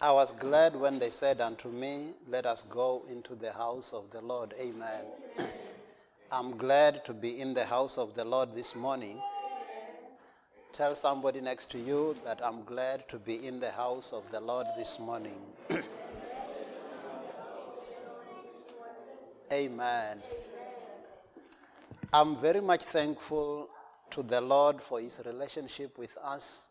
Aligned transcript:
I 0.00 0.12
was 0.12 0.32
glad 0.32 0.76
when 0.76 0.98
they 0.98 1.08
said 1.08 1.40
unto 1.40 1.68
me, 1.68 2.10
Let 2.28 2.44
us 2.44 2.62
go 2.62 3.02
into 3.10 3.34
the 3.34 3.50
house 3.52 3.94
of 3.94 4.10
the 4.10 4.20
Lord. 4.20 4.52
Amen. 4.60 5.04
I'm 6.30 6.58
glad 6.58 7.02
to 7.06 7.14
be 7.14 7.40
in 7.40 7.54
the 7.54 7.64
house 7.64 7.96
of 7.96 8.14
the 8.14 8.24
Lord 8.24 8.54
this 8.54 8.76
morning. 8.76 9.18
Tell 10.72 10.94
somebody 10.94 11.40
next 11.40 11.70
to 11.70 11.78
you 11.78 12.14
that 12.26 12.44
I'm 12.44 12.62
glad 12.64 13.08
to 13.08 13.18
be 13.18 13.46
in 13.46 13.58
the 13.58 13.70
house 13.70 14.12
of 14.12 14.30
the 14.30 14.40
Lord 14.40 14.66
this 14.76 15.00
morning. 15.00 15.40
Amen. 19.50 20.18
I'm 22.12 22.36
very 22.36 22.60
much 22.60 22.82
thankful 22.82 23.70
to 24.10 24.22
the 24.22 24.42
Lord 24.42 24.82
for 24.82 25.00
his 25.00 25.22
relationship 25.24 25.96
with 25.96 26.14
us, 26.22 26.66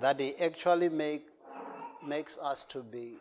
that 0.00 0.18
he 0.18 0.34
actually 0.36 0.88
make, 0.88 1.26
makes 2.06 2.38
us 2.38 2.64
to 2.64 2.82
be 2.82 3.14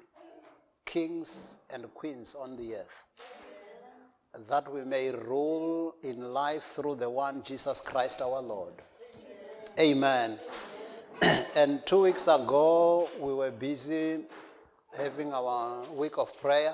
kings 0.85 1.59
and 1.73 1.91
queens 1.93 2.35
on 2.35 2.55
the 2.55 2.75
earth, 2.75 3.03
that 4.47 4.71
we 4.71 4.83
may 4.83 5.11
rule 5.11 5.95
in 6.03 6.33
life 6.33 6.73
through 6.75 6.95
the 6.95 7.09
one 7.09 7.43
Jesus 7.43 7.81
Christ 7.81 8.21
our 8.21 8.41
Lord. 8.41 8.73
Amen. 9.79 10.37
and 11.55 11.85
two 11.85 12.01
weeks 12.01 12.27
ago, 12.27 13.09
we 13.19 13.33
were 13.33 13.51
busy 13.51 14.19
having 14.97 15.33
our 15.33 15.83
week 15.91 16.17
of 16.17 16.35
prayer. 16.39 16.73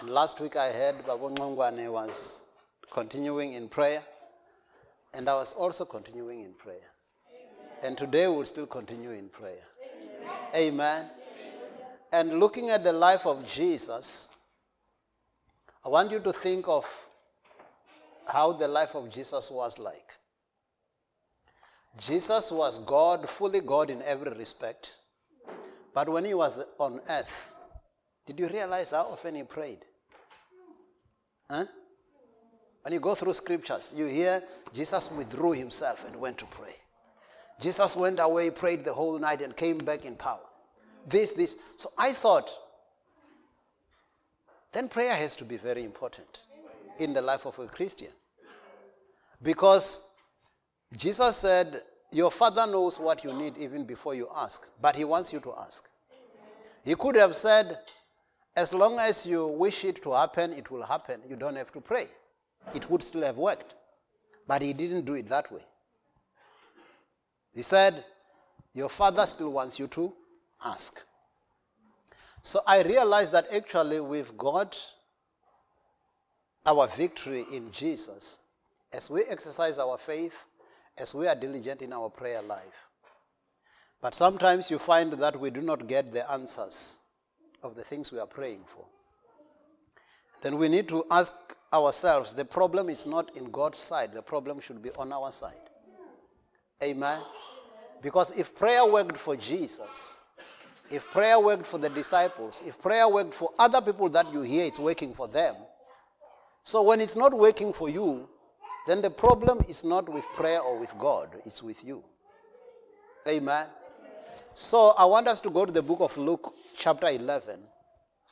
And 0.00 0.10
last 0.10 0.40
week 0.40 0.56
I 0.56 0.70
heard 0.70 1.04
Babu 1.06 1.30
Ngongwane 1.30 1.90
was 1.90 2.52
continuing 2.92 3.54
in 3.54 3.68
prayer. 3.68 4.00
And 5.14 5.28
I 5.28 5.34
was 5.34 5.52
also 5.52 5.84
continuing 5.84 6.42
in 6.42 6.52
prayer. 6.54 6.88
And 7.82 7.96
today 7.96 8.28
we'll 8.28 8.44
still 8.44 8.66
continue 8.66 9.10
in 9.10 9.28
prayer. 9.28 9.62
Amen. 10.54 11.06
And 12.12 12.40
looking 12.40 12.70
at 12.70 12.84
the 12.84 12.92
life 12.92 13.26
of 13.26 13.46
Jesus, 13.46 14.36
I 15.84 15.88
want 15.88 16.10
you 16.10 16.20
to 16.20 16.32
think 16.32 16.68
of 16.68 16.86
how 18.26 18.52
the 18.52 18.68
life 18.68 18.94
of 18.94 19.10
Jesus 19.10 19.50
was 19.50 19.78
like. 19.78 20.16
Jesus 21.98 22.52
was 22.52 22.78
God, 22.80 23.28
fully 23.28 23.60
God 23.60 23.90
in 23.90 24.02
every 24.02 24.32
respect. 24.32 24.94
But 25.94 26.08
when 26.08 26.24
he 26.24 26.34
was 26.34 26.62
on 26.78 27.00
earth, 27.08 27.52
did 28.26 28.38
you 28.38 28.48
realize 28.48 28.90
how 28.90 29.04
often 29.04 29.34
he 29.34 29.42
prayed? 29.42 29.84
Huh? 31.50 31.64
When 32.82 32.92
you 32.92 33.00
go 33.00 33.14
through 33.14 33.34
scriptures, 33.34 33.92
you 33.96 34.06
hear 34.06 34.42
Jesus 34.72 35.10
withdrew 35.10 35.52
himself 35.52 36.06
and 36.06 36.14
went 36.16 36.38
to 36.38 36.46
pray. 36.46 36.74
Jesus 37.60 37.96
went 37.96 38.20
away, 38.20 38.50
prayed 38.50 38.84
the 38.84 38.92
whole 38.92 39.18
night, 39.18 39.42
and 39.42 39.56
came 39.56 39.78
back 39.78 40.04
in 40.04 40.14
power. 40.14 40.40
This, 41.08 41.32
this. 41.32 41.56
So 41.76 41.90
I 41.98 42.12
thought, 42.12 42.50
then 44.72 44.88
prayer 44.88 45.14
has 45.14 45.34
to 45.36 45.44
be 45.44 45.56
very 45.56 45.84
important 45.84 46.40
in 46.98 47.12
the 47.12 47.22
life 47.22 47.46
of 47.46 47.58
a 47.58 47.66
Christian. 47.66 48.12
Because 49.42 50.08
Jesus 50.96 51.36
said, 51.36 51.82
Your 52.12 52.30
Father 52.30 52.66
knows 52.66 52.98
what 52.98 53.24
you 53.24 53.32
need 53.32 53.56
even 53.56 53.84
before 53.84 54.14
you 54.14 54.28
ask, 54.36 54.68
but 54.80 54.94
He 54.94 55.04
wants 55.04 55.32
you 55.32 55.40
to 55.40 55.54
ask. 55.58 55.88
He 56.84 56.94
could 56.94 57.16
have 57.16 57.36
said, 57.36 57.78
As 58.56 58.72
long 58.72 58.98
as 58.98 59.26
you 59.26 59.46
wish 59.46 59.84
it 59.84 60.02
to 60.02 60.12
happen, 60.12 60.52
it 60.52 60.70
will 60.70 60.82
happen. 60.82 61.20
You 61.28 61.36
don't 61.36 61.56
have 61.56 61.72
to 61.72 61.80
pray. 61.80 62.06
It 62.74 62.88
would 62.90 63.02
still 63.02 63.22
have 63.22 63.36
worked. 63.36 63.74
But 64.46 64.62
He 64.62 64.72
didn't 64.72 65.04
do 65.04 65.14
it 65.14 65.28
that 65.28 65.50
way. 65.52 65.62
He 67.58 67.64
said, 67.64 68.04
Your 68.72 68.88
Father 68.88 69.26
still 69.26 69.50
wants 69.50 69.80
you 69.80 69.88
to 69.88 70.12
ask. 70.64 71.02
So 72.40 72.60
I 72.64 72.82
realized 72.84 73.32
that 73.32 73.52
actually 73.52 73.98
we've 73.98 74.38
got 74.38 74.80
our 76.66 76.86
victory 76.86 77.46
in 77.52 77.72
Jesus 77.72 78.38
as 78.92 79.10
we 79.10 79.24
exercise 79.24 79.76
our 79.76 79.98
faith 79.98 80.44
as 80.98 81.16
we 81.16 81.26
are 81.26 81.34
diligent 81.34 81.82
in 81.82 81.92
our 81.92 82.08
prayer 82.08 82.42
life. 82.42 82.86
But 84.00 84.14
sometimes 84.14 84.70
you 84.70 84.78
find 84.78 85.14
that 85.14 85.40
we 85.40 85.50
do 85.50 85.60
not 85.60 85.88
get 85.88 86.12
the 86.12 86.30
answers 86.30 86.98
of 87.64 87.74
the 87.74 87.82
things 87.82 88.12
we 88.12 88.20
are 88.20 88.26
praying 88.28 88.62
for. 88.72 88.84
Then 90.42 90.58
we 90.58 90.68
need 90.68 90.86
to 90.90 91.04
ask 91.10 91.32
ourselves 91.72 92.34
the 92.34 92.44
problem 92.44 92.88
is 92.88 93.04
not 93.04 93.36
in 93.36 93.50
God's 93.50 93.80
side, 93.80 94.12
the 94.12 94.22
problem 94.22 94.60
should 94.60 94.80
be 94.80 94.90
on 94.96 95.12
our 95.12 95.32
side. 95.32 95.67
Amen. 96.82 97.20
Because 98.02 98.36
if 98.38 98.54
prayer 98.54 98.86
worked 98.86 99.16
for 99.16 99.36
Jesus, 99.36 100.16
if 100.90 101.04
prayer 101.10 101.38
worked 101.38 101.66
for 101.66 101.78
the 101.78 101.88
disciples, 101.90 102.62
if 102.66 102.80
prayer 102.80 103.08
worked 103.08 103.34
for 103.34 103.50
other 103.58 103.80
people 103.80 104.08
that 104.10 104.32
you 104.32 104.42
hear, 104.42 104.64
it's 104.64 104.78
working 104.78 105.12
for 105.12 105.28
them. 105.28 105.54
So 106.62 106.82
when 106.82 107.00
it's 107.00 107.16
not 107.16 107.32
working 107.32 107.72
for 107.72 107.88
you, 107.88 108.28
then 108.86 109.02
the 109.02 109.10
problem 109.10 109.64
is 109.68 109.84
not 109.84 110.08
with 110.08 110.24
prayer 110.34 110.60
or 110.60 110.78
with 110.78 110.96
God, 110.98 111.30
it's 111.44 111.62
with 111.62 111.84
you. 111.84 112.02
Amen. 113.26 113.66
So 114.54 114.90
I 114.90 115.04
want 115.04 115.28
us 115.28 115.40
to 115.42 115.50
go 115.50 115.66
to 115.66 115.72
the 115.72 115.82
book 115.82 116.00
of 116.00 116.16
Luke, 116.16 116.54
chapter 116.76 117.08
11, 117.08 117.60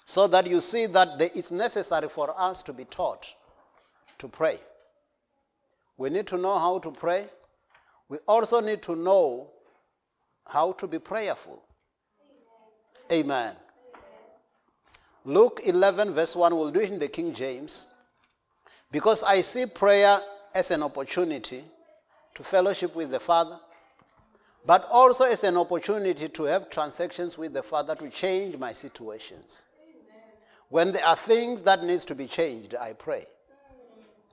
so 0.05 0.27
that 0.29 0.47
you 0.47 0.61
see 0.61 0.87
that 0.87 1.09
it's 1.35 1.51
necessary 1.51 2.09
for 2.09 2.33
us 2.39 2.63
to 2.63 2.73
be 2.73 2.85
taught 2.85 3.27
to 4.19 4.29
pray. 4.29 4.59
We 5.99 6.11
need 6.11 6.27
to 6.29 6.39
know 6.39 6.59
how 6.59 6.79
to 6.79 6.91
pray. 6.91 7.27
We 8.09 8.19
also 8.29 8.61
need 8.61 8.83
to 8.83 8.95
know 8.95 9.51
how 10.47 10.73
to 10.73 10.87
be 10.87 10.99
prayerful. 10.99 11.63
Amen. 13.11 13.55
Luke 15.25 15.61
11, 15.65 16.15
verse 16.15 16.37
1, 16.37 16.57
we'll 16.57 16.71
do 16.71 16.81
it 16.81 16.93
in 16.93 16.99
the 16.99 17.09
King 17.09 17.35
James. 17.35 17.93
Because 18.93 19.25
I 19.25 19.41
see 19.41 19.67
prayer 19.67 20.21
as 20.55 20.71
an 20.71 20.83
opportunity 20.83 21.65
to 22.35 22.45
fellowship 22.45 22.95
with 22.95 23.11
the 23.11 23.19
Father, 23.19 23.59
but 24.65 24.87
also 24.91 25.25
as 25.25 25.43
an 25.43 25.57
opportunity 25.57 26.29
to 26.29 26.43
have 26.45 26.71
transactions 26.71 27.37
with 27.37 27.53
the 27.53 27.63
Father 27.63 27.95
to 27.97 28.09
change 28.09 28.57
my 28.57 28.73
situations. 28.73 29.65
When 30.69 30.93
there 30.93 31.05
are 31.05 31.17
things 31.17 31.63
that 31.63 31.83
needs 31.83 32.05
to 32.07 32.15
be 32.15 32.27
changed, 32.27 32.75
I 32.75 32.93
pray 32.93 33.27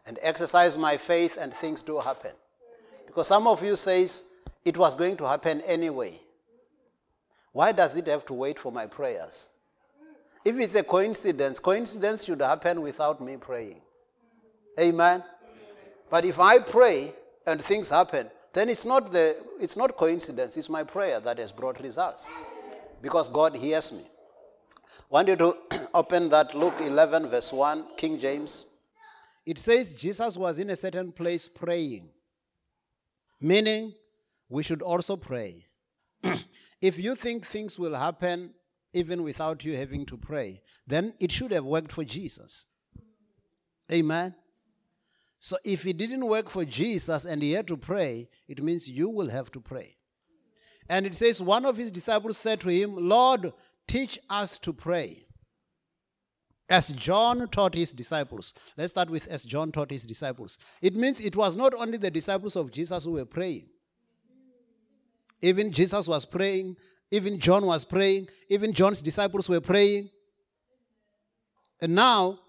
and 0.06 0.20
exercise 0.22 0.78
my 0.78 0.98
faith 0.98 1.38
and 1.40 1.54
things 1.54 1.82
do 1.82 2.00
happen. 2.00 2.32
Because 3.13 3.28
some 3.28 3.46
of 3.46 3.63
you 3.63 3.75
says 3.75 4.24
it 4.66 4.75
was 4.75 4.96
going 4.96 5.16
to 5.18 5.28
happen 5.28 5.62
anyway. 5.62 6.19
Why 7.51 7.72
does 7.72 7.96
it 7.96 8.07
have 8.07 8.25
to 8.25 8.34
wait 8.34 8.57
for 8.57 8.72
my 8.72 8.88
prayers? 8.88 9.50
If 10.44 10.57
it's 10.57 10.74
a 10.74 10.84
coincidence, 10.84 11.59
coincidence 11.59 12.25
should 12.25 12.41
happen 12.41 12.81
without 12.81 13.22
me 13.22 13.38
praying. 13.38 13.81
Amen. 14.79 15.24
But 16.09 16.25
if 16.25 16.40
I 16.40 16.57
pray 16.57 17.13
and 17.46 17.63
things 17.63 17.88
happen, 17.88 18.31
then 18.51 18.68
it's 18.68 18.84
not, 18.84 19.12
the, 19.12 19.38
it's 19.59 19.78
not 19.78 19.95
coincidence, 19.95 20.57
it's 20.57 20.69
my 20.69 20.84
prayer 20.84 21.19
that 21.19 21.38
has 21.38 21.51
brought 21.51 21.80
results. 21.81 22.28
Because 23.00 23.30
God 23.30 23.56
hears 23.56 23.91
me. 23.91 24.01
I 24.01 25.03
want 25.09 25.28
you 25.28 25.35
to 25.35 25.57
open 25.94 26.30
that 26.30 26.56
Luke 26.56 26.80
11, 26.80 27.30
verse 27.30 27.53
1, 27.53 27.85
King 27.95 28.19
James. 28.19 28.78
It 29.45 29.59
says 29.59 29.94
Jesus 29.94 30.35
was 30.35 30.57
in 30.57 30.72
a 30.72 30.75
certain 30.75 31.12
place 31.12 31.47
praying, 31.47 32.09
meaning 33.40 33.94
we 34.50 34.64
should 34.64 34.82
also 34.82 35.16
pray. 35.16 35.66
if 36.82 37.00
you 37.00 37.16
think 37.16 37.46
things 37.46 37.78
will 37.80 37.96
happen 37.96 38.54
even 38.94 39.24
without 39.24 39.66
you 39.66 39.76
having 39.76 40.06
to 40.06 40.18
pray, 40.18 40.62
then 40.86 41.14
it 41.20 41.32
should 41.32 41.52
have 41.52 41.66
worked 41.66 41.92
for 41.92 42.04
Jesus. 42.04 42.66
Amen. 43.92 44.36
So 45.40 45.58
if 45.66 45.86
it 45.86 45.98
didn't 45.98 46.26
work 46.26 46.50
for 46.50 46.64
Jesus 46.64 47.26
and 47.26 47.44
he 47.44 47.52
had 47.52 47.68
to 47.68 47.76
pray, 47.76 48.30
it 48.48 48.64
means 48.64 48.90
you 48.90 49.10
will 49.10 49.30
have 49.30 49.52
to 49.52 49.60
pray. 49.60 49.98
And 50.88 51.06
it 51.06 51.16
says, 51.16 51.42
one 51.42 51.66
of 51.66 51.78
his 51.78 51.92
disciples 51.92 52.38
said 52.38 52.62
to 52.62 52.70
him, 52.70 52.96
Lord, 52.96 53.52
teach 53.88 54.19
us 54.30 54.57
to 54.60 54.72
pray. 54.74 55.25
As 56.69 56.89
John 56.89 57.48
taught 57.50 57.75
his 57.75 57.92
disciples. 57.92 58.54
Let's 58.77 58.92
start 58.92 59.10
with 59.10 59.27
as 59.27 59.44
John 59.44 59.71
taught 59.71 59.92
his 59.92 60.06
disciples. 60.06 60.57
It 60.81 60.95
means 60.95 61.19
it 61.19 61.36
was 61.36 61.57
not 61.57 61.74
only 61.74 61.98
the 61.98 62.10
disciples 62.10 62.56
of 62.56 62.71
Jesus 62.71 63.04
who 63.06 63.12
were 63.13 63.25
praying. 63.25 63.68
Even 65.42 65.71
Jesus 65.71 66.07
was 66.07 66.24
praying, 66.24 66.77
even 67.12 67.38
John 67.38 67.65
was 67.65 67.83
praying, 67.83 68.27
even 68.48 68.71
John's 68.71 69.01
disciples 69.01 69.50
were 69.50 69.60
praying. 69.60 70.10
And 71.81 71.94
now, 71.94 72.39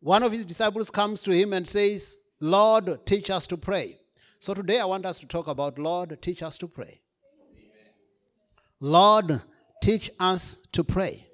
one 0.00 0.24
of 0.24 0.32
his 0.32 0.44
disciples 0.44 0.90
comes 0.90 1.22
to 1.22 1.30
him 1.30 1.52
and 1.52 1.66
says, 1.66 2.16
Lord, 2.40 3.06
teach 3.06 3.30
us 3.30 3.46
to 3.46 3.56
pray. 3.56 4.00
So 4.40 4.54
today 4.54 4.80
I 4.80 4.84
want 4.84 5.06
us 5.06 5.20
to 5.20 5.28
talk 5.28 5.46
about 5.46 5.78
Lord, 5.78 6.20
teach 6.20 6.42
us 6.42 6.58
to 6.58 6.66
pray. 6.66 7.00
Lord, 8.80 9.40
teach 9.80 10.10
us 10.18 10.58
to 10.72 10.82
pray. 10.82 11.28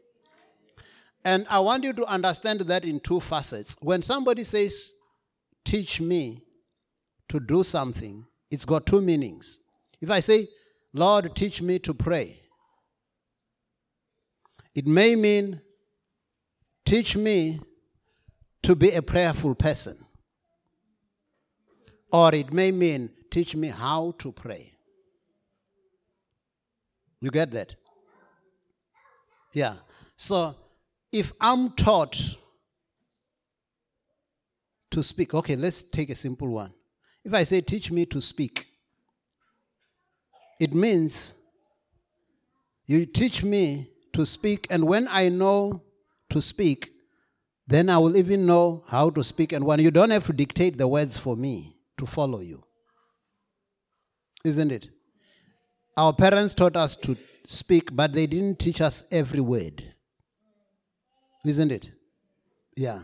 And 1.24 1.46
I 1.50 1.60
want 1.60 1.84
you 1.84 1.92
to 1.92 2.04
understand 2.06 2.60
that 2.60 2.84
in 2.84 3.00
two 3.00 3.20
facets. 3.20 3.76
When 3.80 4.02
somebody 4.02 4.44
says, 4.44 4.92
teach 5.64 6.00
me 6.00 6.42
to 7.28 7.40
do 7.40 7.62
something, 7.62 8.24
it's 8.50 8.64
got 8.64 8.86
two 8.86 9.00
meanings. 9.00 9.58
If 10.00 10.10
I 10.10 10.20
say, 10.20 10.48
Lord, 10.92 11.34
teach 11.34 11.60
me 11.60 11.78
to 11.80 11.92
pray, 11.92 12.40
It 14.78 14.86
may 14.86 15.16
mean 15.16 15.60
teach 16.84 17.16
me 17.16 17.60
to 18.62 18.76
be 18.76 18.92
a 18.92 19.02
prayerful 19.02 19.56
person. 19.56 19.98
Or 22.12 22.32
it 22.32 22.52
may 22.52 22.70
mean 22.70 23.10
teach 23.28 23.56
me 23.56 23.68
how 23.68 24.14
to 24.18 24.30
pray. 24.30 24.72
You 27.20 27.32
get 27.32 27.50
that? 27.50 27.74
Yeah. 29.52 29.74
So 30.16 30.54
if 31.12 31.32
I'm 31.40 31.70
taught 31.70 32.36
to 34.90 35.02
speak, 35.02 35.34
okay, 35.34 35.56
let's 35.56 35.82
take 35.82 36.10
a 36.10 36.16
simple 36.16 36.48
one. 36.48 36.72
If 37.24 37.34
I 37.34 37.44
say, 37.44 37.60
teach 37.60 37.90
me 37.90 38.06
to 38.06 38.20
speak, 38.20 38.66
it 40.60 40.74
means 40.74 41.34
you 42.86 43.06
teach 43.06 43.42
me 43.44 43.90
to 44.12 44.24
speak, 44.24 44.66
and 44.70 44.84
when 44.84 45.06
I 45.08 45.28
know 45.28 45.82
to 46.30 46.40
speak, 46.40 46.90
then 47.66 47.90
I 47.90 47.98
will 47.98 48.16
even 48.16 48.46
know 48.46 48.82
how 48.88 49.10
to 49.10 49.22
speak. 49.22 49.52
And 49.52 49.64
when 49.64 49.78
you 49.80 49.90
don't 49.90 50.10
have 50.10 50.24
to 50.26 50.32
dictate 50.32 50.78
the 50.78 50.88
words 50.88 51.18
for 51.18 51.36
me 51.36 51.76
to 51.98 52.06
follow 52.06 52.40
you. 52.40 52.64
Isn't 54.44 54.72
it? 54.72 54.88
Our 55.96 56.12
parents 56.12 56.54
taught 56.54 56.76
us 56.76 56.96
to 56.96 57.16
speak, 57.44 57.94
but 57.94 58.12
they 58.12 58.26
didn't 58.26 58.58
teach 58.58 58.80
us 58.80 59.04
every 59.10 59.40
word. 59.40 59.94
Isn't 61.44 61.72
it? 61.72 61.90
Yeah. 62.76 63.00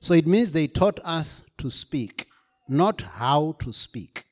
So 0.00 0.14
it 0.14 0.26
means 0.26 0.52
they 0.52 0.66
taught 0.66 1.00
us 1.04 1.42
to 1.58 1.70
speak, 1.70 2.26
not 2.68 3.02
how 3.02 3.56
to 3.60 3.72
speak. 3.72 4.24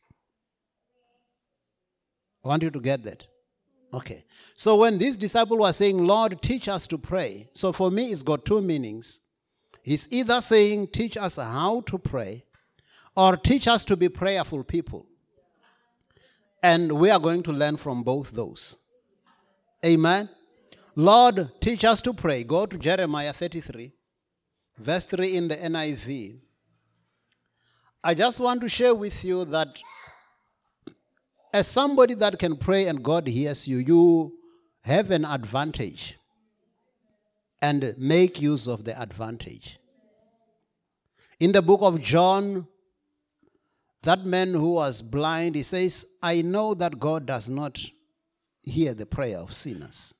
I 2.44 2.48
want 2.48 2.62
you 2.62 2.70
to 2.70 2.80
get 2.80 3.02
that. 3.04 3.26
Okay. 3.92 4.24
So 4.54 4.76
when 4.76 4.98
this 4.98 5.16
disciple 5.16 5.58
was 5.58 5.76
saying, 5.76 6.04
Lord, 6.04 6.40
teach 6.40 6.68
us 6.68 6.86
to 6.88 6.98
pray, 6.98 7.48
so 7.54 7.72
for 7.72 7.90
me 7.90 8.12
it's 8.12 8.22
got 8.22 8.44
two 8.44 8.60
meanings. 8.60 9.20
He's 9.82 10.08
either 10.12 10.40
saying, 10.40 10.88
teach 10.88 11.16
us 11.16 11.36
how 11.36 11.80
to 11.82 11.98
pray, 11.98 12.44
or 13.16 13.36
teach 13.36 13.66
us 13.68 13.84
to 13.86 13.96
be 13.96 14.08
prayerful 14.08 14.64
people. 14.64 15.06
And 16.62 16.92
we 16.92 17.10
are 17.10 17.20
going 17.20 17.42
to 17.44 17.52
learn 17.52 17.76
from 17.76 18.02
both 18.02 18.32
those. 18.32 18.76
Amen. 19.84 20.28
Lord, 20.98 21.50
teach 21.60 21.84
us 21.84 22.00
to 22.02 22.14
pray. 22.14 22.42
Go 22.42 22.64
to 22.64 22.78
Jeremiah 22.78 23.34
33, 23.34 23.92
verse 24.78 25.04
3 25.04 25.36
in 25.36 25.48
the 25.48 25.56
NIV. 25.56 26.40
I 28.02 28.14
just 28.14 28.40
want 28.40 28.62
to 28.62 28.68
share 28.68 28.94
with 28.94 29.22
you 29.22 29.44
that 29.46 29.78
as 31.52 31.66
somebody 31.66 32.14
that 32.14 32.38
can 32.38 32.56
pray 32.56 32.86
and 32.86 33.02
God 33.02 33.28
hears 33.28 33.68
you, 33.68 33.76
you 33.76 34.32
have 34.84 35.10
an 35.10 35.26
advantage 35.26 36.18
and 37.60 37.94
make 37.98 38.40
use 38.40 38.66
of 38.66 38.84
the 38.84 38.98
advantage. 38.98 39.78
In 41.40 41.52
the 41.52 41.60
book 41.60 41.80
of 41.82 42.00
John, 42.00 42.66
that 44.02 44.24
man 44.24 44.54
who 44.54 44.74
was 44.74 45.02
blind, 45.02 45.56
he 45.56 45.62
says, 45.62 46.06
I 46.22 46.40
know 46.40 46.72
that 46.72 46.98
God 46.98 47.26
does 47.26 47.50
not 47.50 47.78
hear 48.62 48.94
the 48.94 49.04
prayer 49.04 49.38
of 49.38 49.52
sinners. 49.52 50.14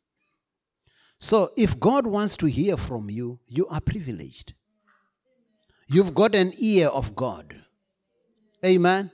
So 1.19 1.51
if 1.57 1.79
God 1.81 2.07
wants 2.07 2.37
to 2.39 2.47
hear 2.47 2.77
from 2.77 3.11
you, 3.11 3.39
you 3.47 3.67
are 3.69 3.81
privileged. 3.81 4.55
You've 5.89 6.15
got 6.15 6.35
an 6.35 6.53
ear 6.59 6.89
of 6.89 7.15
God. 7.15 7.55
Amen. 8.65 9.11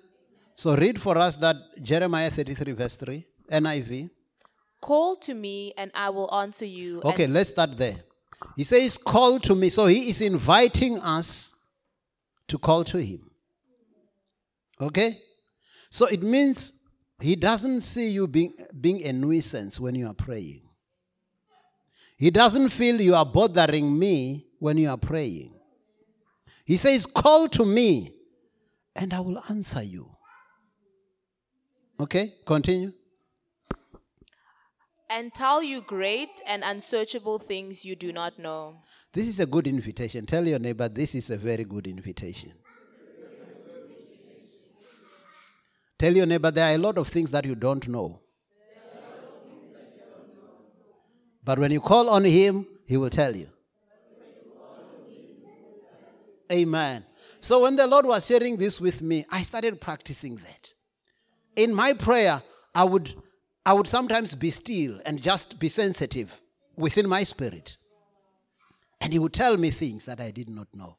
So 0.55 0.77
read 0.77 1.01
for 1.01 1.17
us 1.19 1.37
that 1.37 1.57
Jeremiah 1.83 2.31
33, 2.31 2.73
verse 2.73 2.97
3, 2.97 3.25
NIV. 3.51 4.11
Call 4.81 5.17
to 5.17 5.35
me, 5.35 5.73
and 5.77 5.91
I 5.95 6.11
will 6.11 6.33
answer 6.35 6.65
you. 6.65 7.01
Okay, 7.05 7.27
let's 7.27 7.51
start 7.51 7.79
there. 7.79 7.97
He 8.57 8.65
says, 8.65 8.99
Call 8.99 9.39
to 9.41 9.55
me. 9.55 9.69
So 9.69 9.87
he 9.87 10.09
is 10.09 10.21
inviting 10.21 10.99
us 10.99 11.55
to 12.49 12.59
call 12.59 12.85
to 12.85 12.99
him. 12.99 13.31
Okay? 14.81 15.19
So 15.91 16.07
it 16.07 16.23
means 16.23 16.73
he 17.21 17.37
doesn't 17.37 17.83
see 17.83 18.09
you 18.09 18.27
being, 18.27 18.55
being 18.81 19.05
a 19.05 19.13
nuisance 19.13 19.79
when 19.79 19.95
you 19.95 20.09
are 20.09 20.15
praying. 20.15 20.62
He 22.23 22.31
doesn't 22.31 22.69
feel 22.69 23.01
you 23.01 23.17
are 23.17 23.27
bothering 23.27 23.99
me 23.99 24.47
when 24.61 24.79
you 24.79 24.89
are 24.89 24.97
praying. 24.97 25.53
He 26.65 26.77
says, 26.77 27.05
Call 27.05 27.49
to 27.49 27.67
me, 27.67 28.15
and 28.95 29.13
I 29.13 29.19
will 29.19 29.43
answer 29.51 29.83
you. 29.83 30.09
Okay? 31.99 32.33
Continue. 32.47 32.93
and 35.11 35.35
tell 35.35 35.65
you 35.65 35.81
great 35.81 36.41
and 36.47 36.63
unsearchable 36.63 37.41
things 37.41 37.85
you 37.85 37.97
do 37.97 38.13
not 38.13 38.39
know. 38.39 38.77
This 39.13 39.27
is 39.27 39.41
a 39.41 39.47
good 39.47 39.67
invitation. 39.67 40.25
Tell 40.25 40.47
your 40.47 40.61
neighbor, 40.61 40.89
this 40.89 41.17
is 41.17 41.29
a 41.29 41.37
very 41.37 41.65
good 41.65 41.89
invitation. 41.89 42.53
Tell 45.99 46.17
your 46.17 46.27
neighbor, 46.27 46.53
there 46.53 46.71
are 46.71 46.77
a 46.77 46.79
lot 46.79 46.99
of 46.99 47.09
things 47.09 47.33
that 47.33 47.45
you 47.45 47.57
don't 47.57 47.89
know. 47.89 48.22
But 51.45 51.59
when 51.59 51.71
you 51.73 51.81
call 51.81 52.09
on 52.09 52.25
him, 52.25 52.67
he 52.87 52.97
will 52.97 53.11
tell 53.11 53.35
you. 53.37 53.49
Amen. 56.51 57.05
So 57.41 57.63
when 57.63 57.77
the 57.77 57.87
Lord 57.87 58.07
was 58.07 58.27
sharing 58.27 58.57
this 58.57 58.81
with 58.81 59.03
me, 59.03 59.25
I 59.31 59.43
started 59.43 59.81
practicing 59.81 60.37
that. 60.37 60.75
In 61.57 61.75
my 61.75 61.93
prayer, 61.93 62.43
I 62.75 62.85
would 62.85 63.15
I 63.65 63.73
would 63.73 63.87
sometimes 63.87 64.35
be 64.35 64.51
still 64.51 65.01
and 65.07 65.23
just 65.23 65.59
be 65.59 65.69
sensitive 65.69 66.41
within 66.77 67.09
my 67.09 67.23
spirit. 67.23 67.77
And 69.01 69.13
he 69.13 69.19
would 69.19 69.33
tell 69.33 69.57
me 69.57 69.71
things 69.71 70.05
that 70.07 70.21
I 70.21 70.31
did 70.31 70.49
not 70.49 70.67
know. 70.75 70.97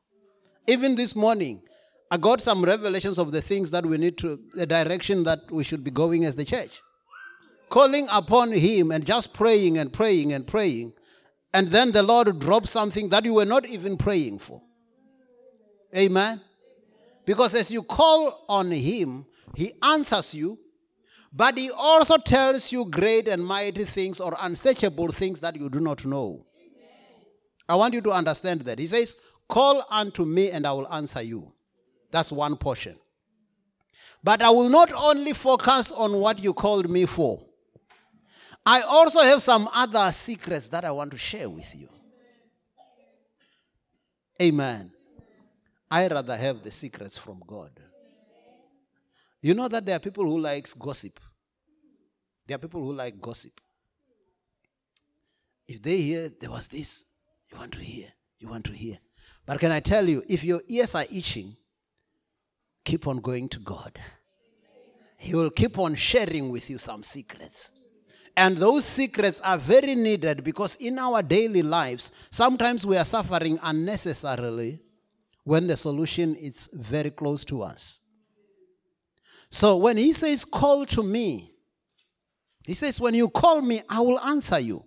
Even 0.67 0.95
this 0.95 1.15
morning, 1.15 1.61
I 2.09 2.17
got 2.17 2.41
some 2.41 2.63
revelations 2.63 3.17
of 3.17 3.31
the 3.31 3.41
things 3.41 3.71
that 3.71 3.85
we 3.85 3.97
need 3.97 4.17
to, 4.19 4.39
the 4.53 4.65
direction 4.65 5.23
that 5.23 5.51
we 5.51 5.63
should 5.63 5.83
be 5.83 5.91
going 5.91 6.23
as 6.25 6.35
the 6.35 6.45
church. 6.45 6.81
Calling 7.73 8.07
upon 8.11 8.51
him 8.51 8.91
and 8.91 9.03
just 9.03 9.33
praying 9.33 9.79
and 9.79 9.91
praying 9.91 10.31
and 10.31 10.45
praying. 10.45 10.93
And 11.55 11.69
then 11.69 11.91
the 11.91 12.03
Lord 12.03 12.37
drops 12.37 12.69
something 12.69 13.09
that 13.09 13.25
you 13.25 13.33
were 13.33 13.45
not 13.45 13.65
even 13.65 13.97
praying 13.97 14.37
for. 14.37 14.61
Amen. 15.97 16.39
Because 17.25 17.55
as 17.55 17.71
you 17.71 17.81
call 17.81 18.45
on 18.47 18.69
him, 18.69 19.25
he 19.55 19.71
answers 19.81 20.35
you, 20.35 20.59
but 21.33 21.57
he 21.57 21.71
also 21.71 22.17
tells 22.17 22.71
you 22.71 22.85
great 22.85 23.27
and 23.27 23.43
mighty 23.43 23.85
things 23.85 24.19
or 24.19 24.37
unsearchable 24.39 25.09
things 25.09 25.39
that 25.39 25.55
you 25.55 25.67
do 25.67 25.79
not 25.79 26.05
know. 26.05 26.45
I 27.67 27.75
want 27.75 27.95
you 27.95 28.01
to 28.01 28.11
understand 28.11 28.61
that. 28.61 28.77
He 28.77 28.85
says, 28.85 29.17
Call 29.49 29.83
unto 29.89 30.25
me 30.25 30.51
and 30.51 30.67
I 30.67 30.73
will 30.73 30.93
answer 30.93 31.23
you. 31.23 31.51
That's 32.11 32.31
one 32.31 32.55
portion. 32.55 32.97
But 34.23 34.43
I 34.43 34.51
will 34.51 34.69
not 34.69 34.93
only 34.93 35.33
focus 35.33 35.91
on 35.91 36.19
what 36.19 36.37
you 36.37 36.53
called 36.53 36.87
me 36.87 37.07
for, 37.07 37.43
I 38.65 38.81
also 38.81 39.19
have 39.21 39.41
some 39.41 39.69
other 39.73 40.11
secrets 40.11 40.69
that 40.69 40.85
I 40.85 40.91
want 40.91 41.11
to 41.11 41.17
share 41.17 41.49
with 41.49 41.75
you. 41.75 41.89
Amen. 44.41 44.91
I 45.91 46.07
rather 46.07 46.35
have 46.35 46.63
the 46.63 46.71
secrets 46.71 47.17
from 47.17 47.41
God. 47.45 47.71
You 49.41 49.53
know 49.53 49.67
that 49.67 49.85
there 49.85 49.95
are 49.95 49.99
people 49.99 50.23
who 50.23 50.39
likes 50.39 50.73
gossip. 50.73 51.19
There 52.47 52.55
are 52.55 52.59
people 52.59 52.81
who 52.81 52.93
like 52.93 53.19
gossip. 53.21 53.59
If 55.67 55.81
they 55.81 55.97
hear 55.97 56.29
there 56.29 56.51
was 56.51 56.67
this, 56.67 57.03
you 57.51 57.57
want 57.57 57.73
to 57.73 57.79
hear, 57.79 58.07
you 58.39 58.47
want 58.47 58.65
to 58.65 58.71
hear. 58.71 58.97
But 59.45 59.59
can 59.59 59.71
I 59.71 59.81
tell 59.81 60.07
you, 60.07 60.23
if 60.27 60.43
your 60.43 60.61
ears 60.67 60.95
are 60.95 61.05
itching, 61.11 61.55
keep 62.83 63.07
on 63.07 63.17
going 63.17 63.49
to 63.49 63.59
God. 63.59 63.99
He 65.17 65.35
will 65.35 65.49
keep 65.49 65.77
on 65.77 65.95
sharing 65.95 66.49
with 66.49 66.69
you 66.69 66.77
some 66.77 67.03
secrets. 67.03 67.71
And 68.35 68.57
those 68.57 68.85
secrets 68.85 69.39
are 69.41 69.57
very 69.57 69.95
needed 69.95 70.43
because 70.43 70.75
in 70.77 70.97
our 70.97 71.21
daily 71.21 71.61
lives, 71.61 72.11
sometimes 72.31 72.85
we 72.85 72.97
are 72.97 73.05
suffering 73.05 73.59
unnecessarily 73.61 74.79
when 75.43 75.67
the 75.67 75.77
solution 75.77 76.35
is 76.35 76.69
very 76.73 77.11
close 77.11 77.43
to 77.45 77.61
us. 77.61 77.99
So 79.49 79.77
when 79.77 79.97
he 79.97 80.13
says, 80.13 80.45
Call 80.45 80.85
to 80.87 81.03
me, 81.03 81.53
he 82.65 82.73
says, 82.73 82.99
When 82.99 83.13
you 83.13 83.29
call 83.29 83.61
me, 83.61 83.81
I 83.87 83.99
will 83.99 84.19
answer 84.19 84.59
you. 84.59 84.83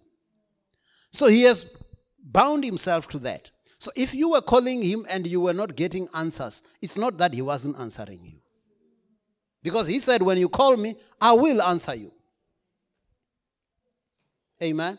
So 1.12 1.28
he 1.28 1.42
has 1.42 1.76
bound 2.20 2.64
himself 2.64 3.06
to 3.08 3.18
that. 3.20 3.50
So 3.78 3.92
if 3.94 4.12
you 4.12 4.30
were 4.30 4.40
calling 4.40 4.82
him 4.82 5.06
and 5.08 5.24
you 5.26 5.40
were 5.40 5.52
not 5.52 5.76
getting 5.76 6.08
answers, 6.14 6.62
it's 6.82 6.96
not 6.96 7.16
that 7.18 7.32
he 7.32 7.42
wasn't 7.42 7.78
answering 7.78 8.24
you. 8.24 8.38
Because 9.62 9.86
he 9.86 10.00
said, 10.00 10.20
When 10.20 10.38
you 10.38 10.48
call 10.48 10.76
me, 10.76 10.96
I 11.20 11.32
will 11.34 11.62
answer 11.62 11.94
you. 11.94 12.10
Amen. 14.62 14.98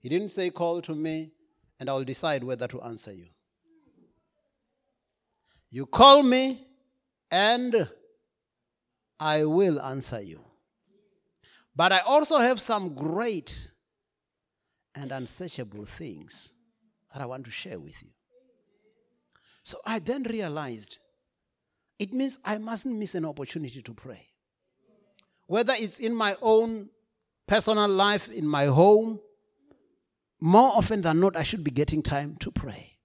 He 0.00 0.08
didn't 0.08 0.30
say, 0.30 0.50
Call 0.50 0.80
to 0.82 0.94
me 0.94 1.32
and 1.78 1.88
I 1.88 1.92
will 1.92 2.04
decide 2.04 2.42
whether 2.42 2.66
to 2.68 2.80
answer 2.82 3.12
you. 3.12 3.26
You 5.70 5.86
call 5.86 6.22
me 6.22 6.66
and 7.30 7.88
I 9.20 9.44
will 9.44 9.80
answer 9.80 10.20
you. 10.20 10.40
But 11.76 11.92
I 11.92 11.98
also 12.00 12.38
have 12.38 12.60
some 12.60 12.94
great 12.94 13.70
and 14.94 15.12
unsearchable 15.12 15.84
things 15.84 16.52
that 17.12 17.22
I 17.22 17.26
want 17.26 17.44
to 17.44 17.50
share 17.50 17.78
with 17.78 18.02
you. 18.02 18.10
So 19.62 19.78
I 19.86 19.98
then 19.98 20.24
realized 20.24 20.98
it 21.98 22.12
means 22.12 22.38
I 22.44 22.58
mustn't 22.58 22.96
miss 22.96 23.14
an 23.14 23.24
opportunity 23.24 23.82
to 23.82 23.92
pray. 23.92 24.26
Whether 25.46 25.74
it's 25.76 25.98
in 25.98 26.14
my 26.14 26.36
own 26.40 26.88
personal 27.48 27.88
life, 27.88 28.28
in 28.28 28.46
my 28.46 28.66
home, 28.66 29.18
more 30.40 30.70
often 30.76 31.02
than 31.02 31.18
not, 31.18 31.36
I 31.36 31.42
should 31.42 31.64
be 31.64 31.72
getting 31.72 32.02
time 32.02 32.36
to 32.36 32.50
pray. 32.52 32.96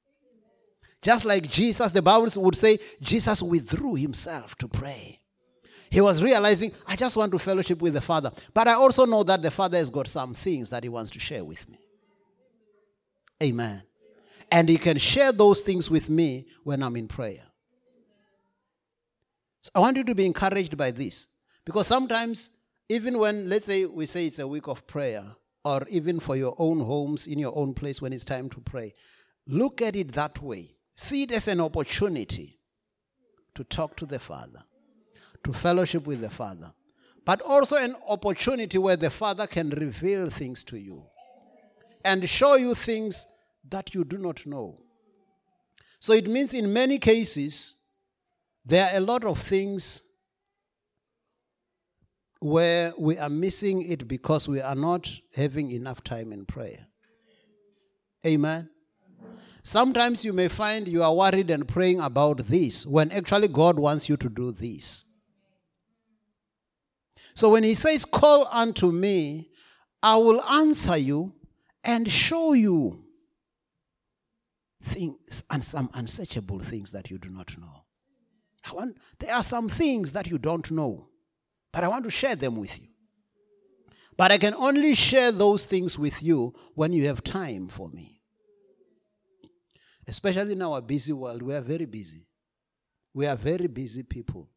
Just 1.01 1.25
like 1.25 1.49
Jesus, 1.49 1.91
the 1.91 2.01
Bible 2.01 2.27
would 2.37 2.55
say, 2.55 2.77
Jesus 3.01 3.41
withdrew 3.41 3.95
himself 3.95 4.55
to 4.57 4.67
pray. 4.67 5.19
He 5.89 6.01
was 6.01 6.23
realizing, 6.23 6.71
I 6.87 6.95
just 6.95 7.17
want 7.17 7.31
to 7.33 7.39
fellowship 7.39 7.81
with 7.81 7.93
the 7.93 8.01
Father. 8.01 8.31
But 8.53 8.67
I 8.67 8.73
also 8.73 9.05
know 9.05 9.23
that 9.23 9.41
the 9.41 9.51
Father 9.51 9.77
has 9.77 9.89
got 9.89 10.07
some 10.07 10.33
things 10.33 10.69
that 10.69 10.83
he 10.83 10.89
wants 10.89 11.11
to 11.11 11.19
share 11.19 11.43
with 11.43 11.67
me. 11.69 11.79
Amen. 13.41 13.83
And 14.51 14.69
he 14.69 14.77
can 14.77 14.97
share 14.97 15.31
those 15.31 15.61
things 15.61 15.91
with 15.91 16.09
me 16.09 16.47
when 16.63 16.81
I'm 16.81 16.95
in 16.95 17.07
prayer. 17.07 17.43
So 19.61 19.71
I 19.75 19.79
want 19.79 19.97
you 19.97 20.03
to 20.03 20.15
be 20.15 20.25
encouraged 20.25 20.77
by 20.77 20.91
this. 20.91 21.27
Because 21.65 21.87
sometimes, 21.87 22.51
even 22.93 23.17
when, 23.17 23.49
let's 23.49 23.65
say, 23.65 23.85
we 23.85 24.05
say 24.05 24.27
it's 24.27 24.37
a 24.37 24.47
week 24.47 24.67
of 24.67 24.85
prayer, 24.85 25.23
or 25.65 25.87
even 25.89 26.19
for 26.19 26.35
your 26.35 26.53
own 26.59 26.79
homes, 26.79 27.25
in 27.25 27.39
your 27.39 27.57
own 27.57 27.73
place 27.73 27.99
when 27.99 28.13
it's 28.13 28.23
time 28.23 28.49
to 28.51 28.59
pray, 28.59 28.93
look 29.47 29.81
at 29.81 29.95
it 29.95 30.11
that 30.11 30.39
way. 30.41 30.75
See 30.95 31.23
it 31.23 31.31
as 31.31 31.47
an 31.47 31.59
opportunity 31.59 32.59
to 33.55 33.63
talk 33.63 33.97
to 33.97 34.05
the 34.05 34.19
Father, 34.19 34.63
to 35.43 35.51
fellowship 35.51 36.05
with 36.05 36.21
the 36.21 36.29
Father, 36.29 36.71
but 37.25 37.41
also 37.41 37.77
an 37.77 37.95
opportunity 38.07 38.77
where 38.77 38.95
the 38.95 39.09
Father 39.09 39.47
can 39.47 39.71
reveal 39.71 40.29
things 40.29 40.63
to 40.65 40.77
you 40.77 41.03
and 42.05 42.29
show 42.29 42.55
you 42.55 42.75
things 42.75 43.25
that 43.69 43.95
you 43.95 44.03
do 44.03 44.19
not 44.19 44.45
know. 44.45 44.77
So 45.99 46.13
it 46.13 46.27
means 46.27 46.53
in 46.53 46.71
many 46.71 46.99
cases, 46.99 47.75
there 48.63 48.87
are 48.87 48.97
a 48.97 49.01
lot 49.01 49.23
of 49.23 49.39
things 49.39 50.03
where 52.43 52.91
we 52.97 53.17
are 53.17 53.29
missing 53.29 53.89
it 53.89 54.05
because 54.05 54.49
we 54.49 54.59
are 54.59 54.75
not 54.75 55.09
having 55.33 55.71
enough 55.71 56.03
time 56.03 56.33
in 56.33 56.45
prayer. 56.45 56.87
Amen. 58.25 58.69
Sometimes 59.63 60.25
you 60.25 60.33
may 60.33 60.49
find 60.49 60.85
you 60.85 61.03
are 61.03 61.13
worried 61.15 61.49
and 61.49 61.65
praying 61.65 62.01
about 62.01 62.39
this 62.49 62.85
when 62.85 63.11
actually 63.11 63.47
God 63.47 63.79
wants 63.79 64.09
you 64.09 64.17
to 64.17 64.27
do 64.27 64.51
this. 64.51 65.05
So 67.33 67.49
when 67.49 67.63
He 67.63 67.75
says, 67.75 68.03
Call 68.03 68.45
unto 68.51 68.91
me, 68.91 69.49
I 70.01 70.17
will 70.17 70.43
answer 70.43 70.97
you 70.97 71.33
and 71.81 72.11
show 72.11 72.51
you 72.51 73.05
things 74.81 75.43
and 75.49 75.63
some 75.63 75.89
unsearchable 75.93 76.59
things 76.59 76.91
that 76.91 77.09
you 77.09 77.17
do 77.17 77.29
not 77.29 77.57
know. 77.57 77.85
Want, 78.73 78.97
there 79.19 79.33
are 79.33 79.43
some 79.43 79.69
things 79.69 80.11
that 80.11 80.27
you 80.27 80.37
don't 80.37 80.69
know 80.69 81.07
but 81.73 81.83
I 81.83 81.89
want 81.89 82.05
to 82.05 82.11
share 82.11 82.35
them 82.35 82.55
with 82.55 82.79
you. 82.79 82.87
But 84.15 84.31
I 84.31 84.37
can 84.37 84.53
only 84.53 84.93
share 84.93 85.31
those 85.31 85.65
things 85.65 85.97
with 85.97 86.21
you 86.21 86.53
when 86.75 86.93
you 86.93 87.07
have 87.07 87.23
time 87.23 87.67
for 87.67 87.89
me. 87.89 88.21
Especially 90.07 90.53
in 90.53 90.61
our 90.61 90.81
busy 90.81 91.13
world, 91.13 91.41
we 91.41 91.55
are 91.55 91.61
very 91.61 91.85
busy. 91.85 92.27
We 93.13 93.25
are 93.25 93.35
very 93.35 93.67
busy 93.67 94.03
people. 94.03 94.49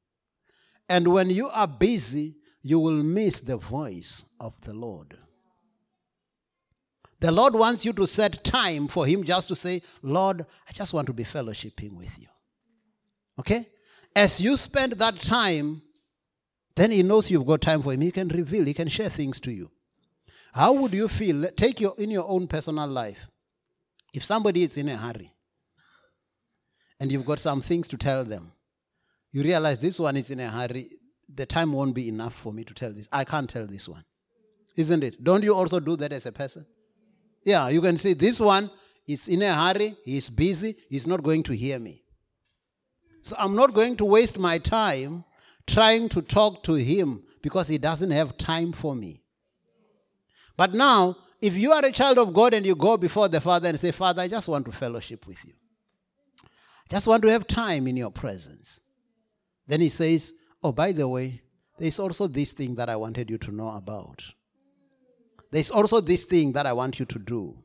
And 0.88 1.08
when 1.08 1.30
you 1.30 1.48
are 1.48 1.66
busy, 1.66 2.36
you 2.62 2.78
will 2.78 3.02
miss 3.02 3.40
the 3.40 3.56
voice 3.56 4.24
of 4.38 4.60
the 4.62 4.74
Lord. 4.74 5.16
The 7.20 7.32
Lord 7.32 7.54
wants 7.54 7.86
you 7.86 7.94
to 7.94 8.06
set 8.06 8.44
time 8.44 8.88
for 8.88 9.06
Him 9.06 9.24
just 9.24 9.48
to 9.48 9.56
say, 9.56 9.80
Lord, 10.02 10.44
I 10.68 10.72
just 10.72 10.92
want 10.92 11.06
to 11.06 11.14
be 11.14 11.24
fellowshipping 11.24 11.92
with 11.92 12.18
you. 12.18 12.28
Okay? 13.38 13.66
As 14.14 14.40
you 14.40 14.56
spend 14.56 14.92
that 14.94 15.18
time, 15.20 15.82
then 16.76 16.92
he 16.92 17.02
knows 17.02 17.30
you've 17.30 17.46
got 17.46 17.62
time 17.62 17.82
for 17.82 17.92
him. 17.92 18.02
He 18.02 18.10
can 18.10 18.28
reveal, 18.28 18.64
he 18.64 18.74
can 18.74 18.88
share 18.88 19.08
things 19.08 19.40
to 19.40 19.50
you. 19.50 19.70
How 20.52 20.72
would 20.72 20.92
you 20.94 21.08
feel? 21.08 21.48
Take 21.56 21.80
your 21.80 21.94
in 21.98 22.10
your 22.10 22.28
own 22.28 22.46
personal 22.46 22.86
life. 22.86 23.28
If 24.14 24.24
somebody 24.24 24.62
is 24.62 24.76
in 24.76 24.88
a 24.88 24.96
hurry 24.96 25.32
and 27.00 27.12
you've 27.12 27.26
got 27.26 27.38
some 27.38 27.60
things 27.60 27.88
to 27.88 27.98
tell 27.98 28.24
them, 28.24 28.52
you 29.32 29.42
realize 29.42 29.78
this 29.78 29.98
one 29.98 30.16
is 30.16 30.30
in 30.30 30.40
a 30.40 30.48
hurry, 30.48 30.88
the 31.34 31.44
time 31.44 31.72
won't 31.72 31.94
be 31.94 32.08
enough 32.08 32.34
for 32.34 32.52
me 32.52 32.64
to 32.64 32.72
tell 32.72 32.92
this. 32.92 33.08
I 33.12 33.24
can't 33.24 33.50
tell 33.50 33.66
this 33.66 33.86
one. 33.86 34.04
Isn't 34.76 35.04
it? 35.04 35.22
Don't 35.22 35.42
you 35.42 35.54
also 35.54 35.80
do 35.80 35.96
that 35.96 36.12
as 36.12 36.24
a 36.24 36.32
person? 36.32 36.64
Yeah, 37.44 37.68
you 37.68 37.82
can 37.82 37.96
see 37.96 38.14
this 38.14 38.40
one 38.40 38.70
is 39.06 39.28
in 39.28 39.42
a 39.42 39.52
hurry, 39.52 39.94
he's 40.04 40.30
busy, 40.30 40.76
he's 40.88 41.06
not 41.06 41.22
going 41.22 41.42
to 41.44 41.52
hear 41.52 41.78
me. 41.78 42.02
So 43.22 43.36
I'm 43.38 43.54
not 43.54 43.74
going 43.74 43.96
to 43.96 44.04
waste 44.04 44.38
my 44.38 44.58
time 44.58 45.24
trying 45.66 46.08
to 46.10 46.22
talk 46.22 46.62
to 46.64 46.74
him 46.74 47.22
because 47.42 47.68
he 47.68 47.78
doesn't 47.78 48.10
have 48.10 48.36
time 48.36 48.72
for 48.72 48.94
me. 48.94 49.22
But 50.56 50.74
now, 50.74 51.16
if 51.40 51.56
you 51.56 51.72
are 51.72 51.84
a 51.84 51.92
child 51.92 52.18
of 52.18 52.32
God 52.32 52.54
and 52.54 52.64
you 52.64 52.74
go 52.74 52.96
before 52.96 53.28
the 53.28 53.40
Father 53.40 53.68
and 53.68 53.78
say, 53.78 53.92
Father, 53.92 54.22
I 54.22 54.28
just 54.28 54.48
want 54.48 54.64
to 54.66 54.72
fellowship 54.72 55.26
with 55.26 55.44
you, 55.44 55.52
I 56.42 56.88
just 56.90 57.06
want 57.06 57.22
to 57.22 57.30
have 57.30 57.46
time 57.46 57.86
in 57.86 57.96
your 57.96 58.10
presence. 58.10 58.80
Then 59.66 59.80
he 59.80 59.88
says, 59.88 60.32
Oh, 60.62 60.72
by 60.72 60.92
the 60.92 61.06
way, 61.06 61.42
there's 61.78 61.98
also 61.98 62.26
this 62.26 62.52
thing 62.52 62.74
that 62.76 62.88
I 62.88 62.96
wanted 62.96 63.30
you 63.30 63.38
to 63.38 63.52
know 63.52 63.68
about. 63.68 64.24
There's 65.52 65.70
also 65.70 66.00
this 66.00 66.24
thing 66.24 66.52
that 66.52 66.66
I 66.66 66.72
want 66.72 66.98
you 66.98 67.06
to 67.06 67.18
do. 67.18 67.62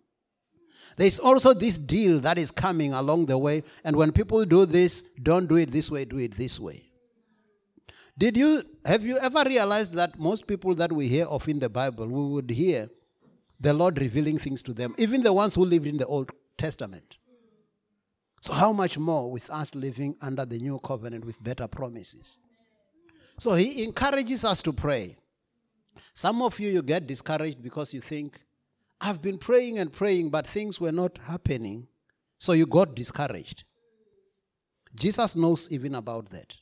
There's 0.97 1.19
also 1.19 1.53
this 1.53 1.77
deal 1.77 2.19
that 2.19 2.37
is 2.37 2.51
coming 2.51 2.93
along 2.93 3.27
the 3.27 3.37
way. 3.37 3.63
And 3.83 3.95
when 3.95 4.11
people 4.11 4.43
do 4.45 4.65
this, 4.65 5.03
don't 5.23 5.47
do 5.47 5.55
it 5.55 5.71
this 5.71 5.89
way, 5.89 6.05
do 6.05 6.17
it 6.17 6.37
this 6.37 6.59
way. 6.59 6.90
Did 8.17 8.37
you 8.37 8.63
have 8.85 9.03
you 9.03 9.17
ever 9.17 9.43
realized 9.45 9.93
that 9.93 10.19
most 10.19 10.47
people 10.47 10.75
that 10.75 10.91
we 10.91 11.07
hear 11.07 11.25
of 11.25 11.47
in 11.47 11.59
the 11.59 11.69
Bible, 11.69 12.07
we 12.07 12.33
would 12.33 12.49
hear 12.49 12.89
the 13.59 13.73
Lord 13.73 13.99
revealing 13.99 14.37
things 14.37 14.63
to 14.63 14.73
them, 14.73 14.95
even 14.97 15.21
the 15.21 15.31
ones 15.31 15.55
who 15.55 15.65
lived 15.65 15.87
in 15.87 15.97
the 15.97 16.05
Old 16.05 16.31
Testament. 16.57 17.17
So 18.41 18.53
how 18.53 18.73
much 18.73 18.97
more 18.97 19.31
with 19.31 19.49
us 19.51 19.75
living 19.75 20.15
under 20.21 20.45
the 20.45 20.57
new 20.57 20.79
covenant 20.79 21.25
with 21.25 21.41
better 21.43 21.67
promises? 21.67 22.39
So 23.37 23.53
he 23.53 23.83
encourages 23.83 24.43
us 24.43 24.61
to 24.63 24.73
pray. 24.73 25.17
Some 26.13 26.41
of 26.41 26.59
you 26.59 26.69
you 26.69 26.81
get 26.81 27.05
discouraged 27.05 27.61
because 27.61 27.93
you 27.93 28.01
think 28.01 28.39
I've 28.99 29.21
been 29.21 29.37
praying 29.37 29.79
and 29.79 29.91
praying 29.91 30.29
but 30.29 30.47
things 30.47 30.81
were 30.81 30.91
not 30.91 31.17
happening. 31.19 31.87
So 32.39 32.53
you 32.53 32.65
got 32.65 32.95
discouraged. 32.95 33.63
Jesus 34.95 35.35
knows 35.35 35.71
even 35.71 35.95
about 35.95 36.29
that. 36.31 36.55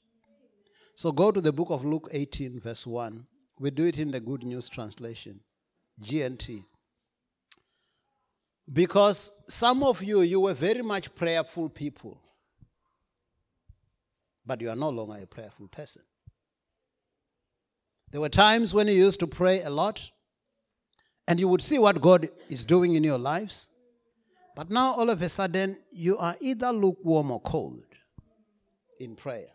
So 1.00 1.14
go 1.14 1.32
to 1.32 1.40
the 1.40 1.54
book 1.54 1.70
of 1.70 1.86
Luke 1.86 2.10
18, 2.12 2.60
verse 2.60 2.86
1. 2.86 3.26
We 3.58 3.72
do 3.72 3.86
it 3.86 3.98
in 4.00 4.12
the 4.12 4.20
Good 4.20 4.44
News 4.44 4.68
Translation, 4.68 5.40
GNT. 6.04 6.66
Because 8.74 9.32
some 9.48 9.82
of 9.82 10.04
you, 10.04 10.20
you 10.24 10.42
were 10.42 10.54
very 10.54 10.82
much 10.82 11.16
prayerful 11.16 11.70
people, 11.70 12.20
but 14.46 14.60
you 14.60 14.70
are 14.70 14.76
no 14.76 14.90
longer 14.90 15.24
a 15.24 15.26
prayerful 15.26 15.70
person. 15.70 16.02
There 18.12 18.20
were 18.20 18.28
times 18.28 18.74
when 18.74 18.88
you 18.88 18.96
used 18.96 19.22
to 19.22 19.28
pray 19.28 19.62
a 19.62 19.70
lot, 19.70 20.12
and 21.30 21.40
you 21.40 21.48
would 21.48 21.62
see 21.62 21.80
what 21.80 22.02
God 22.02 22.28
is 22.50 22.66
doing 22.66 22.96
in 22.96 23.06
your 23.06 23.20
lives. 23.20 23.70
But 24.54 24.70
now, 24.70 24.96
all 24.96 25.10
of 25.10 25.22
a 25.22 25.30
sudden, 25.30 25.78
you 25.94 26.18
are 26.18 26.36
either 26.42 26.74
lukewarm 26.74 27.32
or 27.32 27.40
cold 27.40 27.86
in 29.00 29.16
prayer 29.16 29.48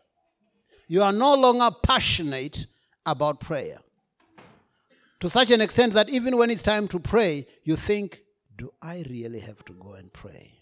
you 0.89 1.03
are 1.03 1.13
no 1.13 1.35
longer 1.35 1.71
passionate 1.83 2.67
about 3.07 3.41
prayer. 3.41 3.79
To 5.21 5.29
such 5.29 5.51
an 5.51 5.61
extent 5.61 5.95
that 5.95 6.09
even 6.09 6.37
when 6.37 6.51
it's 6.51 6.63
time 6.63 6.89
to 6.89 6.99
pray, 6.99 7.47
you 7.63 7.77
think, 7.77 8.21
do 8.57 8.73
I 8.83 9.05
really 9.09 9.41
have 9.41 9.65
to 9.65 9.73
go 9.73 9.95
and 9.95 10.13
pray? 10.13 10.53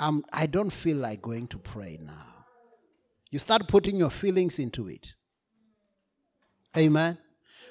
Um, 0.00 0.24
I 0.32 0.46
don't 0.46 0.70
feel 0.70 0.96
like 0.98 1.22
going 1.22 1.46
to 1.48 1.58
pray 1.58 1.98
now. 2.02 2.34
You 3.30 3.38
start 3.38 3.68
putting 3.68 3.96
your 3.96 4.10
feelings 4.10 4.58
into 4.58 4.88
it. 4.88 5.14
Amen. 6.76 7.18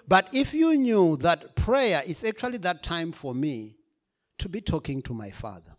But 0.07 0.27
if 0.33 0.53
you 0.53 0.75
knew 0.77 1.17
that 1.17 1.55
prayer 1.55 2.01
is 2.05 2.23
actually 2.23 2.57
that 2.59 2.83
time 2.83 3.11
for 3.11 3.33
me 3.33 3.75
to 4.37 4.49
be 4.49 4.61
talking 4.61 5.01
to 5.03 5.13
my 5.13 5.29
Father, 5.31 5.75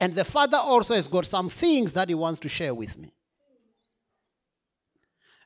and 0.00 0.14
the 0.14 0.24
Father 0.24 0.58
also 0.58 0.94
has 0.94 1.08
got 1.08 1.26
some 1.26 1.48
things 1.48 1.92
that 1.92 2.08
He 2.08 2.14
wants 2.14 2.40
to 2.40 2.48
share 2.48 2.74
with 2.74 2.98
me. 2.98 3.14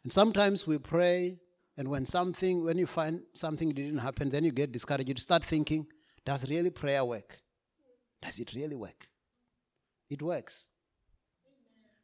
And 0.06 0.12
sometimes 0.12 0.68
we 0.68 0.78
pray, 0.78 1.40
and 1.76 1.88
when 1.88 2.06
something, 2.06 2.62
when 2.62 2.78
you 2.78 2.86
find 2.86 3.22
something 3.34 3.70
didn't 3.70 3.98
happen, 3.98 4.28
then 4.28 4.44
you 4.44 4.52
get 4.52 4.70
discouraged. 4.70 5.08
You 5.08 5.16
start 5.16 5.42
thinking, 5.42 5.84
does 6.24 6.48
really 6.48 6.70
prayer 6.70 7.04
work? 7.04 7.36
Does 8.22 8.38
it 8.38 8.54
really 8.54 8.76
work? 8.76 9.08
It 10.08 10.22
works. 10.22 10.68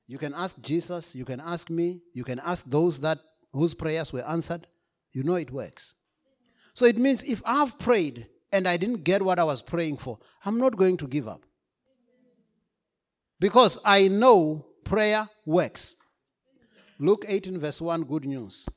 You 0.09 0.19
can 0.19 0.35
ask 0.35 0.61
Jesus, 0.61 1.15
you 1.15 1.25
can 1.25 1.39
ask 1.39 1.71
me, 1.71 2.01
you 2.13 2.25
can 2.25 2.41
ask 2.41 2.69
those 2.69 2.99
that 2.99 3.21
whose 3.53 3.73
prayers 3.73 4.13
were 4.13 4.29
answered. 4.29 4.67
You 5.13 5.23
know 5.23 5.37
it 5.37 5.53
works. 5.53 5.95
So 6.75 6.87
it 6.87 6.99
means 6.99 7.23
if 7.23 7.41
I've 7.45 7.79
prayed 7.79 8.27
and 8.51 8.67
I 8.67 8.79
didn't 8.79 9.05
get 9.05 9.23
what 9.23 9.39
I 9.39 9.45
was 9.45 9.63
praying 9.63 9.99
for, 9.99 10.19
I'm 10.45 10.59
not 10.59 10.77
going 10.77 10.97
to 10.97 11.07
give 11.07 11.29
up. 11.29 11.47
Because 13.39 13.79
I 13.85 14.09
know 14.09 14.67
prayer 14.83 15.29
works. 15.47 15.95
Luke 17.03 17.25
18, 17.27 17.59
verse 17.59 17.81
1, 17.81 18.05
good 18.05 18.25
news. 18.25 18.69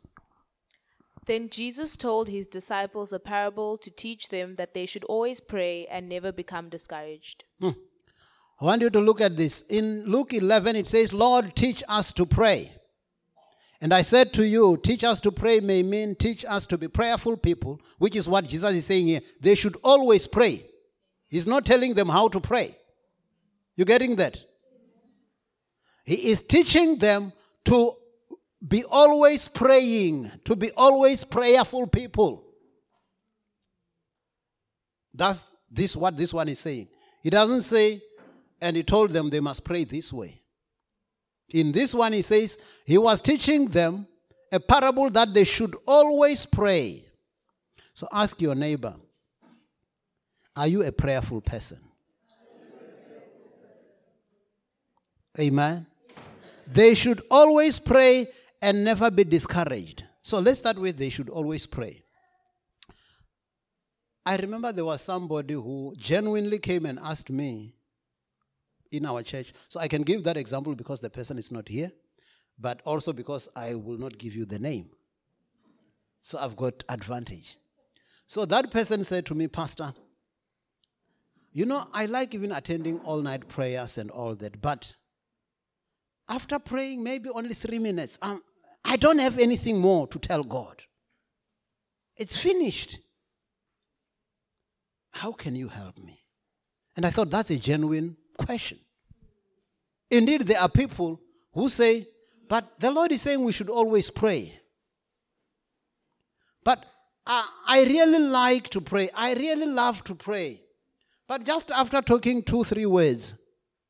Then 1.27 1.47
Jesus 1.47 1.95
told 1.95 2.27
his 2.27 2.47
disciples 2.47 3.13
a 3.13 3.19
parable 3.19 3.77
to 3.77 3.91
teach 3.91 4.29
them 4.29 4.55
that 4.55 4.73
they 4.73 4.87
should 4.87 5.03
always 5.03 5.39
pray 5.39 5.85
and 5.91 6.09
never 6.09 6.31
become 6.31 6.67
discouraged. 6.69 7.43
Hmm. 7.59 7.77
I 8.59 8.65
want 8.65 8.81
you 8.81 8.89
to 8.89 8.99
look 8.99 9.21
at 9.21 9.37
this. 9.37 9.61
In 9.69 10.05
Luke 10.05 10.33
11, 10.33 10.75
it 10.75 10.87
says, 10.87 11.13
Lord, 11.13 11.55
teach 11.55 11.83
us 11.87 12.11
to 12.13 12.25
pray. 12.25 12.71
And 13.79 13.93
I 13.93 14.01
said 14.01 14.33
to 14.33 14.47
you, 14.47 14.77
teach 14.77 15.03
us 15.03 15.21
to 15.21 15.31
pray 15.31 15.59
may 15.59 15.83
mean 15.83 16.15
teach 16.15 16.43
us 16.45 16.65
to 16.67 16.79
be 16.79 16.87
prayerful 16.87 17.37
people, 17.37 17.79
which 17.99 18.15
is 18.15 18.27
what 18.27 18.47
Jesus 18.47 18.73
is 18.73 18.87
saying 18.87 19.05
here. 19.05 19.21
They 19.39 19.53
should 19.53 19.77
always 19.83 20.25
pray. 20.25 20.65
He's 21.27 21.45
not 21.45 21.63
telling 21.63 21.93
them 21.93 22.09
how 22.09 22.29
to 22.29 22.39
pray. 22.39 22.75
You 23.75 23.85
getting 23.85 24.15
that? 24.15 24.43
He 26.05 26.31
is 26.31 26.41
teaching 26.41 26.97
them 26.97 27.31
to 27.65 27.97
be 28.67 28.83
always 28.85 29.47
praying, 29.47 30.31
to 30.45 30.55
be 30.55 30.71
always 30.71 31.23
prayerful 31.23 31.87
people. 31.87 32.43
That's 35.13 35.45
this 35.69 35.95
what 35.95 36.17
this 36.17 36.33
one 36.33 36.49
is 36.49 36.59
saying. 36.59 36.87
He 37.21 37.29
doesn't 37.29 37.61
say, 37.61 38.01
and 38.61 38.75
he 38.75 38.83
told 38.83 39.11
them 39.11 39.29
they 39.29 39.39
must 39.39 39.63
pray 39.63 39.83
this 39.83 40.11
way. 40.11 40.41
In 41.49 41.71
this 41.71 41.93
one, 41.93 42.13
he 42.13 42.21
says 42.21 42.57
he 42.85 42.97
was 42.97 43.21
teaching 43.21 43.67
them 43.67 44.07
a 44.51 44.59
parable 44.59 45.09
that 45.11 45.33
they 45.33 45.43
should 45.43 45.75
always 45.85 46.45
pray. 46.45 47.05
So 47.93 48.07
ask 48.11 48.41
your 48.41 48.55
neighbor, 48.55 48.95
are 50.55 50.67
you 50.67 50.83
a 50.83 50.91
prayerful 50.91 51.41
person? 51.41 51.79
Amen. 55.39 55.85
They 56.71 56.95
should 56.95 57.21
always 57.29 57.77
pray 57.77 58.27
and 58.61 58.83
never 58.83 59.11
be 59.11 59.23
discouraged. 59.23 60.03
So 60.21 60.39
let's 60.39 60.59
start 60.59 60.77
with 60.77 60.97
they 60.97 61.09
should 61.09 61.29
always 61.29 61.65
pray. 61.65 62.03
I 64.25 64.37
remember 64.37 64.71
there 64.71 64.85
was 64.85 65.01
somebody 65.01 65.53
who 65.53 65.93
genuinely 65.97 66.57
came 66.57 66.85
and 66.85 66.97
asked 66.99 67.29
me 67.29 67.75
in 68.91 69.05
our 69.05 69.21
church. 69.21 69.53
So 69.69 69.79
I 69.79 69.87
can 69.87 70.01
give 70.01 70.23
that 70.23 70.37
example 70.37 70.73
because 70.73 70.99
the 70.99 71.09
person 71.09 71.37
is 71.37 71.51
not 71.51 71.67
here, 71.67 71.91
but 72.57 72.81
also 72.85 73.13
because 73.13 73.47
I 73.55 73.75
will 73.75 73.97
not 73.97 74.17
give 74.17 74.35
you 74.35 74.45
the 74.45 74.57
name. 74.57 74.89
So 76.21 76.39
I've 76.39 76.55
got 76.55 76.83
advantage. 76.89 77.57
So 78.25 78.45
that 78.45 78.71
person 78.71 79.03
said 79.03 79.27
to 79.27 79.35
me, 79.35 79.47
Pastor, 79.47 79.93
you 81.53 81.65
know, 81.65 81.87
I 81.93 82.07
like 82.07 82.33
even 82.33 82.51
attending 82.51 82.99
all 83.01 83.21
night 83.21 83.47
prayers 83.47 83.97
and 83.99 84.09
all 84.09 84.35
that, 84.35 84.61
but 84.61 84.95
after 86.27 86.59
praying 86.59 87.03
maybe 87.03 87.29
only 87.29 87.53
three 87.53 87.79
minutes, 87.79 88.17
um, 88.21 88.41
I 88.83 88.97
don't 88.97 89.19
have 89.19 89.39
anything 89.39 89.79
more 89.79 90.07
to 90.07 90.19
tell 90.19 90.43
God. 90.43 90.83
It's 92.17 92.37
finished. 92.37 92.99
How 95.11 95.31
can 95.31 95.55
you 95.55 95.67
help 95.67 95.97
me? 95.97 96.23
And 96.95 97.05
I 97.05 97.09
thought 97.09 97.29
that's 97.29 97.49
a 97.51 97.57
genuine 97.57 98.15
question. 98.37 98.79
Indeed, 100.09 100.41
there 100.43 100.59
are 100.59 100.69
people 100.69 101.19
who 101.53 101.69
say, 101.69 102.05
but 102.47 102.79
the 102.79 102.91
Lord 102.91 103.11
is 103.11 103.21
saying 103.21 103.43
we 103.43 103.51
should 103.51 103.69
always 103.69 104.09
pray. 104.09 104.53
But 106.63 106.85
I, 107.25 107.47
I 107.67 107.83
really 107.83 108.19
like 108.19 108.69
to 108.69 108.81
pray. 108.81 109.09
I 109.15 109.33
really 109.33 109.65
love 109.65 110.03
to 110.05 110.15
pray. 110.15 110.61
But 111.27 111.43
just 111.43 111.71
after 111.71 112.01
talking 112.01 112.43
two, 112.43 112.63
three 112.63 112.85
words, 112.85 113.35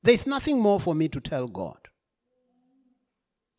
there's 0.04 0.26
nothing 0.26 0.60
more 0.60 0.80
for 0.80 0.96
me 0.96 1.08
to 1.10 1.20
tell 1.20 1.48
God. 1.48 1.78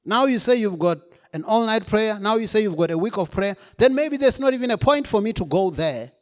Now 0.07 0.27
you 0.27 0.39
say 0.39 0.55
you've 0.55 0.79
got 0.79 0.99
an 1.33 1.43
all 1.45 1.67
night 1.67 1.87
prayer. 1.87 2.19
Now 2.19 2.37
you 2.37 2.47
say 2.47 2.63
you've 2.63 2.77
got 2.77 2.93
a 2.93 2.97
week 2.97 3.19
of 3.19 3.31
prayer. 3.31 3.57
Then 3.77 3.95
maybe 3.95 4.17
there's 4.17 4.39
not 4.39 4.55
even 4.55 4.71
a 4.71 4.79
point 4.79 5.07
for 5.07 5.21
me 5.21 5.33
to 5.35 5.45
go 5.45 5.71
there 5.71 6.13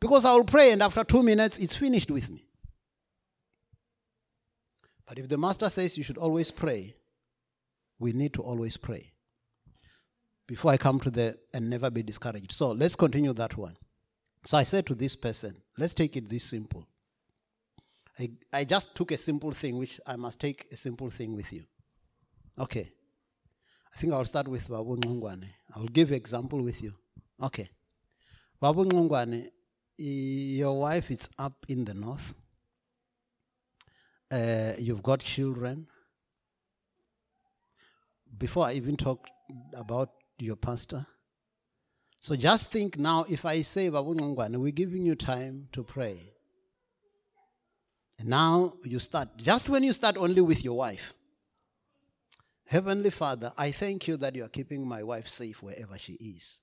because 0.00 0.24
I 0.24 0.32
will 0.34 0.44
pray 0.44 0.70
and 0.70 0.82
after 0.82 1.02
two 1.04 1.22
minutes 1.22 1.58
it's 1.58 1.74
finished 1.74 2.10
with 2.10 2.30
me. 2.30 2.46
But 5.06 5.18
if 5.18 5.28
the 5.28 5.36
master 5.36 5.68
says 5.68 5.98
you 5.98 6.04
should 6.04 6.16
always 6.16 6.50
pray, 6.50 6.94
we 7.98 8.12
need 8.12 8.32
to 8.34 8.42
always 8.42 8.76
pray. 8.76 9.12
Before 10.46 10.70
I 10.70 10.76
come 10.76 11.00
to 11.00 11.10
the 11.10 11.36
and 11.52 11.68
never 11.68 11.90
be 11.90 12.02
discouraged. 12.02 12.52
So 12.52 12.72
let's 12.72 12.96
continue 12.96 13.32
that 13.32 13.56
one. 13.56 13.76
So 14.44 14.56
I 14.56 14.62
said 14.64 14.86
to 14.86 14.94
this 14.94 15.16
person, 15.16 15.56
let's 15.78 15.94
take 15.94 16.16
it 16.16 16.28
this 16.28 16.44
simple. 16.44 16.86
I, 18.18 18.30
I 18.52 18.64
just 18.64 18.94
took 18.94 19.10
a 19.12 19.16
simple 19.16 19.52
thing, 19.52 19.78
which 19.78 20.00
I 20.06 20.16
must 20.16 20.40
take 20.40 20.66
a 20.72 20.76
simple 20.76 21.10
thing 21.10 21.34
with 21.34 21.52
you. 21.52 21.64
Okay. 22.58 22.92
I 23.94 23.98
think 23.98 24.12
I'll 24.12 24.24
start 24.24 24.48
with 24.48 24.68
Babu 24.68 24.96
Ngongwane. 24.96 25.46
I'll 25.74 25.84
give 25.84 26.12
example 26.12 26.62
with 26.62 26.82
you. 26.82 26.94
Okay. 27.42 27.68
Babu 28.60 28.84
Ngongwane, 28.84 29.48
your 29.98 30.78
wife 30.80 31.10
is 31.10 31.28
up 31.38 31.66
in 31.68 31.84
the 31.84 31.94
north. 31.94 32.34
Uh, 34.30 34.72
you've 34.78 35.02
got 35.02 35.20
children. 35.20 35.86
Before 38.38 38.66
I 38.66 38.72
even 38.72 38.96
talk 38.96 39.26
about 39.74 40.10
your 40.38 40.56
pastor, 40.56 41.06
so 42.18 42.36
just 42.36 42.70
think 42.70 42.98
now 42.98 43.26
if 43.28 43.44
I 43.44 43.62
say, 43.62 43.88
Babu 43.88 44.14
Ngongwane, 44.14 44.56
we're 44.56 44.70
giving 44.72 45.04
you 45.04 45.16
time 45.16 45.68
to 45.72 45.82
pray. 45.82 46.32
And 48.18 48.28
now 48.28 48.74
you 48.84 49.00
start, 49.00 49.36
just 49.36 49.68
when 49.68 49.82
you 49.82 49.92
start 49.92 50.16
only 50.16 50.40
with 50.40 50.64
your 50.64 50.76
wife. 50.76 51.14
Heavenly 52.72 53.10
Father, 53.10 53.52
I 53.58 53.70
thank 53.70 54.08
you 54.08 54.16
that 54.16 54.34
you 54.34 54.44
are 54.44 54.48
keeping 54.48 54.88
my 54.88 55.02
wife 55.02 55.28
safe 55.28 55.62
wherever 55.62 55.98
she 55.98 56.14
is. 56.14 56.62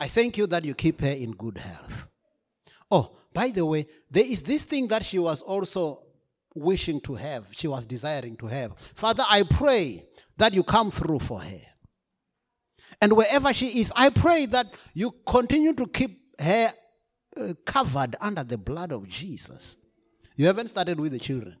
I 0.00 0.08
thank 0.08 0.38
you 0.38 0.46
that 0.46 0.64
you 0.64 0.72
keep 0.72 1.02
her 1.02 1.06
in 1.06 1.32
good 1.32 1.58
health. 1.58 2.08
Oh, 2.90 3.14
by 3.34 3.50
the 3.50 3.66
way, 3.66 3.86
there 4.10 4.24
is 4.24 4.42
this 4.42 4.64
thing 4.64 4.88
that 4.88 5.04
she 5.04 5.18
was 5.18 5.42
also 5.42 6.04
wishing 6.54 6.98
to 7.02 7.14
have, 7.14 7.48
she 7.50 7.68
was 7.68 7.84
desiring 7.84 8.38
to 8.38 8.46
have. 8.46 8.78
Father, 8.78 9.22
I 9.28 9.42
pray 9.42 10.06
that 10.38 10.54
you 10.54 10.62
come 10.62 10.90
through 10.90 11.18
for 11.18 11.40
her. 11.42 11.60
And 13.02 13.12
wherever 13.12 13.52
she 13.52 13.80
is, 13.80 13.92
I 13.94 14.08
pray 14.08 14.46
that 14.46 14.64
you 14.94 15.14
continue 15.26 15.74
to 15.74 15.86
keep 15.88 16.18
her 16.40 16.72
uh, 17.36 17.52
covered 17.66 18.16
under 18.18 18.44
the 18.44 18.56
blood 18.56 18.92
of 18.92 19.06
Jesus. 19.06 19.76
You 20.36 20.46
haven't 20.46 20.68
started 20.68 20.98
with 20.98 21.12
the 21.12 21.18
children. 21.18 21.58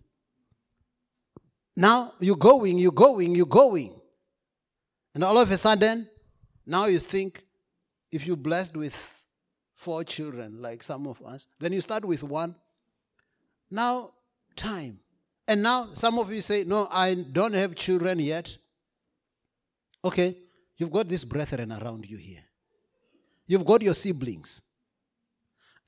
Now 1.80 2.12
you're 2.20 2.36
going, 2.36 2.78
you're 2.78 2.92
going, 2.92 3.34
you're 3.34 3.46
going. 3.46 3.98
And 5.14 5.24
all 5.24 5.38
of 5.38 5.50
a 5.50 5.56
sudden, 5.56 6.06
now 6.66 6.84
you 6.84 6.98
think 6.98 7.42
if 8.12 8.26
you're 8.26 8.36
blessed 8.36 8.76
with 8.76 8.94
four 9.72 10.04
children, 10.04 10.60
like 10.60 10.82
some 10.82 11.06
of 11.06 11.22
us, 11.22 11.46
then 11.58 11.72
you 11.72 11.80
start 11.80 12.04
with 12.04 12.22
one. 12.22 12.54
Now, 13.70 14.10
time. 14.54 14.98
And 15.48 15.62
now 15.62 15.88
some 15.94 16.18
of 16.18 16.30
you 16.30 16.42
say, 16.42 16.64
No, 16.64 16.86
I 16.90 17.14
don't 17.14 17.54
have 17.54 17.74
children 17.76 18.20
yet. 18.20 18.54
Okay, 20.04 20.36
you've 20.76 20.92
got 20.92 21.08
these 21.08 21.24
brethren 21.24 21.72
around 21.72 22.04
you 22.04 22.18
here. 22.18 22.44
You've 23.46 23.64
got 23.64 23.80
your 23.80 23.94
siblings. 23.94 24.60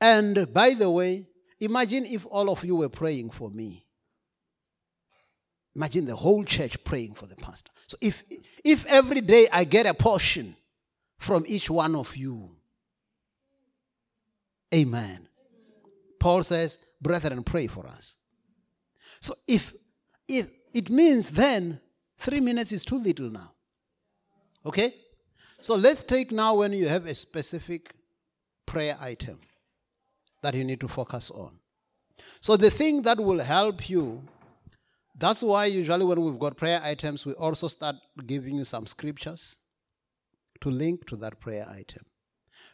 And 0.00 0.50
by 0.54 0.70
the 0.72 0.90
way, 0.90 1.26
imagine 1.60 2.06
if 2.06 2.24
all 2.24 2.48
of 2.48 2.64
you 2.64 2.76
were 2.76 2.88
praying 2.88 3.28
for 3.28 3.50
me. 3.50 3.84
Imagine 5.74 6.04
the 6.04 6.16
whole 6.16 6.44
church 6.44 6.82
praying 6.84 7.14
for 7.14 7.26
the 7.26 7.36
pastor. 7.36 7.70
So 7.86 7.96
if 8.00 8.24
if 8.64 8.84
every 8.86 9.20
day 9.20 9.48
I 9.52 9.64
get 9.64 9.86
a 9.86 9.94
portion 9.94 10.56
from 11.18 11.44
each 11.46 11.70
one 11.70 11.94
of 11.94 12.16
you. 12.16 12.50
Amen. 14.74 15.28
Paul 16.18 16.42
says, 16.42 16.78
brethren, 17.00 17.42
pray 17.42 17.66
for 17.66 17.86
us. 17.86 18.16
So 19.20 19.34
if 19.46 19.74
if 20.28 20.48
it 20.74 20.90
means 20.90 21.30
then 21.30 21.80
three 22.18 22.40
minutes 22.40 22.72
is 22.72 22.84
too 22.84 22.98
little 22.98 23.30
now. 23.30 23.52
Okay? 24.64 24.94
So 25.60 25.74
let's 25.74 26.02
take 26.02 26.32
now 26.32 26.56
when 26.56 26.72
you 26.72 26.88
have 26.88 27.06
a 27.06 27.14
specific 27.14 27.94
prayer 28.66 28.96
item 29.00 29.38
that 30.42 30.54
you 30.54 30.64
need 30.64 30.80
to 30.80 30.88
focus 30.88 31.30
on. 31.30 31.58
So 32.40 32.56
the 32.56 32.70
thing 32.70 33.02
that 33.02 33.18
will 33.18 33.40
help 33.40 33.88
you 33.88 34.22
that's 35.14 35.42
why 35.42 35.66
usually 35.66 36.04
when 36.04 36.20
we've 36.22 36.38
got 36.38 36.56
prayer 36.56 36.80
items, 36.82 37.26
we 37.26 37.32
also 37.34 37.68
start 37.68 37.96
giving 38.26 38.56
you 38.56 38.64
some 38.64 38.86
scriptures 38.86 39.58
to 40.60 40.70
link 40.70 41.06
to 41.08 41.16
that 41.16 41.38
prayer 41.40 41.66
item. 41.68 42.04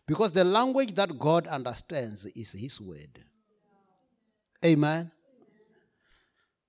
Because 0.07 0.33
the 0.33 0.45
language 0.45 0.95
that 0.95 1.19
God 1.19 1.47
understands 1.47 2.27
is 2.27 2.53
His 2.53 2.81
word. 2.81 3.25
Amen. 4.65 5.11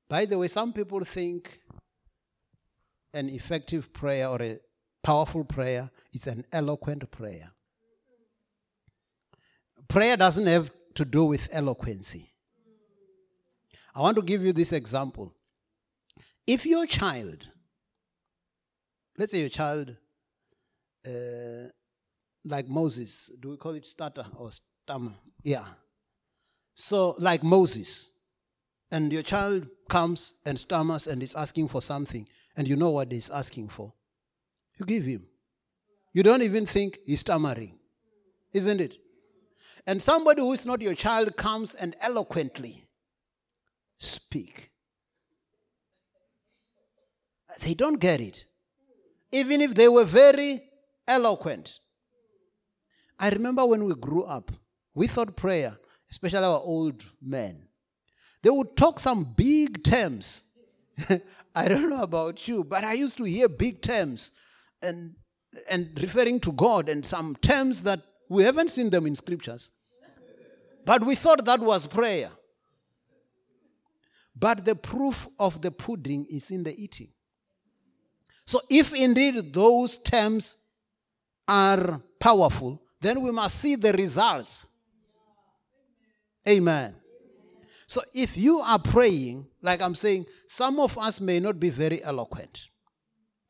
By 0.09 0.25
the 0.25 0.37
way, 0.37 0.47
some 0.47 0.73
people 0.73 1.01
think 1.01 1.59
an 3.13 3.29
effective 3.29 3.93
prayer 3.93 4.27
or 4.27 4.41
a 4.41 4.59
powerful 5.03 5.43
prayer 5.43 5.89
is 6.13 6.27
an 6.27 6.45
eloquent 6.51 7.09
prayer. 7.11 7.51
Prayer 9.87 10.17
doesn't 10.17 10.47
have 10.47 10.71
to 10.95 11.05
do 11.05 11.25
with 11.25 11.47
eloquency. 11.51 12.29
I 13.95 14.01
want 14.01 14.15
to 14.17 14.21
give 14.21 14.43
you 14.43 14.53
this 14.53 14.71
example. 14.71 15.33
If 16.49 16.65
your 16.65 16.87
child, 16.87 17.47
let's 19.19 19.33
say 19.33 19.41
your 19.41 19.49
child, 19.49 19.95
uh, 21.05 21.69
like 22.43 22.67
Moses, 22.67 23.29
do 23.39 23.49
we 23.49 23.57
call 23.57 23.75
it 23.75 23.85
stutter 23.85 24.25
or 24.35 24.49
stammer? 24.51 25.13
Yeah. 25.43 25.65
So, 26.73 27.13
like 27.19 27.43
Moses, 27.43 28.09
and 28.89 29.13
your 29.13 29.21
child 29.21 29.67
comes 29.87 30.33
and 30.43 30.59
stammers 30.59 31.05
and 31.05 31.21
is 31.21 31.35
asking 31.35 31.67
for 31.67 31.83
something, 31.83 32.27
and 32.57 32.67
you 32.67 32.75
know 32.75 32.89
what 32.89 33.11
he's 33.11 33.29
asking 33.29 33.67
for, 33.67 33.93
you 34.79 34.87
give 34.87 35.05
him. 35.05 35.27
You 36.13 36.23
don't 36.23 36.41
even 36.41 36.65
think 36.65 36.97
he's 37.05 37.19
stammering, 37.19 37.77
isn't 38.53 38.81
it? 38.81 38.97
And 39.85 40.01
somebody 40.01 40.41
who 40.41 40.51
is 40.53 40.65
not 40.65 40.81
your 40.81 40.95
child 40.95 41.37
comes 41.37 41.75
and 41.75 41.95
eloquently 42.01 42.87
speak. 43.99 44.68
They 47.61 47.73
don't 47.73 47.99
get 47.99 48.21
it. 48.21 48.45
Even 49.31 49.61
if 49.61 49.75
they 49.75 49.89
were 49.89 50.05
very 50.05 50.61
eloquent. 51.07 51.79
I 53.19 53.29
remember 53.29 53.65
when 53.65 53.83
we 53.85 53.95
grew 53.95 54.23
up, 54.23 54.51
we 54.93 55.07
thought 55.07 55.35
prayer, 55.35 55.71
especially 56.09 56.45
our 56.45 56.61
old 56.61 57.03
men, 57.21 57.63
they 58.41 58.49
would 58.49 58.77
talk 58.77 58.99
some 58.99 59.33
big 59.35 59.83
terms. 59.83 60.43
I 61.55 61.67
don't 61.67 61.89
know 61.89 62.03
about 62.03 62.47
you, 62.47 62.63
but 62.63 62.83
I 62.83 62.93
used 62.93 63.17
to 63.17 63.23
hear 63.23 63.49
big 63.49 63.81
terms 63.81 64.31
and, 64.81 65.15
and 65.69 65.89
referring 66.01 66.39
to 66.41 66.51
God 66.53 66.87
and 66.87 67.05
some 67.05 67.35
terms 67.35 67.83
that 67.83 67.99
we 68.29 68.43
haven't 68.43 68.71
seen 68.71 68.89
them 68.89 69.05
in 69.07 69.15
scriptures. 69.15 69.71
But 70.85 71.03
we 71.03 71.15
thought 71.15 71.43
that 71.45 71.59
was 71.59 71.87
prayer. 71.87 72.29
But 74.35 74.63
the 74.63 74.75
proof 74.75 75.27
of 75.37 75.61
the 75.61 75.71
pudding 75.71 76.25
is 76.29 76.49
in 76.49 76.63
the 76.63 76.79
eating. 76.81 77.09
So, 78.49 78.61
if 78.67 78.95
indeed 78.95 79.53
those 79.53 79.99
terms 79.99 80.57
are 81.47 82.01
powerful, 82.19 82.81
then 82.99 83.21
we 83.21 83.29
must 83.29 83.59
see 83.59 83.75
the 83.75 83.93
results. 83.93 84.65
Amen. 86.47 86.95
So, 87.85 88.01
if 88.11 88.35
you 88.35 88.59
are 88.61 88.79
praying, 88.79 89.45
like 89.61 89.83
I'm 89.83 89.93
saying, 89.93 90.25
some 90.47 90.79
of 90.79 90.97
us 90.97 91.21
may 91.21 91.39
not 91.39 91.59
be 91.59 91.69
very 91.69 92.03
eloquent 92.03 92.69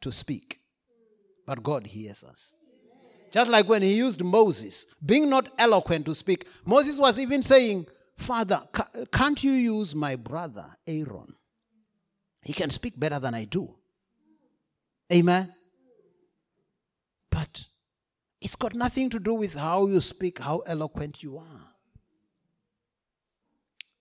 to 0.01 0.11
speak, 0.11 0.59
but 1.47 1.63
God 1.63 1.87
hears 1.87 2.25
us. 2.25 2.53
Just 3.31 3.49
like 3.49 3.69
when 3.69 3.81
he 3.81 3.93
used 3.93 4.21
Moses, 4.21 4.85
being 5.05 5.29
not 5.29 5.47
eloquent 5.57 6.07
to 6.07 6.13
speak, 6.13 6.45
Moses 6.65 6.99
was 6.99 7.17
even 7.17 7.41
saying, 7.41 7.85
Father, 8.17 8.61
can't 9.13 9.41
you 9.41 9.53
use 9.53 9.95
my 9.95 10.17
brother 10.17 10.65
Aaron? 10.85 11.35
He 12.43 12.51
can 12.51 12.69
speak 12.69 12.99
better 12.99 13.17
than 13.17 13.33
I 13.33 13.45
do. 13.45 13.78
Amen. 15.11 15.53
But 17.29 17.65
it's 18.41 18.55
got 18.55 18.73
nothing 18.75 19.09
to 19.09 19.19
do 19.19 19.33
with 19.33 19.53
how 19.53 19.87
you 19.87 20.01
speak, 20.01 20.39
how 20.39 20.59
eloquent 20.59 21.23
you 21.23 21.37
are. 21.37 21.67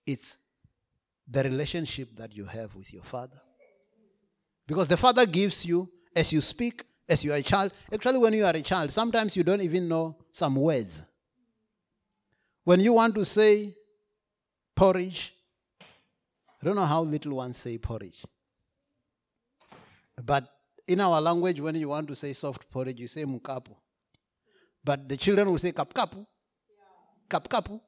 It's 0.05 0.37
the 1.27 1.43
relationship 1.43 2.15
that 2.15 2.35
you 2.35 2.45
have 2.45 2.75
with 2.75 2.91
your 2.93 3.03
father. 3.03 3.39
Because 4.67 4.87
the 4.87 4.97
father 4.97 5.25
gives 5.25 5.65
you, 5.65 5.89
as 6.15 6.31
you 6.31 6.41
speak, 6.41 6.83
as 7.07 7.23
you 7.23 7.33
are 7.33 7.37
a 7.37 7.41
child. 7.41 7.71
Actually, 7.91 8.19
when 8.19 8.33
you 8.33 8.45
are 8.45 8.55
a 8.55 8.61
child, 8.61 8.91
sometimes 8.91 9.35
you 9.35 9.43
don't 9.43 9.61
even 9.61 9.87
know 9.87 10.15
some 10.31 10.55
words. 10.55 11.03
When 12.63 12.79
you 12.79 12.93
want 12.93 13.15
to 13.15 13.25
say 13.25 13.75
porridge, 14.75 15.33
I 15.81 16.65
don't 16.65 16.75
know 16.75 16.85
how 16.85 17.01
little 17.01 17.35
ones 17.35 17.57
say 17.57 17.77
porridge. 17.77 18.23
But 20.23 20.47
in 20.89 20.99
our 21.01 21.21
language, 21.21 21.61
when 21.61 21.75
you 21.75 21.87
want 21.89 22.07
to 22.07 22.15
say 22.15 22.33
soft 22.33 22.69
porridge, 22.71 22.99
you 22.99 23.07
say 23.07 23.23
mukapu. 23.23 23.75
But 24.83 25.07
the 25.07 25.15
children 25.15 25.51
will 25.51 25.59
say 25.59 25.71
kapkapu, 25.71 26.25
kapkapu. 27.29 27.79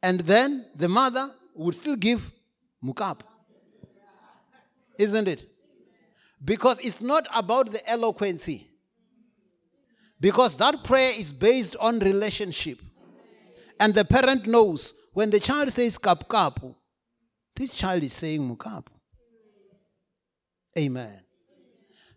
And 0.00 0.20
then 0.20 0.66
the 0.76 0.88
mother 0.88 1.34
would 1.52 1.74
still 1.74 1.96
give 1.96 2.30
mukapu. 2.82 3.22
Isn't 4.96 5.26
it? 5.26 5.50
Because 6.42 6.78
it's 6.78 7.00
not 7.00 7.26
about 7.34 7.72
the 7.72 7.90
eloquency. 7.90 8.68
Because 10.20 10.56
that 10.58 10.84
prayer 10.84 11.12
is 11.18 11.32
based 11.32 11.74
on 11.80 11.98
relationship. 11.98 12.78
And 13.80 13.92
the 13.94 14.04
parent 14.04 14.46
knows 14.46 14.94
when 15.12 15.30
the 15.30 15.40
child 15.40 15.72
says 15.72 15.98
kapkapu, 15.98 16.72
this 17.56 17.74
child 17.74 18.04
is 18.04 18.12
saying 18.12 18.48
mukapu. 18.48 18.92
Amen. 20.78 21.20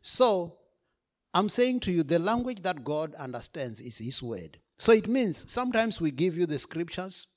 So, 0.04 0.58
I'm 1.34 1.50
saying 1.50 1.80
to 1.82 1.92
you, 1.92 2.04
the 2.04 2.20
language 2.20 2.62
that 2.62 2.84
God 2.84 3.16
understands 3.16 3.80
is 3.80 3.98
His 3.98 4.22
word. 4.22 4.60
So 4.78 4.92
it 4.92 5.08
means 5.08 5.52
sometimes 5.52 6.00
we 6.00 6.12
give 6.12 6.38
you 6.38 6.46
the 6.46 6.60
scriptures 6.60 7.28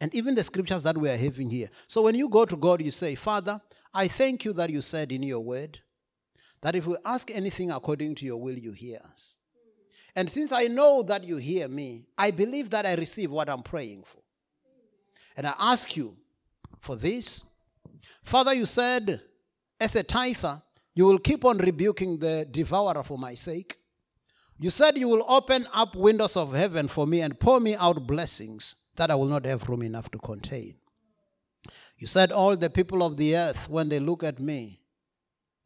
and 0.00 0.14
even 0.14 0.34
the 0.34 0.42
scriptures 0.42 0.82
that 0.82 0.98
we 0.98 1.08
are 1.08 1.16
having 1.16 1.48
here. 1.48 1.70
So 1.86 2.02
when 2.02 2.14
you 2.14 2.28
go 2.28 2.44
to 2.44 2.56
God, 2.56 2.82
you 2.82 2.90
say, 2.90 3.14
Father, 3.14 3.60
I 3.94 4.08
thank 4.08 4.44
you 4.44 4.52
that 4.54 4.68
you 4.68 4.82
said 4.82 5.12
in 5.12 5.22
your 5.22 5.40
word 5.40 5.78
that 6.60 6.74
if 6.74 6.86
we 6.86 6.96
ask 7.04 7.30
anything 7.30 7.70
according 7.70 8.16
to 8.16 8.26
your 8.26 8.36
will, 8.36 8.58
you 8.58 8.72
hear 8.72 8.98
us. 9.12 9.36
And 10.14 10.28
since 10.28 10.50
I 10.50 10.66
know 10.66 11.02
that 11.04 11.24
you 11.24 11.36
hear 11.36 11.68
me, 11.68 12.06
I 12.18 12.30
believe 12.32 12.70
that 12.70 12.84
I 12.84 12.94
receive 12.94 13.30
what 13.30 13.48
I'm 13.48 13.62
praying 13.62 14.02
for. 14.04 14.20
And 15.36 15.46
I 15.46 15.54
ask 15.58 15.96
you 15.96 16.16
for 16.80 16.96
this. 16.96 17.44
Father, 18.22 18.54
you 18.54 18.66
said, 18.66 19.20
as 19.78 19.94
a 19.94 20.02
tither, 20.02 20.60
you 20.96 21.04
will 21.04 21.18
keep 21.18 21.44
on 21.44 21.58
rebuking 21.58 22.18
the 22.18 22.48
devourer 22.50 23.02
for 23.02 23.18
my 23.18 23.34
sake. 23.34 23.76
You 24.58 24.70
said 24.70 24.96
you 24.96 25.08
will 25.08 25.26
open 25.28 25.68
up 25.74 25.94
windows 25.94 26.38
of 26.38 26.54
heaven 26.54 26.88
for 26.88 27.06
me 27.06 27.20
and 27.20 27.38
pour 27.38 27.60
me 27.60 27.76
out 27.76 28.06
blessings 28.06 28.74
that 28.96 29.10
I 29.10 29.14
will 29.14 29.26
not 29.26 29.44
have 29.44 29.68
room 29.68 29.82
enough 29.82 30.10
to 30.12 30.18
contain. 30.18 30.76
You 31.98 32.06
said 32.06 32.32
all 32.32 32.56
the 32.56 32.70
people 32.70 33.02
of 33.02 33.18
the 33.18 33.36
earth, 33.36 33.68
when 33.68 33.90
they 33.90 34.00
look 34.00 34.24
at 34.24 34.40
me, 34.40 34.80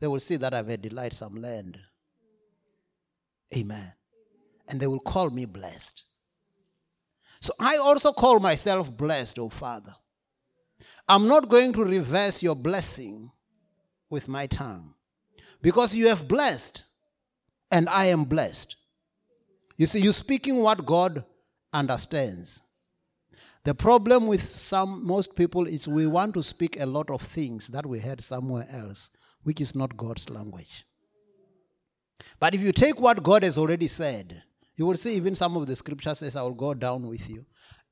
they 0.01 0.09
will 0.09 0.19
see 0.19 0.35
that 0.35 0.53
I've 0.53 0.69
a 0.69 0.77
delightsome 0.77 1.41
land. 1.41 1.79
Amen. 3.57 3.93
And 4.69 4.81
they 4.81 4.89
will 4.89 4.99
call 4.99 5.31
me 5.31 5.45
blessed. 5.45 6.03
So 7.41 7.53
I 7.61 7.77
also 7.77 8.13
call 8.13 8.41
myself 8.41 8.97
blessed, 8.97 9.39
oh 9.39 9.49
Father. 9.49 9.95
I'm 11.09 11.29
not 11.29 11.49
going 11.49 11.73
to 11.75 11.85
reverse 11.85 12.43
your 12.43 12.57
blessing 12.57 13.31
with 14.09 14.27
my 14.27 14.49
tongue. 14.49 14.95
Because 15.63 15.95
you 15.95 16.09
have 16.09 16.27
blessed, 16.27 16.85
and 17.71 17.89
I 17.89 18.07
am 18.07 18.25
blessed. 18.25 18.77
You 19.77 19.87
see, 19.87 20.01
you're 20.01 20.13
speaking 20.13 20.57
what 20.57 20.85
God 20.85 21.25
understands. 21.73 22.61
The 23.65 23.75
problem 23.75 24.27
with 24.27 24.43
some 24.43 25.07
most 25.07 25.37
people 25.37 25.67
is 25.67 25.87
we 25.87 26.07
want 26.07 26.35
to 26.35 26.43
speak 26.43 26.81
a 26.81 26.87
lot 26.87 27.11
of 27.11 27.21
things 27.21 27.69
that 27.69 27.85
we 27.85 27.99
heard 27.99 28.23
somewhere 28.23 28.67
else, 28.71 29.11
which 29.43 29.61
is 29.61 29.75
not 29.75 29.97
God's 29.97 30.31
language. 30.31 30.85
But 32.39 32.55
if 32.55 32.61
you 32.63 32.73
take 32.73 32.99
what 32.99 33.23
God 33.23 33.43
has 33.43 33.59
already 33.59 33.89
said, 33.89 34.43
you 34.77 34.87
will 34.87 34.97
see 34.97 35.15
even 35.15 35.35
some 35.35 35.57
of 35.59 35.67
the 35.67 35.77
scriptures 35.77 36.19
says, 36.19 36.37
I 36.37 36.43
will 36.43 36.55
go 36.55 36.73
down 36.73 37.07
with 37.07 37.29
you. 37.29 37.45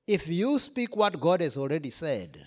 If 0.07 0.27
you 0.27 0.59
speak 0.59 0.97
what 0.97 1.21
God 1.21 1.43
has 1.43 1.59
already 1.59 1.91
said, 1.91 2.39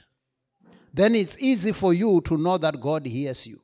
then 0.91 1.13
it's 1.13 1.37
easy 1.39 1.71
for 1.71 1.93
you 1.93 2.21
to 2.21 2.37
know 2.37 2.57
that 2.57 2.81
God 2.81 3.05
hears 3.05 3.45
you. 3.45 3.59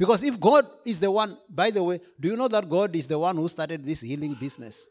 Because 0.00 0.22
if 0.22 0.40
God 0.40 0.66
is 0.86 0.98
the 0.98 1.10
one, 1.10 1.36
by 1.46 1.70
the 1.70 1.82
way, 1.82 2.00
do 2.18 2.28
you 2.28 2.34
know 2.34 2.48
that 2.48 2.66
God 2.70 2.96
is 2.96 3.06
the 3.06 3.18
one 3.18 3.36
who 3.36 3.46
started 3.48 3.84
this 3.84 4.00
healing 4.00 4.32
business? 4.32 4.88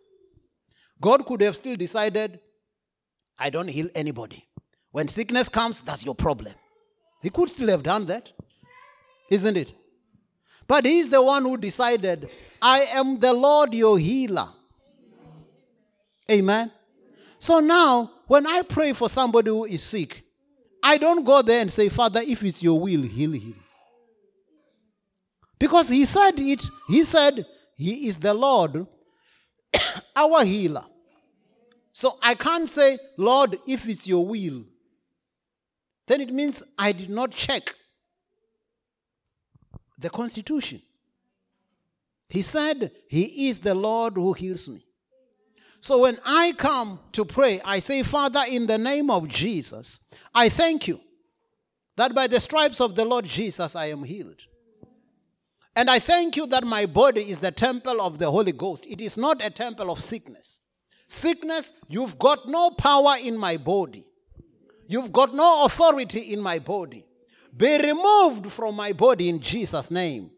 God 1.01 1.25
could 1.25 1.41
have 1.41 1.55
still 1.55 1.75
decided, 1.75 2.39
I 3.35 3.49
don't 3.49 3.67
heal 3.67 3.89
anybody. 3.95 4.45
When 4.91 5.07
sickness 5.07 5.49
comes, 5.49 5.81
that's 5.81 6.05
your 6.05 6.13
problem. 6.13 6.53
He 7.23 7.31
could 7.31 7.49
still 7.49 7.69
have 7.69 7.81
done 7.81 8.05
that, 8.05 8.31
isn't 9.31 9.57
it? 9.57 9.73
But 10.67 10.85
He's 10.85 11.09
the 11.09 11.23
one 11.23 11.41
who 11.41 11.57
decided, 11.57 12.29
I 12.61 12.81
am 12.91 13.17
the 13.17 13.33
Lord 13.33 13.73
your 13.73 13.97
healer. 13.97 14.49
Amen. 16.29 16.71
So 17.39 17.59
now, 17.59 18.11
when 18.27 18.45
I 18.45 18.61
pray 18.61 18.93
for 18.93 19.09
somebody 19.09 19.49
who 19.49 19.65
is 19.65 19.81
sick, 19.81 20.21
I 20.83 20.97
don't 20.99 21.23
go 21.23 21.41
there 21.41 21.61
and 21.61 21.71
say, 21.71 21.89
Father, 21.89 22.21
if 22.23 22.43
it's 22.43 22.61
your 22.61 22.79
will, 22.79 23.01
heal 23.01 23.31
him. 23.31 23.55
Because 25.59 25.89
he 25.89 26.05
said 26.05 26.39
it, 26.39 26.65
he 26.87 27.03
said, 27.03 27.45
He 27.75 28.07
is 28.07 28.17
the 28.17 28.33
Lord, 28.33 28.87
our 30.15 30.45
healer. 30.45 30.85
So 31.91 32.17
I 32.23 32.35
can't 32.35 32.69
say, 32.69 32.97
Lord, 33.17 33.59
if 33.67 33.87
it's 33.87 34.07
your 34.07 34.25
will. 34.25 34.63
Then 36.07 36.21
it 36.21 36.33
means 36.33 36.63
I 36.77 36.93
did 36.93 37.09
not 37.09 37.31
check 37.31 37.75
the 39.97 40.09
Constitution. 40.09 40.81
He 42.29 42.41
said, 42.41 42.91
He 43.09 43.49
is 43.49 43.59
the 43.59 43.75
Lord 43.75 44.13
who 44.13 44.33
heals 44.33 44.69
me. 44.69 44.85
So 45.81 45.99
when 45.99 46.17
I 46.25 46.53
come 46.57 46.99
to 47.13 47.25
pray, 47.25 47.61
I 47.63 47.79
say, 47.79 48.03
Father, 48.03 48.43
in 48.49 48.65
the 48.67 48.77
name 48.77 49.09
of 49.09 49.27
Jesus, 49.27 49.99
I 50.33 50.49
thank 50.49 50.87
you 50.87 50.99
that 51.95 52.13
by 52.13 52.27
the 52.27 52.39
stripes 52.39 52.79
of 52.79 52.95
the 52.95 53.05
Lord 53.05 53.25
Jesus 53.25 53.75
I 53.75 53.87
am 53.87 54.03
healed. 54.03 54.41
And 55.75 55.89
I 55.89 55.99
thank 55.99 56.35
you 56.35 56.45
that 56.47 56.63
my 56.63 56.85
body 56.85 57.29
is 57.29 57.39
the 57.39 57.51
temple 57.51 58.01
of 58.01 58.19
the 58.19 58.29
Holy 58.29 58.51
Ghost. 58.51 58.85
It 58.85 58.99
is 58.99 59.17
not 59.17 59.43
a 59.43 59.49
temple 59.49 59.91
of 59.91 60.01
sickness. 60.01 60.61
Sickness, 61.07 61.73
you've 61.87 62.19
got 62.19 62.47
no 62.47 62.71
power 62.71 63.15
in 63.23 63.37
my 63.37 63.57
body. 63.57 64.05
You've 64.87 65.11
got 65.11 65.33
no 65.33 65.65
authority 65.65 66.33
in 66.33 66.41
my 66.41 66.59
body. 66.59 67.05
Be 67.55 67.77
removed 67.77 68.47
from 68.51 68.75
my 68.75 68.93
body 68.93 69.29
in 69.29 69.39
Jesus' 69.39 69.89
name. 69.89 70.31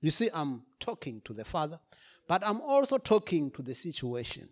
You 0.00 0.10
see, 0.10 0.30
I'm 0.32 0.62
talking 0.78 1.20
to 1.24 1.34
the 1.34 1.44
Father, 1.44 1.78
but 2.26 2.42
I'm 2.46 2.60
also 2.60 2.98
talking 2.98 3.50
to 3.52 3.62
the 3.62 3.74
situation. 3.74 4.48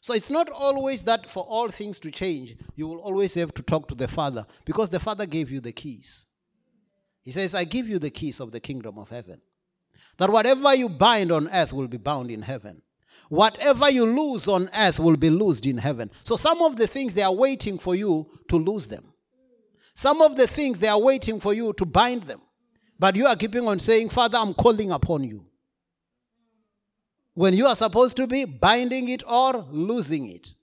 So 0.00 0.12
it's 0.12 0.30
not 0.30 0.50
always 0.50 1.02
that 1.04 1.28
for 1.28 1.44
all 1.44 1.68
things 1.68 1.98
to 2.00 2.10
change, 2.10 2.56
you 2.76 2.86
will 2.86 2.98
always 2.98 3.34
have 3.34 3.54
to 3.54 3.62
talk 3.62 3.88
to 3.88 3.94
the 3.94 4.06
Father 4.06 4.46
because 4.64 4.90
the 4.90 5.00
Father 5.00 5.24
gave 5.26 5.50
you 5.50 5.60
the 5.60 5.72
keys. 5.72 6.26
He 7.24 7.30
says, 7.30 7.54
I 7.54 7.64
give 7.64 7.88
you 7.88 7.98
the 7.98 8.10
keys 8.10 8.38
of 8.38 8.52
the 8.52 8.60
kingdom 8.60 8.98
of 8.98 9.08
heaven. 9.08 9.40
That 10.18 10.30
whatever 10.30 10.74
you 10.74 10.88
bind 10.88 11.32
on 11.32 11.48
earth 11.48 11.72
will 11.72 11.88
be 11.88 11.96
bound 11.96 12.30
in 12.30 12.42
heaven. 12.42 12.82
Whatever 13.30 13.90
you 13.90 14.04
lose 14.04 14.46
on 14.46 14.68
earth 14.76 15.00
will 15.00 15.16
be 15.16 15.30
loosed 15.30 15.66
in 15.66 15.78
heaven. 15.78 16.10
So 16.22 16.36
some 16.36 16.60
of 16.60 16.76
the 16.76 16.86
things 16.86 17.14
they 17.14 17.22
are 17.22 17.32
waiting 17.34 17.78
for 17.78 17.94
you 17.94 18.28
to 18.48 18.56
lose 18.56 18.86
them. 18.86 19.12
Some 19.94 20.20
of 20.20 20.36
the 20.36 20.46
things 20.46 20.78
they 20.78 20.88
are 20.88 21.00
waiting 21.00 21.40
for 21.40 21.54
you 21.54 21.72
to 21.72 21.86
bind 21.86 22.24
them. 22.24 22.42
But 22.98 23.16
you 23.16 23.26
are 23.26 23.36
keeping 23.36 23.66
on 23.66 23.78
saying, 23.78 24.10
Father, 24.10 24.38
I'm 24.38 24.54
calling 24.54 24.90
upon 24.92 25.24
you. 25.24 25.46
When 27.32 27.54
you 27.54 27.66
are 27.66 27.74
supposed 27.74 28.16
to 28.18 28.26
be 28.26 28.44
binding 28.44 29.08
it 29.08 29.24
or 29.26 29.64
losing 29.70 30.26
it. 30.30 30.54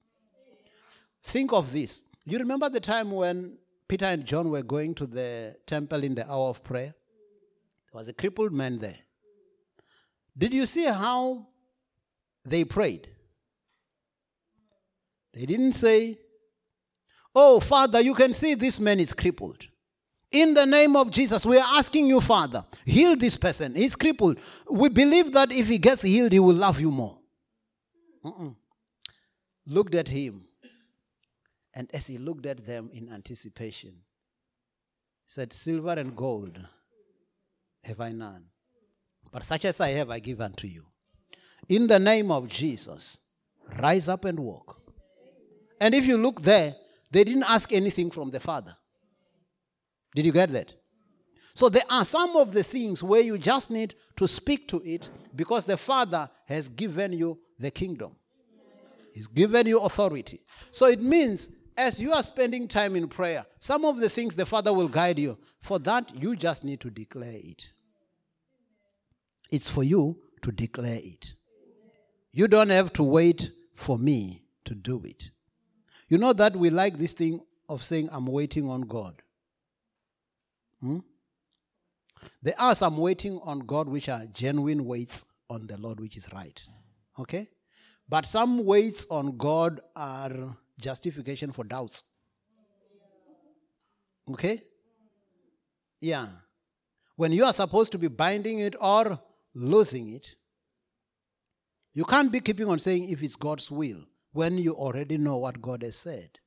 Think 1.23 1.51
of 1.51 1.73
this. 1.73 2.03
You 2.25 2.37
remember 2.37 2.69
the 2.69 2.79
time 2.79 3.11
when 3.11 3.57
Peter 3.91 4.05
and 4.05 4.25
John 4.25 4.49
were 4.49 4.61
going 4.63 4.95
to 4.95 5.05
the 5.05 5.53
temple 5.65 6.01
in 6.05 6.15
the 6.15 6.25
hour 6.31 6.47
of 6.47 6.63
prayer? 6.63 6.95
There 7.91 7.99
was 7.99 8.07
a 8.07 8.13
crippled 8.13 8.53
man 8.53 8.77
there. 8.77 8.99
Did 10.37 10.53
you 10.53 10.65
see 10.65 10.85
how 10.85 11.47
they 12.45 12.63
prayed? 12.63 13.09
They 15.33 15.45
didn't 15.45 15.73
say, 15.73 16.17
Oh, 17.35 17.59
Father, 17.59 17.99
you 17.99 18.13
can 18.13 18.31
see 18.31 18.53
this 18.53 18.79
man 18.79 19.01
is 19.01 19.11
crippled. 19.11 19.67
In 20.31 20.53
the 20.53 20.65
name 20.65 20.95
of 20.95 21.11
Jesus, 21.11 21.45
we 21.45 21.57
are 21.57 21.77
asking 21.77 22.07
you, 22.07 22.21
Father, 22.21 22.63
heal 22.85 23.17
this 23.17 23.35
person. 23.35 23.75
He's 23.75 23.97
crippled. 23.97 24.39
We 24.69 24.87
believe 24.87 25.33
that 25.33 25.51
if 25.51 25.67
he 25.67 25.77
gets 25.77 26.03
healed, 26.03 26.31
he 26.31 26.39
will 26.39 26.55
love 26.55 26.79
you 26.79 26.91
more. 26.91 27.19
Mm-mm. 28.23 28.55
Looked 29.65 29.95
at 29.95 30.07
him 30.07 30.45
and 31.73 31.89
as 31.93 32.07
he 32.07 32.17
looked 32.17 32.45
at 32.45 32.65
them 32.65 32.89
in 32.93 33.11
anticipation, 33.11 33.91
he 33.91 35.27
said, 35.27 35.53
Silver 35.53 35.93
and 35.93 36.15
gold 36.15 36.59
have 37.83 38.01
I 38.01 38.11
none, 38.11 38.45
but 39.31 39.45
such 39.45 39.65
as 39.65 39.79
I 39.79 39.89
have, 39.89 40.09
I 40.09 40.19
give 40.19 40.41
unto 40.41 40.67
you. 40.67 40.85
In 41.69 41.87
the 41.87 41.99
name 41.99 42.31
of 42.31 42.47
Jesus, 42.47 43.17
rise 43.79 44.07
up 44.07 44.25
and 44.25 44.39
walk. 44.39 44.81
And 45.79 45.95
if 45.95 46.05
you 46.05 46.17
look 46.17 46.41
there, 46.41 46.75
they 47.09 47.23
didn't 47.23 47.49
ask 47.49 47.71
anything 47.71 48.11
from 48.11 48.29
the 48.29 48.39
Father. 48.39 48.75
Did 50.13 50.25
you 50.25 50.31
get 50.31 50.51
that? 50.51 50.73
So 51.53 51.69
there 51.69 51.83
are 51.89 52.05
some 52.05 52.35
of 52.35 52.53
the 52.53 52.63
things 52.63 53.03
where 53.03 53.21
you 53.21 53.37
just 53.37 53.69
need 53.69 53.95
to 54.17 54.27
speak 54.27 54.67
to 54.69 54.81
it 54.85 55.09
because 55.35 55.65
the 55.65 55.77
Father 55.77 56.29
has 56.47 56.69
given 56.69 57.13
you 57.13 57.39
the 57.59 57.71
kingdom. 57.71 58.15
He's 59.13 59.27
given 59.27 59.67
you 59.67 59.79
authority. 59.79 60.41
So 60.71 60.85
it 60.85 61.01
means 61.01 61.49
as 61.77 62.01
you 62.01 62.11
are 62.13 62.23
spending 62.23 62.67
time 62.67 62.95
in 62.95 63.07
prayer, 63.07 63.45
some 63.59 63.85
of 63.85 63.97
the 63.97 64.09
things 64.09 64.35
the 64.35 64.45
Father 64.45 64.73
will 64.73 64.87
guide 64.87 65.19
you. 65.19 65.37
For 65.61 65.79
that, 65.79 66.15
you 66.15 66.35
just 66.35 66.63
need 66.63 66.79
to 66.81 66.89
declare 66.89 67.37
it. 67.37 67.71
It's 69.51 69.69
for 69.69 69.83
you 69.83 70.17
to 70.41 70.51
declare 70.51 70.99
it. 71.01 71.33
You 72.31 72.47
don't 72.47 72.69
have 72.69 72.93
to 72.93 73.03
wait 73.03 73.51
for 73.75 73.97
me 73.97 74.43
to 74.65 74.73
do 74.73 75.03
it. 75.03 75.31
You 76.07 76.17
know 76.17 76.33
that 76.33 76.55
we 76.55 76.69
like 76.69 76.97
this 76.97 77.13
thing 77.13 77.41
of 77.67 77.83
saying, 77.83 78.09
I'm 78.11 78.25
waiting 78.25 78.69
on 78.69 78.81
God. 78.81 79.21
Hmm? 80.81 80.99
There 82.41 82.59
are 82.59 82.75
some 82.75 82.97
waiting 82.97 83.39
on 83.43 83.59
God 83.59 83.87
which 83.87 84.09
are 84.09 84.21
genuine 84.33 84.85
waits 84.85 85.25
on 85.49 85.67
the 85.67 85.77
Lord, 85.77 85.99
which 85.99 86.17
is 86.17 86.27
right. 86.33 86.61
Okay? 87.19 87.47
But 88.07 88.25
some 88.25 88.65
waits 88.65 89.07
on 89.09 89.37
God 89.37 89.81
are 89.95 90.55
justification 90.81 91.51
for 91.51 91.63
doubts. 91.63 92.03
Okay? 94.29 94.61
Yeah. 95.99 96.27
When 97.15 97.31
you 97.31 97.45
are 97.45 97.53
supposed 97.53 97.91
to 97.93 97.97
be 97.97 98.07
binding 98.07 98.59
it 98.59 98.75
or 98.79 99.19
losing 99.53 100.09
it, 100.09 100.35
you 101.93 102.05
can't 102.05 102.31
be 102.31 102.39
keeping 102.39 102.67
on 102.67 102.79
saying 102.79 103.09
if 103.09 103.21
it's 103.21 103.35
God's 103.35 103.69
will 103.69 104.03
when 104.31 104.57
you 104.57 104.73
already 104.73 105.17
know 105.17 105.37
what 105.37 105.61
God 105.61 105.83
has 105.83 105.97
said. 105.97 106.39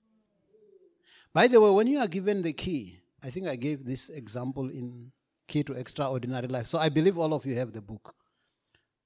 By 1.33 1.49
the 1.49 1.61
way, 1.61 1.71
when 1.71 1.87
you 1.87 1.99
are 1.99 2.07
given 2.07 2.43
the 2.43 2.53
key, 2.53 3.01
I 3.23 3.31
think 3.31 3.47
I 3.47 3.57
gave 3.57 3.85
this 3.85 4.09
example 4.09 4.69
in 4.69 5.13
Key 5.47 5.63
to 5.65 5.75
Extraordinary 5.75 6.47
Life. 6.49 6.69
So 6.69 6.79
I 6.79 6.89
believe 6.89 7.19
all 7.19 7.35
of 7.35 7.45
you 7.45 7.55
have 7.57 7.73
the 7.73 7.83
book. 7.83 8.15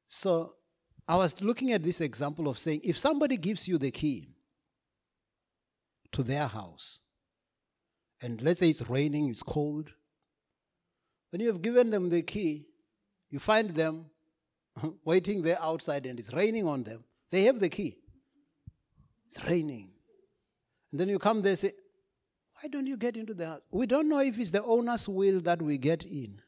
So 0.08 0.54
I 1.06 1.16
was 1.16 1.40
looking 1.42 1.72
at 1.72 1.82
this 1.82 2.00
example 2.00 2.48
of 2.48 2.58
saying 2.58 2.82
if 2.84 2.98
somebody 2.98 3.36
gives 3.36 3.66
you 3.66 3.78
the 3.78 3.90
key 3.90 4.28
to 6.12 6.22
their 6.22 6.46
house, 6.46 7.00
and 8.22 8.40
let's 8.42 8.60
say 8.60 8.70
it's 8.70 8.88
raining, 8.88 9.28
it's 9.28 9.42
cold, 9.42 9.92
when 11.30 11.40
you 11.40 11.48
have 11.48 11.62
given 11.62 11.90
them 11.90 12.08
the 12.08 12.22
key, 12.22 12.66
you 13.30 13.38
find 13.38 13.70
them 13.70 14.06
waiting 15.04 15.42
there 15.42 15.58
outside 15.60 16.06
and 16.06 16.18
it's 16.18 16.32
raining 16.32 16.66
on 16.66 16.82
them. 16.82 17.04
They 17.30 17.44
have 17.44 17.60
the 17.60 17.68
key. 17.68 17.98
It's 19.26 19.44
raining. 19.44 19.90
And 20.90 21.00
then 21.00 21.08
you 21.08 21.18
come 21.18 21.42
there 21.42 21.50
and 21.50 21.58
say, 21.58 21.72
Why 22.60 22.68
don't 22.70 22.86
you 22.86 22.96
get 22.96 23.16
into 23.16 23.34
the 23.34 23.46
house? 23.46 23.62
We 23.70 23.86
don't 23.86 24.08
know 24.08 24.20
if 24.20 24.38
it's 24.38 24.50
the 24.50 24.64
owner's 24.64 25.08
will 25.08 25.40
that 25.42 25.60
we 25.60 25.76
get 25.76 26.04
in. 26.04 26.40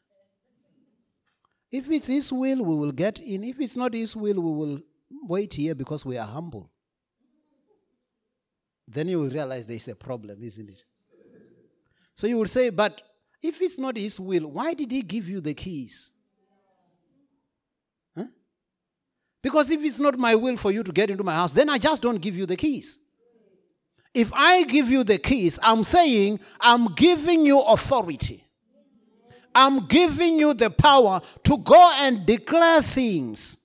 If 1.71 1.89
it's 1.89 2.07
his 2.07 2.33
will, 2.33 2.65
we 2.65 2.75
will 2.75 2.91
get 2.91 3.19
in. 3.19 3.43
If 3.43 3.61
it's 3.61 3.77
not 3.77 3.93
his 3.93 4.15
will, 4.15 4.41
we 4.41 4.51
will 4.51 4.81
wait 5.23 5.53
here 5.53 5.75
because 5.75 6.05
we 6.05 6.17
are 6.17 6.27
humble. 6.27 6.69
Then 8.93 9.07
you 9.07 9.19
will 9.19 9.29
realize 9.29 9.65
there 9.65 9.77
is 9.77 9.87
a 9.87 9.95
problem, 9.95 10.43
isn't 10.43 10.69
it? 10.69 10.83
So 12.13 12.27
you 12.27 12.37
will 12.37 12.45
say, 12.45 12.69
But 12.69 13.01
if 13.41 13.61
it's 13.61 13.79
not 13.79 13.95
his 13.95 14.19
will, 14.19 14.47
why 14.47 14.73
did 14.73 14.91
he 14.91 15.01
give 15.01 15.29
you 15.29 15.39
the 15.39 15.53
keys? 15.53 16.11
Huh? 18.15 18.25
Because 19.41 19.71
if 19.71 19.83
it's 19.83 19.99
not 19.99 20.17
my 20.17 20.35
will 20.35 20.57
for 20.57 20.71
you 20.71 20.83
to 20.83 20.91
get 20.91 21.09
into 21.09 21.23
my 21.23 21.33
house, 21.33 21.53
then 21.53 21.69
I 21.69 21.77
just 21.77 22.01
don't 22.01 22.19
give 22.21 22.35
you 22.35 22.45
the 22.45 22.57
keys. 22.57 22.99
If 24.13 24.31
I 24.33 24.63
give 24.63 24.89
you 24.91 25.05
the 25.05 25.17
keys, 25.17 25.57
I'm 25.63 25.83
saying 25.83 26.41
I'm 26.59 26.93
giving 26.93 27.45
you 27.45 27.61
authority. 27.61 28.43
I'm 29.55 29.87
giving 29.87 30.37
you 30.37 30.53
the 30.53 30.69
power 30.69 31.21
to 31.43 31.57
go 31.57 31.91
and 31.95 32.25
declare 32.25 32.81
things. 32.81 33.57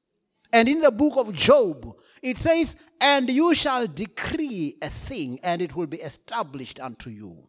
And 0.53 0.69
in 0.69 0.81
the 0.81 0.93
book 0.93 1.17
of 1.17 1.33
Job, 1.33 1.97
it 2.22 2.38
says, 2.38 2.76
And 3.00 3.29
you 3.31 3.55
shall 3.55 3.87
decree 3.87 4.76
a 4.83 4.88
thing, 4.88 5.38
and 5.42 5.61
it 5.61 5.74
will 5.74 5.87
be 5.87 5.98
established 5.98 6.81
unto 6.81 7.11
you. 7.11 7.46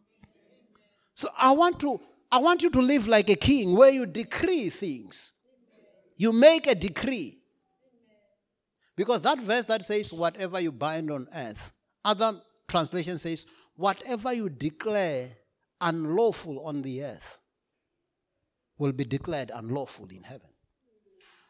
So 1.14 1.28
I 1.36 1.50
want 1.52 1.80
to 1.80 2.00
I 2.30 2.38
want 2.38 2.62
you 2.62 2.70
to 2.70 2.80
live 2.80 3.08
like 3.08 3.30
a 3.30 3.36
king 3.36 3.74
where 3.74 3.90
you 3.90 4.04
decree 4.04 4.68
things. 4.68 5.32
You 6.16 6.32
make 6.32 6.66
a 6.66 6.74
decree. 6.74 7.38
Because 8.96 9.22
that 9.22 9.38
verse 9.38 9.64
that 9.66 9.82
says, 9.82 10.12
Whatever 10.12 10.60
you 10.60 10.72
bind 10.72 11.10
on 11.10 11.26
earth, 11.34 11.72
other 12.04 12.32
translation 12.66 13.18
says, 13.18 13.46
Whatever 13.76 14.32
you 14.32 14.48
declare 14.48 15.30
unlawful 15.80 16.60
on 16.66 16.82
the 16.82 17.04
earth 17.04 17.38
will 18.76 18.92
be 18.92 19.04
declared 19.04 19.50
unlawful 19.54 20.06
in 20.08 20.22
heaven. 20.22 20.50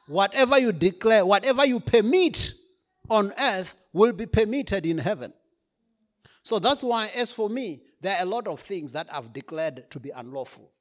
Whatever 0.07 0.59
you 0.59 0.73
declare, 0.73 1.25
whatever 1.27 1.67
you 1.67 1.81
permit 1.81 2.53
on 3.11 3.33
earth 3.39 3.75
will 3.93 4.13
be 4.13 4.27
permitted 4.27 4.87
in 4.87 4.99
heaven. 4.99 5.33
So 6.43 6.59
that's 6.59 6.83
why, 6.83 7.11
as 7.15 7.31
for 7.31 7.51
me, 7.51 7.83
there 8.01 8.17
are 8.17 8.23
a 8.23 8.27
lot 8.27 8.47
of 8.47 8.61
things 8.61 8.93
that 8.93 9.07
I've 9.13 9.33
declared 9.33 9.91
to 9.91 10.01
be 10.01 10.11
unlawful. 10.11 10.73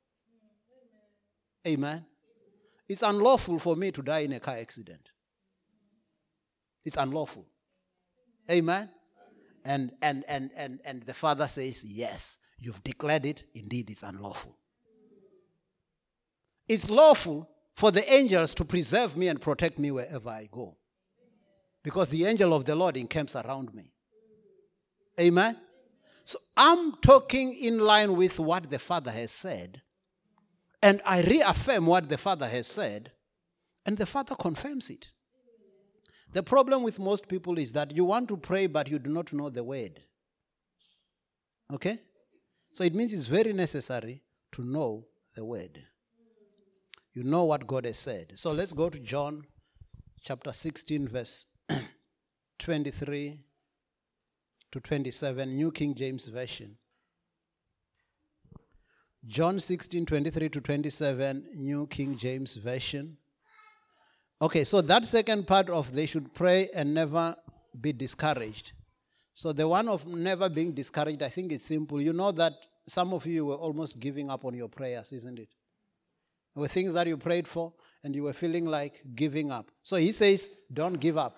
Amen. 1.67 2.05
It's 2.87 3.01
unlawful 3.01 3.59
for 3.59 3.75
me 3.75 3.91
to 3.91 4.01
die 4.01 4.19
in 4.19 4.31
a 4.33 4.39
car 4.39 4.55
accident. 4.55 5.09
It's 6.85 6.95
unlawful. 6.95 7.45
Amen. 8.49 8.89
And 9.65 9.91
and 10.01 10.23
and 10.29 10.51
and 10.55 10.79
and 10.85 11.03
the 11.03 11.13
father 11.13 11.47
says, 11.49 11.83
Yes, 11.83 12.37
you've 12.57 12.81
declared 12.83 13.25
it, 13.25 13.43
indeed 13.53 13.89
it's 13.89 14.03
unlawful. 14.03 14.57
It's 16.69 16.89
lawful 16.89 17.49
for 17.75 17.91
the 17.91 18.09
angels 18.11 18.53
to 18.55 18.65
preserve 18.65 19.17
me 19.17 19.27
and 19.27 19.41
protect 19.41 19.77
me 19.77 19.91
wherever 19.91 20.29
I 20.29 20.47
go. 20.49 20.76
Because 21.87 22.09
the 22.09 22.25
angel 22.25 22.53
of 22.53 22.65
the 22.65 22.75
Lord 22.75 22.97
encamps 22.97 23.33
around 23.33 23.73
me. 23.73 23.93
Amen. 25.17 25.55
So 26.25 26.37
I'm 26.57 26.91
talking 26.95 27.53
in 27.53 27.79
line 27.79 28.17
with 28.17 28.41
what 28.41 28.69
the 28.69 28.77
Father 28.77 29.09
has 29.09 29.31
said, 29.31 29.81
and 30.83 31.01
I 31.05 31.21
reaffirm 31.21 31.85
what 31.85 32.09
the 32.09 32.17
Father 32.17 32.45
has 32.45 32.67
said, 32.67 33.13
and 33.85 33.97
the 33.97 34.05
Father 34.05 34.35
confirms 34.35 34.89
it. 34.89 35.07
The 36.33 36.43
problem 36.43 36.83
with 36.83 36.99
most 36.99 37.29
people 37.29 37.57
is 37.57 37.71
that 37.71 37.95
you 37.95 38.03
want 38.03 38.27
to 38.27 38.35
pray, 38.35 38.67
but 38.67 38.89
you 38.89 38.99
do 38.99 39.09
not 39.09 39.31
know 39.31 39.49
the 39.49 39.63
word. 39.63 40.01
Okay? 41.73 41.97
So 42.73 42.83
it 42.83 42.93
means 42.93 43.13
it's 43.13 43.27
very 43.27 43.53
necessary 43.53 44.23
to 44.51 44.61
know 44.61 45.05
the 45.37 45.45
word. 45.45 45.81
You 47.13 47.23
know 47.23 47.45
what 47.45 47.65
God 47.65 47.85
has 47.85 47.97
said. 47.97 48.33
So 48.35 48.51
let's 48.51 48.73
go 48.73 48.89
to 48.89 48.99
John 48.99 49.45
chapter 50.21 50.51
16, 50.51 51.07
verse 51.07 51.45
23 52.59 53.39
to 54.71 54.79
27, 54.79 55.55
New 55.55 55.71
King 55.71 55.95
James 55.95 56.27
Version. 56.27 56.77
John 59.25 59.59
16, 59.59 60.05
23 60.05 60.49
to 60.49 60.61
27, 60.61 61.45
New 61.55 61.87
King 61.87 62.17
James 62.17 62.55
Version. 62.55 63.17
Okay, 64.41 64.63
so 64.63 64.81
that 64.81 65.05
second 65.05 65.47
part 65.47 65.69
of 65.69 65.93
they 65.93 66.05
should 66.05 66.33
pray 66.33 66.69
and 66.73 66.93
never 66.93 67.35
be 67.79 67.91
discouraged. 67.91 68.73
So 69.33 69.51
the 69.51 69.67
one 69.67 69.87
of 69.89 70.07
never 70.07 70.49
being 70.49 70.73
discouraged, 70.73 71.23
I 71.23 71.29
think 71.29 71.51
it's 71.51 71.65
simple. 71.65 72.01
You 72.01 72.13
know 72.13 72.31
that 72.31 72.53
some 72.87 73.13
of 73.13 73.25
you 73.25 73.45
were 73.45 73.55
almost 73.55 73.99
giving 73.99 74.29
up 74.29 74.45
on 74.45 74.53
your 74.53 74.69
prayers, 74.69 75.11
isn't 75.11 75.39
it? 75.39 75.49
There 76.55 76.61
were 76.61 76.67
things 76.67 76.93
that 76.93 77.07
you 77.07 77.17
prayed 77.17 77.47
for 77.47 77.73
and 78.03 78.15
you 78.15 78.23
were 78.23 78.33
feeling 78.33 78.65
like 78.65 79.03
giving 79.13 79.51
up. 79.51 79.69
So 79.83 79.97
he 79.97 80.11
says, 80.11 80.49
don't 80.73 80.99
give 80.99 81.17
up. 81.17 81.35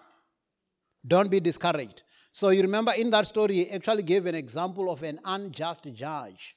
Don't 1.06 1.30
be 1.30 1.40
discouraged. 1.40 2.04
So 2.32 2.50
you 2.50 2.62
remember 2.62 2.92
in 2.92 3.10
that 3.12 3.28
story, 3.28 3.56
he 3.56 3.72
actually 3.72 4.04
gave 4.04 4.26
an 4.26 4.36
example 4.36 4.92
of 4.92 5.02
an 5.04 5.20
unjust 5.26 5.88
judge. 5.94 6.56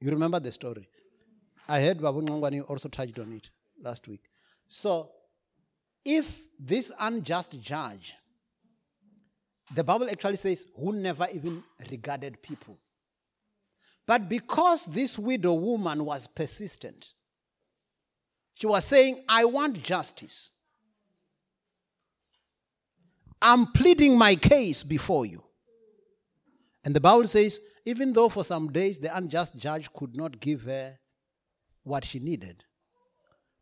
You 0.00 0.10
remember 0.10 0.40
the 0.40 0.52
story? 0.52 0.88
I 1.68 1.80
heard 1.80 2.00
Babu 2.00 2.22
Ngwani 2.22 2.68
also 2.68 2.88
touched 2.88 3.18
on 3.18 3.32
it 3.32 3.50
last 3.80 4.08
week. 4.08 4.22
So, 4.66 5.10
if 6.04 6.40
this 6.58 6.90
unjust 6.98 7.60
judge, 7.60 8.14
the 9.74 9.84
Bible 9.84 10.08
actually 10.10 10.36
says, 10.36 10.66
who 10.76 10.92
never 10.92 11.28
even 11.32 11.62
regarded 11.90 12.42
people. 12.42 12.78
But 14.06 14.28
because 14.28 14.86
this 14.86 15.18
widow 15.18 15.54
woman 15.54 16.04
was 16.04 16.26
persistent, 16.26 17.14
she 18.54 18.66
was 18.66 18.84
saying, 18.84 19.24
I 19.28 19.44
want 19.44 19.82
justice. 19.82 20.50
I'm 23.42 23.66
pleading 23.66 24.16
my 24.16 24.36
case 24.36 24.82
before 24.82 25.26
you. 25.26 25.42
And 26.84 26.94
the 26.94 27.00
Bible 27.00 27.26
says, 27.26 27.60
even 27.84 28.12
though 28.12 28.28
for 28.28 28.44
some 28.44 28.70
days 28.70 28.98
the 28.98 29.14
unjust 29.14 29.56
judge 29.56 29.92
could 29.92 30.16
not 30.16 30.40
give 30.40 30.62
her 30.62 30.96
what 31.82 32.04
she 32.04 32.20
needed, 32.20 32.64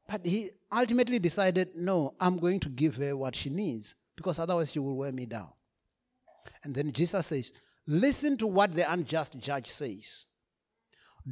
but 0.07 0.25
he 0.27 0.51
ultimately 0.71 1.19
decided, 1.19 1.69
no, 1.77 2.15
I'm 2.21 2.39
going 2.39 2.61
to 2.61 2.69
give 2.69 2.97
her 2.97 3.17
what 3.17 3.35
she 3.35 3.49
needs 3.49 3.95
because 4.17 4.39
otherwise 4.39 4.73
she 4.73 4.79
will 4.79 4.97
wear 4.97 5.13
me 5.13 5.25
down. 5.25 5.49
And 6.63 6.75
then 6.75 6.93
Jesus 6.93 7.27
says, 7.27 7.53
listen 7.87 8.37
to 8.39 8.47
what 8.47 8.75
the 8.75 8.91
unjust 8.91 9.39
judge 9.39 9.69
says. 9.69 10.27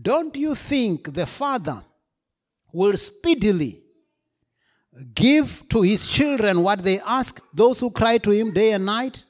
Don't 0.01 0.37
you 0.37 0.55
think 0.55 1.13
the 1.13 1.27
Father 1.27 1.83
will 2.73 2.97
speedily 2.97 3.83
give 5.14 5.68
to 5.68 5.83
his 5.83 6.07
children 6.07 6.62
what 6.62 6.83
they 6.83 7.01
ask, 7.01 7.40
those 7.53 7.81
who 7.81 7.90
cry 7.90 8.18
to 8.18 8.31
him 8.31 8.53
day 8.53 8.72
and 8.72 8.85
night? 8.85 9.24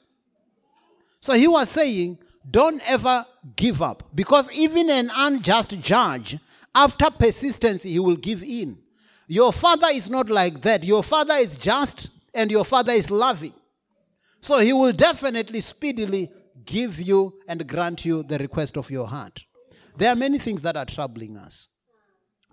So 1.21 1.33
he 1.33 1.47
was 1.47 1.69
saying, 1.69 2.17
don't 2.49 2.81
ever 2.89 3.25
give 3.55 3.81
up. 3.81 4.03
Because 4.15 4.51
even 4.51 4.89
an 4.89 5.11
unjust 5.13 5.79
judge, 5.81 6.37
after 6.73 7.09
persistence, 7.09 7.83
he 7.83 7.99
will 7.99 8.15
give 8.15 8.41
in. 8.41 8.77
Your 9.27 9.53
father 9.53 9.87
is 9.93 10.09
not 10.09 10.29
like 10.29 10.61
that. 10.61 10.83
Your 10.83 11.03
father 11.03 11.35
is 11.35 11.55
just 11.55 12.09
and 12.33 12.49
your 12.49 12.65
father 12.65 12.93
is 12.93 13.11
loving. 13.11 13.53
So 14.41 14.59
he 14.59 14.73
will 14.73 14.93
definitely 14.93 15.59
speedily 15.59 16.29
give 16.65 16.99
you 16.99 17.33
and 17.47 17.67
grant 17.67 18.05
you 18.05 18.23
the 18.23 18.37
request 18.37 18.77
of 18.77 18.89
your 18.89 19.07
heart. 19.07 19.43
There 19.97 20.11
are 20.11 20.15
many 20.15 20.39
things 20.39 20.61
that 20.61 20.77
are 20.77 20.85
troubling 20.85 21.37
us. 21.37 21.67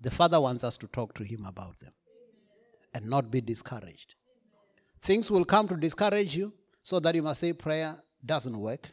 The 0.03 0.11
father 0.11 0.41
wants 0.41 0.65
us 0.65 0.77
to 0.79 0.89
talk 0.89 1.15
to 1.15 1.25
him 1.25 1.47
about 1.47 1.79
them 1.79 1.93
and 2.97 3.11
not 3.11 3.31
be 3.31 3.43
discouraged. 3.43 4.15
Things 5.03 5.31
will 5.31 5.45
come 5.45 5.69
to 5.69 5.77
discourage 5.77 6.35
you 6.35 6.53
so 6.83 6.99
that 7.01 7.15
you 7.15 7.23
must 7.23 7.41
say 7.41 7.53
prayer 7.53 7.95
doesn't 8.25 8.59
work. 8.59 8.91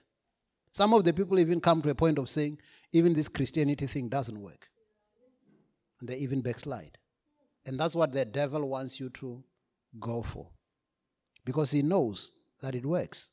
Some 0.74 0.94
of 0.94 1.06
the 1.06 1.14
people 1.14 1.40
even 1.40 1.62
come 1.62 1.82
to 1.82 1.90
a 1.90 1.96
point 1.96 2.18
of 2.18 2.30
saying, 2.30 2.60
even 2.92 3.14
this 3.14 3.30
Christianity 3.30 3.88
thing 3.88 4.10
doesn't 4.10 4.40
work. 4.40 4.70
And 6.00 6.10
they 6.10 6.18
even 6.18 6.42
backslide. 6.42 6.98
And 7.66 7.80
that's 7.80 7.96
what 7.96 8.12
the 8.12 8.26
devil 8.26 8.68
wants 8.68 9.00
you 9.00 9.10
to 9.22 9.42
go 10.00 10.22
for. 10.22 10.50
Because 11.46 11.72
he 11.72 11.82
knows 11.82 12.34
that 12.62 12.76
it 12.76 12.86
works. 12.86 13.30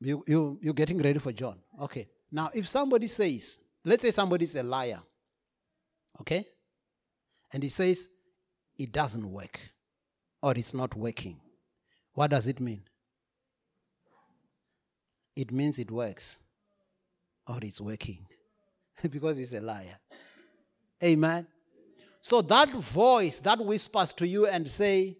You, 0.00 0.24
you, 0.26 0.58
you're 0.60 0.74
getting 0.74 1.00
ready 1.00 1.20
for 1.20 1.30
John. 1.30 1.58
Okay. 1.80 2.08
Now, 2.32 2.50
if 2.52 2.66
somebody 2.66 3.06
says, 3.06 3.60
let's 3.84 4.02
say 4.02 4.10
somebody's 4.10 4.56
a 4.56 4.64
liar, 4.64 5.00
okay? 6.20 6.44
And 7.52 7.62
he 7.62 7.68
says, 7.68 8.08
it 8.82 8.90
doesn't 8.90 9.30
work 9.30 9.60
or 10.42 10.52
it's 10.56 10.74
not 10.74 10.96
working. 10.96 11.40
What 12.14 12.32
does 12.32 12.48
it 12.48 12.58
mean? 12.58 12.82
It 15.36 15.52
means 15.52 15.78
it 15.78 15.90
works 15.90 16.40
or 17.46 17.58
it's 17.62 17.80
working 17.80 18.26
because 19.10 19.36
he's 19.36 19.52
a 19.52 19.60
liar. 19.60 19.98
Amen. 21.04 21.46
So 22.20 22.42
that 22.42 22.70
voice 22.70 23.38
that 23.40 23.60
whispers 23.60 24.12
to 24.14 24.26
you 24.26 24.48
and 24.48 24.68
say, 24.68 25.16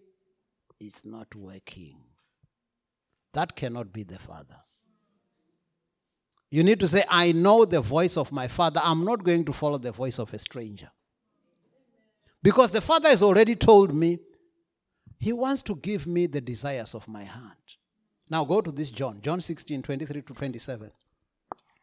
it's 0.79 1.05
not 1.05 1.33
working. 1.33 1.95
That 3.31 3.55
cannot 3.55 3.93
be 3.93 4.03
the 4.03 4.19
Father. 4.19 4.57
You 6.51 6.63
need 6.63 6.81
to 6.81 6.87
say, 6.87 7.03
I 7.09 7.31
know 7.31 7.63
the 7.63 7.79
voice 7.79 8.17
of 8.17 8.33
my 8.33 8.49
Father. 8.49 8.81
I'm 8.83 9.05
not 9.05 9.23
going 9.23 9.45
to 9.45 9.53
follow 9.53 9.77
the 9.77 9.93
voice 9.93 10.19
of 10.19 10.33
a 10.33 10.39
stranger. 10.39 10.91
Because 12.43 12.71
the 12.71 12.81
Father 12.81 13.07
has 13.09 13.23
already 13.23 13.55
told 13.55 13.93
me 13.95 14.19
He 15.17 15.31
wants 15.31 15.61
to 15.63 15.75
give 15.77 16.05
me 16.05 16.27
the 16.27 16.41
desires 16.41 16.93
of 16.93 17.07
my 17.07 17.23
heart. 17.23 17.77
Now 18.29 18.43
go 18.43 18.59
to 18.59 18.71
this 18.71 18.91
John, 18.91 19.21
John 19.21 19.39
16, 19.39 19.81
23 19.81 20.21
to 20.21 20.33
27, 20.33 20.91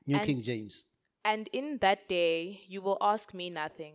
New 0.06 0.16
And- 0.16 0.26
King 0.26 0.42
James. 0.42 0.84
And 1.24 1.48
in 1.52 1.78
that 1.78 2.08
day 2.08 2.60
you 2.68 2.82
will 2.82 2.98
ask 3.00 3.32
me 3.34 3.48
nothing. 3.50 3.94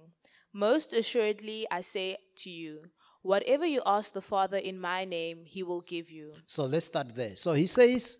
Most 0.51 0.93
assuredly, 0.93 1.67
I 1.69 1.81
say 1.81 2.17
to 2.37 2.49
you, 2.49 2.85
whatever 3.21 3.65
you 3.65 3.81
ask 3.85 4.13
the 4.13 4.21
Father 4.21 4.57
in 4.57 4.79
my 4.79 5.05
name, 5.05 5.43
he 5.45 5.63
will 5.63 5.81
give 5.81 6.09
you. 6.09 6.33
So 6.47 6.65
let's 6.65 6.85
start 6.87 7.13
there. 7.15 7.35
So 7.35 7.53
he 7.53 7.65
says, 7.67 8.19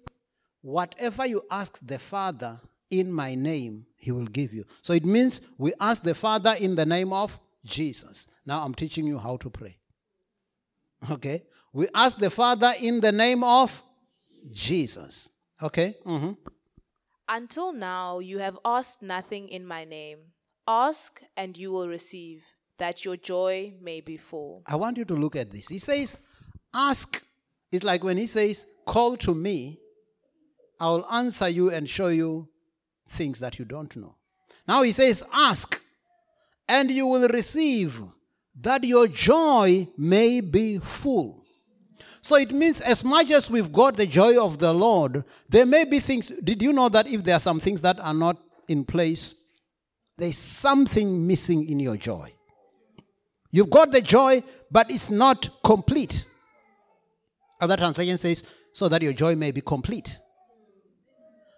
Whatever 0.61 1.25
you 1.27 1.43
ask 1.51 1.79
the 1.85 1.99
Father 1.99 2.59
in 2.89 3.11
my 3.11 3.35
name, 3.35 3.85
he 3.97 4.11
will 4.11 4.25
give 4.25 4.51
you. 4.53 4.65
So 4.81 4.93
it 4.93 5.05
means 5.05 5.41
we 5.57 5.73
ask 5.79 6.01
the 6.03 6.15
Father 6.15 6.55
in 6.59 6.75
the 6.75 6.85
name 6.85 7.13
of 7.13 7.39
Jesus. 7.63 8.27
Now 8.45 8.63
I'm 8.63 8.73
teaching 8.75 9.07
you 9.07 9.17
how 9.17 9.37
to 9.37 9.49
pray. 9.49 9.77
Okay? 11.11 11.43
We 11.73 11.87
ask 11.93 12.17
the 12.17 12.29
Father 12.29 12.71
in 12.81 13.01
the 13.01 13.11
name 13.11 13.43
of 13.43 13.81
Jesus. 14.53 15.29
Okay? 15.61 15.95
hmm 16.03 16.31
Until 17.27 17.73
now 17.73 18.19
you 18.19 18.39
have 18.39 18.57
asked 18.63 19.01
nothing 19.01 19.49
in 19.49 19.65
my 19.65 19.83
name. 19.85 20.19
Ask 20.67 21.21
and 21.37 21.57
you 21.57 21.71
will 21.71 21.87
receive, 21.87 22.43
that 22.77 23.05
your 23.05 23.17
joy 23.17 23.73
may 23.81 24.01
be 24.01 24.17
full. 24.17 24.63
I 24.65 24.75
want 24.75 24.97
you 24.97 25.05
to 25.05 25.15
look 25.15 25.35
at 25.35 25.51
this. 25.51 25.69
He 25.69 25.79
says, 25.79 26.19
Ask. 26.73 27.23
It's 27.71 27.83
like 27.83 28.03
when 28.03 28.17
he 28.17 28.27
says, 28.27 28.65
Call 28.85 29.17
to 29.17 29.33
me, 29.35 29.79
I 30.79 30.89
will 30.89 31.05
answer 31.11 31.47
you 31.47 31.71
and 31.71 31.87
show 31.89 32.07
you 32.07 32.49
things 33.09 33.39
that 33.39 33.59
you 33.59 33.65
don't 33.65 33.95
know. 33.95 34.15
Now 34.67 34.81
he 34.81 34.91
says, 34.91 35.23
Ask, 35.31 35.81
and 36.67 36.89
you 36.91 37.05
will 37.07 37.27
receive, 37.27 38.01
that 38.61 38.83
your 38.83 39.07
joy 39.07 39.87
may 39.97 40.41
be 40.41 40.79
full. 40.79 41.43
So 42.21 42.37
it 42.37 42.51
means, 42.51 42.81
as 42.81 43.03
much 43.03 43.29
as 43.29 43.51
we've 43.51 43.71
got 43.71 43.97
the 43.97 44.07
joy 44.07 44.43
of 44.43 44.57
the 44.57 44.73
Lord, 44.73 45.23
there 45.47 45.65
may 45.65 45.85
be 45.85 45.99
things. 45.99 46.29
Did 46.43 46.61
you 46.61 46.73
know 46.73 46.89
that 46.89 47.07
if 47.07 47.23
there 47.23 47.35
are 47.35 47.39
some 47.39 47.59
things 47.59 47.81
that 47.81 47.99
are 47.99 48.13
not 48.13 48.37
in 48.67 48.83
place, 48.83 49.43
there's 50.17 50.37
something 50.37 51.27
missing 51.27 51.69
in 51.69 51.79
your 51.79 51.97
joy? 51.97 52.33
You've 53.51 53.69
got 53.69 53.91
the 53.91 54.01
joy, 54.01 54.43
but 54.71 54.89
it's 54.89 55.09
not 55.09 55.47
complete. 55.63 56.25
Other 57.61 57.77
translation 57.77 58.17
says, 58.17 58.43
so 58.73 58.89
that 58.89 59.01
your 59.01 59.13
joy 59.13 59.35
may 59.35 59.51
be 59.51 59.61
complete. 59.61 60.17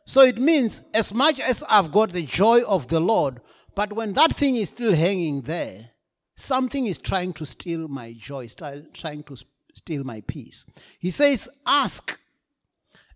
So 0.05 0.21
it 0.21 0.37
means, 0.37 0.81
as 0.93 1.13
much 1.13 1.39
as 1.39 1.63
I've 1.67 1.91
got 1.91 2.11
the 2.11 2.23
joy 2.23 2.61
of 2.67 2.87
the 2.87 2.99
Lord, 2.99 3.41
but 3.73 3.93
when 3.93 4.13
that 4.13 4.35
thing 4.35 4.55
is 4.57 4.69
still 4.69 4.93
hanging 4.93 5.41
there, 5.41 5.91
something 6.38 6.85
is 6.85 6.97
trying 6.97 7.33
to 7.33 7.45
steal 7.45 7.89
my 7.89 8.13
joy, 8.13 8.47
trying 8.93 9.23
to 9.23 9.35
steal 9.73 10.03
my 10.05 10.21
peace. 10.21 10.65
He 10.99 11.09
says, 11.09 11.49
Ask, 11.65 12.17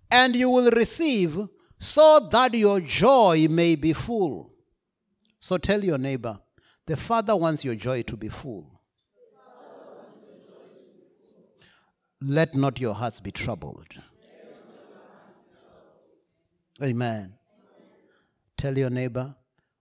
and 0.09 0.35
you 0.35 0.49
will 0.49 0.71
receive, 0.71 1.37
so 1.79 2.27
that 2.31 2.53
your 2.53 2.81
joy 2.81 3.47
may 3.49 3.75
be 3.75 3.93
full. 3.93 4.51
So 5.39 5.57
tell 5.57 5.83
your 5.83 5.97
neighbor, 5.97 6.39
the 6.85 6.97
Father 6.97 7.35
wants 7.35 7.63
your 7.63 7.75
joy 7.75 8.01
to 8.03 8.17
be 8.17 8.27
full. 8.27 8.81
Let 12.23 12.53
not 12.53 12.79
your 12.79 12.93
hearts 12.93 13.19
be 13.19 13.31
troubled. 13.31 13.87
Amen. 16.83 17.33
Tell 18.57 18.77
your 18.77 18.89
neighbor, 18.91 19.35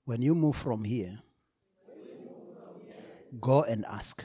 when 0.04 0.22
you 0.22 0.34
move 0.34 0.56
from 0.56 0.84
here, 0.84 1.18
go 3.38 3.62
and 3.62 3.84
ask. 3.86 4.24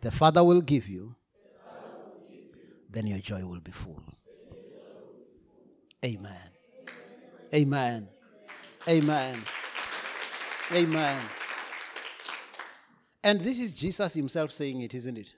The 0.00 0.10
Father 0.10 0.44
will 0.44 0.60
give 0.60 0.88
you, 0.88 1.14
then 2.90 3.06
your 3.06 3.18
joy 3.18 3.44
will 3.44 3.60
be 3.60 3.72
full. 3.72 4.02
Amen. 6.04 6.50
Amen. 7.54 8.08
Amen. 8.88 9.38
Amen. 10.72 11.22
And 13.24 13.40
this 13.40 13.58
is 13.58 13.74
Jesus 13.74 14.14
himself 14.14 14.52
saying 14.52 14.80
it, 14.82 14.94
isn't 14.94 15.18
it? 15.18 15.34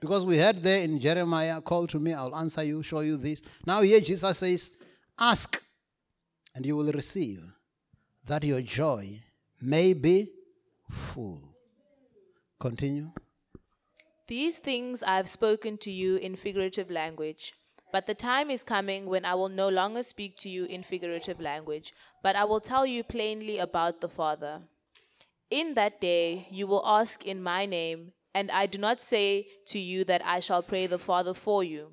Because 0.00 0.24
we 0.24 0.38
heard 0.38 0.62
there 0.62 0.82
in 0.82 0.98
Jeremiah, 0.98 1.60
call 1.60 1.86
to 1.88 1.98
me, 1.98 2.12
I'll 2.12 2.34
answer 2.36 2.62
you, 2.62 2.82
show 2.82 3.00
you 3.00 3.16
this. 3.16 3.42
Now 3.66 3.82
here 3.82 4.00
Jesus 4.00 4.38
says, 4.38 4.72
ask 5.18 5.62
and 6.54 6.64
you 6.66 6.76
will 6.76 6.92
receive 6.92 7.42
that 8.26 8.44
your 8.44 8.60
joy 8.62 9.20
may 9.60 9.92
be 9.92 10.28
full. 10.92 11.40
Continue. 12.60 13.10
These 14.28 14.58
things 14.58 15.02
I 15.02 15.16
have 15.16 15.28
spoken 15.28 15.78
to 15.78 15.90
you 15.90 16.16
in 16.16 16.36
figurative 16.36 16.90
language. 16.90 17.54
But 17.92 18.06
the 18.06 18.14
time 18.14 18.50
is 18.50 18.62
coming 18.64 19.06
when 19.06 19.26
I 19.26 19.34
will 19.34 19.50
no 19.50 19.68
longer 19.68 20.02
speak 20.02 20.36
to 20.38 20.48
you 20.48 20.64
in 20.64 20.82
figurative 20.82 21.40
language, 21.40 21.92
but 22.22 22.36
I 22.36 22.44
will 22.44 22.60
tell 22.60 22.86
you 22.86 23.02
plainly 23.04 23.58
about 23.58 24.00
the 24.00 24.08
Father. 24.08 24.62
In 25.50 25.74
that 25.74 26.00
day 26.00 26.48
you 26.50 26.66
will 26.66 26.82
ask 26.86 27.26
in 27.26 27.42
my 27.42 27.66
name, 27.66 28.12
and 28.34 28.50
I 28.50 28.64
do 28.64 28.78
not 28.78 28.98
say 29.00 29.48
to 29.66 29.78
you 29.78 30.04
that 30.04 30.24
I 30.24 30.40
shall 30.40 30.62
pray 30.62 30.86
the 30.86 30.98
Father 30.98 31.34
for 31.34 31.62
you. 31.62 31.88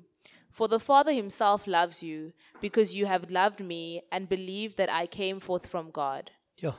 For 0.50 0.68
the 0.68 0.80
Father 0.80 1.12
himself 1.12 1.66
loves 1.66 2.02
you, 2.02 2.32
because 2.62 2.94
you 2.94 3.04
have 3.04 3.30
loved 3.30 3.60
me 3.60 4.02
and 4.10 4.26
believed 4.26 4.78
that 4.78 4.90
I 4.90 5.06
came 5.06 5.38
forth 5.38 5.66
from 5.66 5.90
God. 5.90 6.30
Yeah. 6.56 6.78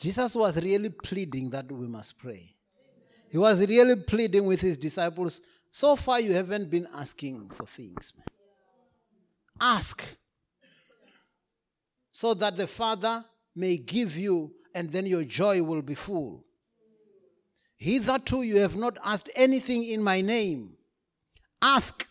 Jesus 0.00 0.34
was 0.34 0.56
really 0.62 0.88
pleading 0.88 1.50
that 1.50 1.70
we 1.70 1.86
must 1.86 2.18
pray. 2.18 2.54
He 3.30 3.36
was 3.36 3.60
really 3.60 3.96
pleading 3.96 4.46
with 4.46 4.60
his 4.60 4.78
disciples. 4.78 5.42
So 5.70 5.94
far, 5.94 6.20
you 6.20 6.32
haven't 6.32 6.70
been 6.70 6.88
asking 6.96 7.50
for 7.50 7.66
things. 7.66 8.14
Ask 9.60 10.02
so 12.10 12.34
that 12.34 12.56
the 12.56 12.66
Father 12.66 13.24
may 13.54 13.76
give 13.76 14.16
you, 14.16 14.52
and 14.74 14.90
then 14.90 15.06
your 15.06 15.24
joy 15.24 15.62
will 15.62 15.82
be 15.82 15.94
full. 15.94 16.44
Hitherto, 17.76 18.42
you 18.42 18.56
have 18.58 18.76
not 18.76 18.98
asked 19.04 19.30
anything 19.36 19.84
in 19.84 20.02
my 20.02 20.20
name. 20.20 20.76
Ask, 21.62 22.06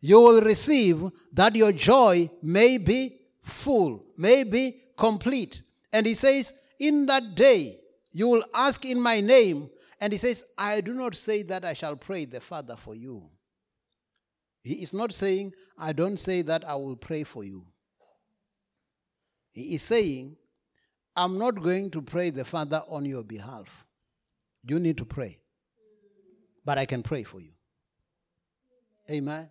you 0.00 0.20
will 0.20 0.40
receive, 0.40 1.02
that 1.32 1.54
your 1.54 1.72
joy 1.72 2.30
may 2.42 2.78
be 2.78 3.20
full, 3.42 4.02
may 4.16 4.44
be 4.44 4.80
complete. 4.96 5.62
And 5.92 6.06
he 6.06 6.14
says, 6.14 6.54
In 6.78 7.06
that 7.06 7.34
day, 7.34 7.78
you 8.12 8.28
will 8.28 8.44
ask 8.54 8.84
in 8.84 9.00
my 9.00 9.20
name. 9.20 9.70
And 10.00 10.12
he 10.12 10.18
says, 10.18 10.44
I 10.58 10.80
do 10.80 10.92
not 10.92 11.14
say 11.14 11.42
that 11.44 11.64
I 11.64 11.72
shall 11.72 11.96
pray 11.96 12.24
the 12.24 12.40
Father 12.40 12.76
for 12.76 12.94
you. 12.94 13.30
He 14.62 14.74
is 14.74 14.94
not 14.94 15.12
saying, 15.12 15.52
I 15.78 15.92
don't 15.92 16.18
say 16.18 16.42
that 16.42 16.64
I 16.64 16.74
will 16.74 16.96
pray 16.96 17.24
for 17.24 17.44
you. 17.44 17.66
He 19.52 19.74
is 19.74 19.82
saying, 19.82 20.36
I'm 21.16 21.38
not 21.38 21.62
going 21.62 21.90
to 21.92 22.02
pray 22.02 22.30
the 22.30 22.44
Father 22.44 22.82
on 22.88 23.04
your 23.04 23.22
behalf. 23.22 23.84
You 24.66 24.80
need 24.80 24.98
to 24.98 25.04
pray. 25.04 25.38
But 26.64 26.78
I 26.78 26.86
can 26.86 27.02
pray 27.02 27.22
for 27.22 27.40
you. 27.40 27.52
Amen. 29.10 29.50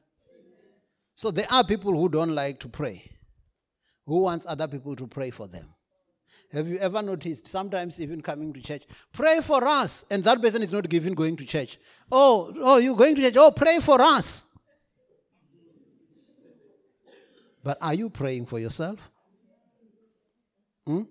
So 1.15 1.31
there 1.31 1.47
are 1.51 1.63
people 1.63 1.93
who 1.93 2.09
don't 2.09 2.33
like 2.33 2.59
to 2.61 2.67
pray, 2.67 3.03
who 4.05 4.19
wants 4.19 4.45
other 4.47 4.67
people 4.67 4.95
to 4.95 5.07
pray 5.07 5.29
for 5.29 5.47
them. 5.47 5.72
Have 6.53 6.67
you 6.67 6.77
ever 6.77 7.01
noticed, 7.01 7.47
sometimes 7.47 7.99
even 7.99 8.21
coming 8.21 8.53
to 8.53 8.61
church, 8.61 8.83
pray 9.11 9.39
for 9.41 9.67
us, 9.67 10.05
and 10.11 10.23
that 10.23 10.39
person 10.39 10.61
is 10.61 10.71
not 10.71 10.87
given 10.87 11.15
going 11.15 11.35
to 11.37 11.45
church. 11.45 11.79
Oh, 12.11 12.53
oh, 12.61 12.77
you're 12.77 12.95
going 12.95 13.15
to 13.15 13.21
church. 13.21 13.33
Oh, 13.37 13.51
pray 13.51 13.79
for 13.79 13.99
us. 13.99 14.45
But 17.63 17.79
are 17.81 17.95
you 17.95 18.09
praying 18.09 18.45
for 18.45 18.59
yourself? 18.59 18.99
Hmm? 20.85 21.03